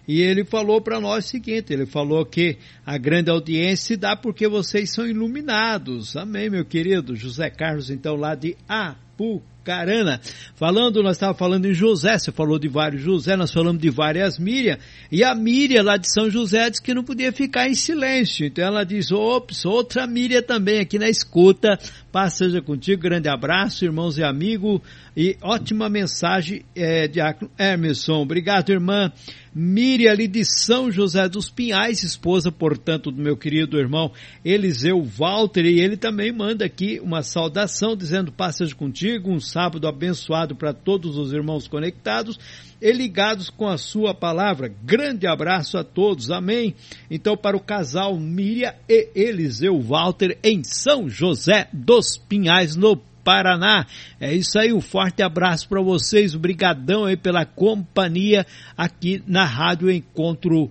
E 0.07 0.21
ele 0.21 0.45
falou 0.45 0.81
para 0.81 1.01
nós 1.01 1.25
o 1.25 1.29
seguinte, 1.29 1.73
ele 1.73 1.87
falou 1.87 2.27
que 2.27 2.59
a 2.85 2.99
grande 2.99 3.31
audiência 3.31 3.87
se 3.87 3.97
dá 3.97 4.15
porque 4.15 4.47
vocês 4.47 4.91
são 4.91 5.07
iluminados. 5.07 6.17
Amém, 6.17 6.51
meu 6.51 6.65
querido. 6.65 7.17
José 7.17 7.49
Carlos, 7.49 7.89
então, 7.89 8.15
lá 8.15 8.35
de 8.35 8.57
Apucarana. 8.69 9.54
Carana. 9.65 10.21
Falando, 10.55 11.03
nós 11.03 11.17
estávamos 11.17 11.39
falando 11.39 11.65
em 11.65 11.73
José, 11.73 12.19
você 12.19 12.31
falou 12.31 12.59
de 12.59 12.69
vários 12.69 13.03
José, 13.03 13.35
nós 13.37 13.51
falamos 13.51 13.81
de 13.81 13.91
várias 13.91 14.39
Miriam, 14.39 14.77
e 15.11 15.25
a 15.25 15.35
Miriam 15.35 15.83
lá 15.83 15.97
de 15.97 16.13
São 16.13 16.29
José 16.31 16.69
disse 16.69 16.83
que 16.83 16.93
não 16.93 17.03
podia 17.03 17.33
ficar 17.33 17.69
em 17.69 17.75
silêncio. 17.75 18.47
Então 18.47 18.65
ela 18.65 18.85
diz, 18.85 19.11
ops, 19.11 19.65
outra 19.65 20.07
Miriam 20.07 20.43
também 20.43 20.81
aqui 20.81 20.99
na 20.99 21.09
escuta. 21.09 21.79
Paz 22.13 22.35
seja 22.35 22.61
contigo, 22.61 23.03
grande 23.03 23.29
abraço, 23.29 23.85
irmãos 23.85 24.19
e 24.19 24.23
amigos, 24.23 24.81
e 25.17 25.37
ótima 25.43 25.89
mensagem, 25.89 26.65
é, 26.77 27.09
Diácono 27.09 27.51
Emerson. 27.59 28.23
Obrigado, 28.23 28.71
irmã. 28.71 29.11
Miriam 29.55 30.11
ali 30.11 30.27
de 30.27 30.45
São 30.45 30.91
José 30.91 31.29
dos 31.29 31.49
Pinhais, 31.49 32.03
esposa, 32.03 32.51
portanto, 32.51 33.13
do 33.13 33.23
meu 33.23 33.37
querido 33.37 33.79
irmão 33.79 34.11
Eliseu 34.45 35.01
Walter, 35.03 35.65
e 35.65 35.81
ele 35.81 35.97
também 35.97 36.33
manda 36.33 36.65
aqui 36.65 36.99
uma 37.01 37.23
saudação, 37.23 37.97
dizendo, 37.97 38.33
paz 38.33 38.57
seja 38.57 38.75
contigo, 38.75 39.31
um 39.31 39.39
sábado 39.55 39.87
abençoado 39.87 40.57
para 40.57 40.73
todos 40.73 41.17
os 41.17 41.33
irmãos 41.33 41.69
conectados 41.69 42.37
e 42.83 42.91
ligados 42.91 43.51
com 43.51 43.69
a 43.69 43.79
sua 43.79 44.13
palavra. 44.13 44.69
Grande 44.83 45.29
abraço 45.29 45.79
a 45.79 45.85
todos, 45.85 46.33
amém. 46.33 46.75
Então, 47.09 47.37
para 47.37 47.57
o 47.57 47.61
casal 47.61 48.19
Miriam 48.19 48.75
e 48.89 49.11
Eliseu 49.15 49.81
Walter 49.81 50.37
em 50.43 50.65
São 50.65 51.09
José 51.09 51.69
dos 51.73 52.17
Pinhais, 52.17 52.75
no 52.75 52.97
Paraná. 52.97 53.87
É 54.21 54.35
isso 54.35 54.59
aí, 54.59 54.73
um 54.73 54.81
forte 54.81 55.23
abraço 55.23 55.69
para 55.69 55.81
vocês, 55.81 56.35
obrigadão 56.35 57.05
aí 57.05 57.17
pela 57.17 57.47
companhia 57.47 58.45
aqui 58.77 59.23
na 59.25 59.45
Rádio 59.45 59.89
Encontro 59.89 60.69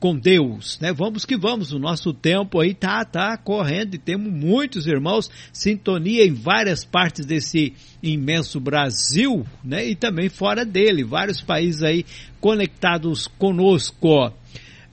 com 0.00 0.16
Deus, 0.16 0.78
né? 0.80 0.92
Vamos 0.94 1.26
que 1.26 1.36
vamos, 1.36 1.72
o 1.72 1.78
nosso 1.78 2.14
tempo 2.14 2.58
aí 2.58 2.74
tá, 2.74 3.04
tá 3.04 3.36
correndo 3.36 3.94
e 3.94 3.98
temos 3.98 4.32
muitos 4.32 4.86
irmãos, 4.86 5.30
sintonia 5.52 6.24
em 6.24 6.32
várias 6.32 6.84
partes 6.86 7.26
desse 7.26 7.74
imenso 8.02 8.58
Brasil, 8.58 9.46
né? 9.62 9.86
E 9.86 9.94
também 9.94 10.30
fora 10.30 10.64
dele, 10.64 11.04
vários 11.04 11.42
países 11.42 11.82
aí 11.82 12.06
conectados 12.40 13.28
conosco. 13.28 14.32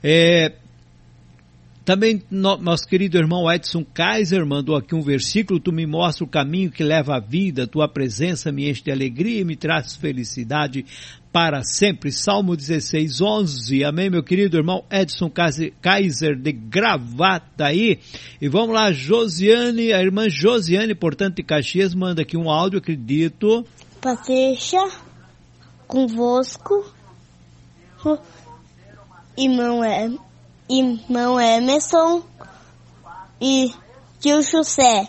É, 0.02 0.52
também 1.88 2.22
no, 2.30 2.58
nosso 2.58 2.86
querido 2.86 3.16
irmão 3.16 3.50
Edson 3.50 3.82
Kaiser 3.82 4.44
mandou 4.44 4.76
aqui 4.76 4.94
um 4.94 5.00
versículo, 5.00 5.58
tu 5.58 5.72
me 5.72 5.86
mostra 5.86 6.22
o 6.22 6.28
caminho 6.28 6.70
que 6.70 6.84
leva 6.84 7.16
à 7.16 7.18
vida, 7.18 7.66
tua 7.66 7.88
presença 7.88 8.52
me 8.52 8.68
enche 8.68 8.84
de 8.84 8.90
alegria 8.90 9.40
e 9.40 9.44
me 9.44 9.56
traz 9.56 9.96
felicidade 9.96 10.84
para 11.32 11.62
sempre. 11.62 12.12
Salmo 12.12 12.54
16, 12.54 13.22
11. 13.22 13.84
Amém, 13.84 14.10
meu 14.10 14.22
querido 14.22 14.58
irmão 14.58 14.84
Edson 14.90 15.32
Kaiser 15.80 16.36
de 16.36 16.52
gravata 16.52 17.64
aí. 17.64 17.98
E 18.38 18.48
vamos 18.50 18.74
lá, 18.74 18.92
Josiane, 18.92 19.90
a 19.90 20.02
irmã 20.02 20.28
Josiane, 20.28 20.94
portanto, 20.94 21.36
de 21.36 21.42
Caxias, 21.42 21.94
manda 21.94 22.20
aqui 22.20 22.36
um 22.36 22.50
áudio, 22.50 22.80
acredito. 22.80 23.64
Paseja 23.98 24.90
convosco, 25.86 26.84
irmão 29.38 29.82
é 29.82 30.10
irmão 30.68 31.40
Emerson 31.40 32.22
e 33.40 33.72
tio 34.20 34.42
José. 34.42 35.08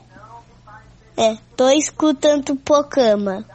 É, 1.18 1.36
tô 1.58 1.70
escutando 1.72 2.52
o 2.52 2.56
programa. 2.56 3.46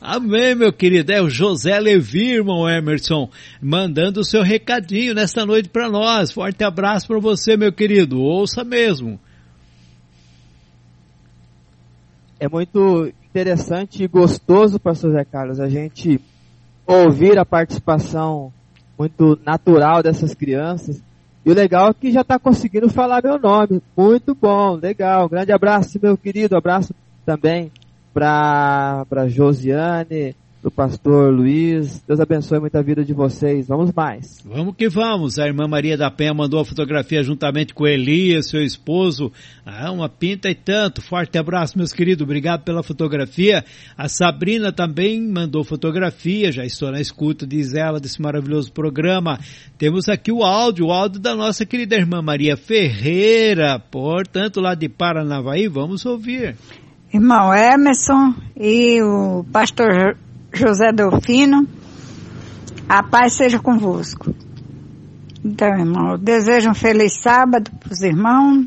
Amém, 0.00 0.54
meu 0.54 0.72
querido. 0.72 1.12
É 1.12 1.20
o 1.20 1.30
José 1.30 1.80
Levi, 1.80 2.34
irmão 2.34 2.68
Emerson, 2.68 3.28
mandando 3.60 4.20
o 4.20 4.24
seu 4.24 4.42
recadinho 4.42 5.14
nesta 5.14 5.44
noite 5.46 5.68
para 5.68 5.90
nós. 5.90 6.30
Forte 6.30 6.62
abraço 6.62 7.06
para 7.08 7.18
você, 7.18 7.56
meu 7.56 7.72
querido. 7.72 8.20
Ouça 8.20 8.62
mesmo. 8.62 9.18
É 12.38 12.48
muito 12.48 13.10
interessante 13.30 14.04
e 14.04 14.06
gostoso, 14.06 14.78
pastor 14.78 15.12
Zé 15.12 15.24
Carlos, 15.24 15.58
a 15.58 15.68
gente 15.68 16.20
ouvir 16.86 17.38
a 17.38 17.44
participação 17.44 18.52
muito 18.98 19.40
natural 19.44 20.02
dessas 20.02 20.34
crianças 20.34 21.02
e 21.44 21.50
o 21.50 21.54
legal 21.54 21.90
é 21.90 21.94
que 21.94 22.10
já 22.10 22.22
está 22.22 22.38
conseguindo 22.38 22.88
falar 22.88 23.22
meu 23.22 23.38
nome. 23.38 23.82
Muito 23.96 24.34
bom, 24.34 24.76
legal. 24.76 25.28
Grande 25.28 25.52
abraço, 25.52 25.98
meu 26.02 26.16
querido. 26.16 26.56
Abraço 26.56 26.94
também 27.26 27.70
para 28.12 29.28
Josiane, 29.28 30.34
do 30.64 30.70
pastor 30.70 31.30
Luiz. 31.30 32.02
Deus 32.08 32.18
abençoe 32.18 32.58
muito 32.58 32.74
a 32.74 32.80
vida 32.80 33.04
de 33.04 33.12
vocês. 33.12 33.68
Vamos 33.68 33.92
mais. 33.92 34.40
Vamos 34.46 34.74
que 34.74 34.88
vamos. 34.88 35.38
A 35.38 35.46
irmã 35.46 35.68
Maria 35.68 35.94
da 35.94 36.10
Penha 36.10 36.32
mandou 36.32 36.58
a 36.58 36.64
fotografia 36.64 37.22
juntamente 37.22 37.74
com 37.74 37.86
Elias, 37.86 38.48
seu 38.48 38.62
esposo. 38.62 39.30
Ah, 39.66 39.92
uma 39.92 40.08
pinta 40.08 40.48
e 40.48 40.54
tanto. 40.54 41.02
Forte 41.02 41.36
abraço, 41.36 41.76
meus 41.76 41.92
queridos. 41.92 42.24
Obrigado 42.24 42.64
pela 42.64 42.82
fotografia. 42.82 43.62
A 43.94 44.08
Sabrina 44.08 44.72
também 44.72 45.20
mandou 45.20 45.62
fotografia. 45.64 46.50
Já 46.50 46.64
estou 46.64 46.90
na 46.90 46.98
escuta, 46.98 47.46
diz 47.46 47.74
ela, 47.74 48.00
desse 48.00 48.22
maravilhoso 48.22 48.72
programa. 48.72 49.38
Temos 49.76 50.08
aqui 50.08 50.32
o 50.32 50.42
áudio, 50.42 50.86
o 50.86 50.92
áudio 50.92 51.20
da 51.20 51.34
nossa 51.34 51.66
querida 51.66 51.94
irmã 51.94 52.22
Maria 52.22 52.56
Ferreira. 52.56 53.78
Portanto, 53.78 54.62
lá 54.62 54.74
de 54.74 54.88
Paranavaí, 54.88 55.68
vamos 55.68 56.06
ouvir. 56.06 56.56
Irmão 57.12 57.54
Emerson 57.54 58.34
e 58.56 59.02
o 59.02 59.44
pastor 59.52 60.16
José 60.54 60.92
Delfino, 60.92 61.68
a 62.88 63.02
paz 63.02 63.34
seja 63.34 63.58
convosco. 63.58 64.34
Então, 65.44 65.68
irmão, 65.68 66.12
eu 66.12 66.18
desejo 66.18 66.70
um 66.70 66.74
feliz 66.74 67.20
sábado 67.20 67.70
para 67.78 67.92
os 67.92 68.02
irmãos 68.02 68.66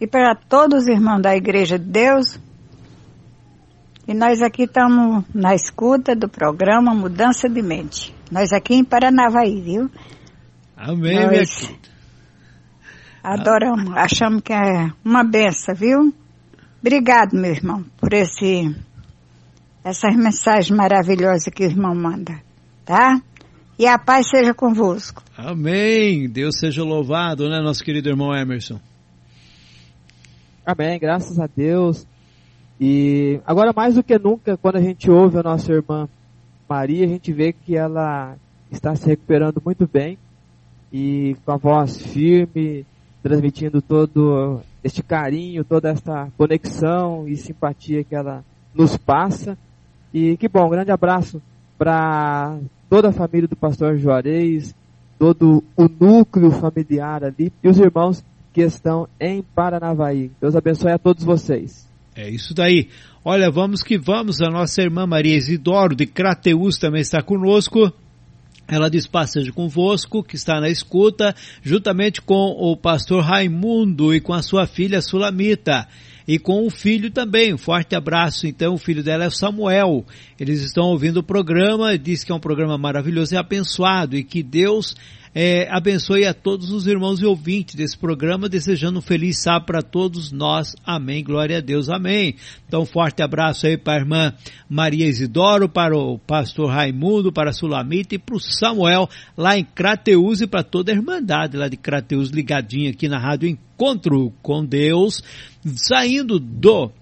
e 0.00 0.06
para 0.06 0.34
todos 0.34 0.82
os 0.82 0.88
irmãos 0.88 1.20
da 1.20 1.36
Igreja 1.36 1.78
de 1.78 1.84
Deus. 1.84 2.40
E 4.08 4.14
nós 4.14 4.42
aqui 4.42 4.64
estamos 4.64 5.24
na 5.34 5.54
escuta 5.54 6.16
do 6.16 6.28
programa 6.28 6.94
Mudança 6.94 7.48
de 7.48 7.62
Mente. 7.62 8.14
Nós 8.30 8.52
aqui 8.52 8.74
em 8.74 8.84
Paranavaí, 8.84 9.60
viu? 9.60 9.90
Amém, 10.76 11.14
nós 11.14 11.28
minha 11.30 11.46
querida. 11.46 11.92
Adoramos, 13.22 13.96
achamos 13.96 14.42
que 14.42 14.52
é 14.52 14.90
uma 15.04 15.22
benção, 15.22 15.74
viu? 15.74 16.12
Obrigado, 16.80 17.34
meu 17.34 17.52
irmão, 17.52 17.84
por 17.98 18.12
esse 18.12 18.74
essas 19.84 20.14
mensagens 20.16 20.70
maravilhosas 20.70 21.44
que 21.52 21.64
o 21.64 21.66
irmão 21.66 21.94
manda, 21.94 22.40
tá? 22.84 23.20
E 23.78 23.86
a 23.86 23.98
paz 23.98 24.28
seja 24.28 24.54
convosco. 24.54 25.22
Amém. 25.36 26.28
Deus 26.28 26.58
seja 26.58 26.84
louvado, 26.84 27.48
né, 27.48 27.60
nosso 27.60 27.82
querido 27.82 28.08
irmão 28.08 28.34
Emerson? 28.34 28.78
Amém. 30.64 30.98
Graças 30.98 31.38
a 31.40 31.48
Deus. 31.48 32.06
E 32.80 33.40
agora 33.46 33.72
mais 33.74 33.94
do 33.94 34.02
que 34.02 34.18
nunca, 34.18 34.56
quando 34.56 34.76
a 34.76 34.80
gente 34.80 35.10
ouve 35.10 35.38
a 35.38 35.42
nossa 35.42 35.72
irmã 35.72 36.08
Maria, 36.68 37.04
a 37.04 37.08
gente 37.08 37.32
vê 37.32 37.52
que 37.52 37.76
ela 37.76 38.36
está 38.70 38.94
se 38.94 39.06
recuperando 39.06 39.60
muito 39.64 39.86
bem 39.86 40.18
e 40.92 41.36
com 41.44 41.52
a 41.52 41.56
voz 41.56 42.00
firme, 42.00 42.86
transmitindo 43.22 43.80
todo 43.80 44.60
este 44.82 45.02
carinho, 45.02 45.64
toda 45.64 45.90
esta 45.90 46.28
conexão 46.36 47.28
e 47.28 47.36
simpatia 47.36 48.04
que 48.04 48.14
ela 48.14 48.44
nos 48.74 48.96
passa. 48.96 49.56
E 50.12 50.36
que 50.36 50.48
bom, 50.48 50.66
um 50.66 50.70
grande 50.70 50.90
abraço 50.90 51.40
para 51.78 52.58
toda 52.88 53.08
a 53.08 53.12
família 53.12 53.48
do 53.48 53.56
pastor 53.56 53.96
Juarez, 53.96 54.74
todo 55.18 55.64
o 55.76 55.88
núcleo 55.88 56.50
familiar 56.50 57.24
ali 57.24 57.52
e 57.62 57.68
os 57.68 57.78
irmãos 57.78 58.24
que 58.52 58.60
estão 58.60 59.08
em 59.18 59.42
Paranavaí. 59.42 60.30
Deus 60.40 60.54
abençoe 60.54 60.92
a 60.92 60.98
todos 60.98 61.24
vocês. 61.24 61.88
É 62.14 62.28
isso 62.28 62.52
daí. 62.52 62.88
Olha, 63.24 63.50
vamos 63.50 63.82
que 63.82 63.96
vamos. 63.96 64.42
A 64.42 64.50
nossa 64.50 64.82
irmã 64.82 65.06
Maria 65.06 65.36
Isidoro 65.36 65.94
de 65.94 66.06
Crateus 66.06 66.76
também 66.76 67.00
está 67.00 67.22
conosco. 67.22 67.90
ela 68.68 68.90
diz: 68.90 69.06
Passeja 69.06 69.50
convosco, 69.52 70.22
que 70.22 70.36
está 70.36 70.60
na 70.60 70.68
escuta, 70.68 71.34
juntamente 71.62 72.20
com 72.20 72.54
o 72.58 72.76
pastor 72.76 73.22
Raimundo 73.22 74.14
e 74.14 74.20
com 74.20 74.34
a 74.34 74.42
sua 74.42 74.66
filha 74.66 75.00
Sulamita. 75.00 75.88
E 76.26 76.38
com 76.38 76.66
o 76.66 76.70
filho 76.70 77.10
também, 77.10 77.52
um 77.52 77.58
forte 77.58 77.94
abraço. 77.94 78.46
Então, 78.46 78.74
o 78.74 78.78
filho 78.78 79.02
dela 79.02 79.24
é 79.24 79.30
Samuel. 79.30 80.04
Eles 80.38 80.62
estão 80.62 80.84
ouvindo 80.84 81.18
o 81.18 81.22
programa, 81.22 81.98
diz 81.98 82.24
que 82.24 82.32
é 82.32 82.34
um 82.34 82.40
programa 82.40 82.78
maravilhoso 82.78 83.34
e 83.34 83.36
abençoado 83.36 84.16
e 84.16 84.22
que 84.22 84.42
Deus 84.42 84.94
é, 85.34 85.66
abençoe 85.70 86.26
a 86.26 86.34
todos 86.34 86.70
os 86.70 86.86
irmãos 86.86 87.20
e 87.20 87.24
ouvintes 87.24 87.74
desse 87.74 87.96
programa, 87.96 88.50
desejando 88.50 88.98
um 88.98 89.02
feliz 89.02 89.42
sábado 89.42 89.64
para 89.64 89.80
todos 89.80 90.30
nós. 90.30 90.74
Amém. 90.84 91.24
Glória 91.24 91.58
a 91.58 91.60
Deus. 91.60 91.88
Amém. 91.88 92.36
Então, 92.68 92.84
forte 92.84 93.22
abraço 93.22 93.66
aí 93.66 93.78
para 93.78 93.94
a 93.94 94.00
irmã 94.00 94.34
Maria 94.68 95.06
Isidoro, 95.06 95.68
para 95.68 95.96
o 95.96 96.18
pastor 96.18 96.68
Raimundo, 96.68 97.32
para 97.32 97.50
a 97.50 97.52
Sulamita 97.54 98.14
e 98.14 98.18
para 98.18 98.36
o 98.36 98.40
Samuel, 98.40 99.08
lá 99.36 99.56
em 99.56 99.64
Crateus 99.64 100.42
e 100.42 100.46
para 100.46 100.62
toda 100.62 100.92
a 100.92 100.94
Irmandade 100.94 101.56
lá 101.56 101.68
de 101.68 101.78
Crateus, 101.78 102.28
ligadinha 102.28 102.90
aqui 102.90 103.08
na 103.08 103.18
Rádio 103.18 103.48
Encontro 103.48 104.32
com 104.42 104.64
Deus, 104.64 105.22
saindo 105.64 106.38
do 106.38 106.92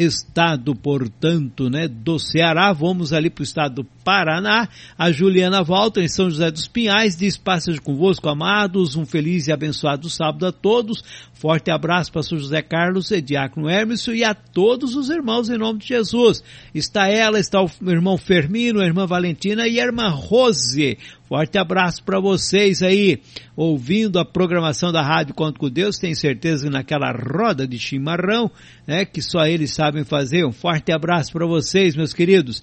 estado, 0.00 0.74
portanto, 0.74 1.68
né, 1.68 1.86
do 1.86 2.18
Ceará. 2.18 2.72
Vamos 2.72 3.12
ali 3.12 3.28
para 3.28 3.42
o 3.42 3.44
estado 3.44 3.82
do 3.82 3.84
Paraná. 4.02 4.68
A 4.96 5.12
Juliana 5.12 5.62
volta 5.62 6.00
em 6.00 6.08
São 6.08 6.30
José 6.30 6.50
dos 6.50 6.66
Pinhais, 6.66 7.16
diz 7.16 7.36
passagem 7.36 7.80
convosco, 7.80 8.28
amados, 8.28 8.96
um 8.96 9.04
feliz 9.04 9.46
e 9.46 9.52
abençoado 9.52 10.08
sábado 10.08 10.46
a 10.46 10.52
todos. 10.52 11.04
Forte 11.34 11.70
abraço 11.70 12.10
para 12.10 12.22
São 12.22 12.38
José 12.38 12.62
Carlos 12.62 13.10
e 13.10 13.20
Diácono 13.20 13.68
Hermes 13.68 14.06
e 14.08 14.24
a 14.24 14.34
todos 14.34 14.96
os 14.96 15.10
irmãos 15.10 15.50
em 15.50 15.58
nome 15.58 15.80
de 15.80 15.88
Jesus. 15.88 16.42
Está 16.74 17.08
ela, 17.08 17.38
está 17.38 17.62
o 17.62 17.70
irmão 17.86 18.16
Fermino, 18.16 18.80
a 18.80 18.86
irmã 18.86 19.06
Valentina 19.06 19.68
e 19.68 19.78
a 19.78 19.84
irmã 19.84 20.08
Rose. 20.08 20.98
Forte 21.30 21.58
abraço 21.58 22.02
para 22.02 22.18
vocês 22.18 22.82
aí, 22.82 23.22
ouvindo 23.54 24.18
a 24.18 24.24
programação 24.24 24.90
da 24.90 25.00
Rádio 25.00 25.32
Conto 25.32 25.60
com 25.60 25.70
Deus. 25.70 25.96
Tenho 25.96 26.16
certeza 26.16 26.64
que 26.64 26.72
naquela 26.72 27.12
roda 27.12 27.68
de 27.68 27.78
chimarrão, 27.78 28.50
né, 28.84 29.04
que 29.04 29.22
só 29.22 29.46
eles 29.46 29.72
sabem 29.72 30.02
fazer. 30.02 30.44
Um 30.44 30.50
forte 30.50 30.90
abraço 30.90 31.30
para 31.30 31.46
vocês, 31.46 31.94
meus 31.94 32.12
queridos. 32.12 32.60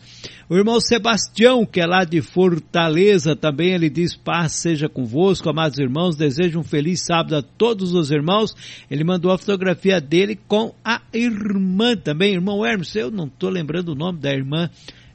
O 0.50 0.58
irmão 0.58 0.82
Sebastião, 0.82 1.66
que 1.66 1.80
é 1.80 1.86
lá 1.86 2.04
de 2.04 2.22
Fortaleza, 2.22 3.38
também 3.38 3.74
ele 3.74 3.90
diz 3.90 4.18
paz 4.18 4.56
seja 4.56 4.90
convosco, 4.90 5.50
amados 5.50 5.80
irmãos. 5.80 6.18
Desejo 6.18 6.60
um 6.60 6.64
feliz 6.64 7.06
sábado 7.06 7.38
a 7.38 7.42
todos 7.42 7.94
os 7.94 8.12
irmãos. 8.12 8.54
Ele 8.92 9.06
mandou 9.06 9.32
a 9.32 9.38
fotografia 9.38 10.02
dele 10.02 10.38
com 10.46 10.76
a 10.84 11.02
irmã 11.14 11.96
também, 11.96 12.34
irmão 12.34 12.66
Hermes. 12.66 12.94
Eu 12.98 13.12
não 13.12 13.28
estou 13.28 13.50
lembrando 13.50 13.94
o 13.94 13.96
nome 13.96 14.20
da 14.20 14.34
irmã. 14.34 14.70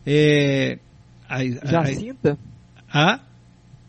É, 0.06 0.78
a, 1.28 1.36
a, 1.36 1.66
Jacinta? 1.66 2.38
A, 2.90 3.20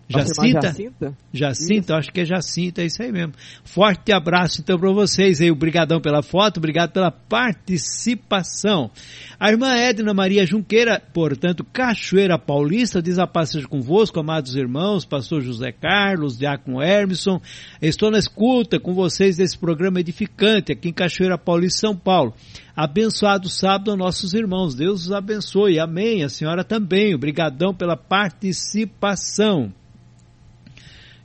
Jacinta? 0.08 0.68
Jacinta? 0.68 1.18
Jacinta, 1.34 1.96
acho 1.96 2.12
que 2.12 2.22
é 2.22 2.26
Jacinta, 2.26 2.82
é 2.82 2.86
isso 2.86 3.02
aí 3.02 3.12
mesmo. 3.12 3.34
Forte 3.64 4.12
abraço 4.12 4.62
então 4.62 4.78
para 4.78 4.92
vocês 4.92 5.42
aí, 5.42 5.50
obrigadão 5.50 6.02
pela 6.02 6.22
foto, 6.22 6.58
obrigado 6.58 6.92
pela 6.92 7.10
participação. 7.10 8.92
A 9.40 9.50
irmã 9.50 9.74
Edna 9.76 10.14
Maria 10.14 10.46
Junqueira, 10.46 11.02
portanto, 11.14 11.64
Cachoeira 11.64 12.38
Paulista, 12.38 13.02
diz 13.02 13.18
a 13.18 13.28
seja 13.46 13.68
convosco, 13.68 14.20
amados 14.20 14.56
irmãos, 14.56 15.06
pastor 15.06 15.42
José 15.42 15.72
Carlos, 15.72 16.38
Diácono 16.38 16.82
Hermeson, 16.82 17.42
estou 17.82 18.12
na 18.12 18.20
escuta 18.20 18.80
com 18.80 18.94
vocês 18.94 19.38
desse 19.38 19.58
programa 19.58 20.00
edificante 20.00 20.72
aqui 20.72 20.90
em 20.90 20.94
Cachoeira 20.94 21.38
Paulista, 21.38 21.80
São 21.80 21.96
Paulo. 21.96 22.34
Abençoado 22.76 23.50
sábado 23.50 23.92
a 23.92 23.96
nossos 23.96 24.34
irmãos. 24.34 24.74
Deus 24.74 25.06
os 25.06 25.12
abençoe. 25.12 25.80
Amém. 25.80 26.24
A 26.24 26.30
senhora 26.30 26.64
também. 26.64 27.14
Obrigadão 27.14 27.72
pela 27.72 27.96
participação. 27.96 29.72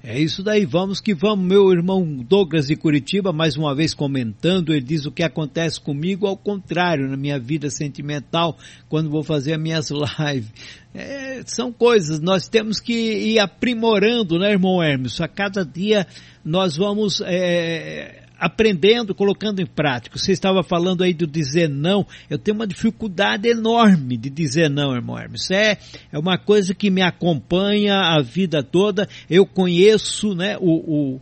É 0.02 0.18
isso 0.18 0.44
daí, 0.44 0.64
vamos 0.64 1.00
que 1.00 1.12
vamos. 1.12 1.44
Meu 1.44 1.72
irmão 1.72 2.04
Douglas 2.22 2.68
de 2.68 2.76
Curitiba, 2.76 3.32
mais 3.32 3.56
uma 3.56 3.74
vez 3.74 3.94
comentando, 3.94 4.72
ele 4.72 4.80
diz 4.80 5.04
o 5.06 5.10
que 5.10 5.24
acontece 5.24 5.80
comigo 5.80 6.26
ao 6.26 6.36
contrário 6.36 7.08
na 7.08 7.16
minha 7.16 7.38
vida 7.38 7.68
sentimental 7.68 8.56
quando 8.88 9.10
vou 9.10 9.24
fazer 9.24 9.54
as 9.54 9.60
minhas 9.60 9.90
lives. 9.90 10.52
É, 10.94 11.42
são 11.46 11.72
coisas, 11.72 12.20
nós 12.20 12.48
temos 12.48 12.80
que 12.80 12.92
ir 12.92 13.40
aprimorando, 13.40 14.38
né, 14.38 14.52
irmão 14.52 14.82
Hermes? 14.82 15.20
A 15.20 15.26
cada 15.26 15.64
dia 15.64 16.06
nós 16.44 16.76
vamos 16.76 17.20
é, 17.20 18.18
aprendendo, 18.39 19.15
colocando 19.15 19.60
em 19.60 19.66
prática. 19.66 20.19
Você 20.19 20.32
estava 20.32 20.62
falando 20.62 21.02
aí 21.02 21.12
do 21.12 21.27
dizer 21.27 21.69
não. 21.69 22.06
Eu 22.31 22.39
tenho 22.39 22.56
uma 22.56 22.66
dificuldade 22.66 23.48
enorme 23.48 24.16
de 24.16 24.31
dizer 24.31 24.70
não, 24.70 24.94
irmão 24.94 25.19
Hermes. 25.19 25.51
É, 25.51 25.78
é 26.12 26.19
uma 26.19 26.39
coisa 26.39 26.74
que 26.74 26.90
me 26.90 27.02
acompanha 27.02 27.94
a 27.97 28.23
vida 28.23 28.62
toda. 28.62 29.09
Eu 29.28 29.44
conheço, 29.47 30.35
né, 30.35 30.56
o, 30.60 31.16
o 31.16 31.20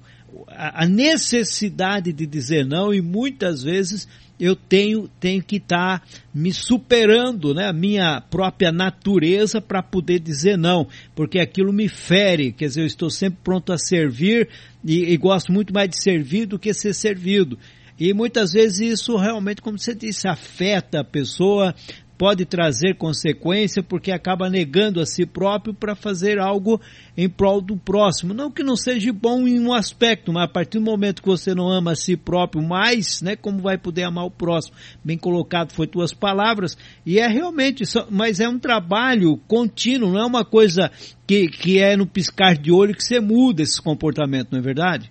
a 0.48 0.86
necessidade 0.86 2.12
de 2.12 2.26
dizer 2.26 2.64
não 2.66 2.92
e 2.92 3.00
muitas 3.00 3.62
vezes 3.62 4.06
eu 4.38 4.54
tenho, 4.54 5.08
tenho 5.18 5.42
que 5.42 5.56
estar 5.56 6.00
tá 6.00 6.06
me 6.34 6.52
superando, 6.52 7.54
né, 7.54 7.68
a 7.68 7.72
minha 7.72 8.20
própria 8.20 8.70
natureza 8.70 9.60
para 9.60 9.82
poder 9.82 10.20
dizer 10.20 10.56
não, 10.58 10.86
porque 11.14 11.38
aquilo 11.38 11.72
me 11.72 11.88
fere, 11.88 12.52
quer 12.52 12.66
dizer, 12.66 12.82
eu 12.82 12.86
estou 12.86 13.10
sempre 13.10 13.38
pronto 13.42 13.72
a 13.72 13.78
servir 13.78 14.48
e, 14.84 15.12
e 15.12 15.16
gosto 15.16 15.52
muito 15.52 15.72
mais 15.72 15.88
de 15.88 16.00
servir 16.00 16.46
do 16.46 16.58
que 16.58 16.72
ser 16.74 16.94
servido. 16.94 17.58
E 17.98 18.12
muitas 18.12 18.52
vezes 18.52 18.92
isso 18.92 19.16
realmente, 19.16 19.62
como 19.62 19.78
você 19.78 19.94
disse, 19.94 20.28
afeta 20.28 21.00
a 21.00 21.04
pessoa, 21.04 21.74
pode 22.18 22.44
trazer 22.44 22.94
consequência 22.94 23.82
porque 23.82 24.10
acaba 24.10 24.48
negando 24.48 25.00
a 25.00 25.06
si 25.06 25.26
próprio 25.26 25.74
para 25.74 25.94
fazer 25.94 26.38
algo 26.38 26.80
em 27.16 27.28
prol 27.28 27.60
do 27.60 27.76
próximo. 27.76 28.32
Não 28.32 28.50
que 28.50 28.62
não 28.62 28.76
seja 28.76 29.12
bom 29.12 29.46
em 29.46 29.60
um 29.60 29.72
aspecto, 29.72 30.32
mas 30.32 30.44
a 30.44 30.48
partir 30.48 30.78
do 30.78 30.84
momento 30.84 31.22
que 31.22 31.28
você 31.28 31.54
não 31.54 31.68
ama 31.68 31.92
a 31.92 31.96
si 31.96 32.16
próprio 32.16 32.62
mais, 32.62 33.20
né, 33.22 33.36
como 33.36 33.60
vai 33.60 33.76
poder 33.76 34.04
amar 34.04 34.24
o 34.24 34.30
próximo? 34.30 34.76
Bem 35.04 35.18
colocado 35.18 35.72
foi 35.72 35.86
tuas 35.86 36.12
palavras 36.12 36.76
e 37.04 37.18
é 37.18 37.26
realmente, 37.26 37.84
mas 38.10 38.40
é 38.40 38.48
um 38.48 38.58
trabalho 38.58 39.36
contínuo, 39.46 40.12
não 40.12 40.20
é 40.20 40.26
uma 40.26 40.44
coisa 40.44 40.90
que, 41.26 41.48
que 41.48 41.78
é 41.78 41.96
no 41.96 42.06
piscar 42.06 42.56
de 42.56 42.72
olho 42.72 42.94
que 42.94 43.04
você 43.04 43.20
muda 43.20 43.62
esse 43.62 43.80
comportamento, 43.80 44.52
não 44.52 44.58
é 44.58 44.62
verdade? 44.62 45.10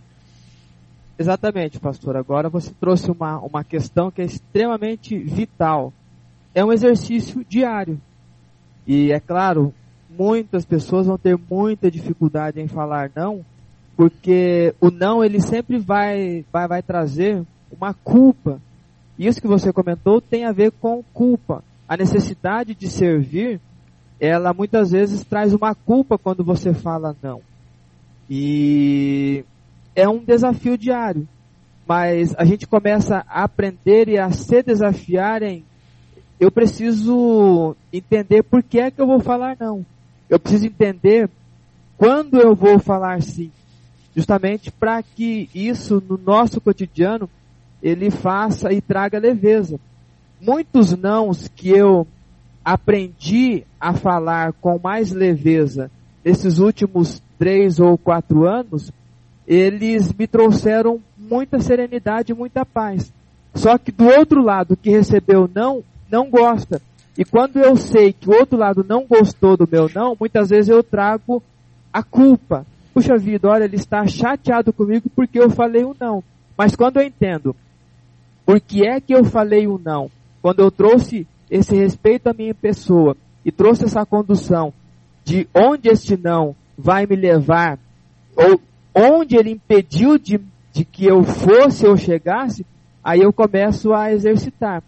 Exatamente, 1.17 1.79
pastor. 1.79 2.17
Agora 2.17 2.49
você 2.49 2.73
trouxe 2.79 3.09
uma, 3.09 3.39
uma 3.39 3.63
questão 3.63 4.11
que 4.11 4.21
é 4.21 4.25
extremamente 4.25 5.17
vital 5.17 5.93
é 6.55 6.63
um 6.63 6.71
exercício 6.71 7.45
diário. 7.47 7.99
E 8.87 9.11
é 9.11 9.19
claro, 9.19 9.73
muitas 10.09 10.65
pessoas 10.65 11.05
vão 11.05 11.17
ter 11.17 11.37
muita 11.37 11.91
dificuldade 11.91 12.61
em 12.61 12.67
falar 12.67 13.11
não, 13.13 13.43
porque 13.97 14.73
o 14.79 14.89
não 14.89 15.23
ele 15.23 15.41
sempre 15.41 15.77
vai, 15.77 16.45
vai, 16.51 16.67
vai 16.67 16.81
trazer 16.81 17.43
uma 17.69 17.93
culpa. 17.93 18.61
Isso 19.19 19.41
que 19.41 19.47
você 19.47 19.73
comentou 19.73 20.21
tem 20.21 20.45
a 20.45 20.53
ver 20.53 20.71
com 20.71 21.03
culpa. 21.13 21.61
A 21.87 21.97
necessidade 21.97 22.73
de 22.73 22.89
servir, 22.89 23.59
ela 24.19 24.53
muitas 24.53 24.91
vezes 24.91 25.25
traz 25.25 25.53
uma 25.53 25.75
culpa 25.75 26.17
quando 26.17 26.43
você 26.43 26.73
fala 26.73 27.15
não. 27.21 27.41
E 28.29 29.43
é 29.93 30.07
um 30.07 30.23
desafio 30.23 30.77
diário. 30.77 31.27
Mas 31.87 32.33
a 32.37 32.45
gente 32.45 32.65
começa 32.65 33.23
a 33.27 33.43
aprender 33.43 34.07
e 34.07 34.17
a 34.17 34.31
se 34.31 34.63
desafiar 34.63 35.43
em 35.43 35.63
eu 36.39 36.51
preciso 36.51 37.75
entender 37.91 38.43
por 38.43 38.61
que 38.61 38.79
é 38.79 38.91
que 38.91 39.01
eu 39.01 39.07
vou 39.07 39.19
falar 39.19 39.55
não. 39.59 39.85
Eu 40.29 40.39
preciso 40.39 40.65
entender 40.65 41.29
quando 41.97 42.39
eu 42.39 42.55
vou 42.55 42.79
falar 42.79 43.21
sim. 43.21 43.51
Justamente 44.15 44.71
para 44.71 45.01
que 45.03 45.49
isso 45.53 46.01
no 46.07 46.17
nosso 46.17 46.59
cotidiano 46.59 47.29
ele 47.81 48.09
faça 48.09 48.71
e 48.73 48.81
traga 48.81 49.19
leveza. 49.19 49.79
Muitos 50.41 50.97
nãos 50.97 51.49
que 51.55 51.69
eu 51.69 52.07
aprendi 52.63 53.63
a 53.79 53.93
falar 53.93 54.53
com 54.53 54.79
mais 54.79 55.11
leveza 55.11 55.91
nesses 56.23 56.57
últimos 56.57 57.21
três 57.37 57.79
ou 57.79 57.97
quatro 57.97 58.47
anos, 58.47 58.91
eles 59.47 60.11
me 60.11 60.25
trouxeram 60.25 60.99
muita 61.17 61.59
serenidade 61.59 62.31
e 62.31 62.35
muita 62.35 62.65
paz. 62.65 63.13
Só 63.53 63.77
que 63.77 63.91
do 63.91 64.05
outro 64.05 64.41
lado 64.41 64.75
que 64.75 64.89
recebeu 64.89 65.49
não, 65.53 65.83
não 66.09 66.29
gosta. 66.29 66.81
E 67.17 67.23
quando 67.23 67.57
eu 67.57 67.75
sei 67.77 68.11
que 68.11 68.29
o 68.29 68.33
outro 68.33 68.57
lado 68.57 68.85
não 68.87 69.05
gostou 69.05 69.55
do 69.55 69.67
meu 69.69 69.89
não, 69.93 70.15
muitas 70.19 70.49
vezes 70.49 70.69
eu 70.69 70.83
trago 70.83 71.41
a 71.91 72.03
culpa. 72.03 72.65
Puxa 72.93 73.17
vida, 73.17 73.47
olha, 73.47 73.63
ele 73.63 73.77
está 73.77 74.05
chateado 74.05 74.73
comigo 74.73 75.09
porque 75.15 75.39
eu 75.39 75.49
falei 75.49 75.83
o 75.83 75.91
um 75.91 75.95
não. 75.99 76.23
Mas 76.57 76.75
quando 76.75 76.97
eu 76.97 77.03
entendo 77.03 77.55
por 78.45 78.59
que 78.59 78.87
é 78.87 78.99
que 78.99 79.13
eu 79.13 79.23
falei 79.23 79.65
o 79.65 79.75
um 79.75 79.79
não, 79.79 80.11
quando 80.41 80.59
eu 80.59 80.69
trouxe 80.69 81.25
esse 81.49 81.75
respeito 81.75 82.27
à 82.27 82.33
minha 82.33 82.53
pessoa 82.53 83.15
e 83.43 83.51
trouxe 83.51 83.85
essa 83.85 84.05
condução 84.05 84.73
de 85.23 85.47
onde 85.53 85.89
este 85.89 86.17
não 86.17 86.55
vai 86.77 87.05
me 87.05 87.15
levar, 87.15 87.79
ou 88.35 88.59
onde 88.93 89.35
ele 89.35 89.51
impediu 89.51 90.17
de, 90.17 90.39
de 90.71 90.85
que 90.85 91.05
eu 91.05 91.23
fosse 91.23 91.87
ou 91.87 91.97
chegasse, 91.97 92.65
aí 93.03 93.21
eu 93.21 93.33
começo 93.33 93.93
a 93.93 94.11
exercitar. 94.11 94.83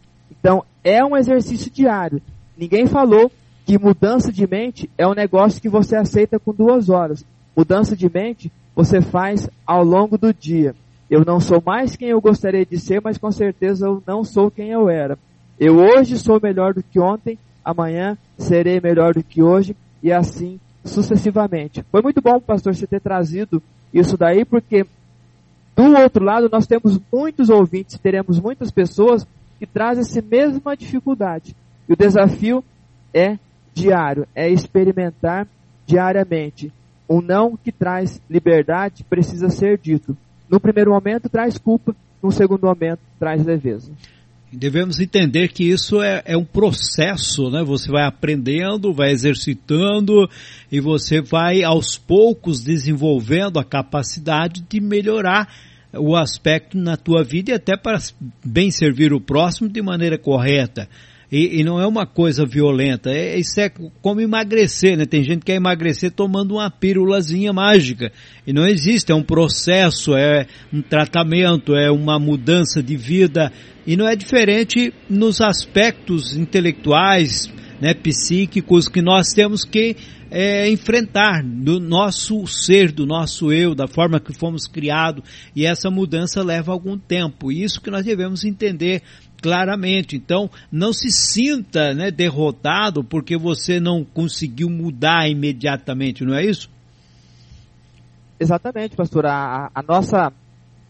Então, 0.48 0.64
é 0.82 1.03
um 1.03 1.18
exercício 1.18 1.69
diário. 1.69 2.22
Ninguém 2.57 2.88
falou 2.88 3.30
que 3.65 3.78
mudança 3.78 4.32
de 4.32 4.48
mente 4.48 4.90
é 4.98 5.06
um 5.06 5.14
negócio 5.14 5.61
que 5.61 5.68
você 5.68 5.98
aceita 5.98 6.40
com 6.40 6.53
duas 6.53 6.90
horas. 6.90 7.26
Mudança 7.53 7.98
de 7.98 8.10
mente 8.10 8.49
você 8.74 9.02
faz 9.02 9.49
ao 9.65 9.84
longo 9.84 10.18
do 10.18 10.34
dia. 10.34 10.74
Eu 11.10 11.26
não 11.26 11.41
sou 11.41 11.61
mais 11.65 11.98
quem 11.98 12.07
eu 12.07 12.22
gostaria 12.22 12.65
de 12.65 12.80
ser, 12.80 13.02
mas 13.03 13.18
com 13.18 13.30
certeza 13.30 13.88
eu 13.88 14.02
não 14.07 14.24
sou 14.24 14.49
quem 14.49 14.69
eu 14.69 14.88
era. 14.88 15.19
Eu 15.60 15.76
hoje 15.76 16.18
sou 16.18 16.40
melhor 16.41 16.74
do 16.74 16.82
que 16.82 16.98
ontem, 16.98 17.38
amanhã 17.61 18.18
serei 18.38 18.80
melhor 18.80 19.15
do 19.15 19.24
que 19.24 19.44
hoje 19.44 19.76
e 20.02 20.14
assim 20.14 20.61
sucessivamente. 20.86 21.84
Foi 21.91 22.02
muito 22.02 22.22
bom, 22.22 22.40
pastor, 22.40 22.74
você 22.74 22.88
ter 22.88 23.02
trazido 23.02 23.61
isso 23.94 24.15
daí, 24.15 24.45
porque 24.45 24.86
do 25.76 25.84
outro 25.98 26.24
lado 26.24 26.48
nós 26.49 26.65
temos 26.65 26.98
muitos 27.11 27.49
ouvintes, 27.49 27.99
teremos 27.99 28.40
muitas 28.40 28.72
pessoas 28.72 29.28
que 29.59 29.65
trazem 29.65 30.01
essa 30.01 30.21
mesma 30.21 30.75
dificuldade. 30.75 31.55
E 31.88 31.93
o 31.93 31.97
desafio 31.97 32.63
é 33.13 33.38
diário, 33.73 34.27
é 34.35 34.49
experimentar 34.49 35.47
diariamente. 35.85 36.71
Um 37.09 37.21
não 37.21 37.55
que 37.55 37.71
traz 37.71 38.21
liberdade 38.29 39.03
precisa 39.03 39.49
ser 39.49 39.77
dito. 39.77 40.17
No 40.49 40.59
primeiro 40.59 40.91
momento 40.91 41.29
traz 41.29 41.57
culpa, 41.57 41.95
no 42.21 42.31
segundo 42.31 42.65
momento 42.65 42.99
traz 43.19 43.45
leveza. 43.45 43.91
Devemos 44.51 44.99
entender 44.99 45.49
que 45.49 45.63
isso 45.69 46.01
é, 46.01 46.21
é, 46.25 46.38
um 46.38 46.45
processo, 46.45 47.49
né? 47.49 47.63
Você 47.65 47.91
vai 47.91 48.05
aprendendo, 48.05 48.93
vai 48.93 49.11
exercitando 49.11 50.27
e 50.71 50.79
você 50.79 51.21
vai 51.21 51.63
aos 51.63 51.97
poucos 51.97 52.63
desenvolvendo 52.63 53.59
a 53.59 53.63
capacidade 53.63 54.61
de 54.61 54.79
melhorar 54.79 55.49
o 55.93 56.15
aspecto 56.15 56.77
na 56.77 56.97
tua 56.97 57.23
vida 57.23 57.51
e 57.51 57.53
até 57.53 57.77
para 57.77 57.97
bem 58.45 58.69
servir 58.72 59.14
o 59.14 59.22
próximo 59.22 59.69
de 59.69 59.81
maneira 59.81 60.18
correta. 60.18 60.88
E, 61.30 61.59
e, 61.59 61.64
não 61.64 61.80
é 61.80 61.85
uma 61.85 62.05
coisa 62.05 62.45
violenta, 62.45 63.09
é, 63.09 63.38
isso 63.38 63.59
é 63.59 63.69
como 64.01 64.22
emagrecer, 64.22 64.97
né? 64.97 65.05
Tem 65.05 65.22
gente 65.26 65.39
que 65.39 65.47
quer 65.47 65.55
emagrecer 65.55 66.09
tomando 66.09 66.53
uma 66.53 66.72
pílulazinha 66.72 67.51
mágica. 67.51 68.14
E 68.45 68.53
não 68.53 68.65
existe, 68.65 69.11
é 69.11 69.15
um 69.15 69.23
processo, 69.23 70.15
é 70.15 70.47
um 70.72 70.81
tratamento, 70.81 71.76
é 71.76 71.91
uma 71.91 72.18
mudança 72.18 72.81
de 72.81 72.95
vida. 72.95 73.51
E 73.85 73.97
não 73.97 74.07
é 74.07 74.15
diferente 74.15 74.93
nos 75.09 75.41
aspectos 75.41 76.34
intelectuais, 76.34 77.51
né, 77.81 77.93
psíquicos 77.93 78.88
que 78.88 79.01
nós 79.01 79.27
temos 79.34 79.65
que 79.65 79.97
é, 80.29 80.69
enfrentar 80.69 81.43
do 81.43 81.79
nosso 81.79 82.45
ser, 82.47 82.91
do 82.91 83.05
nosso 83.05 83.51
eu, 83.51 83.73
da 83.73 83.87
forma 83.87 84.19
que 84.19 84.33
fomos 84.33 84.67
criados. 84.67 85.23
E 85.55 85.65
essa 85.65 85.89
mudança 85.89 86.43
leva 86.43 86.71
algum 86.71 86.97
tempo. 86.97 87.51
Isso 87.51 87.81
que 87.81 87.91
nós 87.91 88.05
devemos 88.05 88.43
entender 88.43 89.01
claramente. 89.41 90.15
Então, 90.15 90.49
não 90.71 90.91
se 90.91 91.09
sinta 91.09 91.93
né, 91.93 92.11
derrotado 92.11 93.03
porque 93.03 93.37
você 93.37 93.79
não 93.79 94.03
conseguiu 94.03 94.69
mudar 94.69 95.29
imediatamente, 95.29 96.23
não 96.23 96.35
é 96.35 96.45
isso? 96.45 96.69
Exatamente, 98.39 98.95
pastor. 98.95 99.25
A, 99.25 99.71
a 99.73 99.83
nossa 99.83 100.31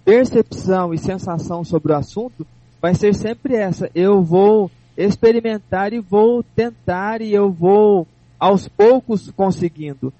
percepção 0.04 0.94
e 0.94 0.98
sensação 0.98 1.64
sobre 1.64 1.92
o 1.92 1.96
assunto 1.96 2.46
vai 2.82 2.94
ser 2.94 3.14
sempre 3.14 3.56
essa. 3.56 3.90
Eu 3.94 4.22
vou 4.24 4.72
experimentar 4.98 5.94
e 5.94 6.00
vou 6.00 6.44
tentar 6.44 7.22
e 7.22 7.34
eu 7.34 7.52
vou 7.52 8.08
aos 8.40 8.68
poucos 8.68 9.32
conseguindo. 9.32 10.14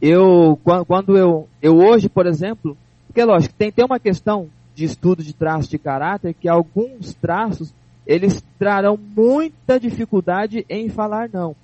Eu 0.00 0.58
quando 0.86 1.16
eu 1.16 1.48
eu 1.60 1.76
hoje, 1.76 2.08
por 2.08 2.26
exemplo, 2.26 2.76
porque 3.06 3.24
lógico, 3.24 3.54
tem 3.56 3.70
tem 3.70 3.84
uma 3.84 4.00
questão 4.00 4.48
de 4.74 4.84
estudo 4.84 5.22
de 5.22 5.32
traços 5.32 5.68
de 5.68 5.78
caráter 5.78 6.34
que 6.34 6.48
alguns 6.48 7.14
traços 7.14 7.72
eles 8.06 8.42
trarão 8.58 8.96
muita 8.96 9.78
dificuldade 9.78 10.66
em 10.68 10.88
falar 10.88 11.28
não. 11.32 11.54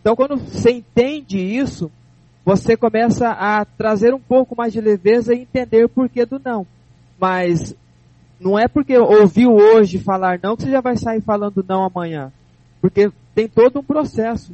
Então, 0.00 0.16
quando 0.16 0.36
você 0.36 0.70
entende 0.70 1.38
isso, 1.38 1.90
você 2.44 2.76
começa 2.76 3.30
a 3.30 3.64
trazer 3.64 4.12
um 4.12 4.20
pouco 4.20 4.56
mais 4.56 4.72
de 4.72 4.80
leveza 4.80 5.34
e 5.34 5.42
entender 5.42 5.84
o 5.84 5.88
porquê 5.88 6.24
do 6.24 6.40
não. 6.44 6.66
Mas 7.20 7.74
não 8.40 8.58
é 8.58 8.66
porque 8.66 8.98
ouviu 8.98 9.52
hoje 9.52 9.98
falar 9.98 10.40
não 10.42 10.56
que 10.56 10.62
você 10.62 10.70
já 10.70 10.80
vai 10.80 10.96
sair 10.96 11.20
falando 11.20 11.64
não 11.66 11.84
amanhã. 11.84 12.32
Porque 12.80 13.12
tem 13.34 13.48
todo 13.48 13.78
um 13.78 13.84
processo. 13.84 14.52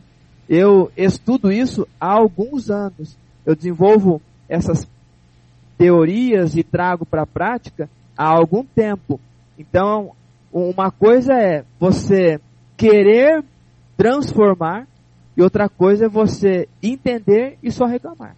Eu 0.48 0.90
estudo 0.96 1.52
isso 1.52 1.86
há 2.00 2.12
alguns 2.12 2.70
anos. 2.70 3.16
Eu 3.44 3.54
desenvolvo 3.54 4.20
essas 4.48 4.88
teorias 5.76 6.56
e 6.56 6.62
trago 6.62 7.04
para 7.04 7.22
a 7.22 7.26
prática 7.26 7.88
há 8.16 8.28
algum 8.28 8.64
tempo. 8.64 9.20
Então, 9.58 10.12
uma 10.52 10.90
coisa 10.90 11.34
é 11.34 11.64
você 11.78 12.40
querer 12.76 13.44
transformar 13.96 14.86
e 15.36 15.42
outra 15.42 15.68
coisa 15.68 16.06
é 16.06 16.08
você 16.08 16.68
entender 16.82 17.58
e 17.62 17.70
só 17.70 17.86
reclamar. 17.86 18.34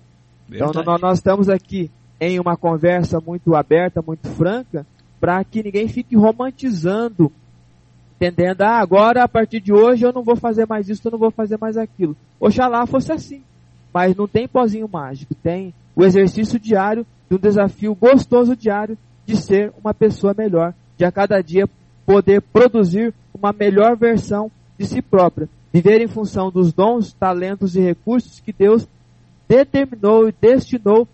Então, 0.49 0.67
Verdade. 0.67 0.79
Então 0.81 0.99
nós 0.99 1.19
estamos 1.19 1.49
aqui 1.49 1.91
em 2.21 2.39
uma 2.39 2.57
conversa 2.57 3.19
muito 3.21 3.55
aberta, 3.55 4.03
muito 4.03 4.29
franca, 4.29 4.87
para 5.19 5.43
que 5.45 5.63
ninguém 5.63 5.89
fique 5.89 6.17
romantizando, 6.17 7.33
entendendo, 8.21 8.61
ah, 8.61 8.79
agora 8.79 9.25
a 9.25 9.29
partir 9.29 9.61
de 9.61 9.73
hoje 9.73 10.05
eu 10.05 10.13
não 10.13 10.23
vou 10.23 10.37
fazer 10.37 10.67
mais 10.69 10.91
isso, 10.91 11.09
eu 11.09 11.13
não 11.13 11.19
vou 11.19 11.31
fazer 11.31 11.59
mais 11.59 11.79
aquilo. 11.79 12.15
Oxalá 12.39 12.87
fosse 12.87 13.11
assim. 13.11 13.43
Mas 13.93 14.15
não 14.15 14.29
tem 14.29 14.47
pozinho 14.47 14.87
mágico, 14.87 15.35
tem 15.35 15.75
o 15.97 16.05
exercício 16.05 16.61
diário 16.61 17.07
de 17.29 17.37
um 17.37 17.39
desafio 17.39 17.95
gostoso 17.95 18.55
diário 18.55 18.97
de 19.25 19.37
ser 19.37 19.73
uma 19.83 19.95
pessoa 19.95 20.35
melhor, 20.37 20.75
de 20.99 21.05
a 21.05 21.11
cada 21.11 21.41
dia 21.41 21.69
poder 22.05 22.43
produzir 22.43 23.15
uma 23.35 23.53
melhor 23.53 23.97
versão 23.97 24.51
de 24.79 24.87
si 24.87 25.01
própria. 25.01 25.49
Viver 25.73 26.03
em 26.03 26.09
função 26.09 26.51
dos 26.51 26.73
dons, 26.73 27.13
talentos 27.13 27.75
e 27.75 27.81
recursos 27.81 28.41
que 28.41 28.53
Deus 28.53 28.87
determinou 29.49 30.29
e 30.29 30.35
destinou 30.39 31.09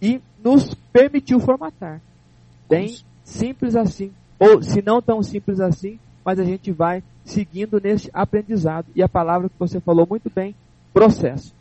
e 0.00 0.20
nos 0.42 0.74
permitiu 0.92 1.40
formatar. 1.40 2.00
Bem 2.68 2.96
simples 3.24 3.74
assim. 3.76 4.12
Ou, 4.38 4.62
se 4.62 4.82
não 4.82 5.00
tão 5.00 5.22
simples 5.22 5.60
assim, 5.60 5.98
mas 6.24 6.38
a 6.38 6.44
gente 6.44 6.70
vai 6.70 7.02
seguindo 7.24 7.80
nesse 7.80 8.10
aprendizado. 8.12 8.86
E 8.94 9.02
a 9.02 9.08
palavra 9.08 9.48
que 9.48 9.58
você 9.58 9.80
falou 9.80 10.06
muito 10.08 10.30
bem, 10.30 10.54
processo. 10.92 11.54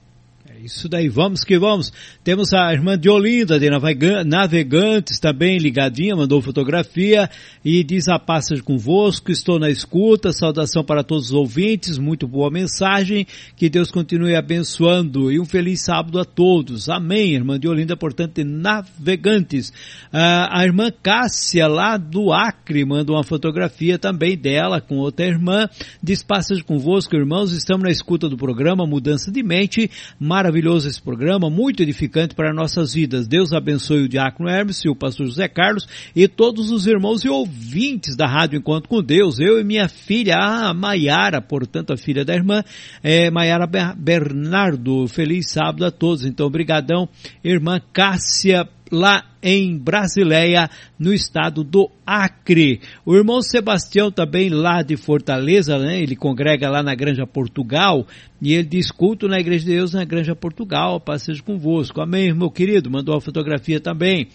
Isso 0.61 0.89
daí, 0.89 1.07
vamos 1.07 1.45
que 1.45 1.57
vamos. 1.57 1.93
Temos 2.21 2.51
a 2.53 2.73
irmã 2.73 2.97
de 2.97 3.09
Olinda, 3.09 3.57
de 3.57 3.69
Navegantes, 3.69 5.17
também 5.17 5.57
ligadinha, 5.57 6.17
mandou 6.17 6.41
fotografia 6.41 7.29
e 7.63 7.81
diz 7.81 8.09
a 8.09 8.19
paz 8.19 8.49
convosco, 8.61 9.31
estou 9.31 9.57
na 9.57 9.69
escuta, 9.69 10.33
saudação 10.33 10.83
para 10.83 11.01
todos 11.01 11.27
os 11.27 11.31
ouvintes, 11.31 11.97
muito 11.97 12.27
boa 12.27 12.51
mensagem, 12.51 13.25
que 13.55 13.69
Deus 13.69 13.89
continue 13.89 14.35
abençoando 14.35 15.31
e 15.31 15.39
um 15.39 15.45
feliz 15.45 15.81
sábado 15.81 16.19
a 16.19 16.25
todos. 16.25 16.89
Amém, 16.89 17.35
irmã 17.35 17.57
de 17.57 17.69
Olinda, 17.69 17.95
portanto, 17.95 18.35
de 18.35 18.43
Navegantes. 18.43 19.71
Ah, 20.11 20.59
a 20.59 20.65
irmã 20.65 20.91
Cássia, 20.91 21.67
lá 21.67 21.95
do 21.95 22.33
Acre, 22.33 22.83
manda 22.83 23.13
uma 23.13 23.23
fotografia 23.23 23.97
também 23.97 24.37
dela 24.37 24.81
com 24.81 24.97
outra 24.97 25.25
irmã, 25.25 25.69
diz 26.03 26.21
paz 26.21 26.49
convosco, 26.63 27.15
irmãos, 27.15 27.53
estamos 27.53 27.83
na 27.83 27.91
escuta 27.91 28.27
do 28.27 28.35
programa 28.35 28.85
Mudança 28.85 29.31
de 29.31 29.41
Mente, 29.41 29.89
maravilhoso 30.19 30.48
maravilhoso 30.49 30.87
esse 30.87 30.99
programa, 30.99 31.47
muito 31.47 31.83
edificante 31.83 32.33
para 32.33 32.51
nossas 32.51 32.93
vidas. 32.93 33.27
Deus 33.27 33.53
abençoe 33.53 34.05
o 34.05 34.09
Diácono 34.09 34.49
Hermes 34.49 34.83
e 34.83 34.89
o 34.89 34.95
Pastor 34.95 35.27
José 35.27 35.47
Carlos 35.47 35.87
e 36.15 36.27
todos 36.27 36.71
os 36.71 36.87
irmãos 36.87 37.23
e 37.23 37.29
ouvintes 37.29 38.15
da 38.15 38.25
Rádio 38.25 38.57
Encontro 38.57 38.89
com 38.89 39.01
Deus. 39.01 39.39
Eu 39.39 39.59
e 39.59 39.63
minha 39.63 39.87
filha, 39.87 40.37
a 40.37 40.73
Maiara, 40.73 41.39
portanto 41.39 41.93
a 41.93 41.97
filha 41.97 42.25
da 42.25 42.33
irmã, 42.33 42.63
é, 43.03 43.29
Maiara 43.29 43.67
Bernardo. 43.95 45.07
Feliz 45.07 45.51
sábado 45.51 45.85
a 45.85 45.91
todos. 45.91 46.25
Então, 46.25 46.47
obrigadão, 46.47 47.07
irmã 47.43 47.79
Cássia 47.93 48.67
lá 48.91 49.23
em 49.41 49.77
Brasileia, 49.77 50.69
no 50.97 51.13
estado 51.13 51.63
do 51.63 51.89
Acre. 52.05 52.81
O 53.05 53.15
irmão 53.15 53.41
Sebastião 53.41 54.11
também 54.11 54.49
lá 54.49 54.81
de 54.81 54.97
Fortaleza, 54.97 55.77
né? 55.77 56.01
Ele 56.01 56.15
congrega 56.15 56.69
lá 56.69 56.83
na 56.83 56.93
Granja 56.93 57.25
Portugal 57.25 58.05
e 58.41 58.53
ele 58.53 58.67
diz 58.67 58.91
culto 58.91 59.27
na 59.27 59.39
Igreja 59.39 59.65
de 59.65 59.71
Deus 59.71 59.93
na 59.93 60.03
Granja 60.03 60.35
Portugal, 60.35 60.99
paz 60.99 61.23
seja 61.23 61.41
convosco. 61.43 62.01
Amém, 62.01 62.33
meu 62.33 62.49
querido, 62.49 62.89
mandou 62.89 63.15
a 63.15 63.21
fotografia 63.21 63.79
também. 63.79 64.27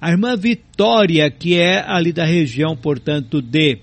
A 0.00 0.10
irmã 0.10 0.36
Vitória, 0.36 1.30
que 1.30 1.58
é 1.58 1.82
ali 1.86 2.12
da 2.12 2.24
região, 2.24 2.76
portanto, 2.76 3.40
de 3.40 3.78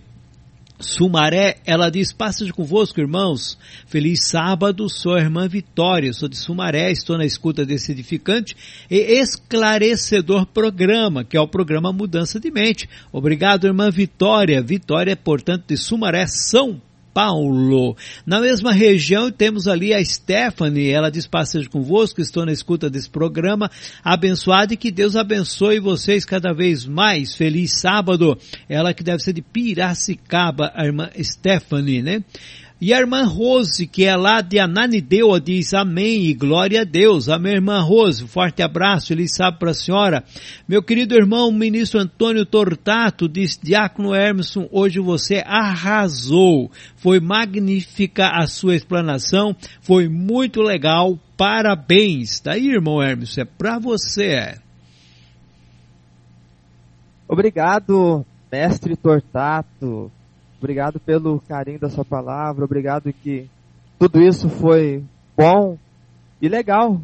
Sumaré, 0.80 1.58
ela 1.66 1.90
diz, 1.90 2.14
paz 2.14 2.40
convosco, 2.52 3.02
irmãos. 3.02 3.58
Feliz 3.86 4.30
sábado, 4.30 4.90
sou 4.90 5.14
a 5.16 5.20
irmã 5.20 5.46
Vitória, 5.46 6.14
sou 6.14 6.30
de 6.30 6.38
Sumaré, 6.38 6.90
estou 6.90 7.18
na 7.18 7.26
escuta 7.26 7.66
desse 7.66 7.92
edificante 7.92 8.56
e 8.90 8.96
esclarecedor 9.20 10.46
programa, 10.46 11.26
que 11.26 11.36
é 11.36 11.42
o 11.42 11.48
programa 11.48 11.92
Mudança 11.92 12.40
de 12.40 12.50
Mente. 12.50 12.90
Obrigado, 13.12 13.68
irmã 13.68 13.92
Vitória. 13.92 14.62
Vitória, 14.62 15.18
portanto, 15.18 15.66
de 15.68 15.76
Sumaré, 15.76 16.26
São 16.28 16.82
Paulo. 17.14 17.96
Na 18.26 18.40
mesma 18.40 18.72
região 18.72 19.32
temos 19.32 19.68
ali 19.68 19.94
a 19.94 20.04
Stephanie, 20.04 20.90
ela 20.90 21.10
diz 21.10 21.28
passeio 21.28 21.70
convosco, 21.70 22.22
estou 22.22 22.46
na 22.46 22.52
escuta 22.52 22.90
desse 22.90 23.10
programa, 23.10 23.70
abençoado 24.04 24.74
e 24.74 24.78
que 24.78 24.92
Deus 24.92 25.16
abençoe 25.16 25.80
vocês 25.80 26.26
cada 26.26 26.54
vez 26.54 26.86
mais. 26.86 27.36
Feliz 27.36 27.80
sábado. 27.80 28.38
Ela 28.68 28.94
que 28.94 29.04
deve 29.04 29.24
ser 29.24 29.34
de 29.34 29.42
Piracicaba, 29.42 30.72
a 30.76 30.86
irmã 30.86 31.10
Stephanie, 31.22 32.02
né? 32.02 32.24
E 32.82 32.94
a 32.94 33.00
irmã 33.00 33.26
Rose, 33.26 33.86
que 33.86 34.06
é 34.06 34.16
lá 34.16 34.40
de 34.40 34.58
Ananindeua, 34.58 35.42
diz 35.42 35.74
amém 35.74 36.28
e 36.28 36.34
glória 36.34 36.82
a 36.82 36.84
Deus. 36.86 37.28
A 37.28 37.38
minha 37.38 37.56
irmã 37.56 37.82
Rose, 37.82 38.26
forte 38.26 38.62
abraço, 38.62 39.12
ele 39.12 39.28
sabe 39.28 39.60
para 39.60 39.72
a 39.72 39.74
senhora. 39.74 40.24
Meu 40.66 40.82
querido 40.82 41.14
irmão, 41.14 41.52
ministro 41.52 42.00
Antônio 42.00 42.46
Tortato, 42.46 43.28
diz 43.28 43.60
Diácono 43.62 44.16
Hermeson, 44.16 44.70
hoje 44.72 45.02
você 45.02 45.44
arrasou. 45.46 46.72
Foi 46.96 47.20
magnífica 47.20 48.30
a 48.30 48.48
sua 48.48 48.78
explanação, 48.78 49.54
foi 49.82 50.08
muito 50.08 50.62
legal, 50.62 51.20
parabéns. 51.36 52.40
Daí, 52.40 52.70
tá 52.70 52.76
irmão 52.76 53.04
Hermeson, 53.04 53.42
é 53.42 53.46
para 53.46 53.78
você. 53.78 54.58
Obrigado, 57.28 58.26
mestre 58.50 58.96
Tortato. 58.96 60.10
Obrigado 60.60 61.00
pelo 61.00 61.40
carinho 61.48 61.80
da 61.80 61.90
sua 61.90 62.04
palavra. 62.04 62.66
Obrigado 62.66 63.14
que 63.14 63.50
tudo 63.98 64.22
isso 64.22 64.50
foi 64.50 65.04
bom 65.36 65.78
e 66.42 66.50
legal. 66.50 67.00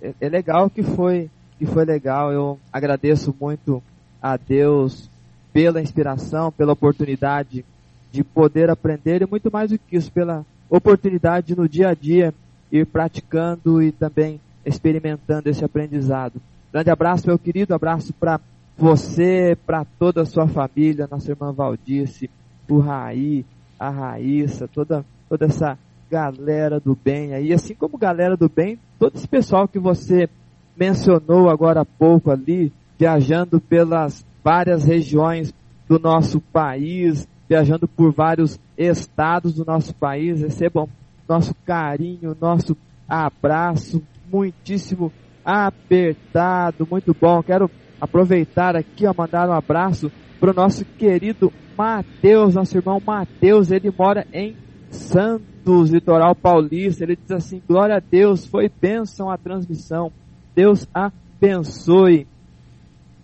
É, 0.00 0.14
é 0.20 0.28
legal 0.28 0.68
que 0.68 0.82
foi 0.82 1.30
que 1.58 1.66
foi 1.66 1.84
legal. 1.84 2.32
Eu 2.32 2.58
agradeço 2.72 3.34
muito 3.40 3.82
a 4.22 4.36
Deus 4.36 5.10
pela 5.52 5.80
inspiração, 5.80 6.52
pela 6.52 6.72
oportunidade 6.72 7.64
de 8.12 8.22
poder 8.22 8.70
aprender 8.70 9.22
e 9.22 9.26
muito 9.26 9.50
mais 9.50 9.70
do 9.70 9.78
que 9.78 9.96
isso, 9.96 10.12
pela 10.12 10.44
oportunidade 10.70 11.48
de 11.48 11.56
no 11.56 11.68
dia 11.68 11.88
a 11.88 11.94
dia 11.94 12.32
ir 12.70 12.86
praticando 12.86 13.82
e 13.82 13.90
também 13.90 14.40
experimentando 14.64 15.48
esse 15.48 15.64
aprendizado. 15.64 16.40
Grande 16.70 16.90
abraço, 16.90 17.26
meu 17.26 17.38
querido, 17.38 17.74
abraço 17.74 18.12
para 18.12 18.38
você, 18.76 19.56
para 19.66 19.84
toda 19.98 20.22
a 20.22 20.26
sua 20.26 20.46
família, 20.46 21.08
nossa 21.10 21.30
irmã 21.30 21.52
Valdice, 21.52 22.30
o 22.68 22.78
Raí, 22.78 23.44
a 23.78 23.90
Raíssa, 23.90 24.68
toda, 24.68 25.04
toda 25.28 25.46
essa 25.46 25.78
galera 26.10 26.80
do 26.80 26.96
bem 26.96 27.34
aí, 27.34 27.52
assim 27.52 27.74
como 27.74 27.98
galera 27.98 28.36
do 28.36 28.48
bem, 28.48 28.78
todo 28.98 29.16
esse 29.16 29.28
pessoal 29.28 29.68
que 29.68 29.78
você 29.78 30.28
mencionou 30.76 31.50
agora 31.50 31.82
há 31.82 31.84
pouco 31.84 32.30
ali, 32.30 32.72
viajando 32.98 33.60
pelas 33.60 34.24
várias 34.42 34.84
regiões 34.84 35.52
do 35.88 35.98
nosso 35.98 36.40
país, 36.40 37.28
viajando 37.48 37.86
por 37.86 38.12
vários 38.12 38.58
estados 38.76 39.54
do 39.54 39.64
nosso 39.64 39.94
país, 39.94 40.40
recebam 40.40 40.88
nosso 41.28 41.54
carinho, 41.66 42.36
nosso 42.40 42.76
abraço, 43.08 44.02
muitíssimo 44.30 45.12
apertado, 45.44 46.86
muito 46.90 47.14
bom. 47.18 47.42
Quero 47.42 47.70
aproveitar 48.00 48.76
aqui, 48.76 49.06
a 49.06 49.14
mandar 49.16 49.48
um 49.48 49.52
abraço 49.52 50.10
para 50.38 50.50
o 50.50 50.54
nosso 50.54 50.84
querido 50.84 51.52
Mateus, 51.78 52.56
nosso 52.56 52.76
irmão 52.76 53.00
Mateus, 53.06 53.70
ele 53.70 53.94
mora 53.96 54.26
em 54.32 54.56
Santos, 54.90 55.90
litoral 55.90 56.34
paulista. 56.34 57.04
Ele 57.04 57.14
diz 57.14 57.30
assim: 57.30 57.62
Glória 57.68 57.96
a 57.96 58.00
Deus, 58.00 58.44
foi 58.44 58.68
bênção 58.68 59.30
a 59.30 59.38
transmissão. 59.38 60.12
Deus 60.56 60.88
abençoe. 60.92 62.26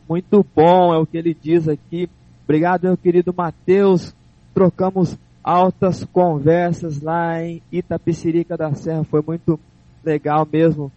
Muito 0.09 0.47
bom 0.55 0.95
é 0.95 0.99
o 0.99 1.05
que 1.05 1.17
ele 1.17 1.35
diz 1.35 1.67
aqui. 1.67 2.09
Obrigado, 2.45 2.85
meu 2.85 2.97
querido 2.97 3.35
Mateus. 3.37 4.15
Trocamos 4.55 5.19
altas 5.43 6.05
conversas 6.05 7.03
lá 7.03 7.43
em 7.43 7.61
Itapecerica 7.73 8.57
da 8.57 8.73
Serra. 8.73 9.03
Foi 9.03 9.23
muito 9.27 9.59
legal 10.05 10.47
mesmo 10.51 10.93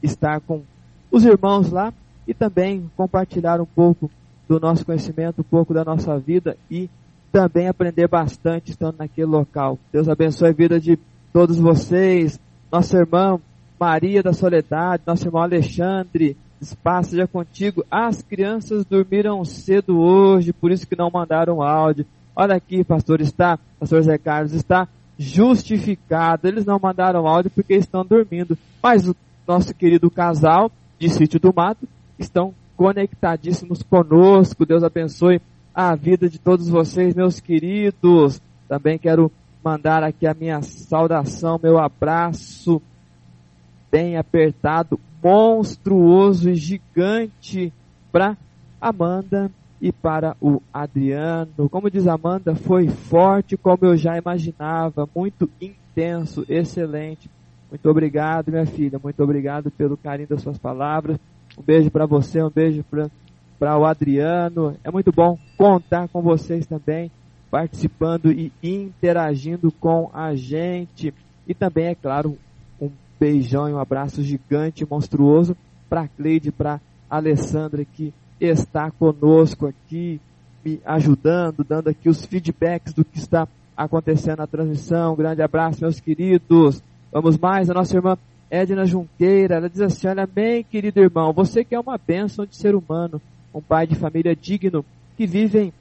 estar 0.00 0.40
com 0.40 0.62
os 1.10 1.24
irmãos 1.24 1.72
lá 1.72 1.92
e 2.28 2.32
também 2.32 2.88
compartilhar 2.96 3.60
um 3.60 3.66
pouco 3.66 4.08
do 4.48 4.60
nosso 4.60 4.86
conhecimento, 4.86 5.40
um 5.40 5.44
pouco 5.44 5.74
da 5.74 5.84
nossa 5.84 6.16
vida 6.18 6.56
e 6.70 6.88
também 7.30 7.68
aprender 7.68 8.08
bastante 8.08 8.70
estando 8.70 8.96
naquele 8.98 9.26
local. 9.26 9.78
Deus 9.92 10.08
abençoe 10.08 10.48
a 10.48 10.52
vida 10.52 10.80
de 10.80 10.98
todos 11.32 11.58
vocês, 11.58 12.38
nossa 12.70 12.98
irmã 12.98 13.38
Maria 13.78 14.22
da 14.22 14.32
Soledade, 14.32 15.02
nosso 15.06 15.26
irmão 15.26 15.42
Alexandre, 15.42 16.36
espaço 16.60 17.10
seja 17.10 17.26
contigo. 17.26 17.84
As 17.90 18.22
crianças 18.22 18.84
dormiram 18.84 19.44
cedo 19.44 19.98
hoje, 19.98 20.52
por 20.52 20.70
isso 20.70 20.86
que 20.86 20.96
não 20.96 21.10
mandaram 21.10 21.62
áudio. 21.62 22.04
Olha 22.34 22.56
aqui, 22.56 22.84
pastor, 22.84 23.20
está, 23.20 23.58
pastor 23.78 24.02
Zé 24.02 24.18
Carlos, 24.18 24.52
está 24.52 24.88
justificado. 25.18 26.46
Eles 26.46 26.64
não 26.64 26.78
mandaram 26.78 27.26
áudio 27.26 27.50
porque 27.50 27.74
estão 27.74 28.04
dormindo. 28.04 28.56
Mas 28.82 29.08
o 29.08 29.16
nosso 29.46 29.74
querido 29.74 30.10
casal 30.10 30.70
de 30.98 31.08
Sítio 31.08 31.40
do 31.40 31.52
Mato 31.54 31.88
estão 32.18 32.54
conectadíssimos 32.76 33.82
conosco. 33.82 34.64
Deus 34.64 34.82
abençoe 34.82 35.40
a 35.74 35.94
vida 35.94 36.28
de 36.28 36.38
todos 36.38 36.68
vocês, 36.68 37.14
meus 37.14 37.40
queridos. 37.40 38.40
Também 38.68 38.98
quero 38.98 39.30
mandar 39.62 40.02
aqui 40.02 40.26
a 40.26 40.34
minha 40.34 40.62
saudação, 40.62 41.60
meu 41.62 41.78
abraço 41.78 42.80
bem 43.90 44.16
apertado, 44.16 44.98
monstruoso 45.22 46.50
e 46.50 46.54
gigante 46.54 47.72
para 48.12 48.36
Amanda 48.80 49.50
e 49.80 49.90
para 49.92 50.36
o 50.40 50.62
Adriano. 50.72 51.68
Como 51.68 51.90
diz 51.90 52.06
Amanda, 52.06 52.54
foi 52.54 52.88
forte 52.88 53.56
como 53.56 53.86
eu 53.86 53.96
já 53.96 54.16
imaginava, 54.16 55.08
muito 55.14 55.50
intenso, 55.60 56.44
excelente. 56.48 57.28
Muito 57.70 57.88
obrigado, 57.88 58.50
minha 58.50 58.66
filha. 58.66 58.98
Muito 59.02 59.22
obrigado 59.22 59.70
pelo 59.70 59.96
carinho 59.96 60.28
das 60.28 60.42
suas 60.42 60.58
palavras. 60.58 61.18
Um 61.56 61.62
beijo 61.62 61.90
para 61.90 62.06
você, 62.06 62.42
um 62.42 62.50
beijo 62.50 62.84
para 62.90 63.08
para 63.60 63.78
o 63.78 63.84
Adriano. 63.84 64.74
É 64.82 64.90
muito 64.90 65.12
bom 65.12 65.38
contar 65.58 66.08
com 66.08 66.22
vocês 66.22 66.66
também, 66.66 67.10
participando 67.50 68.32
e 68.32 68.50
interagindo 68.62 69.70
com 69.70 70.10
a 70.14 70.34
gente. 70.34 71.12
E 71.46 71.52
também, 71.52 71.88
é 71.88 71.94
claro, 71.94 72.38
um 72.80 72.90
beijão 73.20 73.68
e 73.68 73.74
um 73.74 73.78
abraço 73.78 74.22
gigante, 74.22 74.88
monstruoso 74.90 75.54
para 75.90 76.02
a 76.02 76.08
Cleide, 76.08 76.50
para 76.50 76.80
a 77.10 77.16
Alessandra 77.18 77.84
que 77.84 78.14
está 78.40 78.90
conosco 78.90 79.66
aqui, 79.66 80.18
me 80.64 80.80
ajudando, 80.86 81.62
dando 81.62 81.88
aqui 81.88 82.08
os 82.08 82.24
feedbacks 82.24 82.94
do 82.94 83.04
que 83.04 83.18
está 83.18 83.46
acontecendo 83.76 84.38
na 84.38 84.46
transmissão. 84.46 85.12
Um 85.12 85.16
grande 85.16 85.42
abraço, 85.42 85.82
meus 85.82 86.00
queridos. 86.00 86.82
Vamos 87.12 87.36
mais, 87.36 87.68
a 87.68 87.74
nossa 87.74 87.94
irmã 87.94 88.16
Edna 88.50 88.86
Junqueira, 88.86 89.56
ela 89.56 89.68
diz 89.68 89.82
assim, 89.82 90.08
olha 90.08 90.26
bem, 90.26 90.64
querido 90.64 91.00
irmão, 91.00 91.32
você 91.32 91.62
que 91.62 91.74
é 91.74 91.80
uma 91.80 91.98
bênção 91.98 92.46
de 92.46 92.56
ser 92.56 92.74
humano, 92.74 93.20
um 93.54 93.60
pai 93.60 93.86
de 93.86 93.94
família 93.94 94.34
digno, 94.34 94.84
que 95.16 95.26
vivem 95.26 95.72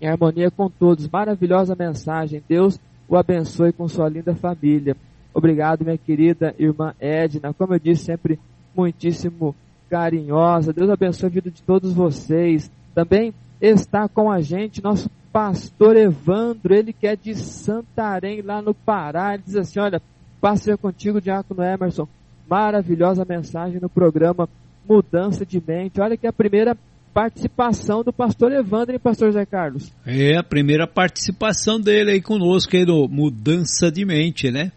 em 0.00 0.08
harmonia 0.08 0.50
com 0.50 0.68
todos. 0.68 1.08
Maravilhosa 1.08 1.76
mensagem. 1.78 2.42
Deus 2.48 2.78
o 3.08 3.16
abençoe 3.16 3.72
com 3.72 3.88
sua 3.88 4.08
linda 4.08 4.34
família. 4.34 4.96
Obrigado, 5.32 5.84
minha 5.84 5.98
querida 5.98 6.54
irmã 6.58 6.94
Edna. 6.98 7.52
Como 7.52 7.74
eu 7.74 7.78
disse, 7.78 8.04
sempre 8.04 8.38
muitíssimo 8.74 9.54
carinhosa. 9.88 10.72
Deus 10.72 10.88
abençoe 10.90 11.26
a 11.26 11.32
vida 11.32 11.50
de 11.50 11.62
todos 11.62 11.92
vocês. 11.92 12.70
Também 12.94 13.34
está 13.60 14.08
com 14.08 14.30
a 14.30 14.40
gente 14.40 14.82
nosso 14.82 15.10
pastor 15.32 15.96
Evandro, 15.96 16.74
ele 16.74 16.92
que 16.92 17.06
é 17.06 17.14
de 17.14 17.34
Santarém, 17.34 18.42
lá 18.42 18.60
no 18.60 18.74
Pará. 18.74 19.34
Ele 19.34 19.42
diz 19.44 19.56
assim: 19.56 19.80
Olha, 19.80 20.00
passeio 20.40 20.78
contigo, 20.78 21.20
Diácono 21.20 21.62
Emerson. 21.62 22.08
Maravilhosa 22.48 23.24
mensagem 23.24 23.80
no 23.80 23.88
programa 23.88 24.48
mudança 24.90 25.46
de 25.46 25.62
mente. 25.64 26.00
Olha 26.00 26.16
que 26.16 26.26
a 26.26 26.32
primeira 26.32 26.76
participação 27.14 28.02
do 28.02 28.12
pastor 28.12 28.50
Evandro 28.50 28.94
e 28.94 28.98
pastor 28.98 29.30
Zé 29.30 29.46
Carlos. 29.46 29.92
É, 30.04 30.36
a 30.36 30.42
primeira 30.42 30.86
participação 30.86 31.80
dele 31.80 32.10
aí 32.12 32.20
conosco 32.20 32.76
aí 32.76 32.84
no 32.84 33.06
Mudança 33.08 33.90
de 33.90 34.04
Mente, 34.04 34.50
né? 34.50 34.72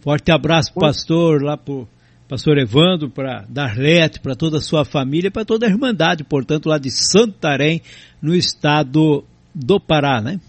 Forte 0.00 0.32
abraço, 0.32 0.72
pastor, 0.74 1.42
lá 1.42 1.56
pro 1.56 1.88
pastor 2.28 2.58
Evandro, 2.58 3.08
para 3.08 3.44
Darlete, 3.48 4.20
para 4.20 4.34
toda 4.34 4.58
a 4.58 4.60
sua 4.60 4.84
família, 4.84 5.30
para 5.30 5.44
toda 5.44 5.66
a 5.66 5.68
Irmandade, 5.68 6.24
portanto, 6.24 6.68
lá 6.68 6.78
de 6.78 6.90
Santarém, 6.90 7.80
no 8.20 8.34
estado 8.34 9.24
do 9.54 9.80
Pará, 9.80 10.20
né? 10.20 10.40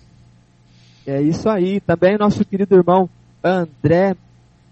É 1.05 1.21
isso 1.21 1.47
aí. 1.49 1.79
Também 1.79 2.17
nosso 2.17 2.43
querido 2.43 2.75
irmão 2.75 3.09
André 3.43 4.15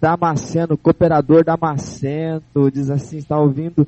Damasceno, 0.06 0.78
cooperador 0.78 1.44
Damasceno, 1.44 2.44
diz 2.72 2.92
assim, 2.92 3.18
está 3.18 3.40
ouvindo 3.40 3.88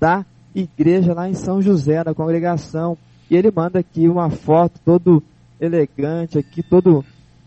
da 0.00 0.24
igreja 0.54 1.12
lá 1.12 1.28
em 1.28 1.34
São 1.34 1.60
José, 1.60 2.02
na 2.02 2.14
congregação. 2.14 2.96
E 3.30 3.36
ele 3.36 3.52
manda 3.54 3.78
aqui 3.78 4.08
uma 4.08 4.30
foto 4.30 4.80
todo 4.82 5.22
elegante 5.60 6.38
aqui, 6.38 6.62
todo 6.62 7.04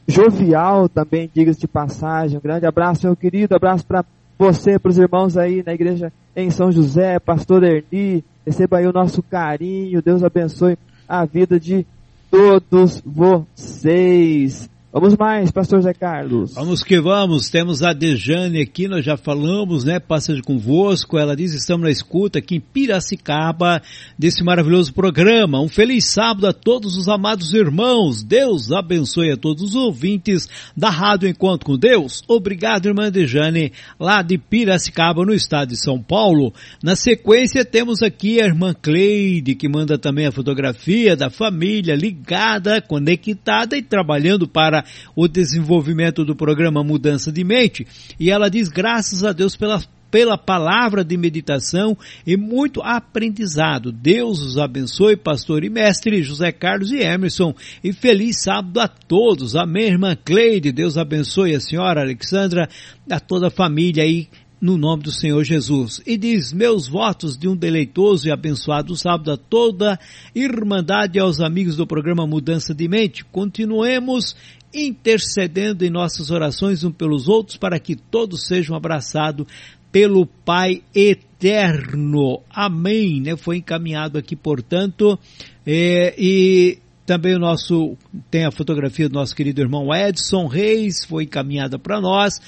jovial 0.08 0.88
também, 0.88 1.32
diga-se 1.34 1.62
de 1.62 1.68
passagem. 1.68 2.38
Um 2.38 2.42
grande 2.42 2.68
abraço, 2.68 3.08
meu 3.08 3.16
querido, 3.16 3.56
abraço 3.56 3.84
para 3.88 4.06
você, 4.38 4.78
para 4.78 4.92
os 4.92 5.00
irmãos 5.00 5.36
aí 5.36 5.64
na 5.66 5.74
igreja 5.74 6.14
em 6.36 6.52
São 6.52 6.72
José, 6.72 7.18
pastor 7.18 7.64
Erni, 7.64 8.24
receba 8.46 8.78
aí 8.78 8.86
o 8.86 8.94
nosso 8.94 9.24
carinho, 9.24 10.00
Deus 10.00 10.24
abençoe 10.24 10.78
a 11.10 11.26
vida 11.26 11.60
de 11.60 11.88
todos 12.30 13.02
vocês. 13.04 14.70
Vamos 14.94 15.16
mais, 15.16 15.50
pastor 15.52 15.82
Zé 15.82 15.94
Carlos. 15.94 16.54
Vamos 16.54 16.84
que 16.84 17.00
vamos, 17.00 17.50
temos 17.50 17.82
a 17.82 17.94
Dejane 17.94 18.60
aqui, 18.60 18.90
nós 18.90 19.06
já 19.06 19.16
falamos, 19.16 19.86
né, 19.86 20.02
passa 20.02 20.34
convosco, 20.42 21.18
ela 21.18 21.34
diz, 21.34 21.54
estamos 21.54 21.86
na 21.86 21.90
escuta 21.90 22.40
aqui 22.40 22.56
em 22.56 22.60
Piracicaba, 22.60 23.82
desse 24.20 24.44
maravilhoso 24.44 24.94
programa. 24.94 25.62
Um 25.62 25.70
feliz 25.70 26.04
sábado 26.08 26.46
a 26.46 26.52
todos 26.52 26.98
os 26.98 27.08
amados 27.08 27.54
irmãos, 27.54 28.22
Deus 28.22 28.70
abençoe 28.70 29.32
a 29.32 29.38
todos 29.38 29.64
os 29.64 29.76
ouvintes 29.76 30.50
da 30.76 30.90
Rádio 30.90 31.30
Encontro 31.30 31.68
com 31.68 31.78
Deus. 31.78 32.22
Obrigado, 32.28 32.88
irmã 32.88 33.10
Dejane, 33.10 33.72
lá 33.98 34.22
de 34.22 34.38
Piracicaba, 34.38 35.24
no 35.24 35.34
estado 35.34 35.70
de 35.70 35.78
São 35.78 36.02
Paulo. 36.02 36.54
Na 36.84 36.98
sequência 36.98 37.64
temos 37.64 38.02
aqui 38.02 38.42
a 38.42 38.46
irmã 38.46 38.74
Cleide, 38.74 39.56
que 39.56 39.70
manda 39.70 39.98
também 39.98 40.28
a 40.28 40.34
fotografia 40.34 41.16
da 41.16 41.30
família 41.30 41.96
ligada, 41.96 42.82
conectada 42.82 43.78
e 43.78 43.82
trabalhando 43.82 44.50
para 44.50 44.81
o 45.16 45.28
desenvolvimento 45.28 46.24
do 46.24 46.36
programa 46.36 46.84
Mudança 46.84 47.32
de 47.32 47.44
Mente. 47.44 47.86
E 48.20 48.30
ela 48.32 48.50
diz 48.50 48.68
graças 48.68 49.24
a 49.24 49.32
Deus 49.32 49.56
pela 49.56 49.82
pela 50.12 50.38
palavra 50.38 51.06
de 51.06 51.16
meditação 51.16 51.98
e 52.28 52.36
muito 52.36 52.82
aprendizado. 52.84 53.94
Deus 53.94 54.42
os 54.42 54.58
abençoe, 54.58 55.16
pastor 55.16 55.64
e 55.64 55.70
mestre 55.70 56.22
José 56.22 56.52
Carlos 56.52 56.92
e 56.92 56.98
Emerson. 56.98 57.56
E 57.82 57.94
feliz 57.94 58.44
sábado 58.44 58.78
a 58.82 58.90
todos. 58.90 59.56
Amém, 59.56 59.86
irmã 59.86 60.16
Cleide. 60.16 60.74
Deus 60.74 60.98
abençoe 60.98 61.56
a 61.56 61.62
senhora 61.62 62.02
Alexandra, 62.02 62.68
a 63.10 63.20
toda 63.22 63.48
a 63.48 63.52
família 63.52 64.04
aí 64.04 64.28
no 64.62 64.78
nome 64.78 65.02
do 65.02 65.12
Senhor 65.12 65.44
Jesus. 65.44 66.02
E 66.06 66.16
diz, 66.16 66.54
meus 66.54 66.88
votos 66.88 67.36
de 67.36 67.48
um 67.48 67.56
deleitoso 67.56 68.28
e 68.28 68.32
abençoado 68.32 68.96
sábado 68.96 69.32
a 69.32 69.38
toda 69.38 70.00
irmandade 70.36 71.18
e 71.18 71.22
aos 71.22 71.40
amigos 71.40 71.76
do 71.76 71.88
programa 71.88 72.28
Mudança 72.28 72.76
de 72.76 72.88
Mente. 72.88 73.26
Continuemos 73.26 74.36
intercedendo 74.74 75.86
em 75.86 75.90
nossas 75.90 76.32
orações 76.32 76.84
uns 76.84 76.94
pelos 76.94 77.28
outros 77.28 77.58
para 77.58 77.80
que 77.80 77.96
todos 77.96 78.48
sejam 78.48 78.76
abraçados 78.76 79.46
pelo 79.92 80.26
Pai 80.26 80.82
eterno. 80.96 82.42
Amém. 82.50 83.22
Né? 83.22 83.36
Foi 83.36 83.58
encaminhado 83.58 84.18
aqui, 84.18 84.36
portanto, 84.36 85.20
é, 85.66 86.16
e 86.18 86.80
também 87.06 87.36
o 87.36 87.40
nosso 87.40 87.98
tem 88.30 88.46
a 88.46 88.52
fotografia 88.52 89.10
do 89.10 89.16
nosso 89.16 89.36
querido 89.36 89.62
irmão 89.62 89.94
Edson 89.94 90.48
Reis, 90.48 91.04
foi 91.06 91.26
encaminhada 91.26 91.78
para 91.78 92.00
nós. 92.00 92.40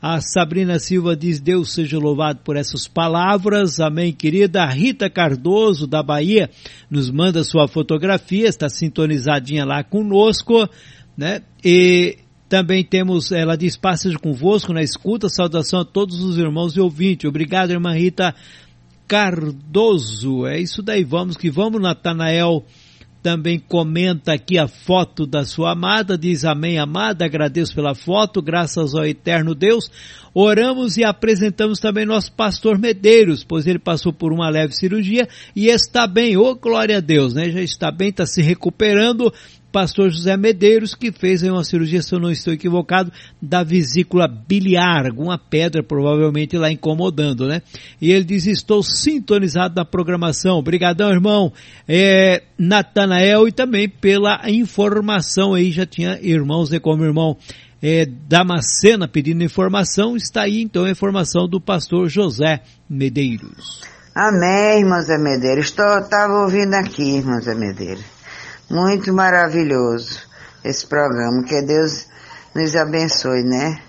A 0.00 0.20
Sabrina 0.20 0.78
Silva 0.78 1.16
diz, 1.16 1.40
Deus 1.40 1.72
seja 1.72 1.98
louvado 1.98 2.38
por 2.44 2.56
essas 2.56 2.86
palavras. 2.86 3.80
Amém, 3.80 4.12
querida. 4.12 4.62
A 4.62 4.70
Rita 4.70 5.10
Cardoso, 5.10 5.88
da 5.88 6.04
Bahia, 6.04 6.48
nos 6.88 7.10
manda 7.10 7.42
sua 7.42 7.66
fotografia, 7.66 8.46
está 8.46 8.68
sintonizadinha 8.68 9.64
lá 9.64 9.82
conosco 9.82 10.68
né? 11.18 11.42
E 11.64 12.18
também 12.48 12.84
temos, 12.84 13.32
ela 13.32 13.56
diz, 13.56 13.76
passagem 13.76 14.16
convosco 14.16 14.72
na 14.72 14.82
escuta, 14.82 15.28
saudação 15.28 15.80
a 15.80 15.84
todos 15.84 16.22
os 16.22 16.38
irmãos 16.38 16.76
e 16.76 16.80
ouvintes. 16.80 17.28
Obrigado, 17.28 17.72
irmã 17.72 17.92
Rita 17.92 18.32
Cardoso. 19.08 20.46
É 20.46 20.60
isso 20.60 20.80
daí, 20.80 21.02
vamos 21.02 21.36
que 21.36 21.50
vamos, 21.50 21.82
Natanael 21.82 22.64
também 23.22 23.58
comenta 23.58 24.32
aqui 24.32 24.56
a 24.58 24.68
foto 24.68 25.26
da 25.26 25.44
sua 25.44 25.72
amada, 25.72 26.16
diz 26.16 26.44
amém, 26.44 26.78
amada, 26.78 27.24
agradeço 27.24 27.74
pela 27.74 27.94
foto, 27.94 28.40
graças 28.40 28.94
ao 28.94 29.04
eterno 29.04 29.54
Deus. 29.54 29.90
Oramos 30.32 30.96
e 30.96 31.04
apresentamos 31.04 31.80
também 31.80 32.06
nosso 32.06 32.32
pastor 32.32 32.78
Medeiros, 32.78 33.42
pois 33.42 33.66
ele 33.66 33.80
passou 33.80 34.12
por 34.12 34.32
uma 34.32 34.48
leve 34.48 34.72
cirurgia 34.72 35.28
e 35.54 35.66
está 35.66 36.06
bem, 36.06 36.36
ô 36.36 36.44
oh, 36.44 36.54
glória 36.54 36.98
a 36.98 37.00
Deus, 37.00 37.34
né? 37.34 37.50
Já 37.50 37.60
está 37.60 37.90
bem, 37.90 38.10
está 38.10 38.24
se 38.24 38.40
recuperando 38.40 39.32
pastor 39.72 40.10
José 40.10 40.36
Medeiros, 40.36 40.94
que 40.94 41.12
fez 41.12 41.42
uma 41.42 41.64
cirurgia, 41.64 42.02
se 42.02 42.14
eu 42.14 42.20
não 42.20 42.30
estou 42.30 42.52
equivocado, 42.52 43.12
da 43.40 43.62
vesícula 43.62 44.26
biliar, 44.26 45.06
alguma 45.06 45.38
pedra 45.38 45.82
provavelmente 45.82 46.56
lá 46.56 46.70
incomodando, 46.70 47.46
né? 47.46 47.62
E 48.00 48.10
ele 48.10 48.24
diz, 48.24 48.46
estou 48.46 48.82
sintonizado 48.82 49.74
na 49.74 49.84
programação. 49.84 50.58
Obrigadão, 50.58 51.10
irmão. 51.10 51.52
É, 51.86 52.42
Natanael 52.58 53.46
e 53.46 53.52
também 53.52 53.88
pela 53.88 54.50
informação 54.50 55.54
aí, 55.54 55.70
já 55.70 55.86
tinha 55.86 56.18
irmãos 56.20 56.72
e 56.72 56.80
como 56.80 57.04
irmão 57.04 57.36
é, 57.82 58.06
Damascena 58.06 59.06
pedindo 59.06 59.44
informação, 59.44 60.16
está 60.16 60.42
aí 60.42 60.62
então 60.62 60.84
a 60.84 60.90
informação 60.90 61.48
do 61.48 61.60
pastor 61.60 62.08
José 62.08 62.60
Medeiros. 62.88 63.82
Amém, 64.14 64.80
irmão 64.80 65.00
Zé 65.00 65.16
Medeiros. 65.16 65.66
Estava 65.66 66.42
ouvindo 66.42 66.74
aqui, 66.74 67.18
irmão 67.18 67.40
Zé 67.40 67.54
Medeiros. 67.54 68.17
Muito 68.70 69.14
maravilhoso 69.14 70.20
esse 70.62 70.86
programa. 70.86 71.42
Que 71.42 71.62
Deus 71.62 72.06
nos 72.54 72.76
abençoe, 72.76 73.42
né? 73.42 73.82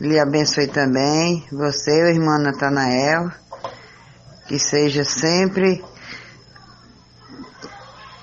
Lhe 0.00 0.18
abençoe 0.18 0.66
também, 0.66 1.46
você, 1.52 2.02
o 2.02 2.08
irmão 2.08 2.36
Natanael, 2.38 3.30
que 4.48 4.58
seja 4.58 5.04
sempre 5.04 5.82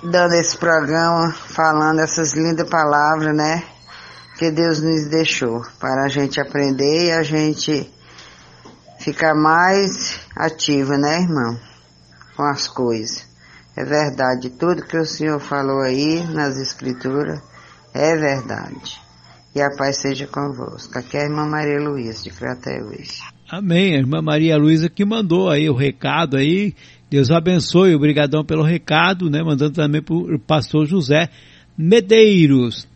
dando 0.03 0.33
esse 0.33 0.57
programa, 0.57 1.31
falando 1.31 2.01
essas 2.01 2.33
lindas 2.33 2.67
palavras, 2.69 3.33
né? 3.33 3.63
Que 4.37 4.51
Deus 4.51 4.81
nos 4.81 5.05
deixou 5.07 5.61
para 5.79 6.03
a 6.03 6.09
gente 6.09 6.41
aprender 6.41 7.05
e 7.05 7.11
a 7.11 7.23
gente 7.23 7.89
ficar 8.99 9.33
mais 9.33 10.19
ativo, 10.35 10.97
né, 10.97 11.21
irmão? 11.21 11.57
Com 12.35 12.43
as 12.43 12.67
coisas. 12.67 13.32
É 13.75 13.83
verdade, 13.83 14.51
tudo 14.51 14.85
que 14.85 14.97
o 14.97 15.05
Senhor 15.05 15.39
falou 15.39 15.81
aí 15.81 16.23
nas 16.31 16.57
Escrituras 16.57 17.41
é 17.93 18.15
verdade. 18.15 19.01
E 19.55 19.61
a 19.61 19.69
paz 19.69 19.97
seja 19.97 20.25
convosco. 20.27 20.97
Aqui 20.97 21.17
é 21.17 21.21
a 21.21 21.25
irmã 21.25 21.45
Maria 21.45 21.79
Luísa, 21.79 22.23
de 22.23 22.31
Crateus. 22.31 23.21
Amém. 23.49 23.95
A 23.95 23.99
irmã 23.99 24.21
Maria 24.21 24.57
Luísa 24.57 24.89
que 24.89 25.05
mandou 25.05 25.49
aí 25.49 25.69
o 25.69 25.75
recado 25.75 26.37
aí. 26.37 26.73
Deus 27.09 27.29
abençoe. 27.29 27.93
Obrigadão 27.93 28.43
pelo 28.43 28.63
recado, 28.63 29.29
né? 29.29 29.43
Mandando 29.43 29.73
também 29.73 30.01
para 30.01 30.15
o 30.15 30.39
pastor 30.39 30.87
José 30.87 31.29
Medeiros. 31.77 32.87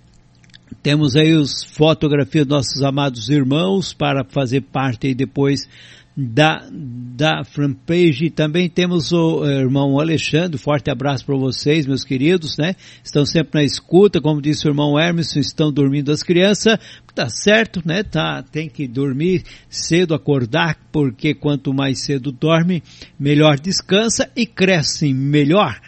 Temos 0.82 1.16
aí 1.16 1.34
os 1.34 1.64
fotografias 1.64 2.46
dos 2.46 2.58
nossos 2.58 2.82
amados 2.82 3.30
irmãos 3.30 3.94
para 3.94 4.24
fazer 4.24 4.62
parte 4.62 5.08
aí 5.08 5.14
depois 5.14 5.70
da, 6.18 6.68
da 6.72 7.44
fanpage. 7.44 8.32
Também 8.32 8.68
temos 8.68 9.12
o 9.12 9.46
eh, 9.46 9.60
irmão 9.60 10.00
Alexandre, 10.00 10.58
forte 10.58 10.90
abraço 10.90 11.24
para 11.24 11.38
vocês, 11.38 11.86
meus 11.86 12.04
queridos, 12.04 12.58
né? 12.58 12.76
Estão 13.04 13.24
sempre 13.24 13.60
na 13.60 13.64
escuta, 13.64 14.20
como 14.20 14.42
disse 14.42 14.68
o 14.68 14.72
irmão 14.72 15.00
Hermes, 15.00 15.36
estão 15.36 15.72
dormindo 15.72 16.12
as 16.12 16.24
crianças, 16.24 16.80
tá 17.14 17.30
certo, 17.30 17.84
né? 17.86 18.02
Tá, 18.02 18.42
tem 18.42 18.68
que 18.68 18.88
dormir 18.88 19.44
cedo, 19.70 20.16
acordar, 20.16 20.80
porque 20.92 21.36
quanto 21.36 21.72
mais 21.72 22.04
cedo 22.04 22.32
dorme, 22.32 22.82
melhor 23.20 23.60
descansa 23.60 24.28
e 24.36 24.48
cresce 24.48 25.14
melhor. 25.14 25.80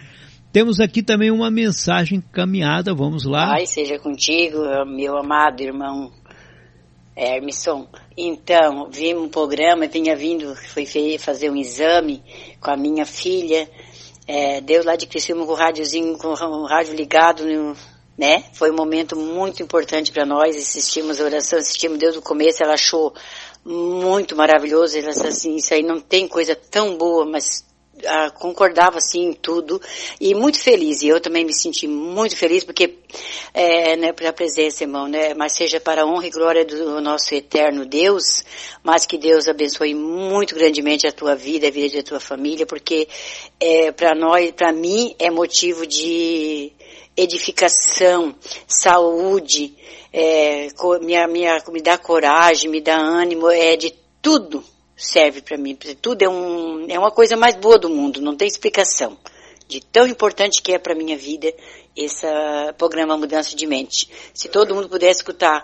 Temos 0.51 0.79
aqui 0.79 1.01
também 1.01 1.31
uma 1.31 1.49
mensagem 1.49 2.21
caminhada, 2.31 2.93
vamos 2.93 3.23
lá. 3.23 3.47
Pai 3.47 3.65
seja 3.65 3.97
contigo, 3.99 4.57
meu 4.85 5.17
amado 5.17 5.61
irmão 5.61 6.11
Hermisson. 7.19 7.87
Então, 8.17 8.87
vi 8.89 9.13
um 9.13 9.27
programa, 9.27 9.87
vinha 9.87 10.15
vindo, 10.15 10.55
fui 10.55 10.85
fazer 11.17 11.49
um 11.49 11.57
exame 11.57 12.23
com 12.61 12.71
a 12.71 12.77
minha 12.77 13.05
filha. 13.05 13.69
É, 14.25 14.61
deu 14.61 14.83
lá 14.85 14.95
de 14.95 15.07
Criciúma 15.07 15.45
com 15.45 15.51
o 15.51 15.55
rádiozinho, 15.55 16.17
com 16.17 16.29
o 16.29 16.65
rádio 16.65 16.93
ligado, 16.93 17.43
né? 18.17 18.43
Foi 18.53 18.71
um 18.71 18.75
momento 18.75 19.15
muito 19.15 19.61
importante 19.61 20.11
para 20.11 20.25
nós. 20.25 20.55
Assistimos 20.55 21.19
a 21.19 21.25
oração, 21.25 21.59
assistimos 21.59 21.97
desde 21.97 22.19
o 22.19 22.21
começo. 22.21 22.63
Ela 22.63 22.75
achou 22.75 23.13
muito 23.65 24.35
maravilhoso. 24.35 24.97
Ela 24.97 25.09
disse 25.09 25.27
assim, 25.27 25.55
isso 25.55 25.73
aí 25.73 25.83
não 25.83 25.99
tem 25.99 26.27
coisa 26.27 26.55
tão 26.55 26.95
boa, 26.95 27.25
mas 27.25 27.65
ah, 28.05 28.31
concordava 28.31 28.97
assim 28.97 29.29
em 29.29 29.33
tudo 29.33 29.81
e 30.19 30.33
muito 30.33 30.59
feliz. 30.59 31.01
E 31.01 31.07
eu 31.07 31.19
também 31.19 31.45
me 31.45 31.53
senti 31.53 31.87
muito 31.87 32.35
feliz 32.35 32.63
porque 32.63 32.97
é, 33.53 33.95
né, 33.95 34.13
pela 34.13 34.31
presença, 34.31 34.83
irmão, 34.83 35.07
né? 35.07 35.33
Mas 35.33 35.53
seja 35.53 35.79
para 35.79 36.03
a 36.03 36.05
honra 36.05 36.27
e 36.27 36.31
glória 36.31 36.65
do 36.65 37.01
nosso 37.01 37.33
eterno 37.33 37.85
Deus, 37.85 38.43
mas 38.83 39.05
que 39.05 39.17
Deus 39.17 39.47
abençoe 39.47 39.93
muito 39.93 40.55
grandemente 40.55 41.07
a 41.07 41.11
tua 41.11 41.35
vida, 41.35 41.67
a 41.67 41.71
vida 41.71 41.97
da 41.97 42.03
tua 42.03 42.19
família, 42.19 42.65
porque 42.65 43.07
é, 43.59 43.91
para 43.91 44.13
nós, 44.15 44.51
para 44.51 44.71
mim, 44.71 45.15
é 45.19 45.29
motivo 45.29 45.85
de 45.85 46.71
edificação, 47.17 48.35
saúde, 48.67 49.75
é, 50.13 50.67
minha, 51.01 51.27
minha, 51.27 51.63
me 51.69 51.81
dá 51.81 51.97
coragem, 51.97 52.69
me 52.69 52.81
dá 52.81 52.97
ânimo, 52.97 53.49
é 53.49 53.75
de 53.75 53.93
tudo 54.21 54.63
serve 54.99 55.41
para 55.41 55.57
mim. 55.57 55.75
Tudo 56.01 56.21
é, 56.21 56.29
um, 56.29 56.85
é 56.89 56.99
uma 56.99 57.11
coisa 57.11 57.37
mais 57.37 57.55
boa 57.55 57.79
do 57.79 57.89
mundo, 57.89 58.21
não 58.21 58.35
tem 58.35 58.47
explicação. 58.47 59.17
De 59.67 59.79
tão 59.79 60.07
importante 60.07 60.61
que 60.61 60.73
é 60.73 60.79
para 60.79 60.95
minha 60.95 61.15
vida 61.15 61.53
esse 61.95 62.25
programa 62.77 63.15
Mudança 63.15 63.55
de 63.55 63.65
Mente. 63.67 64.09
Se 64.33 64.49
todo 64.49 64.73
mundo 64.73 64.89
pudesse 64.89 65.19
escutar 65.19 65.63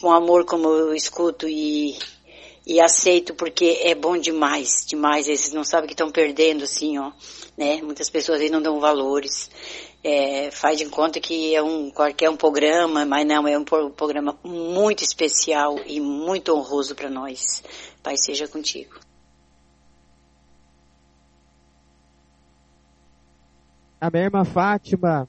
com 0.00 0.12
amor 0.12 0.44
como 0.44 0.68
eu 0.68 0.94
escuto 0.94 1.48
e, 1.48 1.96
e 2.66 2.80
aceito, 2.80 3.34
porque 3.34 3.80
é 3.82 3.94
bom 3.94 4.16
demais, 4.16 4.84
demais. 4.86 5.28
Eles 5.28 5.52
não 5.52 5.64
sabem 5.64 5.86
que 5.86 5.92
estão 5.92 6.10
perdendo, 6.10 6.64
assim, 6.64 6.98
ó. 6.98 7.12
Né? 7.56 7.82
Muitas 7.82 8.08
pessoas 8.10 8.40
aí 8.40 8.50
não 8.50 8.62
dão 8.62 8.80
valores. 8.80 9.50
é, 10.04 10.50
faz 10.50 10.76
de 10.76 10.84
conta 10.84 11.18
que 11.18 11.54
é 11.54 11.62
um 11.62 11.90
qualquer 11.90 12.28
um 12.28 12.36
programa, 12.36 13.06
mas 13.06 13.26
não, 13.26 13.48
é 13.48 13.58
um 13.58 13.64
programa 13.64 14.36
muito 14.44 15.02
especial 15.02 15.78
e 15.86 15.98
muito 15.98 16.54
honroso 16.54 16.94
para 16.94 17.08
nós. 17.08 17.64
Pai 18.02 18.18
seja 18.18 18.46
contigo. 18.46 19.00
A 23.98 24.10
minha 24.10 24.24
irmã 24.24 24.44
Fátima, 24.44 25.26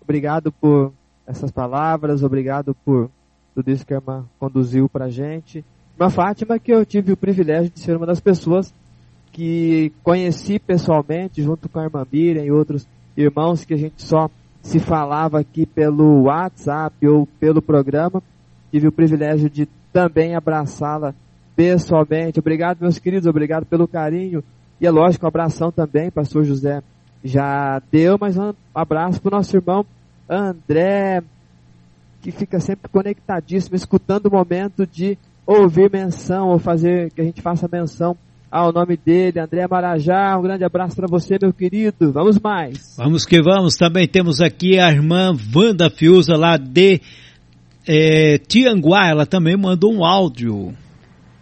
obrigado 0.00 0.52
por 0.52 0.92
essas 1.26 1.50
palavras, 1.50 2.22
obrigado 2.22 2.72
por 2.84 3.10
tudo 3.52 3.68
isso 3.68 3.84
que 3.84 3.92
a 3.92 3.96
irmã 3.96 4.28
conduziu 4.38 4.88
para 4.88 5.10
gente. 5.10 5.64
Irmã 5.94 6.10
Fátima, 6.10 6.58
que 6.58 6.72
eu 6.72 6.84
tive 6.84 7.12
o 7.12 7.16
privilégio 7.16 7.70
de 7.70 7.78
ser 7.78 7.96
uma 7.96 8.06
das 8.06 8.20
pessoas 8.20 8.74
que 9.32 9.92
conheci 10.02 10.58
pessoalmente, 10.58 11.42
junto 11.42 11.68
com 11.68 11.78
a 11.78 11.84
irmã 11.84 12.06
Miriam 12.10 12.44
e 12.44 12.50
outros 12.50 12.86
irmãos 13.16 13.64
que 13.64 13.74
a 13.74 13.76
gente 13.76 14.02
só 14.02 14.28
se 14.60 14.80
falava 14.80 15.38
aqui 15.38 15.66
pelo 15.66 16.22
WhatsApp 16.22 17.06
ou 17.06 17.26
pelo 17.38 17.62
programa. 17.62 18.22
Tive 18.70 18.88
o 18.88 18.92
privilégio 18.92 19.48
de 19.48 19.68
também 19.92 20.34
abraçá-la 20.34 21.14
pessoalmente. 21.54 22.40
Obrigado, 22.40 22.80
meus 22.80 22.98
queridos, 22.98 23.26
obrigado 23.28 23.64
pelo 23.64 23.86
carinho. 23.86 24.42
E 24.80 24.86
é 24.86 24.90
lógico, 24.90 25.24
um 25.24 25.28
abração 25.28 25.70
também, 25.70 26.10
pastor 26.10 26.44
José 26.44 26.82
já 27.24 27.80
deu, 27.90 28.18
mas 28.20 28.36
um 28.36 28.52
abraço 28.74 29.20
para 29.20 29.34
o 29.34 29.36
nosso 29.38 29.56
irmão 29.56 29.86
André, 30.28 31.22
que 32.20 32.30
fica 32.30 32.60
sempre 32.60 32.90
conectadíssimo, 32.90 33.74
escutando 33.74 34.26
o 34.26 34.30
momento 34.30 34.86
de 34.86 35.16
ouvir 35.46 35.90
menção 35.90 36.48
ou 36.48 36.58
fazer 36.58 37.12
que 37.12 37.20
a 37.20 37.24
gente 37.24 37.42
faça 37.42 37.68
menção 37.70 38.16
ao 38.50 38.72
nome 38.72 38.96
dele, 38.96 39.40
André 39.40 39.66
Marajá. 39.68 40.38
Um 40.38 40.42
grande 40.42 40.64
abraço 40.64 40.94
para 40.94 41.08
você, 41.08 41.36
meu 41.42 41.52
querido. 41.52 42.12
Vamos 42.12 42.38
mais. 42.38 42.96
Vamos 42.96 43.26
que 43.26 43.42
vamos. 43.42 43.74
Também 43.74 44.06
temos 44.06 44.40
aqui 44.40 44.78
a 44.78 44.90
irmã 44.90 45.32
Wanda 45.54 45.90
Fiuza, 45.90 46.36
lá 46.36 46.56
de 46.56 47.00
é, 47.86 48.38
Tianguá. 48.38 49.08
Ela 49.08 49.26
também 49.26 49.56
mandou 49.56 49.92
um 49.92 50.04
áudio. 50.04 50.72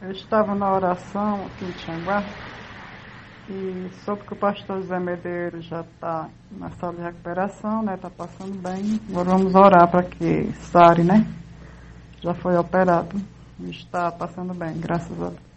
Eu 0.00 0.10
estava 0.10 0.54
na 0.54 0.74
oração 0.74 1.46
aqui 1.46 1.66
em 1.66 1.72
Tianguá 1.72 2.24
e 3.50 3.88
soube 4.04 4.22
que 4.22 4.32
o 4.32 4.36
pastor 4.36 4.80
Zé 4.80 4.98
Medeiros 4.98 5.66
já 5.66 5.82
está 5.82 6.30
na 6.50 6.70
sala 6.70 6.94
de 6.94 7.02
recuperação, 7.02 7.82
né? 7.82 7.94
Está 7.94 8.08
passando 8.08 8.54
bem. 8.54 8.98
Agora 9.10 9.36
vamos 9.36 9.54
orar 9.54 9.86
para 9.90 10.02
que 10.02 10.50
Sari, 10.54 11.04
né? 11.04 11.26
Já 12.22 12.32
foi 12.32 12.56
operado 12.56 13.20
está 13.68 14.10
passando 14.10 14.54
bem, 14.54 14.78
graças 14.78 15.20
a 15.20 15.30
Deus. 15.30 15.52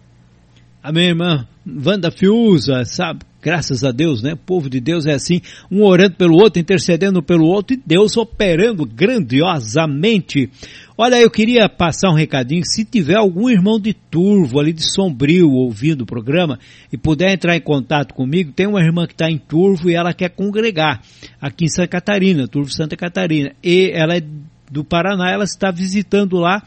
Amém, 0.86 1.08
irmã. 1.08 1.48
Wanda 1.66 2.12
Fiuza, 2.12 2.86
sabe? 2.86 3.22
Graças 3.42 3.84
a 3.84 3.92
Deus, 3.92 4.22
né? 4.22 4.34
O 4.34 4.38
povo 4.38 4.70
de 4.70 4.80
Deus 4.80 5.08
é 5.08 5.14
assim, 5.14 5.42
um 5.72 5.84
orando 5.84 6.16
pelo 6.16 6.36
outro, 6.36 6.62
intercedendo 6.62 7.24
pelo 7.24 7.48
outro 7.48 7.76
e 7.76 7.82
Deus 7.84 8.16
operando 8.18 8.86
grandiosamente. 8.86 10.48
Olha, 10.96 11.20
eu 11.20 11.32
queria 11.32 11.68
passar 11.68 12.12
um 12.12 12.16
recadinho, 12.16 12.62
se 12.64 12.86
tiver 12.86 13.18
algum 13.18 13.50
irmão 13.50 13.80
de 13.80 13.96
Turvo, 13.96 14.60
ali 14.60 14.72
de 14.72 14.88
Sombrio, 14.88 15.50
ouvindo 15.50 16.02
o 16.02 16.06
programa, 16.06 16.60
e 16.94 16.98
puder 16.98 17.34
entrar 17.34 17.58
em 17.58 17.62
contato 17.62 18.14
comigo, 18.14 18.52
tem 18.52 18.68
uma 18.68 18.80
irmã 18.80 19.08
que 19.08 19.14
está 19.14 19.28
em 19.28 19.40
Turvo 19.40 19.90
e 19.90 19.96
ela 19.96 20.14
quer 20.14 20.30
congregar 20.30 21.02
aqui 21.42 21.66
em 21.66 21.68
Santa 21.68 21.88
Catarina, 21.88 22.48
Turvo 22.48 22.72
Santa 22.72 22.96
Catarina, 22.96 23.54
e 23.64 23.90
ela 23.92 24.16
é 24.16 24.22
do 24.70 24.84
Paraná, 24.84 25.32
ela 25.32 25.44
está 25.44 25.72
visitando 25.72 26.38
lá 26.38 26.62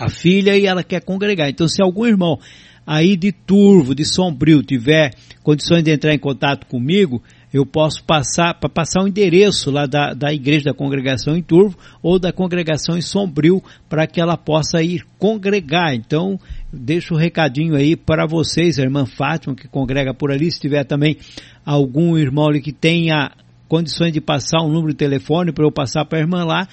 a 0.00 0.08
filha 0.08 0.56
e 0.56 0.66
ela 0.66 0.82
quer 0.82 1.02
congregar. 1.02 1.48
Então, 1.48 1.68
se 1.68 1.82
algum 1.82 2.06
irmão 2.06 2.38
aí 2.86 3.16
de 3.16 3.30
Turvo, 3.30 3.94
de 3.94 4.04
Sombrio, 4.04 4.62
tiver 4.62 5.12
condições 5.42 5.82
de 5.84 5.92
entrar 5.92 6.14
em 6.14 6.18
contato 6.18 6.66
comigo, 6.66 7.22
eu 7.52 7.66
posso 7.66 8.02
passar 8.04 8.54
para 8.54 8.70
passar 8.70 9.02
o 9.02 9.08
endereço 9.08 9.70
lá 9.70 9.84
da, 9.84 10.14
da 10.14 10.32
igreja 10.32 10.66
da 10.66 10.74
congregação 10.74 11.36
em 11.36 11.42
Turvo 11.42 11.76
ou 12.02 12.18
da 12.18 12.32
congregação 12.32 12.96
em 12.96 13.02
Sombrio 13.02 13.62
para 13.88 14.06
que 14.06 14.20
ela 14.20 14.36
possa 14.36 14.82
ir 14.82 15.04
congregar. 15.18 15.94
Então, 15.94 16.38
deixo 16.72 17.14
o 17.14 17.16
um 17.16 17.20
recadinho 17.20 17.74
aí 17.74 17.96
para 17.96 18.26
vocês, 18.26 18.78
a 18.78 18.82
irmã 18.82 19.04
Fátima 19.04 19.54
que 19.54 19.68
congrega 19.68 20.14
por 20.14 20.30
ali, 20.30 20.50
se 20.50 20.60
tiver 20.60 20.84
também 20.84 21.16
algum 21.64 22.16
irmão 22.16 22.48
ali 22.48 22.60
que 22.60 22.72
tenha 22.72 23.32
condições 23.68 24.12
de 24.12 24.20
passar 24.20 24.62
um 24.62 24.68
número 24.68 24.92
de 24.92 24.98
telefone 24.98 25.52
para 25.52 25.64
eu 25.64 25.70
passar 25.70 26.04
para 26.04 26.18
a 26.18 26.22
irmã 26.22 26.44
lá, 26.44 26.66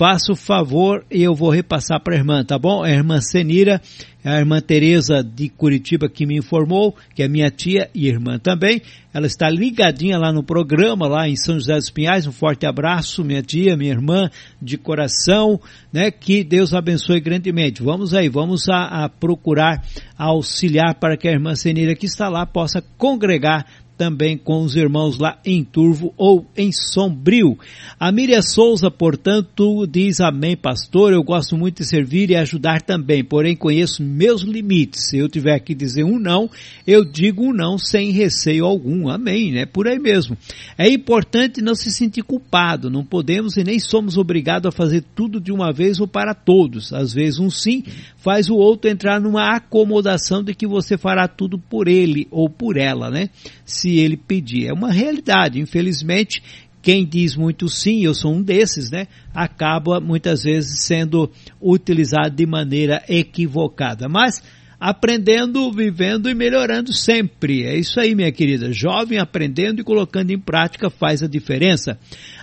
faça 0.00 0.32
o 0.32 0.34
favor 0.34 1.04
e 1.10 1.22
eu 1.22 1.34
vou 1.34 1.50
repassar 1.50 2.02
para 2.02 2.14
a 2.14 2.16
irmã, 2.16 2.42
tá 2.42 2.58
bom? 2.58 2.82
A 2.82 2.88
irmã 2.88 3.20
Senira, 3.20 3.82
a 4.24 4.38
irmã 4.38 4.58
Tereza 4.58 5.22
de 5.22 5.50
Curitiba 5.50 6.08
que 6.08 6.24
me 6.24 6.38
informou, 6.38 6.96
que 7.14 7.22
é 7.22 7.28
minha 7.28 7.50
tia 7.50 7.90
e 7.94 8.08
irmã 8.08 8.38
também. 8.38 8.80
Ela 9.12 9.26
está 9.26 9.50
ligadinha 9.50 10.16
lá 10.16 10.32
no 10.32 10.42
programa, 10.42 11.06
lá 11.06 11.28
em 11.28 11.36
São 11.36 11.56
José 11.56 11.74
dos 11.74 11.90
Pinhais. 11.90 12.26
Um 12.26 12.32
forte 12.32 12.64
abraço, 12.64 13.22
minha 13.22 13.42
tia, 13.42 13.76
minha 13.76 13.90
irmã, 13.90 14.30
de 14.62 14.78
coração, 14.78 15.60
né? 15.92 16.10
Que 16.10 16.42
Deus 16.44 16.72
abençoe 16.72 17.20
grandemente. 17.20 17.82
Vamos 17.82 18.14
aí, 18.14 18.30
vamos 18.30 18.70
a, 18.70 19.04
a 19.04 19.08
procurar 19.10 19.84
auxiliar 20.16 20.94
para 20.94 21.16
que 21.16 21.28
a 21.28 21.32
irmã 21.32 21.54
Senira 21.54 21.94
que 21.94 22.06
está 22.06 22.30
lá 22.30 22.46
possa 22.46 22.82
congregar 22.96 23.66
também 24.00 24.38
com 24.38 24.62
os 24.62 24.76
irmãos 24.76 25.18
lá 25.18 25.38
em 25.44 25.62
Turvo 25.62 26.14
ou 26.16 26.46
em 26.56 26.72
Sombrio. 26.72 27.58
A 27.98 28.10
Miriam 28.10 28.40
Souza, 28.40 28.90
portanto, 28.90 29.86
diz 29.86 30.20
amém, 30.20 30.56
pastor, 30.56 31.12
eu 31.12 31.22
gosto 31.22 31.54
muito 31.54 31.82
de 31.82 31.84
servir 31.86 32.30
e 32.30 32.36
ajudar 32.36 32.80
também, 32.80 33.22
porém 33.22 33.54
conheço 33.54 34.02
meus 34.02 34.40
limites. 34.40 35.10
Se 35.10 35.18
eu 35.18 35.28
tiver 35.28 35.58
que 35.58 35.74
dizer 35.74 36.02
um 36.02 36.18
não, 36.18 36.48
eu 36.86 37.04
digo 37.04 37.42
um 37.42 37.52
não 37.52 37.76
sem 37.76 38.10
receio 38.10 38.64
algum. 38.64 39.10
Amém, 39.10 39.52
né? 39.52 39.66
Por 39.66 39.86
aí 39.86 39.98
mesmo. 39.98 40.34
É 40.78 40.88
importante 40.88 41.60
não 41.60 41.74
se 41.74 41.92
sentir 41.92 42.22
culpado, 42.22 42.88
não 42.88 43.04
podemos 43.04 43.58
e 43.58 43.64
nem 43.64 43.78
somos 43.78 44.16
obrigados 44.16 44.66
a 44.66 44.72
fazer 44.72 45.04
tudo 45.14 45.38
de 45.38 45.52
uma 45.52 45.74
vez 45.74 46.00
ou 46.00 46.08
para 46.08 46.32
todos. 46.32 46.90
Às 46.94 47.12
vezes 47.12 47.38
um 47.38 47.50
sim 47.50 47.84
faz 48.22 48.48
o 48.50 48.54
outro 48.54 48.90
entrar 48.90 49.20
numa 49.20 49.56
acomodação 49.56 50.42
de 50.42 50.54
que 50.54 50.66
você 50.66 50.96
fará 50.96 51.26
tudo 51.26 51.58
por 51.58 51.88
ele 51.88 52.26
ou 52.30 52.48
por 52.48 52.76
ela, 52.76 53.10
né? 53.10 53.30
Se 53.64 53.98
ele 53.98 54.16
pedir. 54.16 54.68
É 54.68 54.72
uma 54.72 54.92
realidade, 54.92 55.60
infelizmente, 55.60 56.42
quem 56.82 57.06
diz 57.06 57.36
muito 57.36 57.68
sim, 57.68 58.04
eu 58.04 58.14
sou 58.14 58.32
um 58.32 58.42
desses, 58.42 58.90
né? 58.90 59.06
Acaba 59.34 60.00
muitas 60.00 60.42
vezes 60.42 60.82
sendo 60.82 61.30
utilizado 61.60 62.34
de 62.34 62.46
maneira 62.46 63.02
equivocada. 63.08 64.08
Mas 64.08 64.42
aprendendo, 64.80 65.70
vivendo 65.70 66.30
e 66.30 66.34
melhorando 66.34 66.90
sempre. 66.90 67.64
É 67.64 67.76
isso 67.76 68.00
aí, 68.00 68.14
minha 68.14 68.32
querida. 68.32 68.72
Jovem 68.72 69.18
aprendendo 69.18 69.80
e 69.80 69.84
colocando 69.84 70.30
em 70.30 70.38
prática 70.38 70.88
faz 70.88 71.22
a 71.22 71.28
diferença. 71.28 71.98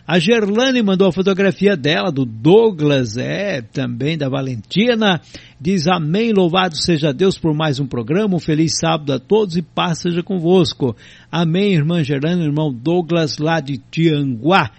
A 0.07 0.19
Gerlane 0.19 0.81
mandou 0.81 1.09
a 1.09 1.11
fotografia 1.11 1.75
dela, 1.75 2.09
do 2.09 2.23
Douglas, 2.23 3.17
é, 3.17 3.61
também 3.61 4.17
da 4.17 4.29
Valentina. 4.29 5.19
Diz 5.59 5.85
amém, 5.85 6.31
louvado 6.31 6.77
seja 6.77 7.11
Deus 7.11 7.37
por 7.37 7.53
mais 7.53 7.77
um 7.77 7.85
programa. 7.85 8.37
Um 8.37 8.39
feliz 8.39 8.77
sábado 8.79 9.11
a 9.11 9.19
todos 9.19 9.57
e 9.57 9.61
paz 9.61 9.99
seja 9.99 10.23
convosco. 10.23 10.95
Amém, 11.29 11.73
irmã 11.73 12.05
Gerlane, 12.05 12.45
irmão 12.45 12.73
Douglas, 12.73 13.37
lá 13.37 13.59
de 13.59 13.79
Tianguá. 13.91 14.71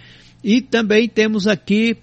E 0.43 0.63
também 0.63 1.07
temos 1.07 1.47
aqui 1.47 1.99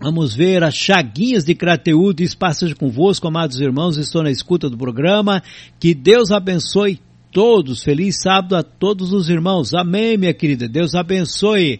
Vamos 0.00 0.34
ver 0.34 0.64
as 0.64 0.74
chaguinhas 0.74 1.44
de 1.44 1.54
Crateú, 1.54 2.12
diz 2.12 2.34
passagem 2.34 2.74
convosco, 2.74 3.28
amados 3.28 3.60
irmãos, 3.60 3.96
estou 3.96 4.20
na 4.20 4.32
escuta 4.32 4.68
do 4.68 4.76
programa. 4.76 5.40
Que 5.78 5.94
Deus 5.94 6.32
abençoe 6.32 6.98
todos. 7.30 7.84
Feliz 7.84 8.20
sábado 8.20 8.56
a 8.56 8.64
todos 8.64 9.12
os 9.12 9.28
irmãos. 9.28 9.72
Amém, 9.74 10.18
minha 10.18 10.34
querida. 10.34 10.68
Deus 10.68 10.96
abençoe. 10.96 11.78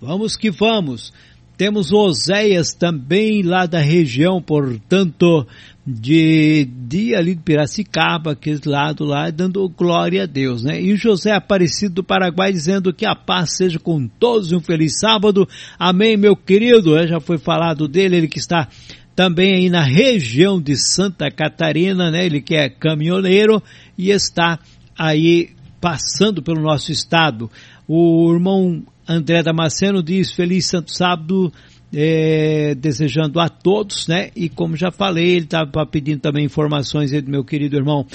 Vamos 0.00 0.36
que 0.36 0.50
vamos. 0.50 1.12
Temos 1.56 1.92
Oséias 1.92 2.74
também 2.74 3.42
lá 3.42 3.64
da 3.64 3.78
região, 3.78 4.42
portanto, 4.42 5.46
de, 5.86 6.68
de 6.88 7.14
ali 7.14 7.34
de 7.36 7.42
Piracicaba, 7.42 8.32
aquele 8.32 8.60
lado 8.66 9.04
lá, 9.04 9.30
dando 9.30 9.68
glória 9.68 10.24
a 10.24 10.26
Deus, 10.26 10.64
né? 10.64 10.80
E 10.80 10.96
José 10.96 11.30
Aparecido 11.32 11.96
do 11.96 12.04
Paraguai 12.04 12.52
dizendo 12.52 12.92
que 12.92 13.06
a 13.06 13.14
paz 13.14 13.56
seja 13.56 13.78
com 13.78 14.08
todos 14.08 14.50
e 14.50 14.56
um 14.56 14.60
feliz 14.60 14.98
sábado. 14.98 15.48
Amém, 15.78 16.16
meu 16.16 16.34
querido. 16.34 17.06
Já 17.06 17.20
foi 17.20 17.38
falado 17.38 17.86
dele, 17.86 18.16
ele 18.16 18.28
que 18.28 18.40
está 18.40 18.66
também 19.14 19.54
aí 19.54 19.70
na 19.70 19.82
região 19.82 20.60
de 20.60 20.76
Santa 20.76 21.30
Catarina, 21.30 22.10
né? 22.10 22.26
Ele 22.26 22.40
que 22.40 22.56
é 22.56 22.68
caminhoneiro 22.68 23.62
e 23.96 24.10
está 24.10 24.58
aí 24.98 25.50
passando 25.80 26.42
pelo 26.42 26.60
nosso 26.60 26.90
estado. 26.90 27.48
O 27.86 28.32
irmão 28.32 28.82
André 29.06 29.42
Damasceno 29.42 30.02
diz 30.02 30.32
Feliz 30.32 30.66
Santo 30.66 30.94
Sábado, 30.94 31.52
é, 31.92 32.74
desejando 32.74 33.38
a 33.38 33.48
todos, 33.48 34.08
né? 34.08 34.30
E 34.34 34.48
como 34.48 34.76
já 34.76 34.90
falei, 34.90 35.36
ele 35.36 35.44
estava 35.44 35.86
pedindo 35.86 36.20
também 36.20 36.44
informações 36.44 37.10
do 37.10 37.30
meu 37.30 37.44
querido 37.44 37.76
irmão 37.76 38.06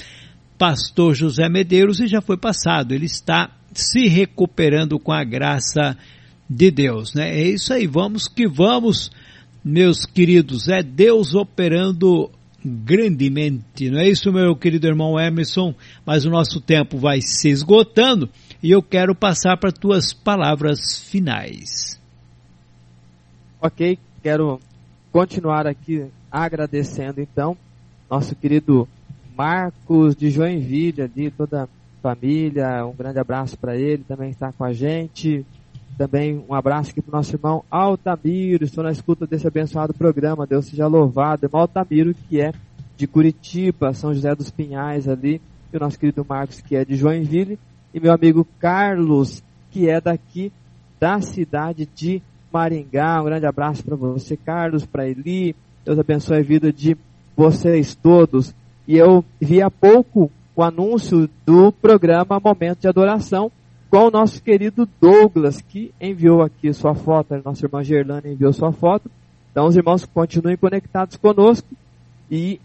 Pastor 0.58 1.14
José 1.14 1.48
Medeiros 1.48 2.00
e 2.00 2.06
já 2.06 2.20
foi 2.20 2.36
passado. 2.36 2.92
Ele 2.92 3.06
está 3.06 3.50
se 3.72 4.06
recuperando 4.06 4.98
com 4.98 5.12
a 5.12 5.24
graça 5.24 5.96
de 6.48 6.70
Deus, 6.70 7.14
né? 7.14 7.30
É 7.30 7.48
isso 7.48 7.72
aí, 7.72 7.86
vamos 7.86 8.26
que 8.28 8.46
vamos, 8.46 9.10
meus 9.64 10.04
queridos. 10.04 10.68
É 10.68 10.82
Deus 10.82 11.34
operando 11.34 12.30
grandemente, 12.62 13.88
não 13.88 14.00
é 14.00 14.08
isso, 14.08 14.30
meu 14.30 14.54
querido 14.54 14.86
irmão 14.86 15.18
Emerson? 15.18 15.74
Mas 16.04 16.26
o 16.26 16.30
nosso 16.30 16.60
tempo 16.60 16.98
vai 16.98 17.22
se 17.22 17.48
esgotando 17.48 18.28
e 18.62 18.70
eu 18.70 18.82
quero 18.82 19.14
passar 19.14 19.56
para 19.56 19.72
tuas 19.72 20.12
palavras 20.12 20.98
finais. 20.98 22.00
Ok, 23.60 23.98
quero 24.22 24.60
continuar 25.12 25.66
aqui 25.66 26.06
agradecendo 26.30 27.20
então 27.20 27.56
nosso 28.10 28.34
querido 28.34 28.88
Marcos 29.36 30.14
de 30.16 30.30
Joinville 30.30 31.02
ali, 31.02 31.30
toda 31.30 31.64
a 31.64 31.68
família, 32.02 32.84
um 32.84 32.94
grande 32.94 33.18
abraço 33.18 33.56
para 33.56 33.76
ele, 33.76 34.04
também 34.06 34.30
está 34.30 34.52
com 34.52 34.64
a 34.64 34.72
gente. 34.72 35.44
Também 35.96 36.42
um 36.48 36.54
abraço 36.54 36.90
aqui 36.90 37.02
para 37.02 37.10
o 37.10 37.16
nosso 37.16 37.34
irmão 37.34 37.62
Altamiro, 37.70 38.64
estou 38.64 38.82
na 38.82 38.90
escuta 38.90 39.26
desse 39.26 39.46
abençoado 39.46 39.92
programa, 39.92 40.46
Deus 40.46 40.66
seja 40.66 40.86
louvado. 40.86 41.44
Irmão 41.44 41.62
Altamiro, 41.62 42.14
que 42.14 42.40
é 42.40 42.52
de 42.96 43.06
Curitiba, 43.06 43.92
São 43.92 44.12
José 44.14 44.34
dos 44.34 44.50
Pinhais 44.50 45.06
ali, 45.06 45.40
e 45.72 45.76
o 45.76 45.80
nosso 45.80 45.98
querido 45.98 46.24
Marcos, 46.26 46.60
que 46.60 46.74
é 46.74 46.84
de 46.84 46.96
Joinville, 46.96 47.58
e 47.92 48.00
meu 48.00 48.12
amigo 48.12 48.46
Carlos, 48.58 49.42
que 49.70 49.88
é 49.88 50.00
daqui 50.00 50.52
da 50.98 51.20
cidade 51.20 51.88
de 51.94 52.22
Maringá. 52.52 53.20
Um 53.20 53.24
grande 53.24 53.46
abraço 53.46 53.82
para 53.82 53.96
você, 53.96 54.36
Carlos, 54.36 54.84
para 54.84 55.08
Eli. 55.08 55.54
Deus 55.84 55.98
abençoe 55.98 56.38
a 56.38 56.42
vida 56.42 56.72
de 56.72 56.96
vocês 57.36 57.94
todos. 57.94 58.54
E 58.86 58.96
eu 58.96 59.24
vi 59.40 59.62
há 59.62 59.70
pouco 59.70 60.30
o 60.54 60.62
anúncio 60.62 61.28
do 61.46 61.72
programa 61.72 62.40
Momento 62.40 62.80
de 62.80 62.88
Adoração 62.88 63.50
com 63.90 64.06
o 64.06 64.10
nosso 64.10 64.42
querido 64.42 64.88
Douglas, 65.00 65.60
que 65.60 65.92
enviou 66.00 66.42
aqui 66.42 66.72
sua 66.72 66.94
foto, 66.94 67.34
a 67.34 67.40
nossa 67.44 67.66
irmã 67.66 67.82
Gerlane 67.82 68.32
enviou 68.32 68.52
sua 68.52 68.70
foto. 68.70 69.10
Então 69.50 69.66
os 69.66 69.76
irmãos 69.76 70.04
continuem 70.04 70.56
conectados 70.56 71.16
conosco 71.16 71.68
e 72.30 72.60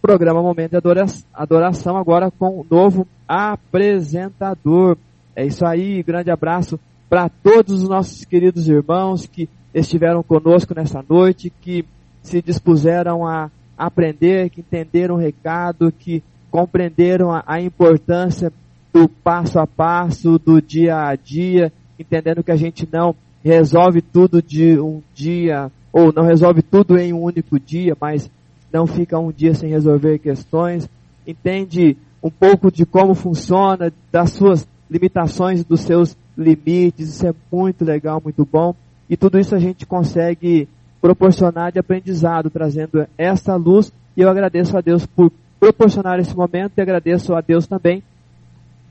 programa 0.00 0.42
Momento 0.42 0.70
de 0.72 1.22
Adoração 1.34 1.96
agora 1.96 2.30
com 2.30 2.60
o 2.60 2.66
novo 2.68 3.06
apresentador. 3.28 4.96
É 5.36 5.44
isso 5.44 5.64
aí, 5.64 6.02
grande 6.02 6.30
abraço 6.30 6.80
para 7.08 7.28
todos 7.28 7.82
os 7.82 7.88
nossos 7.88 8.24
queridos 8.24 8.68
irmãos 8.68 9.26
que 9.26 9.48
estiveram 9.74 10.22
conosco 10.22 10.74
nessa 10.74 11.04
noite, 11.08 11.52
que 11.60 11.84
se 12.22 12.40
dispuseram 12.40 13.26
a 13.26 13.50
aprender, 13.76 14.50
que 14.50 14.60
entenderam 14.60 15.16
o 15.16 15.18
recado, 15.18 15.92
que 15.92 16.22
compreenderam 16.50 17.30
a, 17.30 17.44
a 17.46 17.60
importância 17.60 18.52
do 18.92 19.08
passo 19.08 19.58
a 19.58 19.66
passo, 19.66 20.38
do 20.38 20.60
dia 20.60 20.96
a 20.96 21.14
dia, 21.14 21.72
entendendo 21.98 22.42
que 22.42 22.50
a 22.50 22.56
gente 22.56 22.88
não 22.90 23.14
resolve 23.42 24.02
tudo 24.02 24.42
de 24.42 24.78
um 24.80 25.02
dia, 25.14 25.70
ou 25.92 26.12
não 26.12 26.24
resolve 26.24 26.62
tudo 26.62 26.98
em 26.98 27.12
um 27.12 27.22
único 27.22 27.58
dia, 27.58 27.96
mas 28.00 28.30
não 28.72 28.86
fica 28.86 29.18
um 29.18 29.32
dia 29.32 29.54
sem 29.54 29.70
resolver 29.70 30.18
questões, 30.18 30.88
entende 31.26 31.96
um 32.22 32.30
pouco 32.30 32.70
de 32.70 32.84
como 32.84 33.14
funciona, 33.14 33.92
das 34.12 34.30
suas 34.30 34.66
limitações, 34.90 35.64
dos 35.64 35.80
seus 35.80 36.16
limites, 36.36 37.08
isso 37.08 37.26
é 37.26 37.34
muito 37.50 37.84
legal, 37.84 38.20
muito 38.22 38.46
bom, 38.50 38.74
e 39.08 39.16
tudo 39.16 39.38
isso 39.38 39.54
a 39.54 39.58
gente 39.58 39.86
consegue 39.86 40.68
proporcionar 41.00 41.72
de 41.72 41.78
aprendizado, 41.78 42.50
trazendo 42.50 43.06
essa 43.16 43.56
luz, 43.56 43.92
e 44.16 44.20
eu 44.20 44.28
agradeço 44.28 44.76
a 44.76 44.80
Deus 44.80 45.06
por 45.06 45.32
proporcionar 45.58 46.18
esse 46.18 46.36
momento, 46.36 46.72
e 46.76 46.80
agradeço 46.80 47.34
a 47.34 47.40
Deus 47.40 47.66
também 47.66 48.02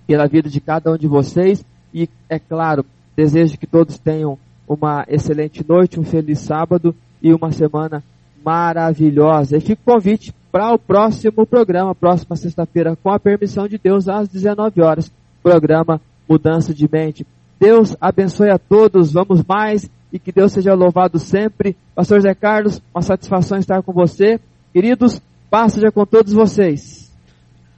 pela 0.07 0.27
vida 0.27 0.49
de 0.49 0.60
cada 0.60 0.91
um 0.91 0.97
de 0.97 1.07
vocês, 1.07 1.64
e 1.93 2.10
é 2.27 2.39
claro, 2.39 2.85
desejo 3.15 3.57
que 3.57 3.68
todos 3.68 3.97
tenham 3.97 4.38
uma 4.68 5.06
excelente 5.07 5.65
noite, 5.68 5.99
um 5.99 6.03
feliz 6.03 6.39
sábado 6.39 6.95
e 7.22 7.34
uma 7.34 7.51
semana 7.51 8.03
maravilhosa. 8.44 9.57
E 9.57 9.61
fica 9.61 9.82
o 9.86 9.94
convite 9.94 10.34
para 10.52 10.74
o 10.74 10.80
próximo 10.80 11.45
programa, 11.45 11.94
próxima 11.94 12.36
sexta-feira, 12.36 12.98
com 13.02 13.11
a 13.11 13.20
permissão 13.20 13.68
de 13.68 13.78
Deus, 13.78 14.07
às 14.07 14.28
19 14.28 14.82
horas. 14.82 15.11
Programa 15.44 16.02
Mudança 16.28 16.74
de 16.74 16.90
Mente. 16.91 17.26
Deus 17.60 17.95
abençoe 17.99 18.49
a 18.49 18.57
todos, 18.57 19.11
vamos 19.11 19.44
mais 19.44 19.90
e 20.11 20.18
que 20.18 20.32
Deus 20.32 20.53
seja 20.53 20.74
louvado 20.74 21.20
sempre. 21.20 21.76
Pastor 21.94 22.22
Zé 22.22 22.34
Carlos, 22.34 22.82
uma 22.94 23.02
satisfação 23.02 23.57
estar 23.57 23.82
com 23.84 23.94
você. 23.94 24.40
Queridos, 24.74 25.22
paz 25.49 25.74
seja 25.74 25.91
com 25.91 26.06
todos 26.06 26.34
vocês. 26.34 27.10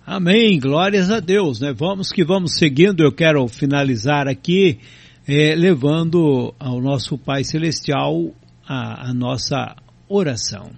Amém, 0.06 0.60
glórias 0.60 1.10
a 1.10 1.20
Deus, 1.20 1.62
né? 1.62 1.74
Vamos 1.74 2.12
que 2.12 2.24
vamos 2.24 2.56
seguindo, 2.58 3.02
eu 3.02 3.12
quero 3.12 3.48
finalizar 3.48 4.28
aqui 4.28 4.80
eh, 5.28 5.56
levando 5.56 6.54
ao 6.60 6.82
nosso 6.82 7.18
Pai 7.18 7.44
Celestial 7.44 8.32
a, 8.68 9.10
a 9.10 9.14
nossa 9.14 9.76
oração. 10.12 10.72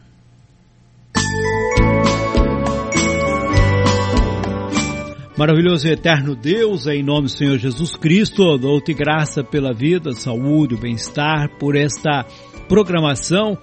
Maravilhoso 5.35 5.87
e 5.87 5.91
eterno 5.91 6.35
Deus, 6.35 6.85
em 6.85 7.01
nome 7.01 7.23
do 7.23 7.29
Senhor 7.29 7.57
Jesus 7.57 7.95
Cristo, 7.95 8.55
dou-te 8.57 8.93
graça 8.93 9.43
pela 9.43 9.73
vida, 9.73 10.11
saúde, 10.13 10.75
bem-estar, 10.75 11.49
por 11.57 11.75
esta 11.75 12.23
programação 12.67 13.57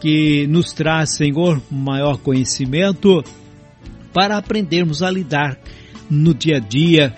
que 0.00 0.48
nos 0.48 0.72
traz, 0.72 1.14
Senhor, 1.14 1.62
maior 1.70 2.18
conhecimento 2.18 3.22
para 4.12 4.36
aprendermos 4.36 5.00
a 5.00 5.10
lidar 5.10 5.56
no 6.10 6.34
dia 6.34 6.56
a 6.56 6.60
dia 6.60 7.14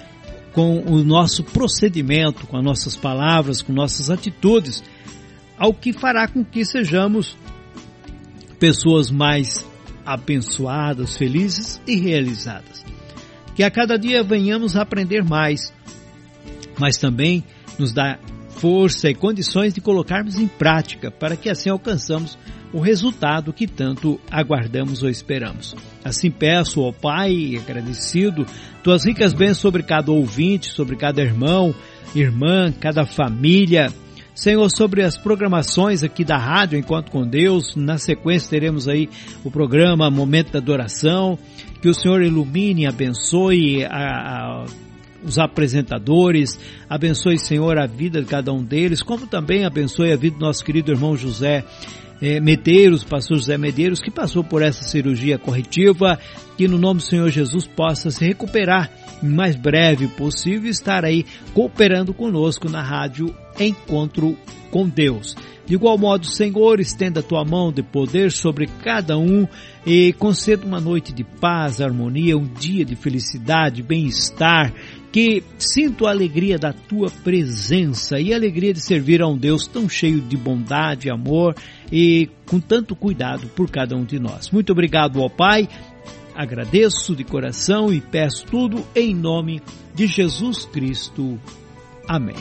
com 0.53 0.81
o 0.81 1.03
nosso 1.03 1.43
procedimento, 1.43 2.47
com 2.47 2.59
as 2.59 2.65
nossas 2.65 2.97
palavras, 2.97 3.63
com 3.63 3.73
nossas 3.73 4.11
atitudes, 4.11 4.85
ao 5.59 5.73
que 5.73 5.95
fará 5.95 6.29
com 6.29 6.45
que 6.45 6.63
sejamos 6.65 7.37
pessoas 8.65 9.11
mais 9.11 9.63
abençoadas, 10.07 11.19
felizes 11.19 11.79
e 11.87 11.97
realizadas. 11.97 12.83
Que 13.55 13.63
a 13.63 13.71
cada 13.71 13.99
dia 13.99 14.23
venhamos 14.23 14.75
a 14.75 14.81
aprender 14.81 15.23
mais, 15.23 15.71
mas 16.79 16.97
também 16.97 17.45
nos 17.79 17.93
dá 17.93 18.19
força 18.49 19.11
e 19.11 19.15
condições 19.15 19.75
de 19.75 19.83
colocarmos 19.83 20.39
em 20.39 20.49
prática 20.49 21.11
para 21.11 21.37
que 21.37 21.51
assim 21.51 21.69
alcançamos 21.69 22.39
o 22.73 22.81
resultado 22.81 23.53
que 23.53 23.67
tanto 23.67 24.19
aguardamos 24.31 25.03
ou 25.03 25.11
esperamos. 25.11 25.77
Assim 26.03 26.31
peço 26.31 26.81
ao 26.81 26.93
Pai, 26.93 27.59
agradecido, 27.61 28.47
tuas 28.83 29.05
ricas 29.05 29.35
bênçãos 29.35 29.59
sobre 29.59 29.83
cada 29.83 30.11
ouvinte, 30.11 30.71
sobre 30.71 30.97
cada 30.97 31.21
irmão, 31.21 31.75
irmã, 32.15 32.73
cada 32.73 33.05
família, 33.05 33.93
Senhor, 34.35 34.69
sobre 34.69 35.03
as 35.03 35.17
programações 35.17 36.03
aqui 36.03 36.25
da 36.25 36.37
Rádio 36.37 36.77
Enquanto 36.77 37.11
com 37.11 37.25
Deus, 37.25 37.77
na 37.77 37.99
sequência 37.99 38.51
teremos 38.51 38.89
aí 38.89 39.09
o 39.45 39.51
programa 39.51 40.11
Momento 40.11 40.51
da 40.51 40.59
Adoração, 40.59 41.39
que 41.81 41.89
o 41.89 41.95
Senhor 41.95 42.21
ilumine, 42.21 42.85
abençoe 42.85 43.85
a, 43.85 43.91
a, 43.91 44.65
os 45.25 45.39
apresentadores, 45.39 46.59
abençoe, 46.91 47.39
Senhor, 47.39 47.79
a 47.79 47.87
vida 47.87 48.21
de 48.21 48.27
cada 48.27 48.53
um 48.53 48.65
deles, 48.65 49.03
como 49.03 49.25
também 49.27 49.65
abençoe 49.65 50.13
a 50.13 50.17
vida 50.17 50.37
do 50.37 50.45
nosso 50.45 50.65
querido 50.65 50.91
irmão 50.91 51.17
José 51.17 51.65
é, 52.21 52.41
Medeiros, 52.41 53.05
pastor 53.05 53.39
José 53.39 53.57
Medeiros, 53.57 54.01
que 54.01 54.11
passou 54.11 54.43
por 54.43 54.63
essa 54.63 54.83
cirurgia 54.83 55.39
corretiva, 55.39 56.19
que 56.57 56.67
no 56.67 56.77
nome 56.77 56.99
do 57.01 57.07
Senhor 57.07 57.31
Jesus 57.31 57.69
possa 57.69 58.11
se 58.11 58.25
recuperar 58.25 58.91
mais 59.23 59.55
breve 59.55 60.09
possível 60.09 60.67
e 60.67 60.71
estar 60.71 61.05
aí 61.05 61.25
cooperando 61.53 62.13
conosco 62.13 62.69
na 62.69 62.83
rádio 62.83 63.33
Encontro 63.59 64.37
com 64.71 64.89
Deus. 64.89 65.37
De 65.67 65.75
igual 65.75 65.97
modo, 65.97 66.27
Senhor, 66.27 66.79
estenda 66.79 67.21
a 67.21 67.23
tua 67.23 67.43
mão 67.43 67.73
de 67.73 67.83
poder 67.83 68.31
sobre 68.31 68.67
cada 68.67 69.17
um 69.17 69.49
e 69.87 70.13
conceda 70.15 70.67
uma 70.67 70.81
noite 70.81 71.13
de 71.13 71.25
paz, 71.25 71.81
harmonia, 71.81 72.37
um 72.37 72.45
dia 72.45 72.85
de 72.85 72.95
felicidade, 72.95 73.83
bem-estar, 73.83 74.75
que 75.11 75.43
sinto 75.57 76.07
a 76.07 76.11
alegria 76.11 76.59
da 76.59 76.73
tua 76.73 77.09
presença 77.09 78.21
e 78.21 78.33
a 78.33 78.37
alegria 78.37 78.75
de 78.75 78.81
servir 78.81 79.23
a 79.23 79.29
um 79.29 79.39
Deus 79.39 79.67
tão 79.67 79.89
cheio 79.89 80.21
de 80.21 80.37
bondade, 80.37 81.11
amor 81.11 81.55
e 81.91 82.29
com 82.47 82.61
tanto 82.61 82.95
cuidado 82.95 83.47
por 83.49 83.71
cada 83.71 83.97
um 83.97 84.05
de 84.05 84.19
nós. 84.19 84.51
Muito 84.51 84.73
obrigado, 84.73 85.21
ó 85.21 85.31
Pai. 85.31 85.67
Agradeço 86.35 87.15
de 87.15 87.25
coração 87.25 87.93
e 87.93 88.01
peço 88.01 88.45
tudo 88.47 88.85
em 88.95 89.15
nome 89.15 89.63
de 89.95 90.07
Jesus 90.07 90.65
Cristo. 90.67 91.39
Amém. 92.07 92.35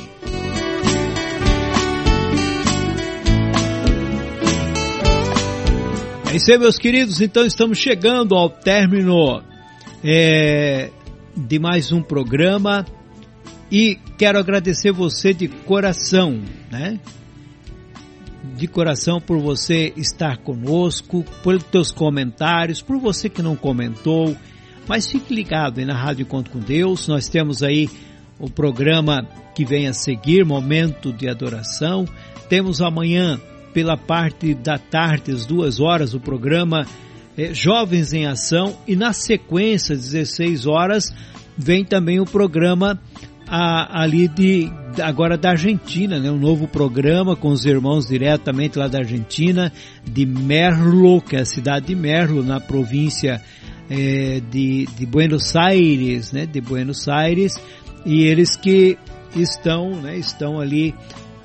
É 6.33 6.37
isso 6.37 6.51
aí, 6.51 6.57
meus 6.57 6.79
queridos. 6.79 7.21
Então 7.21 7.45
estamos 7.45 7.77
chegando 7.77 8.33
ao 8.33 8.49
término 8.49 9.43
é, 10.03 10.89
de 11.37 11.59
mais 11.59 11.91
um 11.91 12.01
programa 12.01 12.87
e 13.71 13.99
quero 14.17 14.39
agradecer 14.39 14.91
você 14.91 15.31
de 15.31 15.47
coração, 15.47 16.41
né? 16.71 16.99
De 18.57 18.67
coração 18.67 19.21
por 19.21 19.39
você 19.39 19.93
estar 19.95 20.37
conosco, 20.37 21.23
por 21.43 21.61
teus 21.61 21.91
comentários, 21.91 22.81
por 22.81 22.97
você 22.97 23.29
que 23.29 23.43
não 23.43 23.55
comentou, 23.55 24.35
mas 24.87 25.07
fique 25.07 25.35
ligado 25.35 25.77
aí 25.77 25.85
na 25.85 25.95
Rádio 25.95 26.25
Conto 26.25 26.49
com 26.49 26.59
Deus. 26.59 27.07
Nós 27.07 27.27
temos 27.27 27.61
aí 27.61 27.87
o 28.39 28.49
programa 28.49 29.21
que 29.53 29.63
vem 29.63 29.87
a 29.87 29.93
seguir, 29.93 30.43
Momento 30.43 31.13
de 31.13 31.29
Adoração. 31.29 32.07
Temos 32.49 32.81
amanhã 32.81 33.39
pela 33.73 33.97
parte 33.97 34.53
da 34.53 34.77
tarde, 34.77 35.31
às 35.31 35.45
duas 35.45 35.79
horas, 35.79 36.13
o 36.13 36.19
programa 36.19 36.85
é, 37.37 37.53
Jovens 37.53 38.13
em 38.13 38.25
Ação 38.25 38.77
e 38.87 38.95
na 38.95 39.13
sequência, 39.13 39.95
às 39.95 40.11
16 40.11 40.67
horas, 40.67 41.13
vem 41.57 41.83
também 41.83 42.19
o 42.19 42.25
programa 42.25 42.99
a, 43.47 44.01
ali 44.01 44.27
de 44.27 44.71
agora 45.01 45.37
da 45.37 45.51
Argentina, 45.51 46.19
né? 46.19 46.31
Um 46.31 46.37
novo 46.37 46.67
programa 46.67 47.35
com 47.35 47.49
os 47.49 47.65
irmãos 47.65 48.07
diretamente 48.07 48.77
lá 48.77 48.87
da 48.87 48.99
Argentina, 48.99 49.71
de 50.03 50.25
Merlo, 50.25 51.21
que 51.21 51.35
é 51.35 51.41
a 51.41 51.45
cidade 51.45 51.87
de 51.87 51.95
Merlo, 51.95 52.43
na 52.43 52.59
província 52.59 53.41
é, 53.89 54.41
de, 54.51 54.87
de 54.97 55.05
Buenos 55.05 55.55
Aires, 55.55 56.31
né? 56.31 56.45
De 56.45 56.61
Buenos 56.61 57.07
Aires, 57.07 57.55
e 58.05 58.23
eles 58.23 58.55
que 58.55 58.97
estão, 59.35 60.01
né? 60.01 60.17
Estão 60.17 60.59
ali 60.59 60.93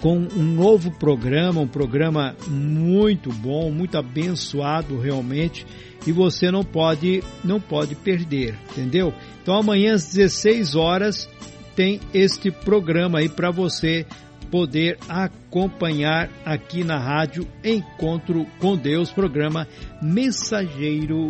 com 0.01 0.17
um 0.17 0.43
novo 0.43 0.91
programa, 0.93 1.61
um 1.61 1.67
programa 1.67 2.37
muito 2.47 3.31
bom, 3.31 3.71
muito 3.71 3.99
abençoado 3.99 4.99
realmente, 4.99 5.67
e 6.07 6.13
você 6.13 6.51
não 6.51 6.63
pode 6.63 7.23
não 7.45 7.61
pode 7.61 7.95
perder, 7.95 8.57
entendeu? 8.71 9.13
Então 9.43 9.57
amanhã 9.57 9.95
às 9.95 10.13
16 10.13 10.75
horas 10.75 11.29
tem 11.75 12.01
este 12.15 12.51
programa 12.51 13.19
aí 13.19 13.29
para 13.29 13.51
você 13.51 14.07
poder 14.51 14.99
acompanhar 15.09 16.31
aqui 16.45 16.83
na 16.83 16.99
rádio 16.99 17.47
Encontro 17.63 18.47
com 18.59 18.77
Deus, 18.77 19.13
programa 19.13 19.67
Mensageiro 20.03 21.29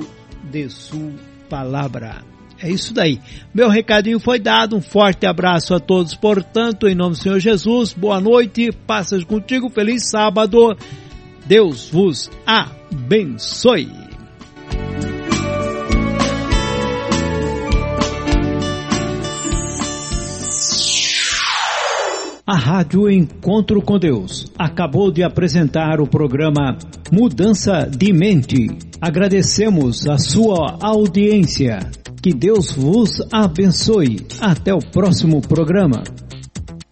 de 0.51 0.69
Sua 0.69 1.13
Palavra. 1.49 2.38
É 2.61 2.69
isso 2.69 2.93
daí. 2.93 3.21
Meu 3.55 3.69
recadinho 3.69 4.19
foi 4.19 4.39
dado. 4.39 4.77
Um 4.77 4.81
forte 4.81 5.27
abraço 5.27 5.75
a 5.75 5.81
todos. 5.81 6.15
Portanto, 6.15 6.89
em 6.89 6.95
nome 6.95 7.15
do 7.15 7.23
Senhor 7.23 7.39
Jesus, 7.39 7.93
boa 7.93 8.21
noite. 8.21 8.73
Passas 8.87 9.23
contigo. 9.25 9.71
Feliz 9.71 10.11
sábado. 10.11 10.77
Deus 11.47 11.89
vos 11.89 12.31
abençoe. 12.45 14.09
A 22.49 22.57
Rádio 22.57 23.11
Encontro 23.11 23.83
com 23.83 23.99
Deus 23.99 24.51
acabou 24.59 25.13
de 25.13 25.23
apresentar 25.23 26.01
o 26.01 26.07
programa 26.07 26.79
Mudança 27.13 27.87
de 27.87 28.11
Mente. 28.11 28.69
Agradecemos 29.01 30.07
a 30.07 30.17
sua 30.17 30.79
audiência. 30.81 31.79
Que 32.23 32.33
Deus 32.33 32.73
vos 32.73 33.23
abençoe. 33.33 34.27
Até 34.41 34.75
o 34.75 34.79
próximo 34.79 35.41
programa. 35.41 36.03